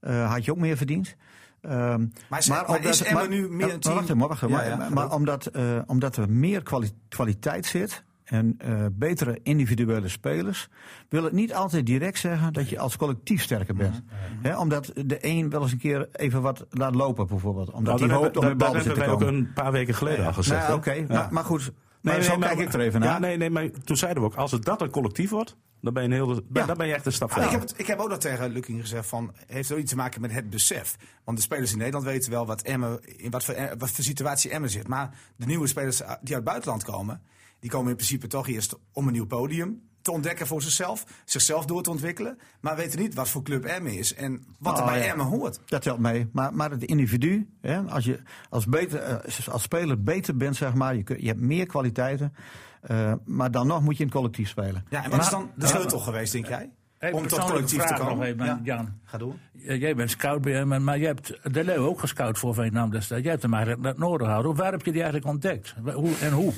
Eh, 0.00 0.32
had 0.32 0.44
je 0.44 0.50
ook 0.50 0.58
meer 0.58 0.76
verdiend. 0.76 1.16
Ehm, 1.60 2.00
Maar 2.28 2.44
maar 2.48 2.80
is 2.84 3.02
Emma 3.02 3.26
nu 3.26 3.48
meer 3.48 3.50
een 3.50 3.58
maar 3.58 3.78
team- 3.78 3.94
Wacht 3.94 4.04
even, 4.04 4.16
maar, 4.18 4.28
wacht 4.28 4.42
even, 4.42 4.54
Ja, 4.56 4.60
maar, 4.60 4.70
ja, 4.70 4.76
maar, 4.76 4.86
ga 4.88 4.94
maar 4.94 5.04
door. 5.08 5.14
omdat, 5.16 5.50
omdat 5.86 6.16
er 6.16 6.30
meer 6.30 6.62
kwali- 6.62 6.92
kwaliteit 7.08 7.66
zit 7.66 8.04
en 8.28 8.54
eh, 8.58 8.84
betere 8.92 9.40
individuele 9.42 10.08
spelers, 10.08 10.68
wil 11.08 11.24
het 11.24 11.32
niet 11.32 11.54
altijd 11.54 11.86
direct 11.86 12.18
zeggen 12.18 12.52
dat 12.52 12.68
je 12.68 12.78
als 12.78 12.96
collectief 12.96 13.42
sterker 13.42 13.74
bent. 13.74 14.02
Hè, 14.42 14.58
omdat 14.58 14.92
de 14.94 15.18
een 15.20 15.50
wel 15.50 15.62
eens 15.62 15.72
een 15.72 15.78
keer 15.78 16.08
even 16.12 16.42
wat 16.42 16.66
laat 16.70 16.94
lopen, 16.94 17.26
bijvoorbeeld. 17.26 17.70
Omdat 17.70 17.98
Nou, 17.98 17.98
hij 17.98 18.08
dat 18.08 18.18
hoopt 18.24 18.36
om 18.36 18.42
hebben- 18.44 18.50
in 18.52 18.58
dat 18.58 18.68
balbezit 18.72 18.94
te 18.94 19.00
hebben 19.00 19.18
wij 19.18 19.26
ook 19.28 19.32
komen. 19.34 19.48
een 19.48 19.62
paar 19.62 19.72
weken 19.72 19.94
geleden 19.94 20.26
al 20.26 20.32
gezegd. 20.32 20.66
Nou? 20.66 20.78
Oké, 20.78 20.92
Ja. 20.92 21.04
maar, 21.08 21.28
maar 21.32 21.44
goed. 21.44 21.72
Maar 22.02 22.12
Nee, 22.14 22.22
zo 22.22 22.30
nee, 22.30 22.38
kijk 22.40 22.54
maar- 22.56 22.64
ik 22.66 22.72
er 22.72 22.80
even 22.80 23.02
ja, 23.02 23.06
naar. 23.10 23.20
nee, 23.20 23.36
nee, 23.36 23.50
maar 23.50 23.70
toen 23.84 23.96
zeiden 23.96 24.22
we 24.22 24.28
ook, 24.28 24.34
als 24.34 24.50
het 24.50 24.64
dat 24.64 24.80
een 24.80 24.90
collectief 24.90 25.30
wordt, 25.30 25.56
dan 25.80 25.92
ben 25.92 26.02
je, 26.02 26.08
een 26.08 26.14
heel, 26.14 26.34
Ja. 26.52 26.66
dan 26.66 26.76
ben 26.76 26.86
je 26.86 26.94
echt 26.94 27.06
een 27.06 27.12
stap 27.12 27.30
Ah, 27.30 27.36
ik, 27.36 27.42
verder. 27.42 27.60
heb 27.60 27.68
het, 27.68 27.80
ik 27.80 27.86
heb 27.86 27.98
ook 27.98 28.08
nog 28.08 28.18
tegen 28.18 28.50
Lukking 28.50 28.80
gezegd 28.80 29.06
van, 29.08 29.32
heeft 29.46 29.72
ook 29.72 29.78
iets 29.78 29.90
te 29.90 29.96
maken 29.96 30.20
met 30.20 30.32
het 30.32 30.50
besef. 30.50 30.96
Want 31.24 31.36
de 31.36 31.42
spelers 31.42 31.72
in 31.72 31.78
Nederland 31.78 32.04
weten 32.04 32.30
wel 32.30 32.46
wat 32.46 32.62
Emmen, 32.62 33.00
in 33.16 33.30
wat 33.30 33.44
voor, 33.44 33.54
wat 33.78 33.90
voor 33.90 34.04
situatie 34.04 34.50
Emmen 34.50 34.70
zit. 34.70 34.88
Maar 34.88 35.10
de 35.36 35.46
nieuwe 35.46 35.66
spelers 35.66 35.96
die 35.96 36.06
uit 36.08 36.28
het 36.28 36.44
buitenland 36.44 36.84
komen, 36.84 37.22
die 37.60 37.70
komen 37.70 37.90
in 37.90 37.96
principe 37.96 38.26
toch 38.26 38.48
eerst 38.48 38.74
om 38.92 39.06
een 39.06 39.12
nieuw 39.12 39.26
podium 39.26 39.86
te 40.02 40.10
ontdekken 40.10 40.46
voor 40.46 40.62
zichzelf. 40.62 41.04
Zichzelf 41.24 41.64
door 41.66 41.82
te 41.82 41.90
ontwikkelen. 41.90 42.38
Maar 42.60 42.76
weten 42.76 42.98
niet 42.98 43.14
wat 43.14 43.28
voor 43.28 43.42
club 43.42 43.64
Emmen 43.64 43.98
is 43.98 44.14
en 44.14 44.44
wat 44.58 44.76
er 44.78 44.82
Oh, 44.84 44.88
bij 44.90 44.98
ja. 45.04 45.10
Emmen 45.10 45.26
hoort. 45.26 45.60
Dat 45.66 45.82
telt 45.82 45.98
mee. 45.98 46.28
Maar, 46.32 46.54
maar 46.54 46.70
het 46.70 46.82
individu, 46.82 47.48
hè, 47.60 47.80
als 47.80 48.04
je 48.04 48.20
als, 48.48 48.66
beter, 48.66 48.98
eh, 49.00 49.48
als 49.48 49.62
speler 49.62 50.02
beter 50.02 50.36
bent, 50.36 50.56
zeg 50.56 50.74
maar, 50.74 50.96
je, 50.96 51.02
kun- 51.02 51.20
je 51.20 51.26
hebt 51.26 51.40
meer 51.40 51.66
kwaliteiten. 51.66 52.32
eh, 52.80 53.12
maar 53.24 53.50
dan 53.50 53.66
nog 53.66 53.82
moet 53.82 53.92
je 53.96 53.98
in 54.02 54.08
het 54.08 54.14
collectief 54.16 54.48
spelen. 54.48 54.84
Ja, 54.90 55.04
en 55.04 55.10
wat 55.10 55.20
is 55.20 55.28
dan 55.28 55.50
de 55.54 55.66
sleutel 55.66 55.98
geweest, 55.98 56.32
denk 56.32 56.46
jij? 56.46 56.70
Hey, 56.98 57.12
Om 57.12 57.26
tot 57.26 57.38
collectief 57.44 57.80
te 57.80 57.86
vraag 57.86 57.98
nog 57.98 58.08
komen? 58.08 58.26
even, 58.26 58.44
Ja. 58.44 58.60
Jan. 58.62 58.92
Ga 59.04 59.18
door. 59.18 59.34
Eh, 59.66 59.80
Jij 59.80 59.94
bent 59.94 60.10
scout 60.10 60.40
bij 60.42 60.52
hem, 60.52 60.84
maar 60.84 60.98
je 60.98 61.06
hebt 61.06 61.38
de 61.54 61.64
Leeuw 61.64 61.86
ook 61.86 62.00
gescout 62.00 62.38
voor 62.38 62.54
Vietnam 62.54 62.90
destijds. 62.90 63.22
Jij 63.22 63.30
hebt 63.32 63.42
hem 63.42 63.52
eigenlijk 63.54 63.82
naar 63.82 63.92
het 63.92 64.00
noorden 64.00 64.26
gehouden. 64.26 64.54
Waar 64.54 64.72
heb 64.72 64.84
je 64.84 64.92
die 64.92 65.02
eigenlijk 65.02 65.32
ontdekt? 65.32 65.74
Hoe 65.94 66.16
en 66.20 66.32
hoe? 66.32 66.52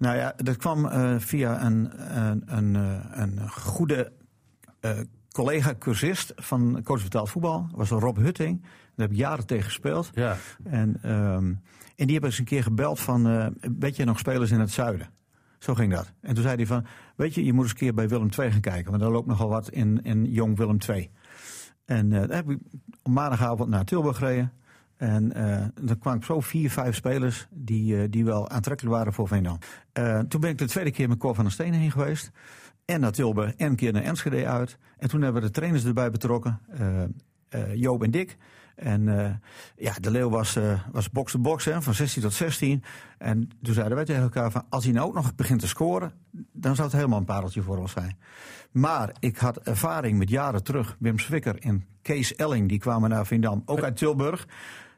Nou 0.00 0.16
ja, 0.16 0.34
dat 0.36 0.56
kwam 0.56 0.86
eh, 0.86 1.14
via 1.18 1.64
een, 1.64 1.90
een, 2.18 2.42
een, 2.46 2.76
eh, 2.76 3.22
een 3.22 3.50
goede 3.50 4.12
eh, 4.80 4.98
collega-cursist 5.32 6.32
van 6.36 6.80
Coach 6.84 7.02
Betaald 7.02 7.30
Voetbal. 7.30 7.66
Dat 7.68 7.88
was 7.88 7.90
Rob 7.90 8.16
Hutting. 8.18 8.60
Daar 8.62 8.70
heb 9.06 9.10
ik 9.10 9.16
jaren 9.16 9.46
tegen 9.46 9.64
gespeeld. 9.64 10.10
Ja. 10.14 10.36
En, 10.64 10.98
ehm, 11.02 11.44
en 11.96 12.06
die 12.06 12.12
hebben 12.12 12.30
eens 12.30 12.38
een 12.38 12.44
keer 12.44 12.62
gebeld 12.62 13.00
van, 13.00 13.54
weet 13.78 13.96
je 13.96 14.04
nog 14.04 14.18
spelers 14.18 14.50
in 14.50 14.60
het 14.60 14.70
zuiden? 14.70 15.10
Zo 15.58 15.74
ging 15.74 15.92
dat. 15.92 16.12
En 16.20 16.34
toen 16.34 16.42
zei 16.42 16.56
hij 16.56 16.66
van, 16.66 16.86
weet 17.16 17.34
je, 17.34 17.44
je 17.44 17.52
moet 17.52 17.62
eens 17.62 17.72
een 17.72 17.78
keer 17.78 17.94
bij 17.94 18.08
Willem 18.08 18.28
II 18.38 18.50
gaan 18.50 18.60
kijken. 18.60 18.90
Want 18.90 19.02
daar 19.02 19.12
loopt 19.12 19.26
nogal 19.26 19.48
wat 19.48 19.70
in, 19.70 20.02
in 20.02 20.24
jong 20.24 20.56
Willem 20.56 20.78
II. 20.88 21.10
En 21.84 22.12
eh 22.12 22.28
daar 22.28 22.36
heb 22.36 22.50
ik 22.50 22.58
op 23.02 23.12
maandagavond 23.12 23.68
naar 23.68 23.84
Tilburg 23.84 24.16
gereden. 24.16 24.52
En 25.00 25.32
eh 25.32 25.64
dan 25.80 25.98
kwam 25.98 26.14
ik 26.14 26.24
zo 26.24 26.40
vier, 26.40 26.70
vijf 26.70 26.94
spelers 26.94 27.46
die, 27.50 28.02
eh, 28.02 28.06
die 28.10 28.24
wel 28.24 28.48
aantrekkelijk 28.48 28.96
waren 28.96 29.12
voor 29.12 29.28
Veendam. 29.28 29.58
Eh 29.92 30.18
toen 30.18 30.40
ben 30.40 30.50
ik 30.50 30.58
de 30.58 30.66
tweede 30.66 30.90
keer 30.90 31.08
met 31.08 31.18
Cor 31.18 31.34
van 31.34 31.44
der 31.44 31.52
Steen 31.52 31.72
heen 31.72 31.90
geweest. 31.90 32.30
En 32.84 33.00
naar 33.00 33.12
Tilburg 33.12 33.54
en 33.54 33.66
een 33.66 33.76
keer 33.76 33.92
naar 33.92 34.02
Enschede 34.02 34.46
uit. 34.46 34.78
En 34.98 35.08
toen 35.08 35.22
hebben 35.22 35.40
we 35.42 35.46
de 35.48 35.54
trainers 35.54 35.84
erbij 35.84 36.10
betrokken. 36.10 36.60
eh, 36.68 37.02
eh, 37.48 37.74
Joop 37.74 38.02
en 38.02 38.10
Dick. 38.10 38.36
En 38.76 39.18
eh, 39.18 39.32
ja, 39.76 39.92
de 40.00 40.10
Leeuw 40.10 40.28
was, 40.30 40.56
eh 40.56 40.80
was 40.92 41.10
box 41.10 41.32
to 41.32 41.38
box 41.38 41.64
hè, 41.64 41.82
van 41.82 41.94
16 41.94 42.22
tot 42.22 42.32
16. 42.32 42.82
En 43.18 43.50
toen 43.62 43.74
zeiden 43.74 43.96
wij 43.96 44.04
tegen 44.04 44.22
elkaar 44.22 44.50
van 44.50 44.64
als 44.68 44.84
hij 44.84 44.92
nou 44.92 45.06
ook 45.08 45.14
nog 45.14 45.34
begint 45.34 45.60
te 45.60 45.68
scoren, 45.68 46.12
dan 46.52 46.74
zou 46.74 46.88
het 46.88 46.96
helemaal 46.96 47.18
een 47.18 47.24
pareltje 47.24 47.62
voor 47.62 47.78
ons 47.78 47.92
zijn. 47.92 48.18
Maar 48.70 49.14
ik 49.18 49.36
had 49.36 49.56
ervaring 49.56 50.18
met 50.18 50.28
jaren 50.30 50.62
terug. 50.62 50.96
Wim 50.98 51.18
Swikker 51.18 51.58
en 51.58 51.84
Kees 52.02 52.34
Elling, 52.34 52.68
die 52.68 52.78
kwamen 52.78 53.10
naar 53.10 53.26
Vindam, 53.26 53.62
ook 53.64 53.82
uit 53.82 53.96
Tilburg. 53.96 54.46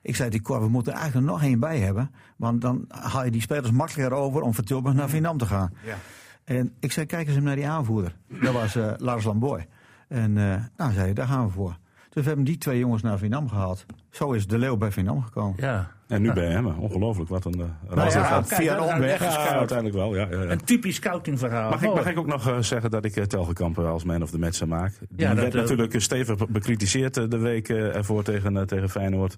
Ik 0.03 0.17
zei, 0.17 0.31
die 0.31 0.43
Cor, 0.43 0.61
we 0.61 0.69
moeten 0.69 0.93
eigenlijk 0.93 1.27
nog 1.27 1.43
één 1.43 1.61
bij 1.61 1.79
hebben. 1.79 2.11
Want 2.37 2.61
dan 2.61 2.85
haal 2.89 3.25
je 3.25 3.31
die 3.31 3.41
spelers 3.41 3.71
makkelijker 3.71 4.17
over 4.17 4.43
om 4.43 4.55
van 4.55 4.65
Tilburg 4.65 4.95
naar 4.95 5.09
Vindam 5.09 5.39
te 5.39 5.47
gaan. 5.47 5.73
Ja. 5.85 5.97
En 6.45 6.73
ik 6.81 6.93
zei, 6.93 7.07
kijk 7.07 7.23
eens 7.23 7.31
even 7.31 7.43
naar 7.43 7.57
die 7.57 7.69
aanvoerder. 7.69 8.17
Dat 8.41 8.53
was 8.53 8.77
eh, 8.77 8.93
Lars 8.97 9.25
Lamboy. 9.25 9.67
En 10.09 10.39
eh, 10.39 10.65
nou, 10.77 10.93
zei 10.93 11.05
hij, 11.05 11.13
daar 11.13 11.27
gaan 11.27 11.47
we 11.47 11.53
voor. 11.53 11.77
Dus 12.09 12.23
we 12.23 12.29
hebben 12.29 12.45
die 12.45 12.59
twee 12.59 12.79
jongens 12.79 13.03
naar 13.03 13.19
Vinam 13.19 13.49
gehaald. 13.49 13.87
Zo 14.11 14.33
is 14.33 14.47
de 14.47 14.59
Leeuw 14.59 14.77
bij 14.77 14.93
Vinam 14.93 15.23
gekomen. 15.23 15.55
Ja. 15.59 15.91
En 16.09 16.23
nu 16.23 16.33
bij 16.33 16.47
hem, 16.47 16.67
ongelooflijk. 16.67 17.29
Wat 17.29 17.45
een 17.45 17.59
uh, 17.59 17.95
Nou 17.95 18.11
ja, 18.11 18.29
kijk, 18.29 18.47
via 18.47 18.77
de 18.77 18.83
omweg. 18.83 19.21
Ja, 19.21 19.49
uiteindelijk 19.49 19.99
wel. 19.99 20.15
Ja, 20.15 20.27
ja, 20.31 20.43
ja. 20.43 20.51
Een 20.51 20.65
typisch 20.65 20.95
scoutingverhaal. 20.97 21.71
Mag 21.71 21.83
ik, 21.83 21.95
mag 21.95 22.07
ik 22.07 22.19
ook 22.19 22.27
nog 22.27 22.49
eh, 22.49 22.59
zeggen 22.59 22.91
dat 22.91 23.05
ik 23.05 23.17
uh, 23.17 23.25
Telgekamp 23.25 23.79
eh, 23.79 23.91
als 23.91 24.05
man 24.05 24.23
of 24.23 24.31
the 24.31 24.39
match 24.39 24.65
maak? 24.65 24.93
Die 24.99 25.27
Ja, 25.27 25.29
dat, 25.29 25.39
werd 25.39 25.55
eh, 25.55 25.61
natuurlijk 25.61 26.01
stevig 26.01 26.49
bekritiseerd 26.49 27.17
eh, 27.17 27.25
de 27.29 27.39
week 27.39 27.69
eh, 27.69 27.97
ervoor 27.97 28.23
tegen, 28.23 28.57
eh, 28.57 28.63
tegen 28.63 28.91
Feyenoord. 28.91 29.37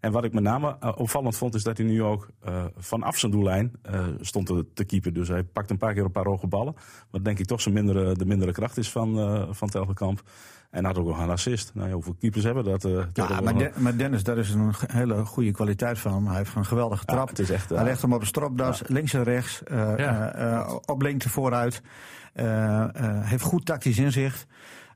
En 0.00 0.12
wat 0.12 0.24
ik 0.24 0.32
met 0.32 0.42
name 0.42 0.76
eh, 0.80 0.92
opvallend 0.96 1.36
vond, 1.36 1.54
is 1.54 1.62
dat 1.62 1.76
hij 1.76 1.86
nu 1.86 2.02
ook 2.02 2.28
eh, 2.42 2.64
vanaf 2.76 3.18
zijn 3.18 3.32
doellijn 3.32 3.72
eh, 3.82 4.04
stond 4.20 4.46
te, 4.46 4.66
te 4.74 4.84
keeper. 4.84 5.12
Dus 5.12 5.28
hij 5.28 5.42
pakt 5.44 5.70
een 5.70 5.78
paar 5.78 5.94
keer 5.94 6.04
een 6.04 6.10
paar 6.10 6.24
hoge 6.24 6.46
ballen. 6.46 6.74
Wat 7.10 7.24
denk 7.24 7.38
ik 7.38 7.46
toch 7.46 7.60
zijn 7.60 7.74
mindere, 7.74 8.14
de 8.16 8.26
mindere 8.26 8.52
kracht 8.52 8.76
is 8.76 8.90
van, 8.90 9.18
eh 9.18 9.42
van 9.50 9.68
Telgekamp. 9.68 10.22
En 10.70 10.84
had 10.84 10.98
ook 10.98 11.06
nog 11.06 11.18
een 11.18 11.30
assist. 11.30 11.70
Nou, 11.74 11.88
ja, 11.88 11.94
hoeveel 11.94 12.16
keepers 12.20 12.44
hebben 12.44 12.64
dat? 12.64 12.84
eh, 12.84 12.92
Ja, 13.12 13.40
maar, 13.40 13.54
De- 13.58 13.70
maar 13.76 13.96
Dennis, 13.96 14.22
daar 14.22 14.38
is 14.38 14.50
een 14.50 14.72
hele 14.86 15.24
goede 15.24 15.50
kwaliteit 15.50 15.98
van 15.98 16.12
hem. 16.12 16.26
Hij 16.26 16.36
heeft 16.36 16.54
een 16.54 16.64
geweldige 16.64 17.02
Ja, 17.06 17.14
trap. 17.14 17.28
het 17.28 17.38
is 17.38 17.50
echt, 17.50 17.68
hij 17.68 17.84
legt 17.84 18.02
hem 18.02 18.12
op 18.12 18.20
de 18.20 18.26
stropdas, 18.26 18.82
links 18.86 19.14
en 19.14 19.22
rechts, 19.22 19.62
eh, 19.62 19.76
Ja. 19.96 20.32
eh, 20.32 20.52
eh, 20.52 20.74
op 20.84 21.02
lengte 21.02 21.28
vooruit. 21.28 21.82
Eh, 22.32 22.82
eh, 22.82 22.88
heeft 23.28 23.42
goed 23.42 23.66
tactisch 23.66 23.98
inzicht. 23.98 24.46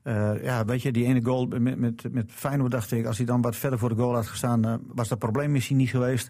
Eh, 0.03 0.43
ja, 0.43 0.65
weet 0.65 0.81
je, 0.81 0.91
die 0.91 1.05
ene 1.05 1.23
goal 1.23 1.45
met, 1.45 1.77
met, 1.77 2.03
met 2.13 2.31
Feyenoord 2.31 2.71
dacht 2.71 2.91
ik, 2.91 3.05
als 3.05 3.17
hij 3.17 3.25
dan 3.25 3.41
wat 3.41 3.55
verder 3.55 3.79
voor 3.79 3.89
de 3.89 3.95
goal 3.95 4.15
had 4.15 4.27
gestaan, 4.27 4.65
eh, 4.65 4.73
was 4.87 5.07
dat 5.07 5.19
probleem 5.19 5.51
misschien 5.51 5.77
niet 5.77 5.89
geweest. 5.89 6.29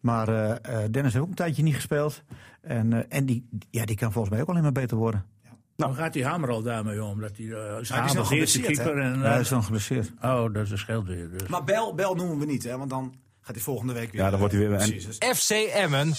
Maar 0.00 0.28
eh, 0.28 0.50
eh, 0.84 0.90
Dennis 0.90 1.12
heeft 1.12 1.24
ook 1.24 1.30
een 1.30 1.36
tijdje 1.36 1.62
niet 1.62 1.74
gespeeld. 1.74 2.22
En, 2.60 2.92
eh, 2.92 3.18
en 3.18 3.26
die, 3.26 3.48
ja, 3.70 3.84
die 3.84 3.96
kan 3.96 4.12
volgens 4.12 4.32
mij 4.34 4.42
ook 4.42 4.48
alleen 4.48 4.62
maar 4.62 4.72
beter 4.72 4.96
worden. 4.96 5.24
Nou, 5.42 5.56
Nou 5.76 5.94
gaat 5.94 6.12
die 6.12 6.24
Hamer 6.24 6.50
al 6.50 6.62
daarmee 6.62 7.04
om. 7.04 7.20
Dat 7.20 7.36
hij 7.36 7.46
uh, 7.46 7.78
is 7.80 7.88
Hij 7.88 8.04
is 8.04 8.12
nog 8.12 8.28
geblesseerd, 8.28 8.66
keeper. 8.66 8.98
En, 8.98 9.18
Ja, 9.18 9.30
hij 9.30 9.40
is 9.40 9.48
dan 9.48 9.62
geblesseerd. 9.64 10.12
oh, 10.22 10.52
dat 10.52 10.56
is 10.56 10.70
een 10.70 10.78
scheelt 10.78 11.06
weer. 11.06 11.30
Dus. 11.30 11.48
Maar 11.48 11.64
Bel, 11.64 11.94
Bel 11.94 12.14
noemen 12.14 12.38
we 12.38 12.44
niet, 12.46 12.62
hè? 12.64 12.78
Want 12.78 12.90
dan 12.90 13.14
gaat 13.40 13.54
hij 13.54 13.64
volgende 13.64 13.92
week 13.92 14.12
weer. 14.12 14.20
Ja, 14.20 14.30
dan 14.30 14.38
wordt 14.38 14.54
hij 14.54 14.68
weer- 14.68 14.76
precies, 14.76 15.06
dus- 15.18 15.36
FC 15.38 15.50
Emmen 15.50 16.12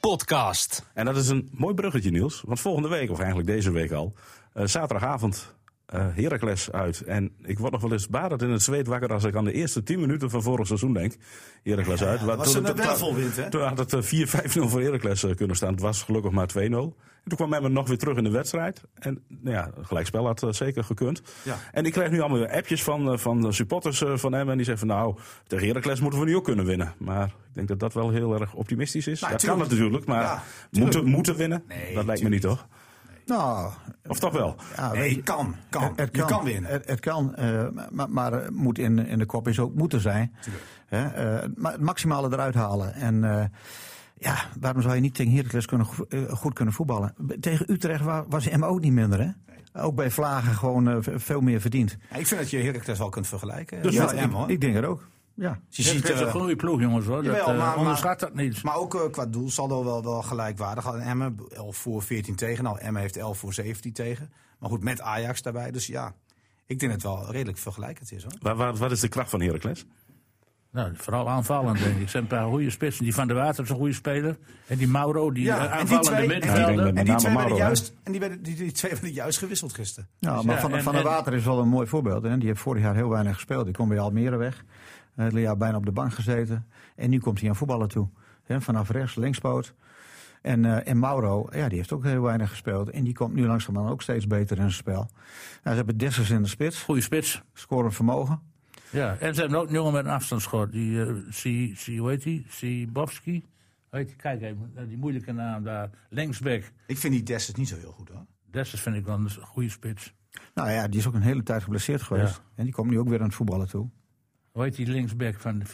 podcast. 0.00 0.84
En 0.94 1.04
dat 1.04 1.16
is 1.16 1.28
een 1.28 1.48
mooi 1.52 1.74
bruggetje, 1.74 2.10
Niels. 2.10 2.42
Want 2.46 2.60
volgende 2.60 2.88
week, 2.88 3.10
of 3.10 3.18
eigenlijk 3.18 3.48
deze 3.48 3.70
week 3.70 3.92
al, 3.92 4.12
eh, 4.52 4.64
zaterdagavond 4.66 5.55
eh 5.86 6.06
Heracles 6.14 6.72
uit. 6.72 7.00
En 7.00 7.32
ik 7.44 7.58
word 7.58 7.72
nog 7.72 7.80
wel 7.80 7.92
eens 7.92 8.08
badend 8.08 8.42
in 8.42 8.50
het 8.50 8.62
zweet 8.62 8.86
wakker 8.86 9.12
als 9.12 9.24
ik 9.24 9.34
aan 9.36 9.44
de 9.44 9.52
eerste 9.52 9.82
10 9.82 10.00
minuten 10.00 10.30
van 10.30 10.42
vorig 10.42 10.66
seizoen 10.66 10.92
denk. 10.92 11.14
Heracles 11.62 12.02
uit. 12.02 12.20
was 12.36 12.52
Toen- 12.52 12.64
hè? 12.64 13.64
Had 13.68 13.78
het 13.78 13.92
eh, 13.92 14.02
4-5-0 14.02 14.68
voor 14.70 14.80
Heracles 14.80 15.24
eh, 15.24 15.34
kunnen 15.34 15.56
staan. 15.56 15.72
Het 15.72 15.80
was 15.80 16.02
gelukkig 16.02 16.30
maar 16.30 16.48
2-0. 16.48 16.58
En 17.26 17.36
toen 17.36 17.46
kwam 17.46 17.54
Emmen 17.56 17.72
nog 17.72 17.88
weer 17.88 17.98
terug 17.98 18.16
in 18.16 18.24
de 18.24 18.30
wedstrijd. 18.30 18.82
En 18.94 19.22
nou 19.28 19.56
ja, 19.56 19.70
gelijkspel 19.82 20.26
had 20.26 20.42
eh, 20.42 20.52
zeker 20.52 20.84
gekund. 20.84 21.22
Ja. 21.42 21.58
En 21.72 21.84
ik 21.84 21.92
krijg 21.92 22.10
nu 22.10 22.20
allemaal 22.20 22.38
weer 22.38 22.50
appjes 22.50 22.82
van, 22.82 23.12
eh, 23.12 23.18
van 23.18 23.40
de 23.40 23.52
supporters 23.52 24.02
eh, 24.02 24.16
van 24.16 24.34
Emmen. 24.34 24.50
En 24.50 24.56
die 24.56 24.66
zeggen 24.66 24.86
van 24.88 24.96
nou, 24.96 25.16
tegen 25.46 25.66
Heracles 25.66 26.00
moeten 26.00 26.20
we 26.20 26.26
nu 26.26 26.36
ook 26.36 26.44
kunnen 26.44 26.64
winnen. 26.64 26.94
Maar 26.98 27.26
ik 27.26 27.32
denk 27.52 27.68
dat 27.68 27.80
dat 27.80 27.94
wel 27.94 28.10
heel 28.10 28.40
erg 28.40 28.54
optimistisch 28.54 29.06
is. 29.06 29.20
Nou, 29.20 29.32
dat 29.32 29.40
tuurlijk. 29.40 29.60
kan 29.60 29.70
het 29.70 29.78
natuurlijk, 29.78 30.06
maar 30.08 30.22
Ja, 30.22 30.42
moeten, 30.70 31.04
moeten 31.04 31.36
winnen, 31.36 31.64
Nee, 31.68 31.94
dat 31.94 32.04
lijkt 32.04 32.22
me 32.22 32.28
niet 32.28 32.40
toch? 32.42 32.66
Nou, 33.26 33.70
Of 34.06 34.18
toch 34.18 34.32
wel? 34.32 34.56
ja, 34.76 34.92
Nee, 34.92 35.14
je, 35.16 35.22
kan. 35.22 35.54
kan. 35.68 35.92
Het 35.96 36.16
Je 36.16 36.24
kan 36.24 36.44
winnen. 36.44 36.70
Het, 36.70 36.86
het 36.86 37.00
kan, 37.00 37.34
eh, 37.34 37.66
maar, 37.90 38.10
maar 38.10 38.32
het 38.32 38.50
moet 38.50 38.78
in, 38.78 38.98
in 39.06 39.18
de 39.18 39.26
kop 39.26 39.48
is 39.48 39.58
ook 39.58 39.74
moeten 39.74 40.00
zijn. 40.00 40.34
Hè, 40.86 41.06
eh, 41.06 41.48
maar 41.54 41.72
het 41.72 41.80
maximale 41.80 42.28
eruit 42.32 42.54
halen. 42.54 42.94
En 42.94 43.24
eh, 43.38 43.44
ja, 44.18 44.34
waarom 44.60 44.82
zou 44.82 44.94
je 44.94 45.00
niet 45.00 45.14
tegen 45.14 45.32
Heracles 45.32 45.66
kunnen, 45.66 45.86
go- 45.86 46.06
goed 46.30 46.52
kunnen 46.52 46.74
voetballen? 46.74 47.14
Tegen 47.40 47.72
Utrecht 47.72 48.02
wa- 48.04 48.24
was 48.28 48.44
hem 48.50 48.64
ook 48.64 48.80
niet 48.80 48.92
minder, 48.92 49.20
hè? 49.20 49.28
Ook 49.82 49.94
bij 49.94 50.10
Vlagen 50.10 50.54
gewoon 50.54 51.02
veel 51.02 51.40
meer 51.40 51.60
verdiend. 51.60 51.96
Ja, 52.10 52.16
ik 52.16 52.26
vind 52.26 52.40
dat 52.40 52.50
je 52.50 52.58
Heracles 52.62 52.98
wel 52.98 53.08
kunt 53.08 53.26
vergelijken. 53.26 53.82
Dus 53.82 53.94
ja, 53.94 54.28
hoor. 54.28 54.50
ik 54.50 54.60
denk 54.60 54.74
het 54.74 54.84
ook. 54.84 55.08
Ja. 55.36 55.48
Je 55.68 55.82
Het 55.82 55.92
ziet, 55.92 56.08
is 56.08 56.20
een 56.20 56.26
eh, 56.26 56.32
goede 56.32 56.56
ploeg, 56.56 56.80
jongens. 56.80 57.06
Hoor. 57.06 57.24
Jawel, 57.24 57.40
eh, 57.40 57.46
maar- 57.46 57.56
maar- 57.56 57.76
onderschat 57.76 58.20
dat 58.20 58.34
niet. 58.34 58.62
maar 58.62 58.76
ook 58.76 58.94
eh, 58.94 59.10
qua 59.10 59.26
doelsaldo 59.26 59.84
wel, 59.84 60.02
wel 60.04 60.22
gelijkwaardig. 60.22 60.86
Aan 60.86 61.00
Emmen 61.00 61.36
11 61.54 61.76
voor 61.76 62.02
14 62.02 62.34
tegen. 62.34 62.64
Nou, 62.64 62.78
Emmen 62.78 63.02
heeft 63.02 63.16
11 63.16 63.38
voor 63.38 63.54
17 63.54 63.92
tegen. 63.92 64.32
Maar 64.58 64.70
goed, 64.70 64.82
met 64.82 65.00
Ajax 65.00 65.42
daarbij. 65.42 65.70
Dus 65.70 65.86
ja, 65.86 66.14
ik 66.66 66.78
denk 66.78 66.92
dat 66.92 67.02
het 67.02 67.12
wel 67.12 67.30
redelijk 67.30 67.58
vergelijkend 67.58 68.12
is 68.12 68.22
hoor. 68.22 68.32
Waar, 68.40 68.56
waar, 68.56 68.74
wat 68.76 68.90
is 68.90 69.00
de 69.00 69.08
kracht 69.08 69.30
van 69.30 69.40
Heracles? 69.40 69.86
Nou, 70.72 70.92
vooral 70.96 71.28
aanvallend, 71.28 71.78
denk 71.78 71.96
ik. 71.96 72.02
Er 72.02 72.08
zijn 72.08 72.22
een 72.22 72.28
paar 72.28 72.46
goede 72.48 72.70
spitsen. 72.70 73.04
Die 73.04 73.14
Van 73.14 73.26
der 73.26 73.36
Water 73.36 73.64
is 73.64 73.70
een 73.70 73.76
goede 73.76 73.92
speler. 73.92 74.38
En 74.66 74.78
die 74.78 74.88
Mauro, 74.88 75.32
die 75.32 75.44
Ja, 75.44 75.64
eh, 75.66 75.72
aanvallende 75.78 76.26
middenvelder. 76.26 76.94
En 76.94 77.04
die 77.04 77.14
twee, 77.14 77.32
Mauro, 77.34 77.54
hè? 77.54 77.56
juist, 77.62 77.92
en 78.02 78.10
die, 78.12 78.20
werden, 78.20 78.42
die, 78.42 78.54
die 78.54 78.72
twee 78.72 78.92
werden 78.92 79.12
juist 79.12 79.38
gewisseld 79.38 79.72
gisteren. 79.74 80.08
Ja, 80.18 80.34
Dus 80.36 80.44
maar 80.44 80.54
ja, 80.54 80.60
van, 80.60 80.74
en- 80.74 80.82
van 80.82 80.92
der 80.94 81.02
Water 81.02 81.34
is 81.34 81.44
wel 81.44 81.58
een 81.58 81.68
mooi 81.68 81.86
voorbeeld. 81.86 82.22
Hè? 82.22 82.38
Die 82.38 82.46
heeft 82.48 82.60
vorig 82.60 82.82
jaar 82.82 82.94
heel 82.94 83.08
weinig 83.08 83.34
gespeeld. 83.34 83.64
Die 83.64 83.74
komt 83.74 83.88
bij 83.88 83.98
Almere 83.98 84.36
weg. 84.36 84.64
Een 85.16 85.24
hele 85.24 85.40
jaar 85.40 85.56
bijna 85.56 85.76
op 85.76 85.84
de 85.84 85.92
bank 85.92 86.12
gezeten. 86.12 86.66
En 86.96 87.10
nu 87.10 87.18
komt 87.18 87.40
hij 87.40 87.48
aan 87.48 87.56
voetballen 87.56 87.88
toe. 87.88 88.08
Hè? 88.44 88.60
Vanaf 88.60 88.90
rechts, 88.90 89.14
linkspoot. 89.14 89.74
En, 90.42 90.64
eh, 90.64 90.88
en 90.88 90.98
Mauro, 90.98 91.48
ja, 91.50 91.68
die 91.68 91.78
heeft 91.78 91.92
ook 91.92 92.04
heel 92.04 92.22
weinig 92.22 92.50
gespeeld. 92.50 92.90
En 92.90 93.04
die 93.04 93.14
komt 93.14 93.34
nu 93.34 93.46
langzamerhand 93.46 93.92
ook 93.92 94.02
steeds 94.02 94.26
beter 94.26 94.56
in 94.56 94.62
zijn 94.62 94.72
spel. 94.72 94.94
Nou, 94.94 95.10
ze 95.62 95.74
hebben 95.74 95.96
Dessers 95.96 96.30
in 96.30 96.42
de 96.42 96.48
spits. 96.48 96.82
Goede 96.82 97.00
spits. 97.00 97.42
Scoren 97.52 97.92
vermogen. 97.92 98.40
Ja, 98.90 99.16
en 99.18 99.34
ze 99.34 99.40
hebben 99.40 99.58
ook 99.58 99.66
een 99.66 99.74
jongen 99.74 99.92
met 99.92 100.04
een 100.04 100.10
afstandsschot. 100.10 100.72
Die, 100.72 101.00
eh 101.00 101.14
C, 101.28 101.42
C, 101.74 101.98
hoe 101.98 102.08
heet 102.08 102.22
die? 102.22 102.46
Sibowski. 102.48 103.44
Weet 103.90 104.10
je, 104.10 104.16
kijk 104.16 104.42
even, 104.42 104.72
eh, 104.74 104.88
die 104.88 104.96
moeilijke 104.96 105.32
naam 105.32 105.64
daar. 105.64 105.90
Linksback. 106.10 106.72
Ik 106.86 106.98
vind 106.98 107.12
die 107.12 107.22
Dessers 107.22 107.56
niet 107.56 107.68
zo 107.68 107.76
heel 107.76 107.92
goed 107.92 108.08
hoor. 108.08 108.26
Dessers 108.50 108.80
vind 108.80 108.96
ik 108.96 109.04
wel 109.04 109.14
een 109.14 109.30
goede 109.30 109.68
spits. 109.68 110.14
Nou 110.54 110.70
ja, 110.70 110.88
die 110.88 111.00
is 111.00 111.06
ook 111.06 111.14
een 111.14 111.22
hele 111.22 111.42
tijd 111.42 111.62
geblesseerd 111.62 112.02
geweest. 112.02 112.34
Ja. 112.34 112.42
En 112.54 112.64
die 112.64 112.72
komt 112.72 112.90
nu 112.90 112.98
ook 112.98 113.08
weer 113.08 113.18
aan 113.18 113.26
het 113.26 113.34
voetballen 113.34 113.68
toe. 113.68 113.88
Hoe 114.56 114.64
heet 114.64 114.76
die 114.76 114.86
linksback 114.86 115.40
van 115.40 115.58
de... 115.58 115.66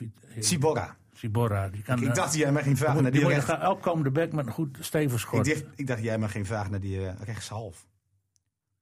eh. 1.15 1.71
Die 1.73 1.83
kan, 1.83 1.97
Ik 2.03 2.09
eh, 2.09 2.15
dacht 2.15 2.33
dat 2.33 2.35
jij 2.41 2.53
mij 2.53 2.63
ging 2.63 2.79
vragen 2.79 2.95
die 2.95 3.03
naar 3.03 3.13
die 3.13 3.21
je 3.21 3.27
rechts. 3.27 3.51
elk 3.51 3.83
komende 3.83 4.11
back 4.11 4.33
met 4.33 4.47
een 4.47 4.53
goed 4.53 4.77
stevig 4.81 5.13
Ik 5.13 5.19
schot. 5.19 5.45
dacht, 5.45 5.65
ik 5.75 5.87
dacht 5.87 6.03
jij 6.03 6.19
mij 6.19 6.29
ging 6.29 6.47
vragen 6.47 6.71
naar 6.71 6.81
die 6.81 7.07
eh, 7.07 7.15
rechtshalf. 7.25 7.87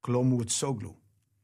Klomoert 0.01 0.53
Soglu. 0.53 0.95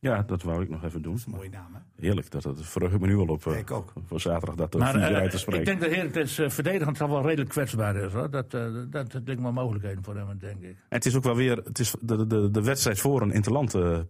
Ja, 0.07 0.23
dat 0.27 0.43
wou 0.43 0.63
ik 0.63 0.71
nog 0.71 0.85
even 0.85 1.03
doen. 1.03 1.13
Dat 1.13 1.21
is 1.21 1.27
een 1.27 1.33
mooie 1.33 1.51
naam 1.51 1.75
hè. 1.75 1.81
Heerlijk, 2.07 2.31
dat, 2.31 2.43
dat 2.43 2.57
verheug 2.63 2.93
ik 2.93 3.01
me 3.01 3.07
nu 3.07 3.17
al 3.17 3.27
op. 3.27 3.47
eh, 3.47 3.59
Ik 3.59 3.71
ook. 3.71 3.93
Voor 4.07 4.21
zaterdag 4.21 4.55
dat 4.55 4.75
er 4.75 4.81
Maar 4.81 4.93
vier 4.93 5.03
eh, 5.03 5.17
uit 5.17 5.31
te 5.31 5.39
spreken. 5.39 5.61
ik 5.61 5.67
denk 5.67 5.81
dat 5.81 5.91
Heracles 5.91 6.39
uh, 6.39 6.49
verdedigend 6.49 7.01
al 7.01 7.09
wel 7.11 7.23
redelijk 7.27 7.51
kwetsbaar 7.51 7.97
is. 7.97 8.13
Hoor. 8.13 8.31
Dat, 8.31 8.55
eh 8.55 8.61
dat, 8.91 8.91
dat 8.91 9.13
denk 9.13 9.29
ik 9.29 9.39
wel 9.41 9.53
mogelijkheden 9.53 10.05
voor 10.05 10.17
hem, 10.17 10.27
denk 10.39 10.61
ik. 10.63 10.69
En 10.69 10.77
het 10.89 11.07
is 11.07 11.17
ook 11.17 11.23
wel 11.23 11.37
weer 11.37 11.57
het 11.57 11.79
is 11.79 11.95
de, 12.01 12.27
de, 12.27 12.51
de 12.51 12.63
wedstrijd 12.63 13.01
voor 13.01 13.23
een 13.23 13.33
interland 13.33 13.75
eh, 13.75 13.95
eh, 13.99 14.05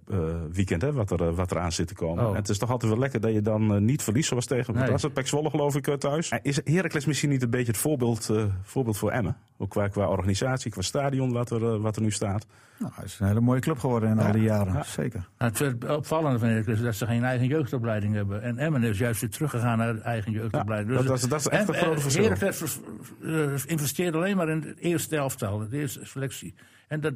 weekend 0.53 0.82
hè, 0.82 0.92
wat, 0.92 1.11
er, 1.11 1.22
eh, 1.28 1.34
wat 1.34 1.51
er 1.51 1.59
aan 1.59 1.72
zit 1.72 1.86
te 1.88 1.94
komen. 1.94 2.24
Oh. 2.24 2.30
En 2.30 2.36
het 2.36 2.49
is 2.49 2.59
toch 2.59 2.70
altijd 2.70 2.90
wel 2.92 3.01
lekker 3.01 3.20
dat 3.20 3.32
je 3.32 3.40
dan 3.42 3.74
eh, 3.74 3.80
niet 3.80 4.03
verliest 4.03 4.28
zoals 4.28 4.47
tegen 4.47 4.74
Nee. 4.74 4.90
was 4.90 5.03
het, 5.03 5.12
Pek 5.12 5.26
Zwolle 5.26 5.51
geloof 5.51 5.74
ik 5.76 5.86
eh, 5.86 5.94
thuis. 5.94 6.28
En 6.28 6.40
Is 6.42 6.61
Heracles 6.64 7.05
misschien 7.07 7.30
niet 7.30 7.42
een 7.42 7.51
beetje 7.51 7.72
het 7.72 7.80
voorbeeld, 7.80 8.30
eh, 8.30 8.44
voorbeeld 8.62 8.99
voor 8.99 9.11
Emmen? 9.11 9.36
Ook 9.59 9.70
qua, 9.70 9.88
qua 9.88 10.07
organisatie, 10.09 10.70
qua 10.70 10.82
stadion 10.82 11.32
wat 11.32 11.51
er, 11.51 11.72
eh, 11.74 11.80
wat 11.80 11.97
er 11.97 12.03
nu 12.03 12.11
staat. 12.11 12.47
Nou, 12.78 12.92
het 12.94 13.05
is 13.05 13.18
een 13.20 13.26
hele 13.26 13.40
mooie 13.40 13.61
club 13.61 13.78
geworden 13.78 14.11
in 14.11 14.18
al 14.18 14.32
die 14.32 14.42
jaren. 14.42 14.84
Zeker. 14.84 15.28
Nou, 15.38 15.53
het 15.53 15.84
opvallende 15.89 16.47
Heracles 16.47 16.76
is 16.78 16.84
dat 16.84 16.95
ze 16.95 17.07
geen 17.07 17.24
eigen 17.24 17.47
jeugdopleiding 17.47 18.14
hebben. 18.14 18.43
En 18.43 18.59
Emmen 18.59 18.82
is 18.82 18.99
juist 18.99 19.20
weer 19.20 19.30
teruggegaan 19.30 19.78
naar 19.78 19.99
eigen 20.01 20.32
jeugdopleiding. 20.32 20.91
Ja, 20.91 20.97
dat- 20.99 21.07
dat 21.07 21.16
is- 21.16 21.28
dat 21.28 21.41
is 21.41 21.49
echt 21.49 21.68
een 21.68 21.74
en- 21.74 21.80
grote 21.80 21.95
en 21.97 22.03
verschil. 22.03 22.22
Heracles 22.24 22.80
eh, 23.22 23.70
investeert 23.70 24.14
alleen 24.14 24.37
maar 24.37 24.49
in 24.49 24.62
het 24.62 24.78
eerste 24.78 25.16
elftal, 25.16 25.68
de 25.68 25.76
eerste 25.78 26.01
selectie. 26.05 26.55
En 26.89 27.01
dat, 27.01 27.14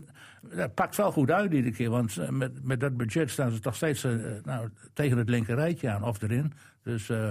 dat 0.55 0.75
pakt 0.75 0.97
wel 0.97 1.13
goed 1.13 1.31
uit 1.31 1.53
iedere 1.53 1.75
keer. 1.75 1.91
Want 1.91 2.17
eh, 2.17 2.29
met, 2.29 2.65
met 2.67 2.81
dat 2.81 2.97
budget 2.97 3.31
staan 3.31 3.51
ze 3.51 3.59
toch 3.61 3.75
steeds 3.77 4.05
eh, 4.05 4.13
nou, 4.45 4.69
tegen 4.93 5.19
het 5.19 5.29
linker 5.29 5.55
rijtje 5.55 5.91
aan 5.91 6.05
of 6.05 6.23
erin. 6.23 6.53
Dus 6.83 7.09
eh, 7.11 7.29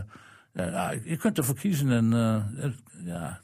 ja, 0.54 0.92
je 1.04 1.18
kunt 1.18 1.38
ervoor 1.38 1.56
kiezen. 1.56 1.92
En, 1.92 2.14
eh, 2.14 2.70
ja, 3.06 3.42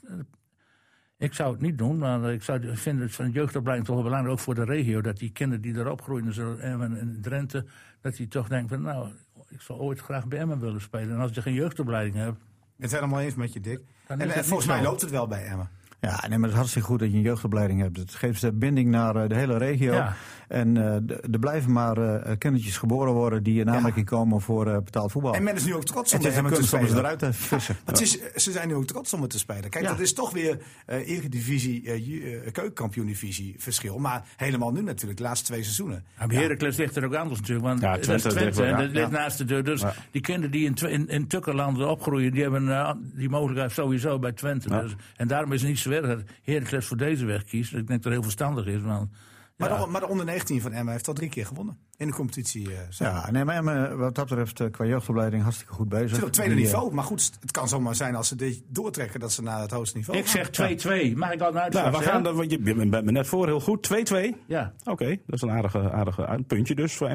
ik 1.18 1.34
zou 1.34 1.52
het 1.52 1.60
niet 1.60 1.78
doen, 1.78 1.98
maar 1.98 2.32
ik, 2.32 2.42
zou, 2.42 2.76
vind 2.76 3.00
het 3.00 3.14
van 3.14 3.24
de 3.24 3.30
jeugdopleiding 3.30 3.86
toch 3.86 3.96
wel 3.96 4.04
belangrijk, 4.04 4.34
ook 4.34 4.44
voor 4.44 4.54
de 4.54 4.64
regio, 4.64 5.00
dat 5.00 5.16
die 5.16 5.30
kinderen 5.30 5.62
die 5.62 5.74
erop 5.74 6.02
groeien 6.02 6.32
zo, 6.32 6.56
Emmen 6.56 6.98
en 6.98 7.18
Drenthe, 7.20 7.64
dat 8.00 8.16
die 8.16 8.28
toch 8.28 8.48
denken 8.48 8.68
van 8.68 8.82
nou, 8.82 9.08
ik 9.48 9.60
zou 9.60 9.78
ooit 9.78 10.00
graag 10.00 10.26
bij 10.26 10.38
Emmen 10.38 10.60
willen 10.60 10.80
spelen. 10.80 11.14
En 11.14 11.20
als 11.20 11.34
je 11.34 11.42
geen 11.42 11.54
jeugdopleiding 11.54 12.16
hebt, 12.16 12.36
Ik 12.36 12.42
ben 12.76 12.90
het 12.90 12.92
helemaal 12.92 13.20
eens 13.20 13.34
met 13.34 13.52
je, 13.52 13.60
Dick. 13.60 13.80
En, 14.06 14.20
eh, 14.20 14.34
het 14.34 14.46
volgens 14.46 14.68
mij 14.68 14.82
loopt 14.82 15.00
het 15.00 15.10
wel 15.10 15.26
bij 15.26 15.44
Emmen. 15.44 15.70
Ja, 16.10 16.28
nee, 16.28 16.38
maar 16.38 16.40
het 16.40 16.50
is 16.50 16.54
hartstikke 16.56 16.88
goed 16.88 16.98
dat 16.98 17.10
je 17.10 17.16
een 17.16 17.22
jeugdopleiding 17.22 17.80
hebt. 17.80 17.96
Het 17.96 18.14
geeft 18.14 18.40
de 18.40 18.52
binding 18.52 18.90
naar 18.90 19.16
eh, 19.16 19.28
de 19.28 19.34
hele 19.34 19.56
regio. 19.56 19.92
Ja. 19.92 20.14
En 20.48 20.76
eh, 20.76 21.32
er 21.32 21.38
blijven 21.40 21.72
maar 21.72 21.96
eh, 21.98 22.36
kindertjes 22.38 22.76
geboren 22.78 23.12
worden 23.12 23.42
die 23.42 23.60
in 23.60 23.70
aanmerking 23.70 24.06
komen 24.06 24.40
voor 24.40 24.66
eh, 24.66 24.78
betaald 24.78 25.12
voetbal. 25.12 25.34
En 25.34 25.42
men 25.42 25.54
is 25.54 25.64
nu 25.64 25.74
ook 25.74 25.84
trots 25.84 26.12
om 26.14 26.20
het 26.24 26.34
te 26.34 26.40
kunst 26.40 26.56
om 26.58 26.62
ze 26.62 26.66
spelen. 26.66 26.98
eruit 26.98 27.18
te 27.18 27.32
vissen. 27.32 27.76
Het 27.84 28.00
is, 28.00 28.18
ze 28.34 28.52
zijn 28.52 28.68
nu 28.68 28.74
ook 28.74 28.86
trots 28.86 29.12
om 29.12 29.20
het 29.22 29.30
te 29.30 29.38
spelen. 29.38 29.70
Kijk, 29.70 29.84
Ja. 29.84 29.90
dat 29.90 30.00
is 30.00 30.12
toch 30.12 30.30
weer 30.32 30.58
eh 30.86 31.08
Eredivisie, 31.08 31.82
eh, 31.86 32.46
eh, 32.46 32.52
keukenkampioen-divisie 32.52 33.54
verschil. 33.58 33.98
Maar 33.98 34.24
helemaal 34.36 34.72
nu 34.72 34.82
natuurlijk, 34.82 35.18
de 35.18 35.24
laatste 35.24 35.46
twee 35.46 35.62
seizoenen. 35.62 36.04
Ja, 36.18 36.26
bij 36.26 36.36
Heracles 36.36 36.76
ligt 36.76 36.96
er 36.96 37.04
ook 37.04 37.14
anders 37.14 37.40
natuurlijk. 37.40 37.66
Want 37.66 37.80
Ja, 37.80 37.90
dat 37.90 37.98
is 37.98 38.04
Twente 38.06 38.28
Twente, 38.28 38.44
ligt 38.44 38.56
wel, 38.56 38.66
en 38.66 38.72
ja, 38.72 38.76
dat 38.80 38.90
ligt 38.90 39.10
ja. 39.10 39.18
naast 39.18 39.38
de 39.38 39.44
deur. 39.44 39.64
Dus 39.64 39.82
die 40.10 40.20
kinderen 40.22 40.50
die 40.50 40.64
in, 40.64 40.74
in, 40.90 41.08
in 41.08 41.26
Tukkerlanden 41.26 41.88
opgroeien, 41.88 42.32
die 42.32 42.42
hebben 42.42 42.98
die 43.14 43.28
mogelijkheid 43.28 43.72
sowieso 43.72 44.18
bij 44.18 44.32
Twente. 44.32 44.68
Ja. 44.68 44.80
Dus, 44.80 44.94
en 45.16 45.28
daarom 45.28 45.52
is 45.52 45.60
het 45.60 45.68
niet 45.70 45.78
zo 45.78 45.90
dat 46.02 46.22
Heracles 46.42 46.86
voor 46.86 46.96
deze 46.96 47.24
weg 47.24 47.44
kiest. 47.44 47.70
Ik 47.72 47.76
denk 47.76 47.88
dat 47.88 48.04
het 48.04 48.12
heel 48.12 48.22
verstandig 48.22 48.66
is. 48.66 48.80
Want, 48.82 49.10
Maar, 49.56 49.68
de, 49.80 49.86
maar 49.86 50.00
de 50.00 50.08
onder 50.08 50.26
19 50.26 50.60
van 50.60 50.72
Emmen 50.72 50.92
heeft 50.92 51.08
al 51.08 51.14
drie 51.14 51.28
keer 51.28 51.46
gewonnen 51.46 51.78
in 51.96 52.06
de 52.06 52.12
competitie. 52.12 52.72
eh, 52.72 52.78
zo. 52.90 53.04
Ja, 53.04 53.30
nee, 53.30 53.44
maar 53.44 53.56
Emmen, 53.56 53.98
wat 53.98 54.14
dat 54.14 54.28
betreft 54.28 54.60
eh, 54.60 54.70
qua 54.70 54.84
jeugdopleiding 54.84 55.42
hartstikke 55.42 55.72
goed 55.72 55.88
bezig. 55.88 56.08
Zitten 56.08 56.26
op 56.26 56.32
tweede 56.32 56.54
Die, 56.54 56.64
eh, 56.64 56.70
niveau. 56.70 56.94
Maar 56.94 57.04
goed, 57.04 57.32
het 57.40 57.50
kan 57.50 57.68
zomaar 57.68 57.94
zijn 57.94 58.14
als 58.14 58.28
ze 58.28 58.36
dit 58.36 58.62
doortrekken 58.68 59.20
dat 59.20 59.32
ze 59.32 59.42
naar 59.42 59.60
het 59.60 59.70
hoogste 59.70 59.96
niveau 59.96 60.18
Ik 60.18 60.26
zeg 60.26 60.50
2-2. 60.50 61.16
Mag 61.16 61.32
ik 61.32 61.40
een 61.40 61.52
Nou, 61.52 61.56
uitslag 61.56 61.98
we 61.98 62.02
gaan, 62.04 62.22
dat- 62.22 62.50
je 62.50 62.58
bent 62.58 63.04
me 63.04 63.12
net 63.12 63.26
voor, 63.26 63.46
heel 63.46 63.60
goed. 63.60 63.82
2-2. 63.82 64.36
Ja. 64.46 64.72
Oké, 64.84 65.06
dat 65.08 65.34
is 65.34 65.42
een 65.42 65.50
aardige, 65.50 65.90
aardige 65.90 66.22
een 66.22 66.44
puntje 66.44 66.74
dus 66.74 66.94
voor 66.94 67.08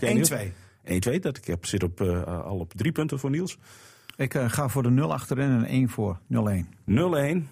jij, 0.00 0.12
Niels? 0.14 0.30
1-2. 0.30 0.52
1-2, 0.84 1.18
dat 1.20 1.36
ik 1.36 1.44
heb, 1.44 1.66
zit 1.66 1.82
op, 1.82 2.00
al 2.26 2.58
op 2.58 2.72
drie 2.74 2.92
punten 2.92 3.18
voor 3.18 3.30
Niels. 3.30 3.58
Ik 4.16 4.34
ga 4.46 4.68
voor 4.68 4.82
de 4.82 4.90
0 4.90 5.12
achterin 5.12 5.50
en 5.50 5.64
1 5.64 5.88
voor 5.88 6.18
0-1. 6.26 6.68
0-1. 6.84 7.48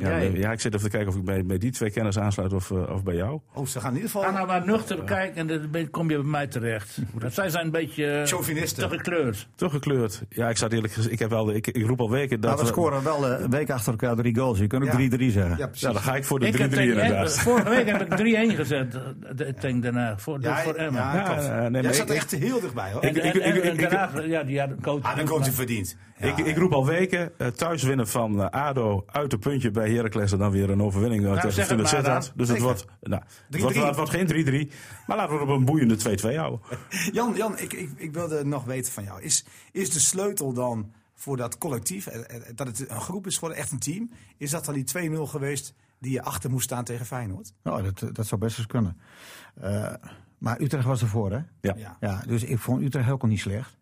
Ja, 0.00 0.52
ik 0.52 0.60
zit 0.60 0.74
even 0.74 0.84
te 0.84 0.96
kijken 0.96 1.08
of 1.12 1.16
ik 1.18 1.24
bij, 1.24 1.44
bij 1.44 1.58
die 1.58 1.70
twee 1.70 1.90
kennis 1.90 2.18
aansluit 2.18 2.52
of, 2.52 2.70
eh, 2.70 2.90
of 2.94 3.02
bij 3.02 3.14
jou. 3.14 3.40
Oh, 3.54 3.66
ze 3.66 3.80
gaan 3.80 3.90
in 3.90 3.96
ieder 3.96 4.10
Ga 4.10 4.18
geval... 4.18 4.34
nou 4.34 4.46
maar 4.46 4.66
nuchter 4.66 5.02
kijken 5.04 5.50
en 5.50 5.68
dan 5.72 5.90
kom 5.90 6.10
je 6.10 6.16
bij 6.16 6.26
mij 6.26 6.46
terecht. 6.46 6.98
Want 7.20 7.34
zij 7.34 7.48
zijn 7.50 7.64
een 7.64 7.70
beetje 7.70 8.06
eh, 8.10 8.26
Chauvinisten. 8.26 8.88
te 8.88 8.96
gekleurd. 8.96 9.48
Toch 9.54 9.72
gekleurd. 9.72 10.22
Ja, 10.28 10.48
ik 10.48 10.56
zat 10.56 10.72
eerlijk 10.72 10.92
gezegd, 10.92 11.12
ik, 11.12 11.18
heb 11.18 11.30
wel, 11.30 11.54
ik, 11.54 11.66
ik 11.66 11.86
roep 11.86 12.00
al 12.00 12.10
weken 12.10 12.40
dat... 12.40 12.50
Nou, 12.50 12.62
we 12.62 12.68
scoren 12.68 13.02
wel 13.04 13.28
eh, 13.28 13.40
een 13.40 13.50
week 13.50 13.70
achter 13.70 13.90
elkaar 13.92 14.16
drie 14.16 14.36
goals. 14.36 14.58
Je 14.58 14.66
kunt 14.66 14.82
ook 14.82 15.00
Ja. 15.00 15.08
3-3 15.18 15.32
zeggen. 15.32 15.56
Ja, 15.58 15.66
precies. 15.66 15.80
Ja, 15.86 15.92
dan 15.92 16.02
ga 16.02 16.16
ik 16.16 16.24
voor 16.24 16.38
de 16.40 16.46
3-3 16.46 16.48
Ik 16.54 16.58
heb 16.58 16.70
tegen- 16.70 16.88
inderdaad. 17.02 17.26
eh, 17.36 17.42
vorige 17.42 17.68
week 17.68 17.86
heb 17.86 18.00
ik 18.00 18.08
3-1 18.52 18.56
gezet. 18.56 18.94
eh, 18.94 19.00
de- 19.36 19.54
Tegen 19.60 19.80
daarna. 19.80 20.18
Voor, 20.18 20.40
Ja, 20.40 20.56
voor 20.62 20.74
Emmen. 20.74 21.02
ja, 21.02 21.36
eh, 21.38 21.60
nee, 21.60 21.70
maar 21.70 21.82
Jij 21.82 21.92
zat 21.92 22.08
er 22.10 22.14
echt 22.16 22.30
heel 22.30 22.60
dichtbij, 22.60 22.92
hoor. 22.92 23.02
En, 23.02 23.76
daarna, 23.76 24.10
ja, 24.24 24.42
die 24.42 24.60
had 24.60 24.70
een 24.70 24.82
coach. 24.82 25.02
Ah, 25.02 25.16
dan 25.16 25.24
komt 25.26 25.44
hij 25.44 25.54
verdiend. 25.54 25.96
Ik, 26.24 26.38
ik 26.38 26.56
roep 26.56 26.72
al 26.72 26.86
weken, 26.86 27.32
uh, 27.38 27.46
thuis 27.46 27.82
winnen 27.82 28.08
van 28.08 28.40
uh, 28.40 28.46
ADO 28.46 29.04
uit 29.06 29.32
een 29.32 29.38
puntje 29.38 29.70
bij 29.70 29.90
Heracles 29.90 30.32
en 30.32 30.38
dan 30.38 30.50
weer 30.50 30.70
een 30.70 30.82
overwinning 30.82 31.22
uh, 31.22 31.28
Nou, 31.28 31.40
tegen 31.40 31.86
Sittard. 31.88 32.04
dan. 32.04 32.22
Dus 32.34 32.48
het 32.48 32.60
wordt, 32.60 32.84
nou, 33.00 33.22
het 33.50 33.60
wordt, 33.60 33.76
het 33.76 33.96
wordt 33.96 34.10
geen 34.10 34.68
3-3, 34.68 34.72
maar 35.06 35.16
laten 35.16 35.34
we 35.34 35.40
het 35.40 35.50
op 35.50 35.56
een 35.56 35.64
boeiende 35.64 36.18
2-2 36.32 36.36
houden. 36.36 36.60
Jan, 37.12 37.34
Jan 37.36 37.58
ik, 37.58 37.72
ik, 37.72 37.90
ik 37.96 38.12
wilde 38.12 38.44
nog 38.44 38.64
weten 38.64 38.92
van 38.92 39.04
jou. 39.04 39.22
Is, 39.22 39.44
is 39.72 39.90
de 39.90 40.00
sleutel 40.00 40.52
dan 40.52 40.92
voor 41.14 41.36
dat 41.36 41.58
collectief, 41.58 42.06
eh, 42.06 42.36
eh, 42.36 42.42
dat 42.54 42.66
het 42.66 42.90
een 42.90 43.00
groep 43.00 43.26
is, 43.26 43.38
voor 43.38 43.50
echt 43.50 43.70
een 43.70 43.78
team, 43.78 44.10
is 44.36 44.50
dat 44.50 44.64
dan 44.64 44.74
die 44.74 44.84
2-0 44.84 45.20
geweest 45.22 45.74
die 45.98 46.12
je 46.12 46.22
achter 46.22 46.50
moest 46.50 46.64
staan 46.64 46.84
tegen 46.84 47.06
Feyenoord? 47.06 47.52
Nou, 47.62 47.82
dat, 47.82 48.14
dat 48.14 48.26
zou 48.26 48.40
best 48.40 48.58
eens 48.58 48.66
kunnen. 48.66 49.00
Uh, 49.62 49.92
maar 50.38 50.60
Utrecht 50.60 50.84
was 50.84 51.00
ervoor, 51.00 51.30
hè? 51.30 51.40
Ja. 51.60 51.74
Ja. 51.76 51.96
Ja, 52.00 52.22
dus 52.26 52.42
ik 52.42 52.58
vond 52.58 52.82
Utrecht 52.82 53.10
ook 53.10 53.22
al 53.22 53.28
niet 53.28 53.40
slecht. 53.40 53.76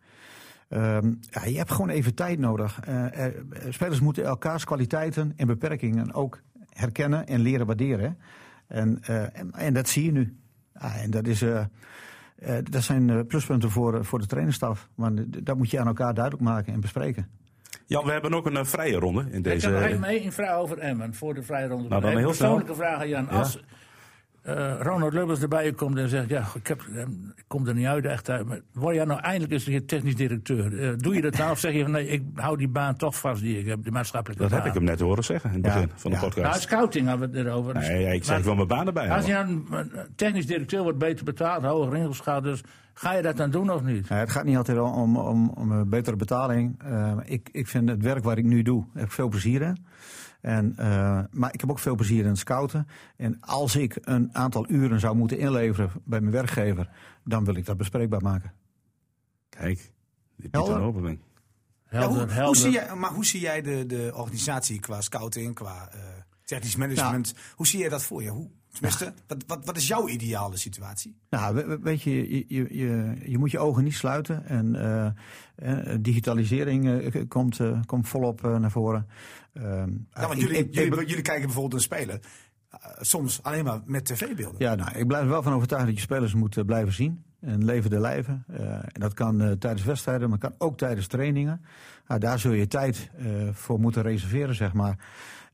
Um, 0.75 1.19
ja, 1.29 1.45
je 1.45 1.57
hebt 1.57 1.71
gewoon 1.71 1.89
even 1.89 2.15
tijd 2.15 2.39
nodig. 2.39 2.79
Uh, 2.87 3.17
er, 3.19 3.33
spelers 3.69 3.99
moeten 3.99 4.25
elkaars 4.25 4.63
kwaliteiten 4.63 5.33
en 5.35 5.47
beperkingen 5.47 6.13
ook 6.13 6.41
herkennen 6.69 7.27
en 7.27 7.39
leren 7.39 7.65
waarderen. 7.65 8.17
En, 8.67 8.99
uh, 9.09 9.39
en, 9.39 9.51
en, 9.51 9.73
dat 9.73 9.87
zie 9.87 10.05
je 10.05 10.11
nu. 10.11 10.37
Ja, 10.73 10.95
en 10.95 11.11
dat, 11.11 11.27
is, 11.27 11.41
uh, 11.41 11.65
dat 12.63 12.83
zijn 12.83 13.27
pluspunten 13.27 13.69
voor, 13.69 14.05
voor 14.05 14.19
de 14.19 14.25
trainerstaf. 14.25 14.89
Want 14.95 15.45
dat 15.45 15.57
moet 15.57 15.71
je 15.71 15.79
aan 15.79 15.87
elkaar 15.87 16.13
duidelijk 16.13 16.43
maken 16.43 16.73
en 16.73 16.79
bespreken. 16.79 17.27
Jan, 17.85 18.05
we 18.05 18.11
hebben 18.11 18.33
ook 18.33 18.45
een 18.45 18.65
vrije 18.65 18.97
ronde 18.97 19.25
in 19.31 19.41
deze. 19.41 19.55
Ik 19.55 19.61
heb 19.61 19.73
nog 19.73 19.83
even 19.83 19.99
mee 19.99 20.25
een 20.25 20.31
vraag 20.31 20.55
over 20.55 20.77
Emmen 20.77 21.13
voor 21.13 21.33
de 21.33 21.43
vrije 21.43 21.67
ronde. 21.67 21.89
Nou, 21.89 22.01
dan 22.01 22.11
Een 22.11 22.17
heel 22.17 22.27
persoonlijke 22.27 22.73
snel. 22.73 22.87
vraag 22.87 22.99
aan 22.99 23.09
Jan. 23.09 23.29
Als 23.29 23.63
uh, 24.47 24.73
Ronald 24.81 25.13
Lubbers 25.13 25.41
erbij 25.41 25.71
komt 25.71 25.97
en 25.97 26.09
zegt: 26.09 26.29
Ja, 26.29 26.45
ik, 26.55 26.67
heb, 26.67 26.81
ik 27.35 27.43
kom 27.47 27.67
er 27.67 27.73
niet 27.73 27.85
uit, 27.85 28.05
echt 28.05 28.29
uit. 28.29 28.47
Maar 28.47 28.59
word 28.73 28.95
jij 28.95 29.05
nou 29.05 29.19
eindelijk 29.21 29.51
eens 29.51 29.67
een 29.67 29.85
technisch 29.85 30.15
directeur? 30.15 30.71
Uh, 30.71 30.93
doe 30.97 31.15
je 31.15 31.21
dat 31.21 31.35
dan 31.35 31.49
of 31.51 31.59
zeg 31.59 31.73
je 31.73 31.81
van 31.81 31.91
nee, 31.91 32.07
ik 32.07 32.23
hou 32.35 32.57
die 32.57 32.67
baan 32.67 32.95
toch 32.95 33.19
vast 33.19 33.41
die 33.41 33.59
ik 33.59 33.65
heb, 33.65 33.83
de 33.83 33.91
maatschappelijke 33.91 34.41
Dat 34.43 34.51
baan? 34.51 34.61
heb 34.61 34.69
ik 34.69 34.77
hem 34.77 34.83
net 34.83 34.99
horen 34.99 35.23
zeggen 35.23 35.49
in 35.49 35.55
het 35.55 35.65
Ja, 35.65 35.73
begin 35.73 35.89
van 35.95 36.11
de 36.11 36.17
ja. 36.17 36.23
podcast. 36.23 36.49
Nou, 36.49 36.61
scouting 36.61 37.07
hadden 37.07 37.31
we 37.31 37.37
het 37.37 37.47
erover. 37.47 37.73
Dus- 37.73 37.87
nee, 37.87 38.15
ik 38.15 38.23
zeg 38.23 38.43
wil 38.43 38.55
mijn 38.55 38.67
baan 38.67 38.87
erbij 38.87 39.09
Als 39.11 39.25
je 39.25 39.33
een, 39.33 39.65
een 39.71 39.91
technisch 40.15 40.45
directeur 40.45 40.83
wordt 40.83 40.97
beter 40.97 41.25
betaald, 41.25 41.63
hoger 41.63 41.95
ingeschat, 41.95 42.43
dus 42.43 42.61
ga 42.93 43.13
je 43.13 43.21
dat 43.21 43.37
dan 43.37 43.51
doen 43.51 43.71
of 43.71 43.81
niet? 43.83 44.07
Ja, 44.07 44.15
het 44.15 44.29
gaat 44.31 44.43
niet 44.43 44.57
altijd 44.57 44.79
om, 44.79 45.17
om, 45.17 45.49
om 45.49 45.71
een 45.71 45.89
betere 45.89 46.15
betaling. 46.15 46.79
Uh, 46.85 47.11
ik, 47.23 47.49
ik 47.51 47.67
vind 47.67 47.89
het 47.89 48.01
werk 48.01 48.23
wat 48.23 48.37
ik 48.37 48.45
nu 48.45 48.61
doe, 48.61 48.85
heb 48.93 49.05
ik 49.05 49.11
veel 49.11 49.27
plezier 49.27 49.61
in. 49.61 49.77
En, 50.43 50.75
uh, 50.79 51.19
maar 51.31 51.53
ik 51.53 51.59
heb 51.59 51.69
ook 51.69 51.79
veel 51.79 51.95
plezier 51.95 52.23
in 52.23 52.29
het 52.29 52.37
scouten. 52.37 52.87
En 53.17 53.37
als 53.41 53.75
ik 53.75 53.97
een 54.01 54.29
aantal 54.35 54.69
uren 54.69 54.99
zou 54.99 55.15
moeten 55.15 55.37
inleveren 55.37 55.91
bij 56.03 56.19
mijn 56.19 56.33
werkgever, 56.33 56.89
dan 57.23 57.45
wil 57.45 57.55
ik 57.55 57.65
dat 57.65 57.77
bespreekbaar 57.77 58.21
maken. 58.21 58.53
Kijk, 59.49 59.91
die 60.35 60.47
Helder. 60.51 60.73
Pieter 60.73 60.87
Opening. 60.87 61.19
Helder, 61.83 62.09
Ja, 62.09 62.15
hoe, 62.15 62.25
hoe 62.25 62.33
helder. 62.33 62.61
zie 62.61 62.71
jij, 62.71 62.95
maar 62.95 63.11
hoe 63.11 63.25
zie 63.25 63.39
jij 63.39 63.61
de, 63.61 63.85
de 63.85 64.11
organisatie 64.15 64.79
qua 64.79 65.01
scouting, 65.01 65.55
qua 65.55 65.89
uh, 65.95 66.01
technisch 66.43 66.75
management? 66.75 67.33
Hoe 67.55 67.67
zie 67.67 67.79
jij 67.79 67.89
dat 67.89 68.03
voor 68.03 68.23
je? 68.23 68.29
Hoe, 68.29 68.49
tenminste, 68.73 69.13
wat, 69.27 69.43
wat, 69.47 69.65
wat 69.65 69.77
is 69.77 69.87
jouw 69.87 70.07
ideale 70.07 70.57
situatie? 70.57 71.15
Nou, 71.29 71.55
we- 71.55 71.65
we- 71.65 71.79
weet 71.79 72.01
je, 72.01 72.11
je, 72.35 72.45
je, 72.47 72.77
je, 72.77 73.15
je 73.25 73.37
moet 73.37 73.51
je 73.51 73.59
ogen 73.59 73.83
niet 73.83 73.93
sluiten. 73.93 74.45
En 74.45 74.75
eh, 74.75 75.05
eh, 75.91 75.97
digitalisering 76.01 76.89
eh, 77.13 77.23
komt, 77.27 77.59
komt 77.85 78.07
volop 78.07 78.41
naar 78.41 78.71
voren. 78.71 79.07
Ehm, 79.53 79.89
Ja, 80.13 80.27
want 80.27 80.39
jullie, 80.41 80.57
ik- 80.57 80.73
jullie, 80.73 81.01
ik- 81.01 81.07
jullie 81.07 81.23
kijken 81.23 81.43
bijvoorbeeld 81.45 81.73
een 81.73 81.79
speler. 81.87 82.19
uh, 82.73 82.79
soms 83.01 83.43
alleen 83.43 83.63
maar 83.63 83.81
met 83.85 84.05
tv-beelden. 84.05 84.55
Ja, 84.61 84.75
nou, 84.75 84.97
ik 84.97 85.07
blijf 85.07 85.23
er 85.23 85.29
wel 85.29 85.43
van 85.43 85.53
overtuigd 85.53 85.85
dat 85.85 85.95
je 85.95 86.01
spelers 86.01 86.33
moet 86.33 86.65
blijven 86.65 86.93
zien. 86.93 87.23
En 87.39 87.65
leven 87.65 87.89
de 87.89 87.99
lijven. 87.99 88.43
Eh, 88.47 88.71
en 88.73 88.99
dat 88.99 89.13
kan 89.13 89.57
tijdens 89.59 89.83
wedstrijden, 89.83 90.29
maar 90.29 90.37
kan 90.37 90.53
ook 90.57 90.77
tijdens 90.77 91.07
trainingen. 91.07 91.65
Nou, 92.07 92.19
daar 92.19 92.39
zul 92.39 92.51
je 92.51 92.67
tijd 92.67 93.09
voor 93.51 93.79
moeten 93.79 94.01
reserveren, 94.01 94.55
zeg 94.55 94.73
maar. 94.73 94.97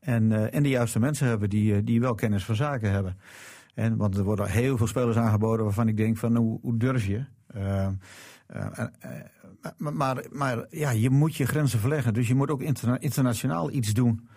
En, 0.00 0.32
eh, 0.32 0.54
en 0.54 0.62
de 0.62 0.68
juiste 0.68 0.98
mensen 0.98 1.26
hebben 1.26 1.50
die, 1.50 1.74
eh, 1.74 1.80
die 1.84 2.00
wel 2.00 2.14
kennis 2.14 2.44
van 2.44 2.54
zaken 2.56 2.90
hebben. 2.90 3.16
En, 3.74 3.96
want 3.96 4.16
er 4.16 4.24
worden 4.24 4.50
heel 4.50 4.76
veel 4.76 4.86
spelers 4.86 5.16
aangeboden 5.16 5.64
waarvan 5.64 5.88
ik 5.88 5.96
denk 5.96 6.16
van 6.16 6.36
hoe, 6.36 6.58
hoe 6.62 6.76
durf 6.76 7.06
je? 7.06 7.24
Eh, 7.46 7.86
eh, 8.46 8.86
maar, 9.76 10.24
maar, 10.30 10.66
ja, 10.70 10.90
je 10.90 11.10
moet 11.10 11.36
je 11.36 11.46
grenzen 11.46 11.78
verleggen. 11.80 12.14
Dus 12.14 12.28
je 12.28 12.34
moet 12.34 12.50
ook 12.50 12.62
interna- 12.62 13.00
internationaal 13.00 13.70
iets 13.72 13.94
doen. 13.94 14.28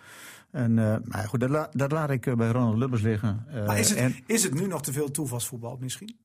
En, 0.50 0.74
maar 1.04 1.24
goed, 1.28 1.40
dat, 1.40 1.50
la- 1.50 1.68
dat 1.72 1.92
laat 1.92 2.10
ik 2.10 2.36
bij 2.36 2.50
Ronald 2.50 2.76
Lubbers 2.76 3.02
liggen. 3.02 3.46
Maar 3.66 3.78
is 3.78 3.88
het, 3.88 3.98
en- 3.98 4.14
is 4.26 4.42
het 4.42 4.54
nu 4.54 4.66
nog 4.66 4.82
te 4.82 4.92
veel 4.92 5.10
toevalsvoetbal 5.10 5.76
misschien? 5.80 6.16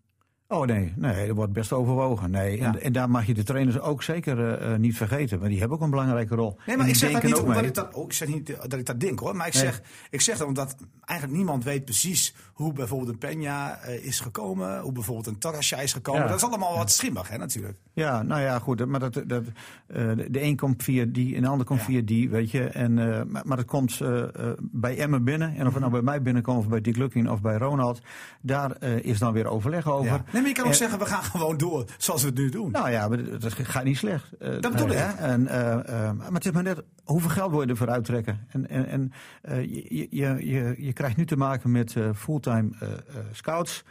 Oh 0.51 0.65
nee, 0.65 0.93
nee, 0.95 1.27
dat 1.27 1.35
wordt 1.35 1.53
best 1.53 1.73
overwogen. 1.73 2.31
Nee. 2.31 2.57
Ja. 2.57 2.65
En, 2.65 2.81
en 2.81 2.91
daar 2.93 3.09
mag 3.09 3.25
je 3.25 3.33
de 3.33 3.43
trainers 3.43 3.79
ook 3.79 4.03
zeker 4.03 4.39
eh, 4.59 4.73
eh, 4.73 4.79
niet 4.79 4.97
vergeten. 4.97 5.37
Want 5.37 5.49
die 5.49 5.59
hebben 5.59 5.77
ook 5.77 5.83
een 5.83 5.89
belangrijke 5.89 6.35
rol. 6.35 6.57
Nee, 6.65 6.77
maar 6.77 6.87
ik 6.87 6.95
zeg 6.95 7.11
dat 7.11 7.23
niet 7.23 7.35
omdat 7.39 7.63
ik 7.63 7.73
dat, 7.73 7.93
oh, 7.93 8.03
ik 8.05 8.13
zeg 8.13 8.27
niet 8.27 8.47
dat 8.61 8.73
ik 8.73 8.85
dat 8.85 8.99
denk 8.99 9.19
hoor. 9.19 9.35
Maar 9.35 9.47
ik 9.47 9.53
Nee. 9.53 9.61
zeg, 9.63 9.81
ik 10.09 10.21
zeg 10.21 10.37
dat 10.37 10.47
omdat 10.47 10.75
eigenlijk 11.05 11.37
niemand 11.39 11.63
weet 11.63 11.85
precies 11.85 12.35
hoe 12.53 12.73
bijvoorbeeld 12.73 13.23
een 13.23 13.29
Peña 13.29 13.81
eh, 13.81 14.05
is 14.05 14.19
gekomen. 14.19 14.79
Hoe 14.79 14.91
bijvoorbeeld 14.91 15.27
een 15.27 15.37
Tarasja 15.37 15.77
is 15.79 15.93
gekomen. 15.93 16.21
Ja. 16.21 16.27
Dat 16.27 16.37
is 16.37 16.43
allemaal 16.43 16.77
wat 16.77 16.91
schimmig 16.91 17.29
hè 17.29 17.37
natuurlijk. 17.37 17.77
Ja, 17.93 18.21
nou 18.23 18.41
ja, 18.41 18.59
goed. 18.59 18.85
Maar 18.85 18.99
dat, 18.99 19.23
dat, 19.25 19.43
eh, 19.87 20.07
de 20.29 20.41
een 20.41 20.55
komt 20.55 20.83
via 20.83 21.05
die 21.07 21.35
en 21.35 21.41
de 21.41 21.47
ander 21.47 21.65
komt 21.65 21.81
via 21.81 22.01
die, 22.01 22.29
weet 22.29 22.51
je. 22.51 22.63
En, 22.63 22.99
eh, 22.99 23.23
maar, 23.27 23.41
maar 23.45 23.57
dat 23.57 23.65
komt 23.65 24.01
eh, 24.01 24.19
eh, 24.23 24.29
bij 24.59 24.97
Emmen 24.97 25.23
binnen. 25.23 25.55
En 25.55 25.65
of 25.67 25.71
het 25.71 25.79
nou 25.79 25.91
bij 25.91 26.01
mij 26.01 26.21
binnenkomt 26.21 26.57
of 26.57 26.67
bij 26.67 26.81
Dick 26.81 26.97
Lukking 26.97 27.29
of 27.29 27.41
bij 27.41 27.57
Ronald. 27.57 28.01
Daar 28.41 28.71
eh, 28.71 28.97
is 29.03 29.19
dan 29.19 29.33
weer 29.33 29.47
overleg 29.47 29.87
over. 29.87 30.21
Nee, 30.41 30.47
maar 30.47 30.49
je 30.49 30.55
kan 30.55 30.63
ook 30.65 30.71
En- 30.71 30.77
zeggen 30.77 30.99
we 30.99 31.05
gaan 31.05 31.23
gewoon 31.23 31.57
door 31.57 31.85
zoals 31.97 32.21
we 32.21 32.27
het 32.27 32.37
nu 32.37 32.49
doen. 32.49 32.71
Nou 32.71 32.89
ja, 32.91 33.07
maar 33.07 33.39
dat 33.39 33.53
gaat 33.53 33.83
niet 33.83 33.97
slecht. 33.97 34.33
Eh, 34.39 34.59
Dat 34.59 34.71
bedoel 34.71 34.87
hè? 34.89 35.09
ik. 35.09 35.15
En, 35.15 35.47
eh, 35.47 35.71
eh, 36.07 36.17
maar 36.17 36.31
het 36.33 36.45
is 36.45 36.51
maar 36.51 36.63
net 36.63 36.83
hoeveel 37.03 37.29
geld 37.29 37.51
wil 37.51 37.61
je 37.61 37.67
ervoor 37.67 37.89
uittrekken. 37.89 38.39
En, 38.49 38.69
en, 38.69 38.87
en 38.87 39.11
eh, 39.41 39.61
je, 39.63 40.07
je, 40.09 40.45
je, 40.47 40.75
je 40.77 40.93
krijgt 40.93 41.17
nu 41.17 41.25
te 41.25 41.35
maken 41.37 41.71
met 41.71 41.95
eh, 41.95 42.09
fulltime 42.15 42.69
eh, 42.79 42.91
eh, 42.91 42.97
scouts. 43.31 43.83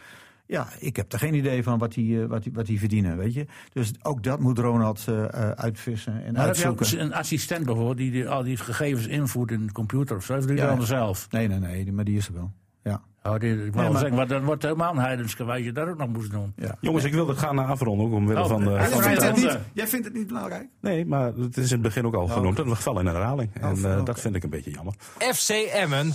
Ja, 0.47 0.69
ik 0.79 0.97
heb 0.97 1.13
er 1.13 1.19
geen 1.19 1.35
idee 1.35 1.63
van 1.63 1.79
wat 1.79 1.93
die, 1.93 2.23
eh, 2.23 2.27
wat 2.29 2.43
die, 2.43 2.53
wat 2.53 2.67
die 2.67 2.79
verdienen, 2.79 3.17
weet 3.17 3.35
je. 3.35 3.47
Dus 3.73 3.93
ook 4.03 4.23
dat 4.23 4.41
moet 4.41 4.59
Ronald 4.59 5.05
eh, 5.09 5.25
eh, 5.25 5.51
uitvissen 5.51 6.25
en 6.25 6.33
Maar 6.33 6.47
heb 6.47 6.57
je 6.57 6.69
ook 6.69 6.79
uitzoeken. 6.79 7.07
een 7.07 7.15
assistent 7.15 7.65
bijvoorbeeld 7.65 7.97
die, 7.97 8.11
die 8.11 8.29
al 8.29 8.43
die 8.43 8.57
gegevens 8.57 9.07
invoert 9.07 9.51
in 9.51 9.67
de 9.67 9.73
computer 9.73 10.17
of 10.17 10.25
zo? 10.25 10.37
Of 10.37 10.41
doe 10.41 10.49
je 10.51 10.55
Ja. 10.55 10.61
dat 10.61 10.69
allemaal 10.69 10.87
zelf? 10.87 11.27
Nee, 11.31 11.49
nee, 11.49 11.59
nee, 11.59 11.93
maar 11.93 12.05
die 12.05 12.17
is 12.17 12.27
er 12.29 12.35
wel. 12.35 12.53
Ja. 12.83 13.03
Oh, 13.29 13.39
die, 13.39 13.64
ik 13.64 13.74
wou 13.74 13.91
maar- 13.91 13.99
zeggen, 13.99 14.16
maar 14.16 14.26
dan 14.26 14.45
wordt 14.45 14.62
het 14.62 14.70
helemaal 14.72 15.05
een 15.05 15.64
je 15.64 15.72
dat 15.72 15.89
ook 15.89 15.99
nog 15.99 16.09
moest 16.09 16.31
doen. 16.31 16.53
ja. 16.57 16.74
Jongens, 16.81 17.05
ik 17.05 17.12
wil 17.12 17.29
het 17.29 17.39
gaan 17.39 17.55
naar 17.55 17.66
afronden 17.66 18.07
ook 18.07 18.12
omwille 18.12 18.41
Oh, 18.43 18.49
van 18.49 18.64
de, 18.64 18.70
Jij 18.70 18.89
vindt, 18.89 19.22
het 19.22 19.37
niet, 19.37 19.59
jij 19.72 19.87
vindt 19.89 20.05
het 20.07 20.14
niet 20.14 20.26
belangrijk? 20.26 20.68
Nee, 20.81 21.07
maar 21.07 21.33
het 21.35 21.57
is 21.57 21.66
in 21.66 21.72
het 21.72 21.83
begin 21.83 22.07
ook 22.07 22.14
al 22.14 22.26
genoemd. 22.26 22.59
En 22.59 22.68
we 22.68 22.74
vallen 22.76 23.01
in 23.03 23.07
een 23.09 23.14
herhaling. 23.14 23.51
En 23.55 23.85
eh, 23.85 24.05
dat 24.05 24.20
vind 24.20 24.35
ik 24.35 24.43
een 24.43 24.51
beetje 24.51 24.70
jammer. 24.70 24.95
FC 25.18 25.49
Emmen 25.51 26.12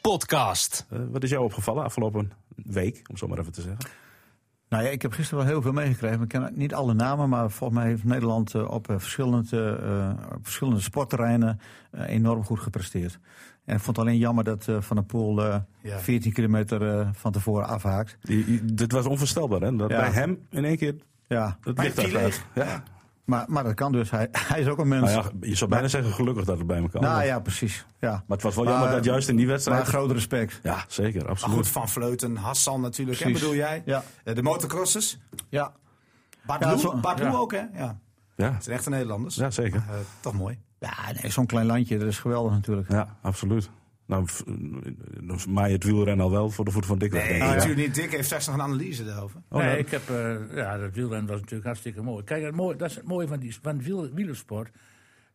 podcast. 0.00 0.86
Eh, 0.90 0.98
wat 1.10 1.22
is 1.22 1.30
jou 1.30 1.44
opgevallen 1.44 1.84
afgelopen 1.84 2.32
week, 2.56 3.02
om 3.10 3.16
zo 3.16 3.26
maar 3.26 3.38
even 3.38 3.52
te 3.52 3.60
zeggen? 3.60 3.86
Nou 4.68 4.84
ja, 4.84 4.90
ik 4.90 5.02
heb 5.02 5.12
gisteren 5.12 5.38
wel 5.44 5.52
heel 5.52 5.62
veel 5.62 5.72
meegekregen. 5.72 6.22
Ik 6.22 6.28
ken 6.28 6.50
niet 6.54 6.74
alle 6.74 6.94
namen, 6.94 7.28
maar 7.28 7.50
volgens 7.50 7.78
mij 7.78 7.88
heeft 7.88 8.04
Nederland 8.04 8.54
eh, 8.54 8.70
op, 8.70 8.86
verschillende, 8.90 9.78
eh, 9.82 10.34
op 10.34 10.38
verschillende 10.44 10.80
sportterreinen 10.80 11.60
enorm 12.06 12.44
goed 12.44 12.60
gepresteerd. 12.60 13.18
En 13.64 13.74
ik 13.76 13.82
vond 13.82 13.96
het 13.96 14.06
alleen 14.06 14.18
jammer 14.18 14.44
dat 14.44 14.68
eh, 14.68 14.76
Van 14.80 14.96
der 14.96 15.04
Poel 15.04 15.44
eh, 15.44 15.56
Ja. 15.82 15.98
14 15.98 16.32
kilometer 16.32 16.98
eh, 16.98 17.08
van 17.12 17.32
tevoren 17.32 17.66
afhaakt. 17.66 18.16
Die, 18.20 18.44
die- 18.44 18.74
dit 18.74 18.92
was 18.92 19.06
onvoorstelbaar, 19.06 19.60
hè? 19.60 19.76
Dat 19.76 19.90
Ja. 19.90 19.96
bij 20.00 20.10
hem 20.10 20.46
in 20.50 20.64
één 20.64 20.76
keer 20.76 20.94
Ja, 21.28 21.58
licht 21.62 22.00
Filet. 22.00 22.16
uitgaat. 22.22 22.44
Ja. 22.54 22.82
maar, 23.24 23.44
maar 23.48 23.64
dat 23.64 23.74
kan 23.74 23.92
dus. 23.92 24.10
Hij, 24.10 24.28
hij 24.48 24.60
is 24.60 24.66
ook 24.66 24.78
een 24.78 24.88
mens. 24.88 25.12
Nou 25.12 25.24
ja, 25.40 25.48
je 25.48 25.54
zou 25.54 25.70
bijna 25.70 25.88
zeggen 25.88 26.12
gelukkig 26.12 26.44
dat 26.44 26.58
het 26.58 26.66
bij 26.66 26.80
me 26.80 26.88
kan. 26.88 27.02
Nou 27.02 27.24
ja, 27.24 27.40
precies. 27.40 27.86
Ja. 28.00 28.10
Maar 28.10 28.22
het 28.36 28.42
was 28.42 28.54
wel 28.54 28.64
Maar- 28.64 28.72
jammer 28.72 28.90
dat 28.92 29.04
juist 29.04 29.28
in 29.28 29.36
die 29.36 29.46
wedstrijd... 29.46 29.78
Maar 29.78 29.88
groot 29.88 30.10
respect. 30.10 30.60
Ja, 30.62 30.84
zeker, 30.88 31.20
Maar 31.20 31.30
absoluut. 31.30 31.56
goed, 31.56 31.68
Van 31.68 31.88
Vleuten, 31.88 32.36
Hassan 32.36 32.80
natuurlijk, 32.80 33.18
hè, 33.18 33.24
Precies. 33.24 33.40
bedoel 33.42 33.56
jij? 33.58 33.82
Ja. 33.84 34.02
Eh, 34.24 34.34
De 34.34 34.42
motocrossers. 34.42 35.18
Ja. 35.48 35.72
Bart 37.00 37.24
ook 37.34 37.52
hè? 37.52 37.62
Ja, 37.74 37.98
Ja, 38.36 38.52
het 38.52 38.64
zijn 38.64 38.76
echte 38.76 38.90
Nederlanders. 38.90 39.34
ja, 39.34 39.50
zeker. 39.50 39.82
Eh, 39.88 39.94
toch 40.20 40.32
mooi. 40.34 40.58
Ja, 40.84 41.12
nee, 41.22 41.30
zo'n 41.30 41.46
klein 41.46 41.66
landje, 41.66 41.98
dat 41.98 42.08
is 42.08 42.18
geweldig 42.18 42.52
natuurlijk. 42.52 42.90
Ja, 42.90 43.18
absoluut. 43.22 43.70
Nou, 44.06 44.26
dan 45.20 45.38
maai 45.48 45.72
het 45.72 45.84
wielrennen 45.84 46.24
al 46.24 46.30
wel 46.30 46.50
voor 46.50 46.64
de 46.64 46.70
voet 46.70 46.86
van 46.86 46.98
Dick. 46.98 47.12
Nee, 47.12 47.28
denk 47.28 47.42
ik. 47.42 47.48
natuurlijk 47.48 47.76
niet. 47.76 47.94
Dick 47.94 48.10
heeft 48.10 48.24
straks 48.24 48.46
nog 48.46 48.54
een 48.54 48.62
analyse 48.62 49.04
daarover. 49.04 49.40
Oh, 49.48 49.58
nee, 49.58 49.78
ik 49.78 49.90
heb, 49.90 50.10
eh, 50.10 50.56
ja, 50.56 50.78
dat 50.78 50.94
wielrennen 50.94 51.26
was 51.26 51.40
natuurlijk 51.40 51.66
hartstikke 51.66 52.02
mooi. 52.02 52.24
Kijk, 52.24 52.44
het 52.44 52.54
mooie, 52.54 52.76
dat 52.76 52.90
is 52.90 52.96
het 52.96 53.04
mooie 53.04 53.28
van, 53.28 53.38
die, 53.38 53.56
van 53.62 53.82
wiel, 53.82 54.10
wielersport. 54.12 54.70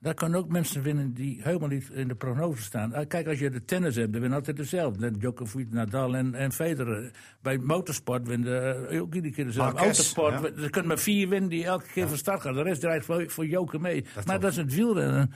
Daar 0.01 0.13
kunnen 0.13 0.39
ook 0.39 0.49
mensen 0.49 0.81
winnen 0.81 1.13
die 1.13 1.41
helemaal 1.43 1.67
niet 1.67 1.89
in 1.89 2.07
de 2.07 2.15
prognose 2.15 2.61
staan. 2.61 2.93
Eh, 2.93 3.07
Kijk, 3.07 3.27
als 3.27 3.39
je 3.39 3.49
de 3.49 3.65
tennis 3.65 3.95
hebt, 3.95 4.11
dan 4.11 4.21
winnen 4.21 4.39
altijd 4.39 4.57
dezelfde. 4.57 5.17
Djokovic, 5.17 5.71
Nadal 5.71 6.15
en, 6.15 6.35
en 6.35 6.51
Federer. 6.51 7.11
Bij 7.41 7.57
motorsport 7.57 8.27
winnen 8.27 8.89
eh, 8.89 9.01
ook 9.01 9.13
iedere 9.13 9.33
keer 9.33 9.45
dezelfde. 9.45 9.73
Marquez, 9.73 9.97
Autosport, 9.97 10.55
ja. 10.55 10.63
er 10.63 10.69
kunnen 10.69 10.87
maar 10.87 10.99
vier 10.99 11.29
winnen 11.29 11.49
die 11.49 11.65
elke 11.65 11.85
keer 11.93 12.07
van 12.07 12.17
start 12.17 12.41
gaan. 12.41 12.53
De 12.53 12.61
rest 12.61 12.81
draait 12.81 13.05
voor, 13.05 13.29
voor 13.29 13.45
joker 13.45 13.81
mee. 13.81 14.05
maar 14.25 14.39
dat 14.39 14.51
is 14.51 14.57
het 14.57 14.73
wielrennen. 14.73 15.33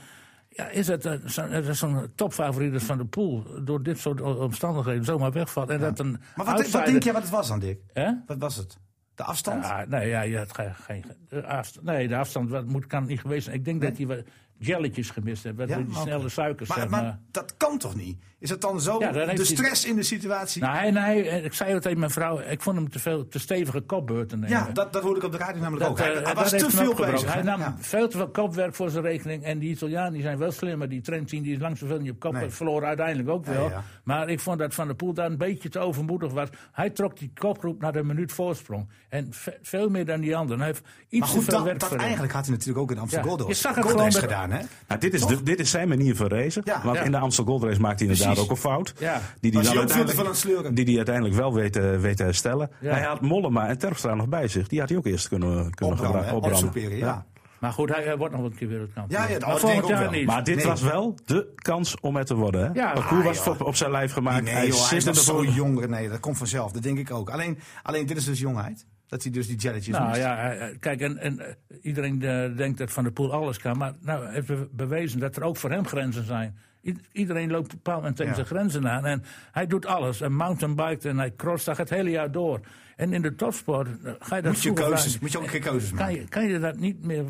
Ja, 0.48 0.68
is 0.68 0.86
het 0.86 1.04
eh, 1.04 1.12
zo'n 1.24 1.50
eh, 1.50 1.70
zo'n 1.70 2.12
topfavoriet 2.14 2.74
is 2.74 2.84
van 2.84 2.98
de 2.98 3.06
pool 3.06 3.46
door 3.64 3.82
dit 3.82 3.98
soort 3.98 4.20
omstandigheden 4.20 5.04
zomaar 5.04 5.32
wegvalt. 5.32 5.70
En 5.70 5.80
dat 5.80 5.98
een 5.98 6.20
Maar 6.36 6.46
wat, 6.46 6.84
denk 6.86 7.02
jij 7.02 7.12
wat 7.12 7.22
het 7.22 7.30
was 7.30 7.48
dan, 7.48 7.58
Dick? 7.58 7.80
Wat 8.26 8.38
was 8.38 8.56
het? 8.56 8.78
De 9.14 9.22
afstand? 9.22 9.64
Ja, 9.64 9.84
nee, 9.88 10.08
ja, 10.08 10.22
je 10.22 10.38
had 10.38 10.54
geen, 10.54 10.74
geen 10.74 11.04
de 11.28 11.46
afstand. 11.46 11.86
Nee, 11.86 12.08
de 12.08 12.16
afstand 12.16 12.50
wat 12.50 12.66
moet, 12.66 12.86
kan 12.86 13.06
niet 13.06 13.20
geweest 13.20 13.44
zijn. 13.44 13.56
Ik 13.56 13.64
denk 13.64 13.82
dat 13.82 13.96
hij. 13.96 14.24
Jelletjes 14.58 15.10
gemist 15.10 15.42
hebben. 15.44 15.68
Ja, 15.68 15.76
die 15.76 15.86
maar- 15.86 16.02
snelle 16.02 16.28
suikers, 16.28 16.68
Maar, 16.68 16.78
zeg 16.78 16.88
maar. 16.88 17.02
maar 17.02 17.18
dat 17.30 17.54
kan 17.56 17.78
toch 17.78 17.94
niet? 17.94 18.18
Is 18.38 18.50
het 18.50 18.60
dan 18.60 18.80
zo 18.80 18.92
Ja, 18.98 19.12
dan 19.12 19.28
heeft 19.28 19.36
de 19.36 19.46
hij- 19.46 19.56
stress 19.56 19.84
in 19.84 19.96
de 19.96 20.02
situatie? 20.02 20.62
Nou, 20.62 20.76
hij, 20.76 20.90
nee, 20.90 21.24
ik 21.42 21.52
zei 21.52 21.72
het 21.72 21.82
tegen 21.82 21.98
mijn 21.98 22.10
vrouw, 22.10 22.38
ik 22.40 22.62
vond 22.62 22.76
hem 22.76 22.90
te 22.90 22.98
veel, 22.98 23.28
te 23.28 23.38
stevige 23.38 23.80
kopbeurten 23.80 24.40
nemen. 24.40 24.56
ja, 24.58 24.70
dat, 24.72 24.92
dat 24.92 25.02
hoorde 25.02 25.18
ik 25.20 25.26
op 25.26 25.32
de 25.32 25.38
radio 25.38 25.60
namelijk 25.62 25.90
ook. 25.90 25.98
eh, 25.98 26.04
Hij, 26.04 26.14
hij 26.14 26.22
dat 26.22 26.34
was 26.34 26.50
te 26.50 26.70
veel 26.70 26.94
bezig. 26.94 27.32
Hij 27.32 27.42
nam 27.42 27.60
Ja. 27.60 27.76
veel 27.78 28.08
te 28.08 28.16
veel 28.16 28.28
kopwerk 28.30 28.74
voor 28.74 28.90
zijn 28.90 29.04
rekening. 29.04 29.42
En 29.44 29.58
die 29.58 29.70
Italianen 29.70 30.12
die 30.12 30.22
zijn 30.22 30.38
wel 30.38 30.52
slimmer. 30.52 30.88
Die 30.88 31.00
Trentin 31.00 31.42
die 31.42 31.54
is 31.54 31.60
lang 31.60 31.78
zoveel 31.78 31.98
niet 32.00 32.10
op 32.10 32.18
kop. 32.20 32.32
Nee. 32.32 32.50
Verloor 32.50 32.84
uiteindelijk 32.84 33.28
ook 33.28 33.44
wel. 33.46 33.72
Maar 34.04 34.28
ik 34.28 34.40
vond 34.40 34.58
dat 34.58 34.74
Van 34.74 34.86
der 34.86 34.96
Poel 34.96 35.12
daar 35.14 35.26
een 35.30 35.36
beetje 35.38 35.68
te 35.68 35.78
overmoedig 35.78 36.32
was. 36.32 36.48
Hij 36.72 36.90
trok 36.90 37.18
die 37.18 37.30
kopgroep 37.34 37.80
naar 37.80 37.92
de 37.92 38.02
minuut 38.04 38.32
voorsprong. 38.32 38.88
En 39.08 39.26
ve- 39.30 39.58
veel 39.62 39.88
meer 39.88 40.04
dan 40.04 40.20
die 40.20 40.36
anderen. 40.36 40.58
Hij 40.58 40.66
heeft 40.68 40.82
iets 41.08 41.20
Maar 41.20 41.28
goed, 41.28 41.38
te 41.38 41.44
veel 41.44 41.54
dat, 41.58 41.66
werk 41.66 41.80
dat 41.80 41.94
eigenlijk 41.94 42.32
had 42.32 42.42
hij 42.46 42.52
natuurlijk 42.52 42.78
ook 42.78 42.90
in 42.90 42.98
Amsterdam 42.98 43.38
Ja, 43.38 43.44
je 43.46 43.54
zag 43.54 43.74
het 43.74 43.84
gewoon 43.86 44.04
met- 44.04 44.12
gedaan, 44.44 44.58
hè? 44.60 44.66
Nou, 44.88 45.00
dit, 45.00 45.14
is 45.14 45.26
de, 45.26 45.42
dit 45.42 45.60
is 45.60 45.70
zijn 45.70 45.88
manier 45.88 46.16
van 46.16 46.26
racen. 46.26 46.62
Ja. 46.64 46.80
want 46.84 46.96
Ja. 46.96 47.02
in 47.02 47.10
de 47.10 47.18
Amstel 47.18 47.44
Gold 47.44 47.62
Race 47.62 47.80
maakt 47.80 47.98
hij 48.00 48.08
inderdaad 48.08 48.34
Precies. 48.34 48.50
ook 48.50 48.56
een 48.56 48.62
fout. 48.70 48.94
Ja. 48.98 49.20
Die 49.40 49.52
Was 49.52 49.68
hij 49.68 49.78
uiteindelijk, 49.78 50.76
die 50.76 50.84
hij 50.84 50.96
uiteindelijk 50.96 51.34
wel 51.36 51.54
weet, 51.54 51.72
te- 51.72 51.98
weet 51.98 52.16
te 52.16 52.22
herstellen. 52.22 52.70
Ja. 52.80 52.90
Hij 52.94 53.02
had 53.02 53.20
Mollema 53.20 53.68
en 53.68 53.78
Terpstra 53.78 54.14
nog 54.14 54.28
bij 54.28 54.48
zich. 54.48 54.68
Die 54.68 54.80
had 54.80 54.88
hij 54.88 54.98
ook 54.98 55.06
eerst 55.06 55.28
kunnen, 55.28 55.70
kunnen 55.74 55.98
Opbranden, 55.98 56.96
ja. 56.98 57.26
Maar 57.58 57.72
goed, 57.72 57.94
hij, 57.94 58.04
hij 58.04 58.16
wordt 58.16 58.34
nog 58.34 58.44
een 58.44 58.54
keer 58.54 58.68
wereldkampioen. 58.68 59.20
Ja, 59.20 59.26
ja, 59.28 59.32
dat 59.32 59.40
maar 59.40 59.48
denk 59.48 59.60
volgend 59.60 59.78
ik 59.78 59.84
ook 59.84 59.90
jaar 59.90 60.00
wel. 60.00 60.10
niet. 60.10 60.26
Maar 60.26 60.44
dit 60.44 60.56
Nee. 60.56 60.66
was 60.66 60.80
wel 60.82 61.14
de 61.24 61.52
kans 61.54 62.00
om 62.00 62.16
het 62.16 62.26
te 62.26 62.34
worden. 62.34 62.60
Hè? 62.60 62.80
Ja, 62.80 62.94
Want 62.94 63.06
Koer 63.06 63.18
ah, 63.18 63.24
was 63.24 63.46
op, 63.48 63.60
op 63.60 63.76
zijn 63.76 63.90
lijf 63.90 64.12
gemaakt. 64.12 64.44
Nee, 64.44 64.54
hij 64.54 64.66
joh, 64.66 64.78
hij 64.78 65.00
zit 65.00 65.16
is 65.16 65.26
nog 65.26 65.44
zo 65.44 65.44
jong. 65.52 65.86
Nee, 65.86 66.08
dat 66.08 66.20
komt 66.20 66.38
vanzelf. 66.38 66.72
Dat 66.72 66.82
denk 66.82 66.98
ik 66.98 67.10
ook. 67.10 67.30
Alleen, 67.30 67.58
alleen 67.82 68.06
dit 68.06 68.16
is 68.16 68.24
dus 68.24 68.38
jongheid. 68.40 68.86
Dat 69.06 69.22
hij 69.22 69.32
dus 69.32 69.46
die 69.46 69.56
jelletjes 69.56 69.96
Nou 69.98 70.16
ja, 70.18 70.70
kijk, 70.80 71.00
en, 71.00 71.18
en 71.18 71.38
eh, 71.40 71.54
iedereen 71.82 72.22
eh, 72.22 72.56
denkt 72.56 72.78
dat 72.78 72.92
Van 72.92 73.02
der 73.04 73.12
Poel 73.12 73.32
alles 73.32 73.58
kan. 73.58 73.78
Maar 73.78 73.92
nou 74.00 74.28
heeft 74.32 74.46
be- 74.46 74.68
bewezen 74.72 75.18
dat 75.20 75.36
er 75.36 75.42
ook 75.42 75.56
voor 75.56 75.70
hem 75.70 75.86
grenzen 75.86 76.24
zijn. 76.24 76.58
I- 76.82 76.98
iedereen 77.12 77.50
loopt 77.50 77.64
op 77.66 77.70
een 77.72 77.76
bepaald 77.76 77.98
moment 77.98 78.16
tegen 78.16 78.30
Ja. 78.36 78.44
zijn 78.44 78.56
grenzen 78.56 78.88
aan. 78.88 79.06
En 79.06 79.22
hij 79.52 79.66
doet 79.66 79.86
alles. 79.86 80.18
Hij 80.20 80.28
mountainbike 80.28 81.08
en 81.08 81.18
hij 81.18 81.32
cross 81.36 81.64
dat 81.64 81.76
het 81.76 81.90
hele 81.90 82.10
jaar 82.10 82.30
door. 82.30 82.60
En 82.96 83.12
in 83.12 83.22
de 83.22 83.34
topsport 83.34 83.88
eh, 83.88 84.12
ga 84.18 84.36
je 84.36 84.42
dat 84.42 84.52
Moet 84.52 84.62
je, 84.62 84.72
keuzes, 84.72 85.18
moet 85.18 85.32
je 85.32 85.38
ook 85.38 85.44
een 85.44 85.50
keer 85.50 85.60
keuzes 85.60 85.88
kan 85.90 85.98
maken. 85.98 86.14
je, 86.20 86.28
kan 86.28 86.46
je 86.46 86.58
dat 86.58 86.76
niet 86.76 87.04
meer. 87.04 87.24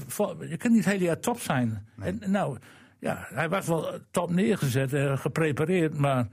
Je 0.49 0.57
kunt 0.57 0.73
niet 0.75 0.85
het 0.85 0.93
hele 0.93 1.05
jaar 1.05 1.21
top 1.21 1.41
zijn. 1.41 1.87
En, 2.01 2.21
nou, 2.27 2.59
ja, 2.99 3.27
hij 3.29 3.49
was 3.49 3.67
wel 3.67 3.99
top 4.11 4.31
neergezet, 4.31 5.19
geprepareerd, 5.21 5.99
maar. 5.99 6.27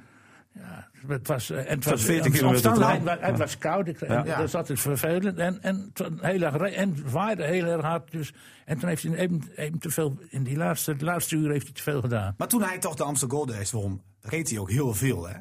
Ja, 0.53 0.87
het 1.07 1.27
was, 1.27 1.49
eh, 1.49 1.57
en 1.57 1.75
het 1.75 1.85
was 1.85 2.03
40 2.03 2.31
de 2.31 2.37
kilometer 2.37 3.21
Het 3.21 3.37
was 3.37 3.57
koud, 3.57 3.87
ik, 3.87 4.01
en 4.01 4.13
Ja. 4.13 4.37
dat 4.37 4.47
is 4.47 4.55
altijd 4.55 4.79
vervelend. 4.79 5.37
En, 5.37 5.61
en, 5.61 5.91
heel 6.21 6.41
erg 6.41 6.55
en 6.55 6.89
het 6.89 7.11
waaide 7.11 7.43
heel 7.43 7.65
erg 7.65 7.81
hard. 7.81 8.11
Dus, 8.11 8.33
en 8.65 8.77
toen 8.79 8.89
heeft 8.89 9.03
hij 9.03 9.15
even, 9.15 9.41
even 9.55 9.79
te 9.79 9.89
veel, 9.89 10.17
in 10.29 10.43
die 10.43 10.57
laatste, 10.57 10.95
de 10.95 11.05
laatste 11.05 11.35
uur 11.35 11.51
heeft 11.51 11.65
hij 11.65 11.73
te 11.73 11.81
veel 11.81 12.01
gedaan. 12.01 12.33
Maar 12.37 12.47
toen 12.47 12.63
hij 12.63 12.77
toch 12.77 12.95
de 12.95 13.03
Amsterdam 13.03 13.37
Gold 13.37 13.51
Race 13.51 13.77
won, 13.77 14.01
reed 14.21 14.49
hij 14.49 14.59
ook 14.59 14.69
heel 14.69 14.93
veel, 14.93 15.27
hè? 15.27 15.35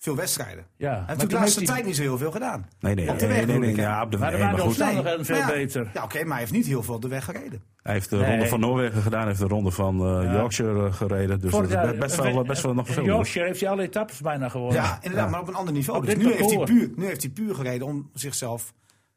Veel 0.00 0.16
wedstrijden. 0.16 0.66
Ja, 0.76 0.90
Hij 0.90 1.04
heeft 1.06 1.20
de 1.20 1.26
toen 1.26 1.38
laatste 1.38 1.58
heeft 1.58 1.70
hij- 1.70 1.76
tijd 1.76 1.84
niet 1.88 1.96
zo 1.96 2.02
heel 2.02 2.18
veel 2.18 2.30
gedaan. 2.30 2.68
Nee, 2.80 2.94
nee, 2.94 3.10
Op 3.10 3.18
de 3.18 3.26
nee, 3.26 3.36
weg 3.36 3.46
nee, 3.46 3.58
nee, 3.58 3.76
ja, 3.76 4.02
op 4.02 4.10
de, 4.10 4.18
Maar 4.18 4.30
waren 4.30 4.46
maar 4.46 4.54
de 4.54 4.60
goed. 4.60 4.68
omstandigheden 4.68 5.24
veel 5.24 5.46
beter. 5.46 5.90
Ja, 5.94 6.02
oké, 6.04 6.18
maar 6.18 6.30
hij 6.30 6.38
heeft 6.38 6.52
niet 6.52 6.66
heel 6.66 6.82
veel 6.82 6.94
op 6.94 7.02
de 7.02 7.08
weg 7.08 7.24
gereden. 7.24 7.62
Hij 7.82 7.92
heeft 7.92 8.10
de 8.10 8.16
Nee. 8.16 8.30
ronde 8.30 8.46
van 8.46 8.60
Noorwegen 8.60 9.02
gedaan, 9.02 9.26
heeft 9.26 9.38
de 9.38 9.46
ronde 9.46 9.70
van 9.70 10.00
eh. 10.00 10.32
Yorkshire 10.32 10.86
eh, 10.86 10.92
gereden. 10.92 11.40
Dus 11.40 11.50
best 11.98 12.16
wel, 12.16 12.42
best 12.44 12.62
wel 12.62 12.74
nog 12.74 12.86
in 12.88 12.92
veel. 12.94 13.04
Yorkshire 13.04 13.46
heeft 13.46 13.60
hij 13.60 13.68
alle 13.70 13.82
etappes 13.82 14.20
bijna 14.20 14.48
gewonnen. 14.48 14.82
Ja, 14.82 14.98
inderdaad, 15.02 15.30
maar 15.30 15.40
op 15.40 15.48
een 15.48 15.54
ander 15.54 15.74
niveau. 15.74 15.98
Op 16.00 16.06
Dus 16.06 16.16
nu 16.16 16.32
heeft, 16.32 16.50
hij 16.54 16.64
puur, 16.64 16.90
nu 16.96 17.06
heeft 17.06 17.22
hij 17.22 17.30
puur 17.30 17.54
gereden 17.54 17.86
om 17.86 18.10
zichzelf 18.14 18.72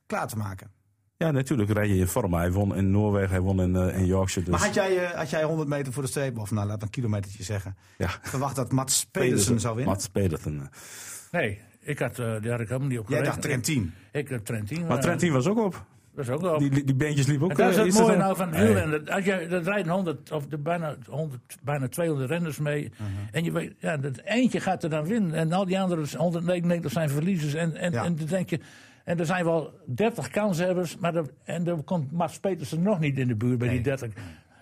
klaar 0.05 0.27
te 0.27 0.37
maken. 0.37 0.71
Ja, 1.21 1.31
natuurlijk 1.31 1.71
rij 1.71 1.87
je 1.87 1.95
in 1.95 2.07
vorm. 2.07 2.33
Hij 2.33 2.51
won 2.51 2.75
in 2.75 2.91
Noorwegen, 2.91 3.29
hij 3.29 3.39
won 3.39 3.61
in, 3.61 3.75
eh, 3.75 3.97
in 3.97 4.05
Yorkshire. 4.05 4.49
Dus, 4.49 4.59
Maar 4.59 4.65
had 4.67 4.75
jij, 4.75 4.97
eh, 5.05 5.17
had 5.17 5.29
jij 5.29 5.43
100 5.43 5.69
meter 5.69 5.93
voor 5.93 6.03
de 6.03 6.09
streep, 6.09 6.37
of 6.39 6.51
nou, 6.51 6.67
laat 6.67 6.81
een 6.81 6.89
kilometertje 6.89 7.43
zeggen, 7.43 7.75
ja. 7.97 8.09
verwacht 8.21 8.55
dat 8.55 8.71
Mats 8.71 9.05
Pedersen 9.11 9.59
zou 9.59 9.75
winnen? 9.75 9.93
Mats 9.93 10.07
Pedersen. 10.07 10.69
Nee, 11.31 11.59
ik 11.81 11.99
had, 11.99 12.19
eh 12.19 12.35
die 12.41 12.51
had 12.51 12.59
ik 12.59 12.67
helemaal 12.67 12.89
niet 12.89 12.99
op 12.99 13.09
Jij 13.09 13.21
dacht 13.21 13.41
Trentin. 13.41 13.93
Ik 14.11 14.29
heb 14.29 14.45
Trentin. 14.45 14.85
Maar 14.87 14.99
Trentin 15.01 15.31
was 15.33 15.47
ook 15.47 15.57
op. 15.59 15.85
Dat 16.15 16.25
is 16.25 16.31
ook 16.31 16.41
wel. 16.41 16.57
Die, 16.57 16.83
die 16.85 16.95
beentjes 16.95 17.27
liepen 17.27 17.45
ook. 17.45 17.51
En 17.51 17.57
dat 17.57 17.69
is 17.69 17.75
het 17.75 17.93
dat 17.93 18.01
mooie 18.01 18.17
nou 18.17 18.35
van 18.35 18.47
het 18.47 18.57
Nee. 18.57 18.65
wielrennen. 18.65 19.09
Als 19.09 19.25
je, 19.25 19.31
er 19.31 19.63
rijden 19.63 19.91
100 19.91 20.31
of 20.31 20.45
de 20.47 20.57
bijna, 20.57 20.95
100, 21.07 21.57
bijna 21.63 21.87
200 21.87 22.29
renners 22.29 22.57
mee. 22.59 22.91
Mhm. 22.97 23.09
En 23.31 23.43
je 23.43 23.51
weet, 23.51 23.73
ja, 23.79 23.97
dat 23.97 24.21
eentje 24.23 24.59
gaat 24.59 24.83
er 24.83 24.89
dan 24.89 25.03
winnen. 25.05 25.33
En 25.33 25.51
al 25.51 25.65
die 25.65 25.79
andere 25.79 26.17
199 26.17 26.91
zijn 26.91 27.09
verliezers. 27.09 27.53
En, 27.53 27.75
en, 27.75 27.91
Ja. 27.91 28.03
en 28.03 28.15
dan 28.15 28.27
denk 28.27 28.49
je. 28.49 28.59
En 29.05 29.19
er 29.19 29.25
zijn 29.25 29.45
wel 29.45 29.73
30 29.85 30.29
kanshebbers. 30.29 30.97
Maar 30.97 31.15
er, 31.15 31.25
en 31.43 31.67
er 31.67 31.83
komt 31.83 32.11
Mats 32.11 32.39
Petersen 32.39 32.81
nog 32.81 32.99
niet 32.99 33.17
in 33.17 33.27
de 33.27 33.35
buurt 33.35 33.57
bij 33.57 33.69
die 33.69 33.81
30. 33.81 34.09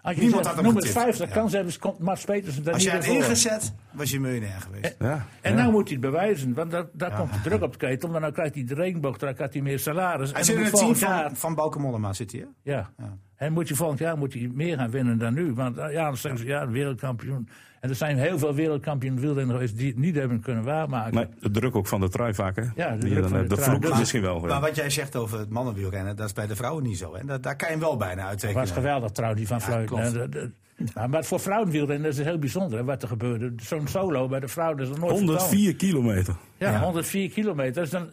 Als 0.01 0.15
je 0.15 0.21
Niemand 0.21 0.43
zegt, 0.43 0.55
had 0.55 0.65
noem 0.65 0.75
getipt. 0.75 0.93
50 0.93 1.27
Ja. 1.27 1.33
kanshebbers, 1.33 1.77
komt 1.77 1.99
Mats 1.99 2.25
Petersen 2.25 2.63
daar 2.63 2.73
Als 2.73 2.83
niet 2.83 2.91
het 2.91 3.03
in 3.05 3.09
voor. 3.13 3.21
ingezet, 3.23 3.73
was 3.91 4.09
je 4.09 4.19
miljonair 4.19 4.61
geweest. 4.61 4.95
Ja. 4.99 5.25
En 5.41 5.55
nou 5.55 5.71
moet 5.71 5.83
hij 5.89 5.91
het 5.91 6.01
bewijzen, 6.01 6.53
want 6.53 6.71
daar, 6.71 6.85
daar 6.93 7.15
komt 7.15 7.33
de 7.33 7.39
druk 7.49 7.61
op 7.61 7.71
de 7.71 7.77
ketel. 7.77 8.09
Want 8.09 8.21
dan 8.23 8.31
krijgt 8.33 8.55
hij 8.55 8.63
de 8.63 8.73
regenboog, 8.73 9.17
dan 9.17 9.33
krijgt 9.33 9.53
hij 9.53 9.61
meer 9.61 9.79
salaris. 9.79 10.29
Hij 10.29 10.39
en 10.39 10.45
zit 10.45 10.55
dan 10.55 10.63
in 10.65 10.71
moet 10.71 10.79
het 10.89 10.99
team 10.99 11.11
jaar- 11.11 11.27
van, 11.27 11.35
van 11.35 11.55
Bauke 11.55 11.79
Mollema, 11.79 12.13
zit 12.13 12.31
hij, 12.31 12.41
hè? 12.41 12.71
Ja. 12.71 12.89
En 13.35 13.53
moet 13.53 13.67
je 13.67 13.75
volgend 13.75 13.99
jaar 13.99 14.17
moet 14.17 14.33
hij 14.33 14.49
meer 14.53 14.77
gaan 14.77 14.89
winnen 14.89 15.17
dan 15.17 15.33
nu. 15.33 15.53
Want 15.53 15.77
eh, 15.77 15.91
ja, 15.93 16.03
dan 16.05 16.17
zeggen 16.17 16.39
ze 16.39 16.45
ja, 16.47 16.67
wereldkampioen. 16.69 17.49
En 17.79 17.89
er 17.89 17.95
zijn 17.95 18.17
heel 18.17 18.37
veel 18.39 18.53
wereldkampioen 18.53 19.19
wielrenners 19.19 19.51
geweest 19.59 19.77
die 19.77 19.87
het 19.87 19.97
niet 19.97 20.15
hebben 20.15 20.41
kunnen 20.41 20.63
waarmaken. 20.63 21.13
Nee, 21.13 21.25
de 21.39 21.51
druk 21.51 21.75
ook 21.75 21.87
van 21.87 21.99
de 21.99 22.09
trui 22.09 22.33
vaak, 22.33 22.55
hè? 22.55 22.63
Ja, 22.75 22.95
de 22.95 23.07
druk 23.09 23.27
van 23.27 23.43
eh, 23.43 23.49
de 23.49 23.57
vloek 23.57 23.89
Maar- 23.89 23.97
misschien 23.99 24.21
wel. 24.21 24.41
ja. 24.41 24.47
Maar 24.47 24.61
wat 24.61 24.75
jij 24.75 24.89
zegt 24.89 25.15
over 25.15 25.39
het 25.39 25.49
mannenwielrennen, 25.49 26.15
dat 26.15 26.25
is 26.25 26.33
bij 26.33 26.47
de 26.47 26.55
vrouwen 26.55 26.83
niet 26.83 26.97
zo. 26.97 27.15
Hè? 27.15 27.25
Dat, 27.25 27.43
daar 27.43 27.55
kan 27.55 27.67
je 27.67 27.73
hem 27.73 27.83
wel 27.83 27.97
bijna 27.97 28.21
Het 28.21 28.29
uittekenen. 28.29 28.61
was 28.61 28.71
geweldig 28.71 29.11
trouw, 29.11 29.33
die 29.33 29.47
van. 29.47 29.59
Dat- 29.89 30.31
dat- 30.31 30.49
Ja, 30.95 31.07
maar 31.07 31.23
voor 31.23 31.39
vrouwenwielrennen 31.39 32.09
is 32.09 32.17
het 32.17 32.25
heel 32.25 32.37
bijzonder 32.39 32.77
hè, 32.79 32.83
wat 32.85 33.01
er 33.01 33.07
gebeurde. 33.07 33.53
Zo'n 33.57 33.87
solo 33.87 34.27
bij 34.27 34.39
de 34.39 34.47
vrouwen 34.47 34.77
dat 34.77 34.85
is 34.87 34.91
nog 34.91 35.01
nooit 35.01 35.17
vertoond. 35.17 35.39
104 35.39 35.75
kilometer. 35.75 36.35
Ja, 36.57 36.71
Ja. 36.71 36.79
104 36.79 37.29
kilometer. 37.29 37.81
Dus 37.81 37.91
dan, 37.91 38.09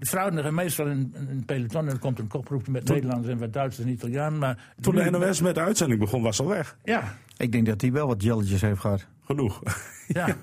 de 0.00 0.06
vrouwen 0.06 0.34
liggen 0.34 0.54
meestal 0.54 0.86
in 0.86 1.14
in 1.16 1.28
een 1.30 1.44
peloton. 1.44 1.80
En 1.82 1.86
dan 1.88 1.98
komt 1.98 2.18
een 2.18 2.26
koproep 2.28 2.68
met 2.68 2.88
Nederlanders 2.88 3.32
en 3.32 3.38
wat 3.38 3.52
Duitsers 3.52 3.86
en 3.86 3.92
Italiaan. 3.92 4.38
Maar 4.38 4.72
Toen 4.80 4.94
nu- 4.94 5.02
de 5.04 5.10
NOS 5.10 5.40
met 5.40 5.54
de 5.54 5.60
uitzending 5.60 6.00
begon, 6.00 6.22
was 6.22 6.36
ze 6.36 6.42
al 6.42 6.48
weg. 6.48 6.76
Ja, 6.84 7.16
Ik 7.36 7.52
denk 7.52 7.66
dat 7.66 7.80
hij 7.80 7.92
wel 7.92 8.06
wat 8.06 8.22
jelletjes 8.22 8.60
heeft 8.60 8.80
gehad. 8.80 9.06
Genoeg. 9.24 9.62
ja. 10.08 10.26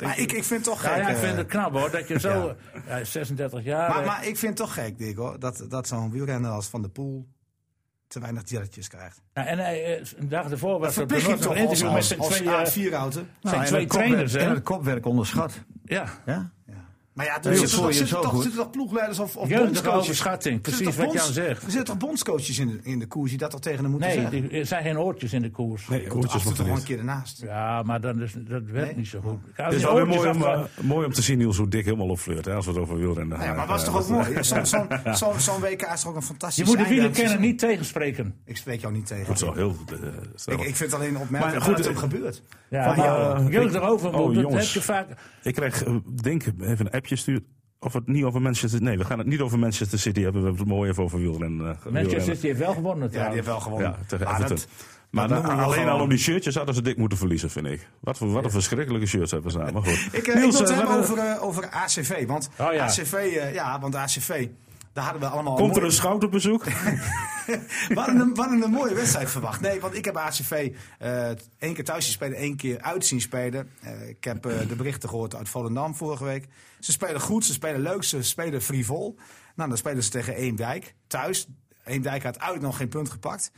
Maar 0.00 0.18
ik, 0.18 0.32
ik 0.32 0.44
vind 0.44 0.50
het 0.50 0.64
toch 0.64 0.80
gek. 0.80 0.90
Ja, 0.90 0.96
ja, 0.96 1.08
ik 1.08 1.14
eh, 1.16 1.20
vind 1.22 1.36
het 1.36 1.46
knap 1.46 1.72
hoor, 1.72 1.90
dat 1.90 2.08
je 2.08 2.20
zo, 2.20 2.56
ja. 2.86 3.04
36 3.04 3.64
jaar. 3.64 3.88
maar, 3.88 4.00
eh, 4.00 4.06
maar 4.06 4.26
ik 4.26 4.36
vind 4.36 4.58
het 4.58 4.66
toch 4.66 4.74
gek, 4.74 4.98
Dick, 4.98 5.16
hoor. 5.16 5.38
Dat, 5.38 5.66
dat 5.68 5.86
zo'n 5.88 6.10
wielrenner 6.10 6.50
als 6.50 6.66
Van 6.68 6.80
der 6.82 6.90
Poel 6.90 7.26
te 8.06 8.20
weinig 8.20 8.42
jelletjes 8.48 8.88
krijgt. 8.88 9.22
ja, 9.34 9.46
en 9.46 9.58
hij, 9.58 9.98
eh, 10.00 10.06
een 10.16 10.28
dag 10.28 10.50
ervoor 10.50 10.78
was 10.78 10.96
er 10.96 11.02
een 11.02 11.14
als, 11.14 11.24
interview 11.24 11.52
met 11.86 11.96
als, 11.96 12.08
zijn 12.08 12.20
als 12.20 12.70
twee, 12.72 12.90
A4-auto. 12.90 13.20
zijn 13.42 13.60
en 13.60 13.66
twee 13.66 13.80
het 13.80 13.88
kopwerk- 13.88 13.90
trainers. 13.90 14.34
En 14.34 14.46
Hè? 14.48 14.54
het 14.54 14.62
kopwerk 14.62 15.06
onderschat. 15.06 15.60
Ja, 15.84 16.04
Ja? 16.26 16.50
Maar 17.12 17.26
ja, 17.26 17.42
er 17.42 17.56
zitten 17.56 17.78
toch, 17.78 17.86
zitten 17.92 18.06
zo 18.08 18.20
toch, 18.20 18.30
goed. 18.30 18.42
zitten 18.42 18.60
toch 18.60 18.70
ploegleiders 18.70 19.18
of, 19.18 19.36
of 19.36 19.48
bondscoaches? 19.48 20.08
Er 20.24 20.32
zitten 20.42 20.60
precies 20.60 20.96
wat 20.96 21.12
Jan 21.12 21.32
zegt. 21.32 21.62
Er 21.62 21.70
zitten 21.70 21.84
toch 21.84 21.96
bondscoaches 22.08 22.58
in 22.58 22.66
de, 22.68 22.78
in 22.82 22.98
de 22.98 23.06
koers 23.06 23.30
die 23.30 23.38
dat 23.38 23.50
toch 23.50 23.60
tegen 23.60 23.82
hem 23.82 23.90
moeten 23.90 24.08
nee, 24.08 24.20
zeggen? 24.20 24.40
die- 24.48 24.58
er 24.60 24.66
zijn 24.66 24.82
geen 24.82 24.98
oortjes 24.98 25.32
in 25.32 25.42
de 25.42 25.50
koers. 25.50 25.88
Nee, 25.88 26.14
oortjes 26.14 26.42
toch 26.42 26.56
wel 26.56 26.76
een 26.76 26.82
keer 26.82 26.98
ernaast. 26.98 27.40
Ja, 27.42 27.82
maar 27.82 28.00
dan 28.00 28.22
is, 28.22 28.32
dat 28.32 28.62
werkt 28.64 28.86
Nee? 28.86 28.96
niet 28.96 29.08
zo 29.08 29.20
goed. 29.20 29.38
Het 29.52 29.72
is 29.74 29.82
wel 29.82 29.94
weer 29.94 30.06
mooi 30.06 30.28
om, 30.30 30.42
eh, 30.42 30.60
mooi 30.80 31.06
om 31.06 31.12
te 31.12 31.22
zien, 31.22 31.38
Niels, 31.38 31.56
hoe 31.56 31.68
dik 31.68 31.84
helemaal 31.84 32.08
opfleurt. 32.08 32.44
Hè, 32.44 32.54
als 32.54 32.64
we 32.66 32.72
het 32.72 32.80
over 32.80 32.98
wielrennen 32.98 33.38
Nou 33.38 33.50
ja, 33.50 33.56
maar 33.56 33.66
was 33.66 33.80
Eh, 33.80 33.86
toch 33.92 34.02
ook 34.02 34.08
mooi? 34.08 34.42
Zo'n 35.38 35.60
WK 35.70 35.82
is 35.82 36.00
toch 36.00 36.10
ook 36.10 36.16
een 36.16 36.22
fantastisch 36.22 36.64
je 36.64 36.70
moet 36.76 36.78
de 36.84 36.88
wielerkenner 36.94 37.40
niet 37.40 37.58
tegenspreken. 37.58 38.34
Ik 38.44 38.56
spreek 38.56 38.80
jou 38.80 38.92
niet 38.92 39.06
tegen. 39.06 39.26
Dat 39.26 39.34
is 39.34 39.42
wel 39.42 39.54
heel 39.54 39.76
eh, 40.46 40.54
Ik, 40.54 40.76
vind 40.76 40.78
het 40.78 40.94
alleen 40.94 41.16
opmerkelijk 41.18 41.58
dat 41.58 41.68
goed, 41.74 41.84
het 41.84 41.94
eh, 41.94 41.98
gebeurt. 42.02 42.42
Ja, 42.68 42.84
Van 42.84 42.96
maar 42.96 43.06
jou. 43.06 43.50
jeugdig 43.50 43.82
overmoed, 43.82 44.36
Oh, 44.36 44.42
dat 44.42 44.52
heb 44.52 44.62
je 44.62 44.80
vaak. 44.82 45.06
Ik 45.42 45.54
kreeg, 45.54 45.84
eh, 45.84 45.94
denk, 46.22 46.44
even 46.60 46.86
een 46.86 46.90
appje 46.92 47.16
sturen. 47.16 47.46
Of 47.80 47.92
het 47.92 48.06
niet 48.06 48.24
over 48.24 48.42
Manchester... 48.42 48.82
Nee, 48.82 48.98
we 48.98 49.04
gaan 49.04 49.18
het 49.18 49.26
niet 49.26 49.40
over 49.40 49.58
Manchester 49.58 49.98
City 49.98 50.22
hebben. 50.22 50.40
We 50.42 50.46
hebben 50.48 50.66
het 50.66 50.74
mooi 50.76 50.90
even 50.90 51.02
over 51.02 51.18
wielrennen. 51.18 51.60
eh, 51.60 51.64
Manchester 51.66 51.92
wielrennen. 52.02 52.24
City 52.36 52.46
heeft 52.46 52.58
wel 52.58 52.72
gewonnen 52.74 53.02
Ja, 53.02 53.08
die 53.08 53.10
trouwens. 53.10 53.34
heeft 53.34 53.46
wel 53.46 53.60
gewonnen. 53.60 53.88
Ja, 53.90 53.98
tegen 54.06 54.24
Maar 54.26 54.34
Everton. 54.34 54.56
dat- 54.56 54.66
maar 55.10 55.28
dat 55.28 55.42
dan- 55.46 55.58
alleen 55.58 55.72
gewoon- 55.78 55.88
al 55.88 56.00
om 56.00 56.08
die 56.08 56.18
shirtjes 56.18 56.54
hadden 56.54 56.74
ze 56.74 56.82
dik 56.82 56.96
moeten 56.96 57.18
verliezen, 57.18 57.50
vind 57.50 57.66
ik. 57.66 57.88
Wat, 58.00 58.18
voor, 58.18 58.28
wat 58.32 58.44
een 58.44 58.50
verschrikkelijke 58.50 59.06
shirts 59.06 59.30
hebben 59.30 59.50
ze 59.50 59.62
aan. 59.62 59.72
Maar 59.72 59.82
goed. 59.82 60.08
Ik, 60.12 60.26
eh, 60.26 60.34
Niels, 60.34 60.60
ik 60.60 60.66
wil 60.66 60.76
het 60.76 60.86
hebben 60.88 60.98
over, 60.98 61.40
over 61.40 61.68
ACV. 61.70 62.26
Want 62.26 62.48
Oh, 62.58 62.72
ja. 62.72 62.84
ACV, 62.84 63.12
eh, 63.12 63.54
ja, 63.54 63.80
want 63.80 63.94
ACV, 63.94 64.46
daar 64.92 65.04
hadden 65.04 65.22
we 65.22 65.28
allemaal... 65.28 65.54
Komt 65.54 65.68
er 65.70 65.74
mooi- 65.74 65.86
een 65.86 65.92
schout 65.92 66.24
op 66.24 66.30
bezoek? 66.30 66.64
We 67.44 67.94
hadden, 67.94 68.20
een, 68.20 68.34
we 68.34 68.40
hadden 68.40 68.62
een 68.62 68.70
mooie 68.70 68.94
wedstrijd 68.94 69.30
verwacht. 69.30 69.60
Nee, 69.60 69.80
want 69.80 69.94
ik 69.94 70.04
heb 70.04 70.16
ACV 70.16 70.72
eh 70.98 71.30
één 71.58 71.74
keer 71.74 71.84
thuis 71.84 72.04
zien 72.04 72.12
spelen, 72.12 72.36
één 72.38 72.56
keer 72.56 72.80
uit 72.80 73.06
zien 73.06 73.20
spelen. 73.20 73.70
Eh, 73.80 74.08
ik 74.08 74.24
heb 74.24 74.46
eh, 74.46 74.68
de 74.68 74.76
berichten 74.76 75.08
gehoord 75.08 75.34
uit 75.34 75.48
Volendam 75.48 75.94
vorige 75.94 76.24
week. 76.24 76.48
Ze 76.80 76.92
spelen 76.92 77.20
goed, 77.20 77.44
ze 77.44 77.52
spelen 77.52 77.80
leuk, 77.80 78.02
ze 78.04 78.22
spelen 78.22 78.62
frivol. 78.62 79.18
Nou, 79.54 79.68
dan 79.68 79.78
spelen 79.78 80.02
ze 80.02 80.10
tegen 80.10 80.34
Eemdijk 80.34 80.94
thuis. 81.06 81.46
Eemdijk 81.84 82.22
had 82.22 82.40
uit 82.40 82.60
nog 82.60 82.76
geen 82.76 82.88
punt 82.88 83.10
gepakt. 83.10 83.52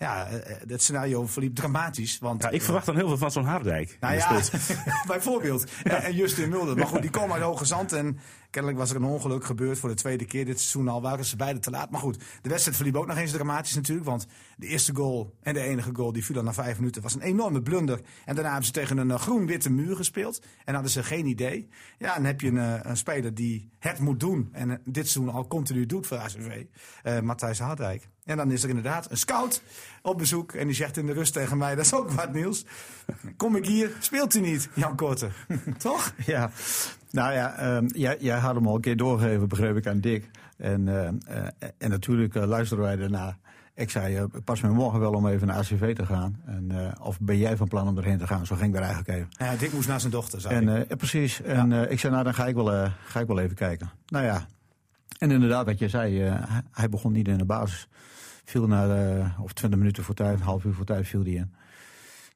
Ja, 0.00 0.26
eh, 0.28 0.56
het 0.68 0.82
scenario 0.82 1.26
verliep 1.26 1.54
dramatisch. 1.54 2.18
Want, 2.18 2.42
Ja, 2.42 2.50
ik 2.50 2.62
verwacht 2.62 2.86
dan 2.86 2.96
heel 2.96 3.08
veel 3.08 3.16
van 3.18 3.30
zo'n 3.30 3.44
Hardijk. 3.44 3.96
Nou 4.00 4.14
ja, 4.14 4.40
spits. 4.42 4.72
bijvoorbeeld. 5.06 5.64
En, 5.82 6.02
en 6.02 6.14
Justin 6.14 6.48
Mulder. 6.48 6.76
Maar 6.76 6.86
goed, 6.86 7.00
die 7.02 7.10
komen 7.10 7.34
uit 7.34 7.42
Hoge 7.44 7.64
Zand. 7.64 7.92
En 7.92 8.18
kennelijk 8.50 8.80
was 8.80 8.90
er 8.90 8.96
een 8.96 9.04
ongeluk 9.04 9.44
gebeurd 9.44 9.78
voor 9.78 9.88
de 9.88 9.94
tweede 9.94 10.24
keer 10.24 10.44
dit 10.44 10.58
seizoen 10.60 10.88
al. 10.88 11.02
Waren 11.02 11.24
ze 11.24 11.36
beide 11.36 11.58
te 11.60 11.70
laat. 11.70 11.90
Maar 11.90 12.00
goed, 12.00 12.18
de 12.42 12.48
wedstrijd 12.48 12.76
verliep 12.76 12.96
ook 12.96 13.06
nog 13.06 13.16
eens 13.16 13.30
dramatisch 13.30 13.74
natuurlijk. 13.74 14.06
Want 14.06 14.26
de 14.56 14.66
eerste 14.66 14.94
goal 14.94 15.36
en 15.42 15.54
de 15.54 15.60
enige 15.60 15.90
goal 15.92 16.12
die 16.12 16.24
viel 16.24 16.36
al 16.36 16.42
na 16.42 16.52
vijf 16.52 16.76
minuten 16.78 17.02
was 17.02 17.14
een 17.14 17.20
enorme 17.22 17.62
blunder. 17.62 18.00
En 18.24 18.34
daarna 18.34 18.48
hebben 18.50 18.66
ze 18.66 18.72
tegen 18.72 18.98
een 18.98 19.10
eh, 19.10 19.18
groen-witte 19.18 19.70
muur 19.70 19.96
gespeeld. 19.96 20.42
En 20.64 20.74
hadden 20.74 20.92
ze 20.92 21.02
geen 21.02 21.26
idee. 21.26 21.68
Ja, 21.98 22.14
dan 22.14 22.24
heb 22.24 22.40
je 22.40 22.48
een, 22.48 22.58
eh, 22.58 22.74
een 22.82 22.96
speler 22.96 23.34
die 23.34 23.70
het 23.78 23.98
moet 23.98 24.20
doen. 24.20 24.48
En 24.52 24.70
eh, 24.70 24.76
dit 24.84 25.08
seizoen 25.08 25.34
al 25.34 25.46
continu 25.46 25.86
doet 25.86 26.06
voor 26.06 26.16
ACV. 26.18 26.64
eh 27.02 27.20
Matthijs 27.20 27.58
Hardijk. 27.58 28.08
En 28.30 28.36
dan 28.36 28.50
is 28.50 28.62
er 28.62 28.68
inderdaad 28.68 29.10
een 29.10 29.16
scout 29.16 29.62
op 30.02 30.18
bezoek. 30.18 30.52
En 30.52 30.66
die 30.66 30.76
zegt 30.76 30.96
in 30.96 31.06
de 31.06 31.12
rust 31.12 31.32
tegen 31.32 31.58
mij, 31.58 31.74
dat 31.74 31.84
is 31.84 31.94
ook 31.94 32.10
wat 32.10 32.32
nieuws. 32.32 32.64
Kom 33.36 33.56
ik 33.56 33.66
hier, 33.66 33.90
speelt 33.98 34.32
hij 34.32 34.42
niet, 34.42 34.68
Jan 34.74 34.96
Korte. 34.96 35.28
Toch? 35.78 36.12
Ja, 36.26 36.50
nou 37.10 37.32
ja, 37.32 37.54
ehm, 37.56 37.86
jij, 37.86 38.16
jij 38.20 38.38
had 38.38 38.54
hem 38.54 38.66
al 38.66 38.74
een 38.74 38.80
keer 38.80 38.96
doorgegeven, 38.96 39.48
begreep 39.48 39.76
ik, 39.76 39.86
aan 39.86 40.00
Dick. 40.00 40.30
En, 40.56 40.88
eh, 40.88 41.08
eh, 41.08 41.68
en 41.78 41.90
natuurlijk 41.90 42.34
eh, 42.34 42.44
luisteren 42.44 42.84
wij 42.84 42.96
daarna. 42.96 43.38
Ik 43.74 43.90
zei, 43.90 44.26
pas 44.44 44.60
me 44.60 44.68
morgen 44.68 45.00
wel 45.00 45.12
om 45.12 45.26
even 45.26 45.46
naar 45.46 45.56
ACV 45.56 45.94
te 45.94 46.06
gaan. 46.06 46.40
En, 46.46 46.92
of 47.00 47.20
ben 47.20 47.38
jij 47.38 47.56
van 47.56 47.68
plan 47.68 47.88
om 47.88 47.98
erheen 47.98 48.18
te 48.18 48.26
gaan? 48.26 48.46
Zo 48.46 48.54
ging 48.56 48.66
ik 48.66 48.74
daar 48.74 48.88
eigenlijk 48.88 49.18
even. 49.18 49.28
Ja, 49.30 49.56
Dick 49.56 49.72
moest 49.72 49.88
naar 49.88 50.00
zijn 50.00 50.12
dochter, 50.12 50.40
zei 50.40 50.54
En, 50.54 50.68
ik. 50.90 50.96
precies. 50.96 51.42
En 51.42 51.90
ik 51.90 51.98
zei, 51.98 52.12
nou 52.12 52.24
dan 52.24 52.34
ga 52.34 52.46
ik, 52.46 52.54
wel, 52.54 52.88
ga 53.04 53.20
ik 53.20 53.26
wel 53.26 53.38
even 53.38 53.56
kijken. 53.56 53.90
Nou 54.06 54.24
ja, 54.24 54.46
en 55.18 55.30
inderdaad 55.30 55.66
wat 55.66 55.78
je 55.78 55.88
zei, 55.88 56.32
hij 56.72 56.88
begon 56.88 57.12
niet 57.12 57.28
in 57.28 57.38
de 57.38 57.44
basis. 57.44 57.88
Viel 58.50 58.66
na, 58.66 58.96
eh, 59.18 59.40
of 59.40 59.52
20 59.52 59.78
minuten 59.78 60.04
voor 60.04 60.14
tijd, 60.14 60.34
een 60.38 60.44
half 60.44 60.64
uur 60.64 60.72
voor 60.74 60.84
tijd 60.84 61.06
viel 61.06 61.22
hij 61.22 61.32
in. 61.32 61.52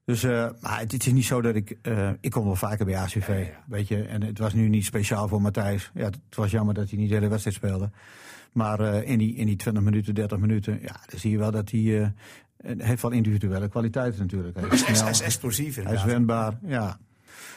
Dus 0.05 0.23
eh, 0.23 0.49
maar 0.61 0.79
het, 0.81 0.93
het 0.93 1.07
is 1.07 1.13
niet 1.13 1.25
zo 1.25 1.41
dat 1.41 1.55
ik... 1.55 1.79
eh, 1.83 2.11
ik 2.21 2.31
kom 2.31 2.45
wel 2.45 2.57
vaker 2.57 2.85
bij 2.85 2.97
ACV, 2.97 3.47
weet 3.67 3.89
je. 3.89 4.03
En 4.03 4.23
het 4.23 4.39
was 4.39 4.53
nu 4.53 4.69
niet 4.69 4.85
speciaal 4.85 5.29
voor 5.29 5.43
Matthijs. 5.43 5.91
Ja, 5.95 6.05
het 6.05 6.19
was 6.35 6.51
jammer 6.51 6.75
dat 6.75 6.91
hij 6.91 6.99
niet 6.99 7.09
de 7.09 7.15
hele 7.15 7.29
wedstrijd 7.29 7.57
speelde. 7.57 7.91
Maar 8.53 8.81
eh, 8.81 9.11
in, 9.11 9.19
die, 9.19 9.35
in 9.35 9.47
die 9.47 9.57
20 9.57 9.83
minuten, 9.83 10.15
30 10.15 10.39
minuten... 10.39 10.79
Ja, 10.83 10.97
dan 11.07 11.19
zie 11.19 11.31
je 11.31 11.39
wel 11.39 11.51
dat 11.51 11.71
hij... 11.71 12.13
heeft 12.79 13.03
wel 13.03 13.11
individuele 13.11 13.69
kwaliteiten 13.69 14.21
natuurlijk. 14.21 14.57
Hij 14.57 14.69
is, 14.69 14.71
Hij 14.71 14.79
is, 14.79 14.85
snel, 14.87 15.03
hij 15.03 15.11
is 15.11 15.21
explosief 15.21 15.83
hij 15.83 15.95
is 15.95 16.05
wendbaar, 16.05 16.59
ja. 16.67 16.99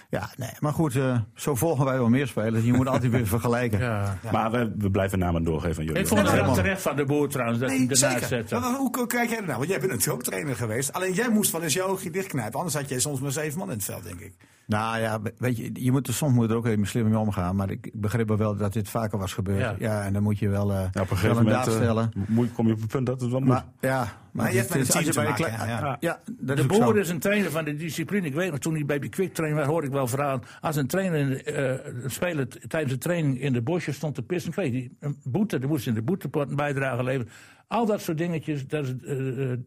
Ja, 0.09 0.29
nee, 0.37 0.49
maar 0.59 0.73
goed, 0.73 0.95
eh, 0.95 1.19
zo 1.35 1.55
volgen 1.55 1.85
wij 1.85 1.97
wel 1.97 2.09
meer 2.09 2.27
spelers. 2.27 2.63
Je 2.65 2.73
moet 2.73 2.87
altijd 2.87 3.11
weer 3.11 3.27
vergelijken. 3.37 3.79
Ja. 3.79 4.17
Maar 4.31 4.51
we, 4.51 4.73
we 4.77 4.91
blijven 4.91 5.19
namen 5.19 5.43
doorgeven 5.43 5.77
aan 5.79 5.85
jullie. 5.85 6.01
Ik 6.01 6.07
vond 6.07 6.21
het 6.21 6.31
wel 6.31 6.53
terecht 6.53 6.81
van 6.81 6.95
de 6.95 7.05
boer 7.05 7.29
trouwens 7.29 7.59
dat 7.59 7.69
hij 7.69 7.77
Nee, 7.77 7.95
zeker. 7.95 8.59
Maar 8.59 8.69
hoe, 8.73 8.95
hoe 8.97 9.07
kijk 9.07 9.29
jij 9.29 9.37
ernaar? 9.39 9.57
Want 9.57 9.69
jij 9.69 9.79
bent 9.79 9.91
natuurlijk 9.91 10.17
ook 10.19 10.23
trainer 10.23 10.55
geweest. 10.55 10.93
Alleen 10.93 11.13
jij 11.13 11.29
moest 11.29 11.51
wel 11.51 11.61
eens 11.63 11.73
je 11.73 11.83
oogje 11.83 12.09
dichtknijpen. 12.09 12.57
Anders 12.57 12.75
had 12.75 12.89
jij 12.89 12.99
soms 12.99 13.19
maar 13.19 13.31
zeven 13.31 13.57
man 13.59 13.67
in 13.67 13.75
het 13.75 13.83
veld, 13.85 14.03
denk 14.03 14.19
ik. 14.19 14.33
Nou 14.65 14.99
ja, 14.99 15.19
weet 15.37 15.57
je, 15.57 15.69
je 15.73 15.91
moet 15.91 16.07
er 16.07 16.13
soms 16.13 16.33
moet 16.33 16.45
je 16.45 16.51
er 16.51 16.57
ook 16.57 16.65
even 16.65 16.85
slim 16.87 17.09
mee 17.09 17.17
omgaan. 17.17 17.55
Maar 17.55 17.69
ik, 17.71 17.89
begreep 17.93 18.37
wel 18.37 18.55
dat 18.55 18.73
dit 18.73 18.89
vaker 18.89 19.17
was 19.17 19.33
gebeurd. 19.33 19.59
Ja. 19.59 19.75
Ja, 19.79 20.03
en 20.03 20.13
dan 20.13 20.23
moet 20.23 20.39
je 20.39 20.49
wel, 20.49 20.71
eh 20.71 20.77
Ja, 20.91 21.01
op 21.01 21.11
een 21.11 21.17
gegeven 21.17 21.43
moment 21.43 21.67
eh, 21.67 21.73
stellen. 21.73 22.11
moet- 22.27 22.53
kom 22.53 22.67
je 22.67 22.73
op 22.73 22.79
het 22.79 22.89
punt 22.89 23.05
dat 23.05 23.21
het 23.21 23.29
wel 23.31 23.39
moet. 23.39 23.49
Maar 23.49 23.65
ja, 23.79 24.07
maar, 24.31 24.51
je 24.51 24.57
hebt 24.57 24.69
met 24.69 24.79
een 24.79 24.85
team 25.03 25.11
te 25.11 25.21
maken, 25.21 25.51
ja, 25.51 25.65
ja. 25.65 25.97
ja, 25.99 26.19
dat 26.39 26.57
De 26.57 26.65
boer 26.65 26.77
zo. 26.77 26.91
is 26.91 27.09
een 27.09 27.19
trainer 27.19 27.51
van 27.51 27.65
de 27.65 27.75
discipline. 27.75 28.27
Ik 28.27 28.33
weet 28.33 28.49
nog, 28.51 28.59
toen 28.59 28.73
hij 28.73 28.85
bij 28.85 28.99
Quick 28.99 29.33
trainer 29.33 29.57
werd, 29.59 29.69
hoorde 29.71 29.87
ik 29.87 29.93
wel. 30.05 30.39
Als 30.61 30.75
een 30.75 30.87
trainer, 30.87 31.45
eh, 31.45 32.03
een 32.03 32.11
speler 32.11 32.47
tijdens 32.67 32.93
de 32.93 32.99
training 32.99 33.41
in 33.41 33.53
de 33.53 33.61
bosjes 33.61 33.95
stond 33.95 34.15
te 34.15 34.21
pissen, 34.23 34.51
kreeg 34.51 34.71
hij 34.71 34.89
een 34.99 35.17
boete. 35.23 35.59
Dan 35.59 35.69
moest 35.69 35.85
hij 35.85 35.93
in 35.93 35.99
de 35.99 36.05
boetepot 36.05 36.49
een 36.49 36.55
bijdrage 36.55 37.03
leveren. 37.03 37.31
Al 37.67 37.85
dat 37.85 38.01
soort 38.01 38.17
dingetjes, 38.17 38.67
dat 38.67 38.85
is, 38.85 38.93
eh, 39.05 39.51
eh, 39.51 39.59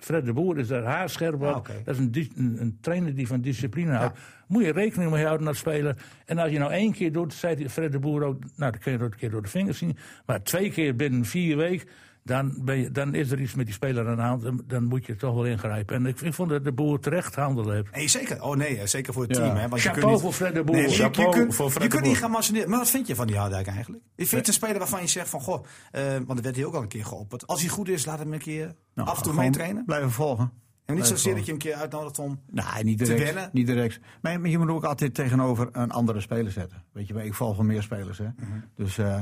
Fred 0.00 0.24
de 0.24 0.32
Boer 0.32 0.58
is 0.58 0.68
daar 0.68 0.82
haarscherp 0.82 1.34
op. 1.34 1.42
Ah. 1.42 1.64
Dat 1.84 1.94
is 1.94 1.98
een, 1.98 2.10
dis- 2.10 2.30
een, 2.36 2.56
een 2.60 2.78
trainer 2.80 3.14
die 3.14 3.26
van 3.26 3.40
discipline 3.40 3.92
houdt. 3.92 4.18
Moet 4.48 4.64
je 4.64 4.72
rekening 4.72 5.10
mee 5.10 5.24
houden 5.24 5.46
als 5.46 5.58
speler. 5.58 5.96
En 6.26 6.38
als 6.38 6.50
je 6.50 6.58
nou 6.58 6.72
één 6.72 6.92
keer 6.92 7.12
doet, 7.12 7.34
zei 7.34 7.68
Fred 7.68 7.92
de 7.92 7.98
Boer 7.98 8.22
ook, 8.22 8.40
nou 8.40 8.70
dan 8.70 8.80
kun 8.80 8.92
je 8.92 8.98
dat 8.98 9.12
een 9.12 9.18
keer 9.18 9.30
door 9.30 9.42
de 9.42 9.48
vingers 9.48 9.78
zien. 9.78 9.96
Maar 10.26 10.42
twee 10.42 10.70
keer 10.70 10.96
binnen 10.96 11.24
vier 11.24 11.56
weken, 11.56 11.88
dan, 12.24 12.64
ben 12.64 12.76
je, 12.78 12.90
dan 12.90 13.14
is 13.14 13.30
er 13.30 13.40
iets 13.40 13.54
met 13.54 13.66
die 13.66 13.74
speler 13.74 14.08
aan 14.08 14.16
de 14.16 14.22
hand. 14.22 14.42
Dan, 14.42 14.62
dan 14.66 14.84
moet 14.84 15.06
je 15.06 15.16
toch 15.16 15.34
wel 15.34 15.46
ingrijpen. 15.46 15.96
En 15.96 16.06
ik, 16.06 16.20
ik 16.20 16.34
vond 16.34 16.50
dat 16.50 16.64
de 16.64 16.72
Boer 16.72 17.00
terecht 17.00 17.34
handelen 17.34 17.74
heeft. 17.74 17.94
Nee, 17.96 18.08
zeker. 18.08 18.42
Oh 18.42 18.56
nee, 18.56 18.86
zeker 18.86 19.12
voor 19.12 19.22
het 19.22 19.36
Ja. 19.36 19.42
team. 19.42 19.56
Hè, 19.56 19.68
want 19.68 19.82
je 19.82 19.90
kunt 19.90 20.06
niet, 20.06 20.20
voor 20.20 20.32
Fred 20.32 20.54
de 20.54 20.64
Boer. 20.64 20.76
Nee, 20.76 20.90
je, 20.90 21.02
je, 21.02 21.28
kunt, 21.30 21.54
voor 21.54 21.70
Fred 21.70 21.82
je 21.82 21.88
de 21.88 21.94
kunt 21.94 22.06
niet 22.06 22.18
gaan 22.18 22.30
marchineren. 22.30 22.68
Maar 22.70 22.78
wat 22.78 22.90
vind 22.90 23.06
je 23.06 23.14
van 23.14 23.26
die 23.26 23.36
Hardijk 23.36 23.66
eigenlijk? 23.66 24.02
Ik 24.16 24.26
vind 24.28 24.40
het 24.40 24.48
een 24.48 24.54
speler 24.54 24.78
waarvan 24.78 25.00
je 25.00 25.06
zegt 25.06 25.28
van, 25.28 25.40
goh, 25.40 25.64
eh, 25.90 26.02
want 26.26 26.38
er 26.38 26.44
werd 26.44 26.56
hij 26.56 26.64
ook 26.64 26.74
al 26.74 26.82
een 26.82 26.88
keer 26.88 27.04
geopperd. 27.04 27.46
Als 27.46 27.60
hij 27.60 27.70
goed 27.70 27.88
is, 27.88 28.04
laat 28.04 28.18
hem 28.18 28.32
een 28.32 28.38
keer 28.38 28.74
Nou, 28.94 29.08
af 29.08 29.16
en 29.16 29.22
toe 29.22 29.32
gewoon 29.32 29.46
meetrainen. 29.48 29.84
Blijven 29.84 30.10
volgen. 30.10 30.50
En 30.84 30.94
niet 30.94 31.06
zozeer 31.06 31.34
dat 31.34 31.46
je 31.46 31.52
hem 31.52 31.60
een 31.60 31.66
keer 31.68 31.74
uitnodigt 31.74 32.18
om... 32.18 32.40
Nee, 32.50 32.84
niet 32.84 32.98
te 32.98 33.04
direct. 33.04 33.24
wennen. 33.24 33.50
Niet 33.52 33.66
direct. 33.66 34.00
Maar 34.22 34.48
je 34.48 34.58
moet 34.58 34.68
ook 34.68 34.84
altijd 34.84 35.14
tegenover 35.14 35.68
een 35.72 35.90
andere 35.90 36.20
speler 36.20 36.52
zetten. 36.52 36.82
Weet 36.92 37.08
je, 37.08 37.24
ik 37.24 37.34
val 37.34 37.54
van 37.54 37.66
meer 37.66 37.82
spelers. 37.82 38.18
Hè. 38.18 38.24
Mhm. 38.24 38.50
Dus 38.76 38.98
eh, 38.98 39.18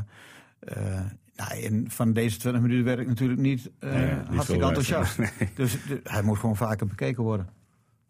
eh, 0.58 1.00
nou, 1.36 1.62
en 1.62 1.84
van 1.90 2.12
deze 2.12 2.38
20 2.38 2.62
minuten 2.62 2.84
werd 2.84 2.98
ik 2.98 3.06
natuurlijk 3.06 3.40
niet, 3.40 3.70
eh 3.78 3.90
Nee, 3.92 4.14
niet 4.14 4.26
hartstikke 4.28 4.64
enthousiast. 4.64 5.16
Dus 5.54 5.72
de- 5.88 6.00
hij 6.04 6.22
moet 6.22 6.38
gewoon 6.38 6.56
vaker 6.56 6.86
bekeken 6.86 7.22
worden. 7.22 7.48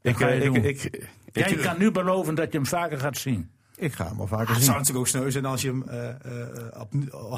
ik, 0.02 0.16
ga 0.16 0.28
je 0.28 0.40
eh, 0.40 0.46
ik, 0.46 0.54
doen. 0.54 0.64
ik, 0.64 0.82
ik, 0.84 1.08
Jij 1.32 1.54
kan 1.54 1.78
nu 1.78 1.90
beloven 1.90 2.34
dat 2.34 2.52
je 2.52 2.58
hem 2.58 2.66
vaker 2.66 2.98
gaat 2.98 3.16
zien. 3.16 3.50
Ik 3.76 3.92
ga 3.92 4.06
hem 4.06 4.16
wel 4.16 4.26
vaker 4.26 4.42
Ah, 4.46 4.48
het 4.48 4.56
zien. 4.56 4.64
zou 4.66 4.78
natuurlijk 4.78 5.06
ook 5.06 5.12
sneu 5.12 5.30
zijn 5.30 5.44
als 5.44 5.62
je 5.62 5.68
hem 5.68 5.82
eh, 5.88 6.80
op, 6.80 6.92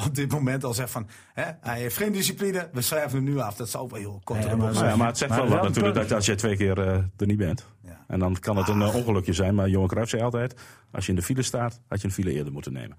op 0.05 0.15
dit 0.15 0.31
moment 0.31 0.63
al 0.63 0.73
zegt 0.73 0.91
van... 0.91 1.07
Hè, 1.33 1.43
hij 1.61 1.79
heeft 1.79 1.97
geen 1.97 2.11
discipline, 2.11 2.69
we 2.73 2.81
schrijven 2.81 3.11
hem 3.15 3.23
nu 3.23 3.37
af. 3.39 3.55
Dat 3.55 3.69
zou 3.69 3.87
wel 3.89 3.99
heel 3.99 4.21
kort 4.23 4.43
Ja, 4.43 4.55
maar- 4.55 4.73
Nou 4.73 4.85
ja, 4.85 4.95
maar 4.95 5.07
het 5.07 5.17
zegt 5.17 5.29
Maar 5.31 5.39
wel 5.39 5.49
wat 5.49 5.57
wel 5.59 5.67
natuurlijk 5.69 5.95
dat 5.95 6.11
als 6.11 6.25
je 6.25 6.35
twee 6.35 6.57
keer 6.57 6.79
er 6.79 7.09
niet 7.17 7.37
bent. 7.37 7.65
Ja. 7.83 8.03
En 8.07 8.19
dan 8.19 8.39
kan 8.39 8.57
het 8.57 8.67
een 8.67 8.81
eh, 8.81 8.95
ongelukje 8.95 9.33
zijn. 9.33 9.55
Maar 9.55 9.69
Johan 9.69 9.87
Cruijff 9.87 10.09
zei 10.09 10.21
altijd, 10.23 10.55
als 10.91 11.05
je 11.05 11.11
in 11.11 11.17
de 11.17 11.23
file 11.23 11.41
staat, 11.41 11.81
had 11.87 12.01
je 12.01 12.07
een 12.07 12.13
file 12.13 12.31
eerder 12.31 12.53
moeten 12.53 12.73
nemen. 12.73 12.97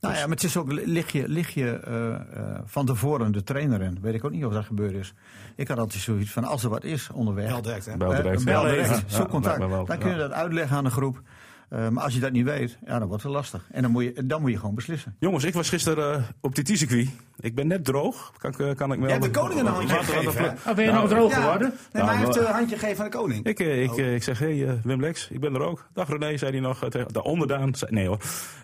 Nou 0.00 0.14
ja, 0.14 0.20
maar 0.20 0.30
het 0.30 0.44
is 0.44 0.56
ook, 0.56 0.72
lig 0.72 1.12
je, 1.12 1.28
lig 1.28 1.54
je 1.54 1.70
eh, 1.70 2.14
eh, 2.14 2.58
van 2.64 2.86
tevoren 2.86 3.32
de 3.32 3.42
trainer 3.42 3.82
in? 3.82 3.98
Weet 4.00 4.14
ik 4.14 4.24
ook 4.24 4.30
niet 4.30 4.44
of 4.44 4.52
dat 4.52 4.64
gebeurd 4.64 4.94
is. 4.94 5.14
Ik 5.56 5.68
had 5.68 5.78
altijd 5.78 6.02
zoiets 6.02 6.30
van, 6.30 6.44
als 6.44 6.64
er 6.64 6.70
wat 6.70 6.84
is 6.84 7.10
onderweg... 7.12 7.48
Wel 7.48 7.62
direct, 7.62 7.86
hè? 7.86 7.96
Bel 7.96 8.14
eh, 8.14 8.22
direct. 8.22 8.44
bel 8.44 8.62
direct, 8.62 8.88
ja, 8.88 9.02
zoek 9.06 9.28
contact. 9.28 9.58
dan 9.86 9.98
kun 9.98 10.10
je 10.10 10.16
dat 10.16 10.32
uitleggen 10.32 10.76
aan 10.76 10.84
de 10.84 10.90
groep. 10.90 11.22
Eh, 11.70 11.88
maar 11.88 12.04
als 12.04 12.14
je 12.14 12.20
dat 12.20 12.32
niet 12.32 12.44
weet, 12.44 12.78
ja, 12.86 12.98
dan 12.98 13.08
wordt 13.08 13.22
het 13.22 13.32
lastig. 13.32 13.66
En 13.72 13.82
dan 13.82 13.90
moet 13.90 14.02
je, 14.04 14.26
dan 14.26 14.40
moet 14.40 14.50
je 14.50 14.58
gewoon 14.58 14.74
beslissen. 14.74 15.16
Jongens, 15.18 15.44
ik 15.44 15.54
was 15.54 15.68
gisteren 15.68 16.14
eh, 16.18 16.22
op 16.40 16.54
die 16.54 16.76
circuit. 16.76 17.08
Ik 17.40 17.54
ben 17.54 17.66
net 17.66 17.84
droog. 17.84 18.32
Kan, 18.38 18.50
ik, 18.50 18.58
eh, 18.58 18.74
kan 18.74 18.92
ik 18.92 18.98
me 18.98 19.04
Jij 19.04 19.12
hebt 19.12 19.24
de 19.24 19.30
wel- 19.30 19.42
koning 19.48 19.60
een 19.66 19.72
handje 19.74 19.94
gegeven? 19.96 20.44
Oh, 20.66 20.74
ben 20.74 20.84
je 20.84 20.90
Nou, 20.90 20.92
nou 20.92 21.08
droog 21.08 21.30
Ja, 21.30 21.36
geworden? 21.40 21.68
nee, 21.68 21.78
maar 21.92 22.02
Nou, 22.02 22.08
hij 22.16 22.24
heeft 22.24 22.34
wel- 22.38 22.46
een 22.48 22.54
handje 22.54 22.78
gegeven 22.78 23.04
aan 23.04 23.10
de 23.10 23.16
koning. 23.16 23.46
Ik, 23.46 23.58
ik, 23.58 23.90
Oh. 23.92 23.98
ik 23.98 24.22
zeg, 24.22 24.38
hé 24.38 24.58
hey, 24.58 24.80
Wim 24.84 25.00
Lex, 25.00 25.28
ik 25.30 25.40
ben 25.40 25.54
er 25.54 25.60
ook. 25.62 25.86
Dag 25.94 26.08
René, 26.08 26.36
zei 26.36 26.50
hij 26.50 26.60
nog. 26.60 26.78
tegen- 26.88 27.12
De 27.12 27.22
onderdaan. 27.22 27.74
zei- 27.74 27.90
Nee 27.92 28.06
hoor. 28.06 28.18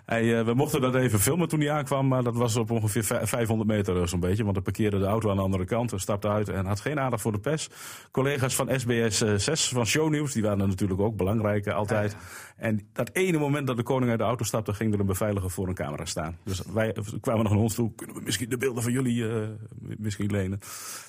Hij, 0.06 0.38
eh, 0.38 0.44
we 0.44 0.54
mochten 0.54 0.80
dat 0.80 0.94
even 0.94 1.18
filmen 1.20 1.48
toen 1.48 1.60
hij 1.60 1.70
aankwam. 1.70 2.08
Maar 2.08 2.22
dat 2.22 2.34
was 2.36 2.56
op 2.56 2.70
ongeveer 2.70 3.04
vij- 3.04 3.26
500 3.26 3.68
meter 3.70 4.08
zo'n 4.08 4.20
beetje. 4.20 4.42
Want 4.42 4.54
hij 4.54 4.64
parkeerde 4.64 4.98
de 4.98 5.04
auto 5.06 5.30
aan 5.30 5.36
de 5.36 5.42
andere 5.42 5.64
kant. 5.64 5.92
en 5.92 6.00
stapte 6.00 6.28
uit 6.28 6.48
en 6.48 6.66
had 6.66 6.80
geen 6.80 7.00
aandacht 7.00 7.22
voor 7.22 7.32
de 7.32 7.38
pers. 7.38 7.68
Collega's 8.10 8.54
van 8.54 8.68
SBS 8.80 9.20
eh, 9.22 9.34
6 9.36 9.68
van 9.68 9.86
Shownieuws. 9.86 10.32
Die 10.32 10.42
waren 10.42 10.60
er 10.60 10.68
natuurlijk 10.68 11.00
ook 11.00 11.16
belangrijk 11.16 11.66
altijd. 11.68 12.16
En 12.56 12.88
dat 12.96 13.10
ene 13.12 13.38
moment 13.38 13.66
dat 13.66 13.76
de 13.76 13.82
koning 13.82 14.10
uit 14.10 14.18
de 14.18 14.24
auto 14.24 14.44
stapte. 14.44 14.74
ging 14.74 14.94
er 14.94 15.00
een 15.00 15.06
beveiliger 15.06 15.50
voor 15.50 15.68
een 15.68 15.74
camera 15.74 16.04
staan. 16.04 16.38
Dus 16.44 16.62
wij 16.72 16.94
kwamen 17.20 17.42
nog 17.42 17.52
naar 17.52 17.62
ons 17.62 17.74
toe. 17.74 17.94
Kunnen 17.94 18.16
we 18.16 18.22
misschien 18.22 18.48
de 18.48 18.56
beelden 18.56 18.82
van 18.82 18.92
jullie 18.92 19.28
eh, 19.28 19.36
misschien 19.98 20.30
lenen? 20.30 20.60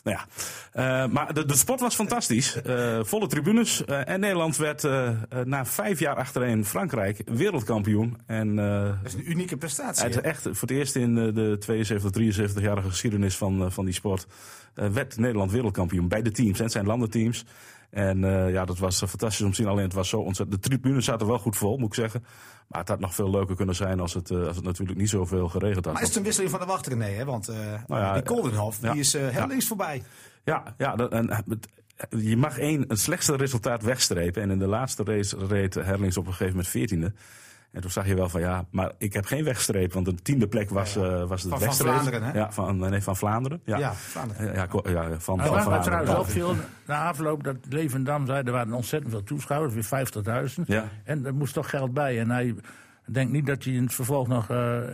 Nou 0.03 0.17
ja. 0.17 0.25
Eh, 0.71 1.11
maar 1.11 1.33
de, 1.33 1.45
de 1.45 1.55
sport 1.55 1.79
was 1.79 1.95
fantastisch. 1.95 2.61
Eh, 2.61 2.99
volle 3.03 3.27
tribunes. 3.27 3.85
En 3.85 4.19
Nederland 4.19 4.57
werd 4.57 4.87
na 5.43 5.65
vijf 5.65 5.99
jaar 5.99 6.15
achtereen 6.15 6.65
Frankrijk 6.65 7.21
wereldkampioen. 7.25 8.17
En 8.25 8.55
Dat 8.55 8.95
is 9.03 9.13
een 9.13 9.31
unieke 9.31 9.57
prestatie. 9.57 10.03
het 10.05 10.21
echt 10.21 10.41
voor 10.41 10.67
het 10.67 10.71
eerst 10.71 10.95
in 10.95 11.15
de 11.15 11.55
72, 11.59 12.11
73-jarige 12.11 12.89
geschiedenis 12.89 13.37
van, 13.37 13.71
van 13.71 13.85
die 13.85 13.93
sport. 13.93 14.27
werd 14.73 15.17
Nederland 15.17 15.51
wereldkampioen 15.51 16.07
bij 16.07 16.21
de 16.21 16.31
teams. 16.31 16.57
hè. 16.57 16.63
Het 16.63 16.73
zijn 16.73 16.85
landenteams. 16.85 17.45
En 17.89 18.23
eh, 18.23 18.51
ja, 18.51 18.65
dat 18.65 18.77
was 18.77 19.01
eh, 19.01 19.07
fantastisch 19.09 19.41
om 19.45 19.49
te 19.49 19.55
zien. 19.55 19.67
Alleen 19.67 19.83
het 19.83 19.93
was 19.93 20.09
zo 20.09 20.19
ontzettend. 20.19 20.63
De 20.63 20.69
tribunes 20.69 21.05
zaten 21.05 21.27
wel 21.27 21.39
goed 21.39 21.57
vol, 21.57 21.77
moet 21.77 21.87
ik 21.87 21.93
zeggen. 21.93 22.23
Maar 22.67 22.79
het 22.79 22.89
had 22.89 22.99
nog 22.99 23.15
veel 23.15 23.29
leuker 23.29 23.55
kunnen 23.55 23.75
zijn 23.75 23.99
als 23.99 24.13
het, 24.13 24.31
eh, 24.31 24.47
als 24.47 24.55
het 24.55 24.65
natuurlijk 24.65 24.97
niet 24.99 25.09
zoveel 25.09 25.49
geregeld 25.49 25.85
had. 25.85 25.93
Maar 25.93 26.01
is 26.01 26.07
het 26.07 26.17
een 26.17 26.23
wisseling 26.23 26.51
van 26.51 26.59
de 26.59 26.65
wacht, 26.65 26.87
René? 26.87 27.05
Hè? 27.09 27.25
Want 27.25 27.47
Nou 27.87 28.01
ja, 28.01 28.13
die 28.13 28.23
Koldenhof 28.23 28.81
ja. 28.81 28.91
die 28.91 28.99
is 28.99 29.13
heel 29.13 29.31
Ja. 29.31 29.45
links 29.45 29.67
voorbij. 29.67 30.03
Ja, 30.43 30.75
ja 30.77 30.95
dat, 30.95 31.11
en, 31.11 31.29
het- 31.33 31.67
je 32.09 32.37
mag 32.37 32.57
één, 32.57 32.85
het 32.87 32.99
slechtste 32.99 33.35
resultaat 33.35 33.81
wegstrepen. 33.83 34.41
En 34.41 34.51
in 34.51 34.59
de 34.59 34.67
laatste 34.67 35.03
race 35.03 35.37
reed 35.47 35.73
Herlings 35.73 36.17
op 36.17 36.25
een 36.25 36.31
gegeven 36.31 36.51
moment 36.53 36.67
veertiende. 36.67 37.13
En 37.71 37.81
toen 37.81 37.91
zag 37.91 38.07
je 38.07 38.15
wel 38.15 38.29
van 38.29 38.41
ja, 38.41 38.65
maar 38.71 38.91
ik 38.97 39.13
heb 39.13 39.25
geen 39.25 39.43
wegstreep. 39.43 39.93
Want 39.93 40.05
de 40.05 40.15
tiende 40.15 40.47
plek 40.47 40.69
was, 40.69 40.93
Ja, 40.93 41.05
ja. 41.05 41.11
eh, 41.21 41.27
was 41.27 41.41
de 41.43 41.49
Van- 41.49 41.57
van 41.57 41.67
wegstreep. 41.67 41.91
Vlaanderen, 41.93 42.23
hè? 42.23 42.31
Ja, 42.33 42.51
van, 42.51 42.77
nee, 42.77 43.01
van 43.01 43.15
Vlaanderen. 43.17 43.61
Ja, 43.65 43.77
Ja, 43.77 43.93
Vlaanderen. 43.93 44.53
Ja, 44.53 44.67
van, 44.69 45.19
van 45.19 45.37
Vlaanderen. 45.47 45.81
trouwens 45.81 46.17
opviel, 46.19 46.55
na 46.87 47.07
afloop 47.07 47.43
dat 47.43 47.55
Levendam 47.69 48.25
zei, 48.25 48.43
er 48.43 48.51
waren 48.51 48.73
ontzettend 48.73 49.11
veel 49.13 49.23
toeschouwers, 49.23 49.73
weer 49.73 49.83
50.000. 49.83 50.67
Ja. 50.67 50.85
En 51.03 51.25
er 51.25 51.33
moest 51.35 51.53
toch 51.53 51.69
geld 51.69 51.93
bij. 51.93 52.19
En 52.19 52.29
hij, 52.29 52.55
Ik 53.07 53.13
denk 53.13 53.31
niet 53.31 53.45
dat 53.45 53.63
hij 53.63 53.73
in 53.73 53.83
het 53.83 53.93
vervolg 53.93 54.27
nog 54.27 54.49
eh 54.49 54.77
eh, 54.77 54.87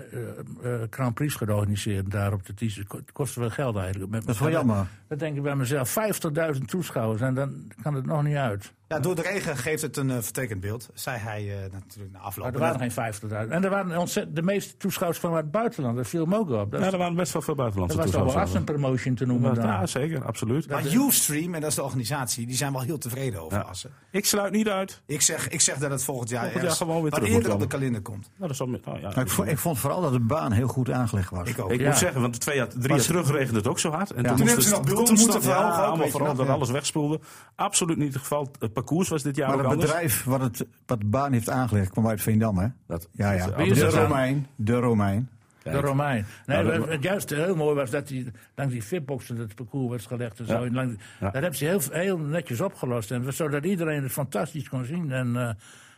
eh, 0.64 0.82
Grand 0.90 1.14
Prix 1.14 1.36
gaat 1.36 1.50
organiseren 1.50 2.10
daar 2.10 2.34
op 2.34 2.46
de 2.46 2.54
Ties. 2.54 2.76
Het 2.76 2.88
ko- 2.88 2.98
het 2.98 3.12
kost 3.12 3.36
wel 3.36 3.50
geld 3.50 3.76
eigenlijk. 3.78 4.12
Met- 4.12 4.26
Dat 4.26 4.36
is 4.36 4.42
wel 4.42 4.50
jammer. 4.50 4.88
Dan 5.08 5.18
denk 5.18 5.36
ik 5.36 5.42
bij 5.44 5.56
mezelf, 5.56 5.90
50.000 5.90 6.68
toeschouwers 6.68 7.22
en 7.22 7.34
dan 7.34 7.72
kan 7.82 7.94
het 7.94 8.06
nog 8.06 8.24
niet 8.24 8.36
uit. 8.36 8.74
Ja, 8.94 9.00
door 9.00 9.16
de 9.16 9.22
regen 9.22 9.58
geeft 9.58 9.82
het 9.82 9.98
een 9.98 10.10
eh, 10.12 10.18
vertekend 10.22 10.60
beeld, 10.60 10.90
zei 10.94 11.18
hij 11.18 11.42
eh, 11.64 11.72
natuurlijk 11.72 12.14
na 12.14 12.20
afloop. 12.20 12.46
Maar 12.46 12.54
er 12.54 12.60
waren 12.60 12.92
geen 12.92 13.14
50.000. 13.48 13.52
En 13.52 13.64
er 13.64 13.70
waren 13.70 13.98
ontzettend, 13.98 14.36
de 14.36 14.42
meeste 14.42 14.78
toeschouwers 14.78 15.20
van 15.20 15.36
het 15.36 15.52
buitenland. 15.52 15.96
Dat 15.96 16.08
viel 16.08 16.26
me 16.26 16.38
ook 16.38 16.50
op. 16.50 16.72
Dat, 16.72 16.82
Ja, 16.82 16.92
er 16.92 16.98
waren 16.98 17.16
best 17.16 17.34
wel 17.34 17.42
veel 17.42 17.56
buitenlandse 17.56 17.98
dat 17.98 18.06
was 18.06 18.16
wel 18.16 18.24
toeschouwers. 18.24 18.56
Assen 18.56 18.74
promotion 18.74 19.16
te 19.16 19.26
noemen. 19.26 19.56
dan. 19.56 19.66
Ja, 19.66 19.86
zeker, 19.86 20.26
absoluut. 20.26 20.70
Maar 20.70 20.86
Ustream, 20.86 21.54
en 21.54 21.62
dat 21.62 21.70
is 21.70 21.76
de 21.76 21.84
organisatie, 21.84 22.46
die 22.48 22.56
zijn 22.56 22.72
wel 22.72 22.82
heel 22.82 22.98
tevreden 22.98 23.42
over 23.42 23.58
Ja. 23.58 23.64
Assen. 23.64 23.92
Ik 24.12 24.26
sluit 24.26 24.54
niet 24.54 24.70
uit. 24.70 25.02
Ik 25.06 25.22
zeg, 25.22 25.50
ik 25.50 25.62
zeg 25.62 25.78
dat 25.78 25.92
het 25.92 26.04
volgend 26.04 26.30
jaar, 26.30 26.42
Volgend 26.44 26.64
jaar 26.64 26.72
gewoon 26.72 27.02
weer 27.02 27.12
terug 27.12 27.30
eerder 27.30 27.54
op 27.54 27.60
de 27.60 27.68
kalender 27.68 28.02
komt. 28.02 28.22
Nou, 28.38 28.40
dat 28.40 28.50
is 28.52 28.58
wel, 28.58 28.68
nou, 29.02 29.20
ik, 29.22 29.30
vond, 29.30 29.48
ik 29.48 29.58
vond 29.58 29.80
vooral 29.80 30.02
dat 30.02 30.12
de 30.12 30.20
baan 30.20 30.52
heel 30.52 30.68
goed 30.68 30.92
aangelegd 30.92 31.30
was. 31.30 31.50
Ik 31.50 31.60
ook. 31.60 31.72
Ik 31.72 31.80
Ja. 31.80 31.88
moet 31.88 31.98
zeggen, 31.98 32.22
want 32.22 32.40
twee 32.40 32.56
jaar, 32.56 32.68
drie 32.68 32.88
jaar 32.96 33.02
terug 33.06 33.32
regende 33.32 33.58
het 33.58 33.68
ook 33.68 33.80
zo 33.80 33.92
hard. 33.92 34.12
En 34.12 34.24
Toen 34.24 34.26
moesten 34.32 34.48
hebben 34.48 34.66
ze 34.66 34.72
nog 34.72 34.84
bulten 34.84 35.16
moeten 35.18 35.42
verhogen 35.42 35.84
allemaal 35.84 36.10
vooral 36.10 36.36
dat 36.36 36.48
alles 36.48 36.70
wegspoelde. 36.70 37.20
Absoluut 37.56 37.98
niet 37.98 38.14
het 38.14 38.22
geval. 38.22 38.52
Het 38.84 38.92
parcours 38.92 39.10
was 39.10 39.24
dit 39.24 39.36
jaar 39.36 39.48
Maar 39.48 39.56
ook 39.58 39.64
het 39.64 39.72
anders. 39.72 39.92
bedrijf 39.92 40.24
wat, 40.24 40.42
het, 40.42 40.66
wat 40.86 41.00
de 41.00 41.06
baan 41.06 41.32
heeft 41.34 41.50
aangelegd 41.50 41.90
kwam 41.90 42.08
uit 42.08 42.22
Veendam, 42.22 42.58
hè? 42.58 42.68
Dat, 42.88 43.10
Ja, 43.12 43.32
ja. 43.32 43.46
dat 43.46 43.56
Wie 43.56 43.72
is 43.72 43.80
De? 43.80 43.90
Romein. 43.90 44.48
De 44.56 44.74
Romein. 44.80 45.30
De 45.64 45.72
Romein. 45.80 46.26
Nee, 46.46 46.64
Nou, 46.64 46.80
dat- 46.80 46.90
het 46.90 47.04
juist 47.04 47.30
heel 47.30 47.56
mooi 47.56 47.76
was 47.76 47.90
dat 47.90 48.10
hij 48.10 48.26
langs 48.56 48.74
die 48.74 48.82
fitboxen 48.82 49.38
het 49.38 49.56
parcours 49.56 49.90
werd 49.90 50.06
gelegd 50.08 50.40
en 50.40 50.46
zo. 50.46 50.54
Ja. 50.54 50.66
En 50.66 50.74
langs, 50.74 50.94
Ja. 51.20 51.26
Dat 51.30 51.34
hebben 51.42 51.56
ze 51.56 51.66
heel, 51.66 51.82
heel 51.92 52.18
netjes 52.18 52.62
opgelost. 52.62 53.12
En 53.12 53.34
zodat 53.34 53.66
iedereen 53.66 54.04
het 54.04 54.12
fantastisch 54.12 54.70
kon 54.70 54.86
zien. 54.86 55.12
En 55.12 55.36
eh, 55.36 55.50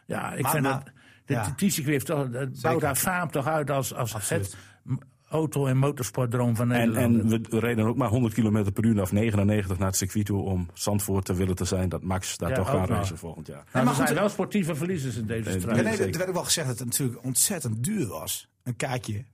ja, 0.05 0.33
ik 0.33 0.41
Maar- 0.41 0.51
vind 0.51 0.63
maar- 0.63 0.73
dat. 0.73 0.93
De 1.25 1.33
ja. 1.33 1.83
heeft 1.83 2.05
toch, 2.05 2.27
bouwt 2.61 2.81
haar 2.81 2.95
faam 2.95 3.31
toch 3.31 3.47
uit 3.47 3.69
als, 3.71 3.93
als 3.93 4.29
het 4.29 4.55
auto- 5.29 5.65
en 5.65 5.77
motorsportdroom 5.77 6.55
van 6.55 6.67
Nederland. 6.67 7.31
en 7.31 7.43
we 7.49 7.59
reden 7.59 7.85
ook 7.85 7.95
maar 7.95 8.09
100 8.09 8.33
km 8.33 8.71
per 8.71 8.85
uur 8.85 9.01
of 9.01 9.11
99 9.11 9.77
naar 9.77 9.87
het 9.87 9.97
circuit 9.97 10.25
toe 10.25 10.41
om 10.41 10.69
Zandvoort 10.73 11.25
te 11.25 11.33
willen 11.33 11.55
te 11.55 11.65
zijn. 11.65 11.89
Dat 11.89 12.03
Max 12.03 12.37
daar 12.37 12.49
Ja, 12.49 12.55
toch 12.55 12.69
gaat 12.69 12.89
racen 12.89 13.17
volgend 13.17 13.47
jaar. 13.47 13.63
Nou, 13.71 13.85
maar 13.85 13.93
er 13.93 13.99
goed, 13.99 14.07
zijn 14.07 14.19
wel 14.19 14.29
sportieve 14.29 14.75
verliezers 14.75 15.15
in 15.15 15.25
deze 15.25 15.59
strijd. 15.59 15.83
Nee, 15.83 15.97
er 15.97 16.17
werd 16.17 16.27
ook 16.27 16.33
wel 16.33 16.43
gezegd 16.43 16.67
dat 16.67 16.79
het 16.79 16.87
natuurlijk 16.87 17.23
ontzettend 17.23 17.83
duur 17.83 18.07
was. 18.07 18.49
Een 18.63 18.75
kaartje. 18.75 19.25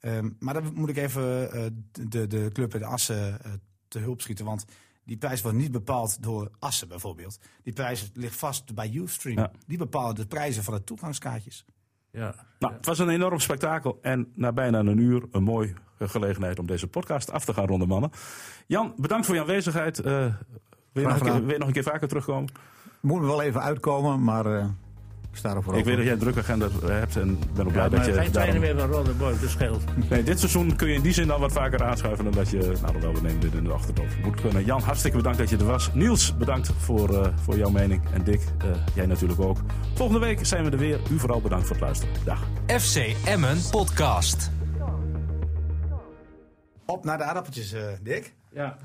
Ehm, 0.00 0.30
maar 0.38 0.54
dan 0.54 0.74
moet 0.74 0.88
ik 0.88 0.96
even 0.96 1.52
eh, 1.52 1.64
de, 2.08 2.26
de 2.26 2.50
club 2.52 2.74
in 2.74 2.84
Assen 2.84 3.44
eh, 3.44 3.52
te 3.88 3.98
hulp 3.98 4.20
schieten. 4.20 4.44
Want 4.44 4.64
die 5.04 5.16
prijs 5.16 5.42
wordt 5.42 5.56
niet 5.56 5.72
bepaald 5.72 6.22
door 6.22 6.50
Assen 6.58 6.88
bijvoorbeeld. 6.88 7.38
Die 7.62 7.72
prijs 7.72 8.10
ligt 8.14 8.36
vast 8.36 8.74
bij 8.74 8.90
Ustream. 8.94 9.38
Ja. 9.38 9.50
Die 9.66 9.78
bepalen 9.78 10.14
de 10.14 10.26
prijzen 10.26 10.64
van 10.64 10.74
de 10.74 10.84
toegangskaartjes. 10.84 11.64
Ja. 12.16 12.34
Nou, 12.58 12.74
het 12.74 12.86
was 12.86 12.98
een 12.98 13.08
enorm 13.08 13.38
spektakel. 13.38 13.98
En 14.02 14.32
na 14.34 14.52
bijna 14.52 14.78
een 14.78 14.98
uur 14.98 15.22
een 15.30 15.42
mooie 15.42 15.74
gelegenheid 15.98 16.58
om 16.58 16.66
deze 16.66 16.86
podcast 16.86 17.30
af 17.30 17.44
te 17.44 17.54
gaan 17.54 17.66
ronden, 17.66 17.88
mannen. 17.88 18.10
Jan, 18.66 18.94
bedankt 18.96 19.26
voor 19.26 19.34
je 19.34 19.40
aanwezigheid. 19.40 19.98
Eh, 19.98 20.12
wil, 20.12 20.32
je 20.92 21.00
nog 21.00 21.12
een 21.12 21.18
keer, 21.18 21.18
gedaan. 21.18 21.40
wil 21.40 21.52
je 21.52 21.58
nog 21.58 21.68
een 21.68 21.74
keer 21.74 21.82
vaker 21.82 22.08
terugkomen? 22.08 22.52
Moet 23.00 23.20
er 23.20 23.26
wel 23.26 23.42
even 23.42 23.62
uitkomen, 23.62 24.24
maar 24.24 24.46
eh, 24.46 24.66
ik 25.36 25.42
sta 25.42 25.54
ervoor 25.54 25.76
Ik 25.76 25.84
weet 25.84 25.94
dat 25.96 26.04
jij 26.04 26.12
een 26.12 26.18
drukke 26.18 26.40
agenda 26.40 26.68
hebt 26.86 27.16
en 27.16 27.38
ben 27.54 27.66
ook 27.66 27.72
blij 27.72 27.84
Ja, 27.84 27.88
dat 27.90 27.98
je... 27.98 28.04
geen 28.04 28.14
daarom- 28.14 28.32
trainer 28.32 28.60
meer 28.60 28.78
van 28.78 28.90
Roddenborg, 28.90 29.40
dus 29.40 29.50
scheelt. 29.50 29.82
Nee, 30.10 30.22
dit 30.22 30.38
seizoen 30.38 30.76
kun 30.76 30.88
je 30.88 30.94
in 30.94 31.00
die 31.02 31.12
zin 31.12 31.26
dan 31.26 31.40
wat 31.40 31.52
vaker 31.52 31.82
aanschuiven 31.84 32.24
dan 32.24 32.32
dat 32.32 32.50
je, 32.50 32.72
nou 32.82 33.00
wel, 33.00 33.12
we 33.14 33.20
nemen 33.20 33.40
dit 33.40 33.54
in 33.54 33.64
de 33.64 33.72
achterhoofd 33.72 34.22
moet 34.24 34.40
kunnen. 34.40 34.64
Jan, 34.64 34.80
hartstikke 34.80 35.16
bedankt 35.16 35.38
dat 35.38 35.50
je 35.50 35.56
er 35.56 35.64
was. 35.64 35.90
Niels, 35.94 36.36
bedankt 36.36 36.70
voor, 36.78 37.22
eh, 37.22 37.32
voor 37.42 37.56
jouw 37.56 37.70
mening. 37.70 38.02
En 38.12 38.24
Dick, 38.24 38.40
eh, 38.58 38.66
jij 38.94 39.06
natuurlijk 39.06 39.40
ook. 39.40 39.58
Volgende 39.94 40.20
week 40.20 40.46
zijn 40.46 40.64
we 40.64 40.70
er 40.70 40.78
weer. 40.78 40.98
U 41.10 41.18
vooral 41.18 41.40
bedankt 41.40 41.66
voor 41.66 41.76
het 41.76 41.84
luisteren. 41.84 42.14
Dag. 42.24 42.42
FC 42.80 42.96
Emmen 43.26 43.58
Podcast. 43.70 44.50
Op 46.86 47.04
naar 47.04 47.18
de 47.18 47.24
aardappeltjes, 47.24 47.72
eh, 47.72 47.82
Dick. 48.02 48.34
Ja. 48.52 48.76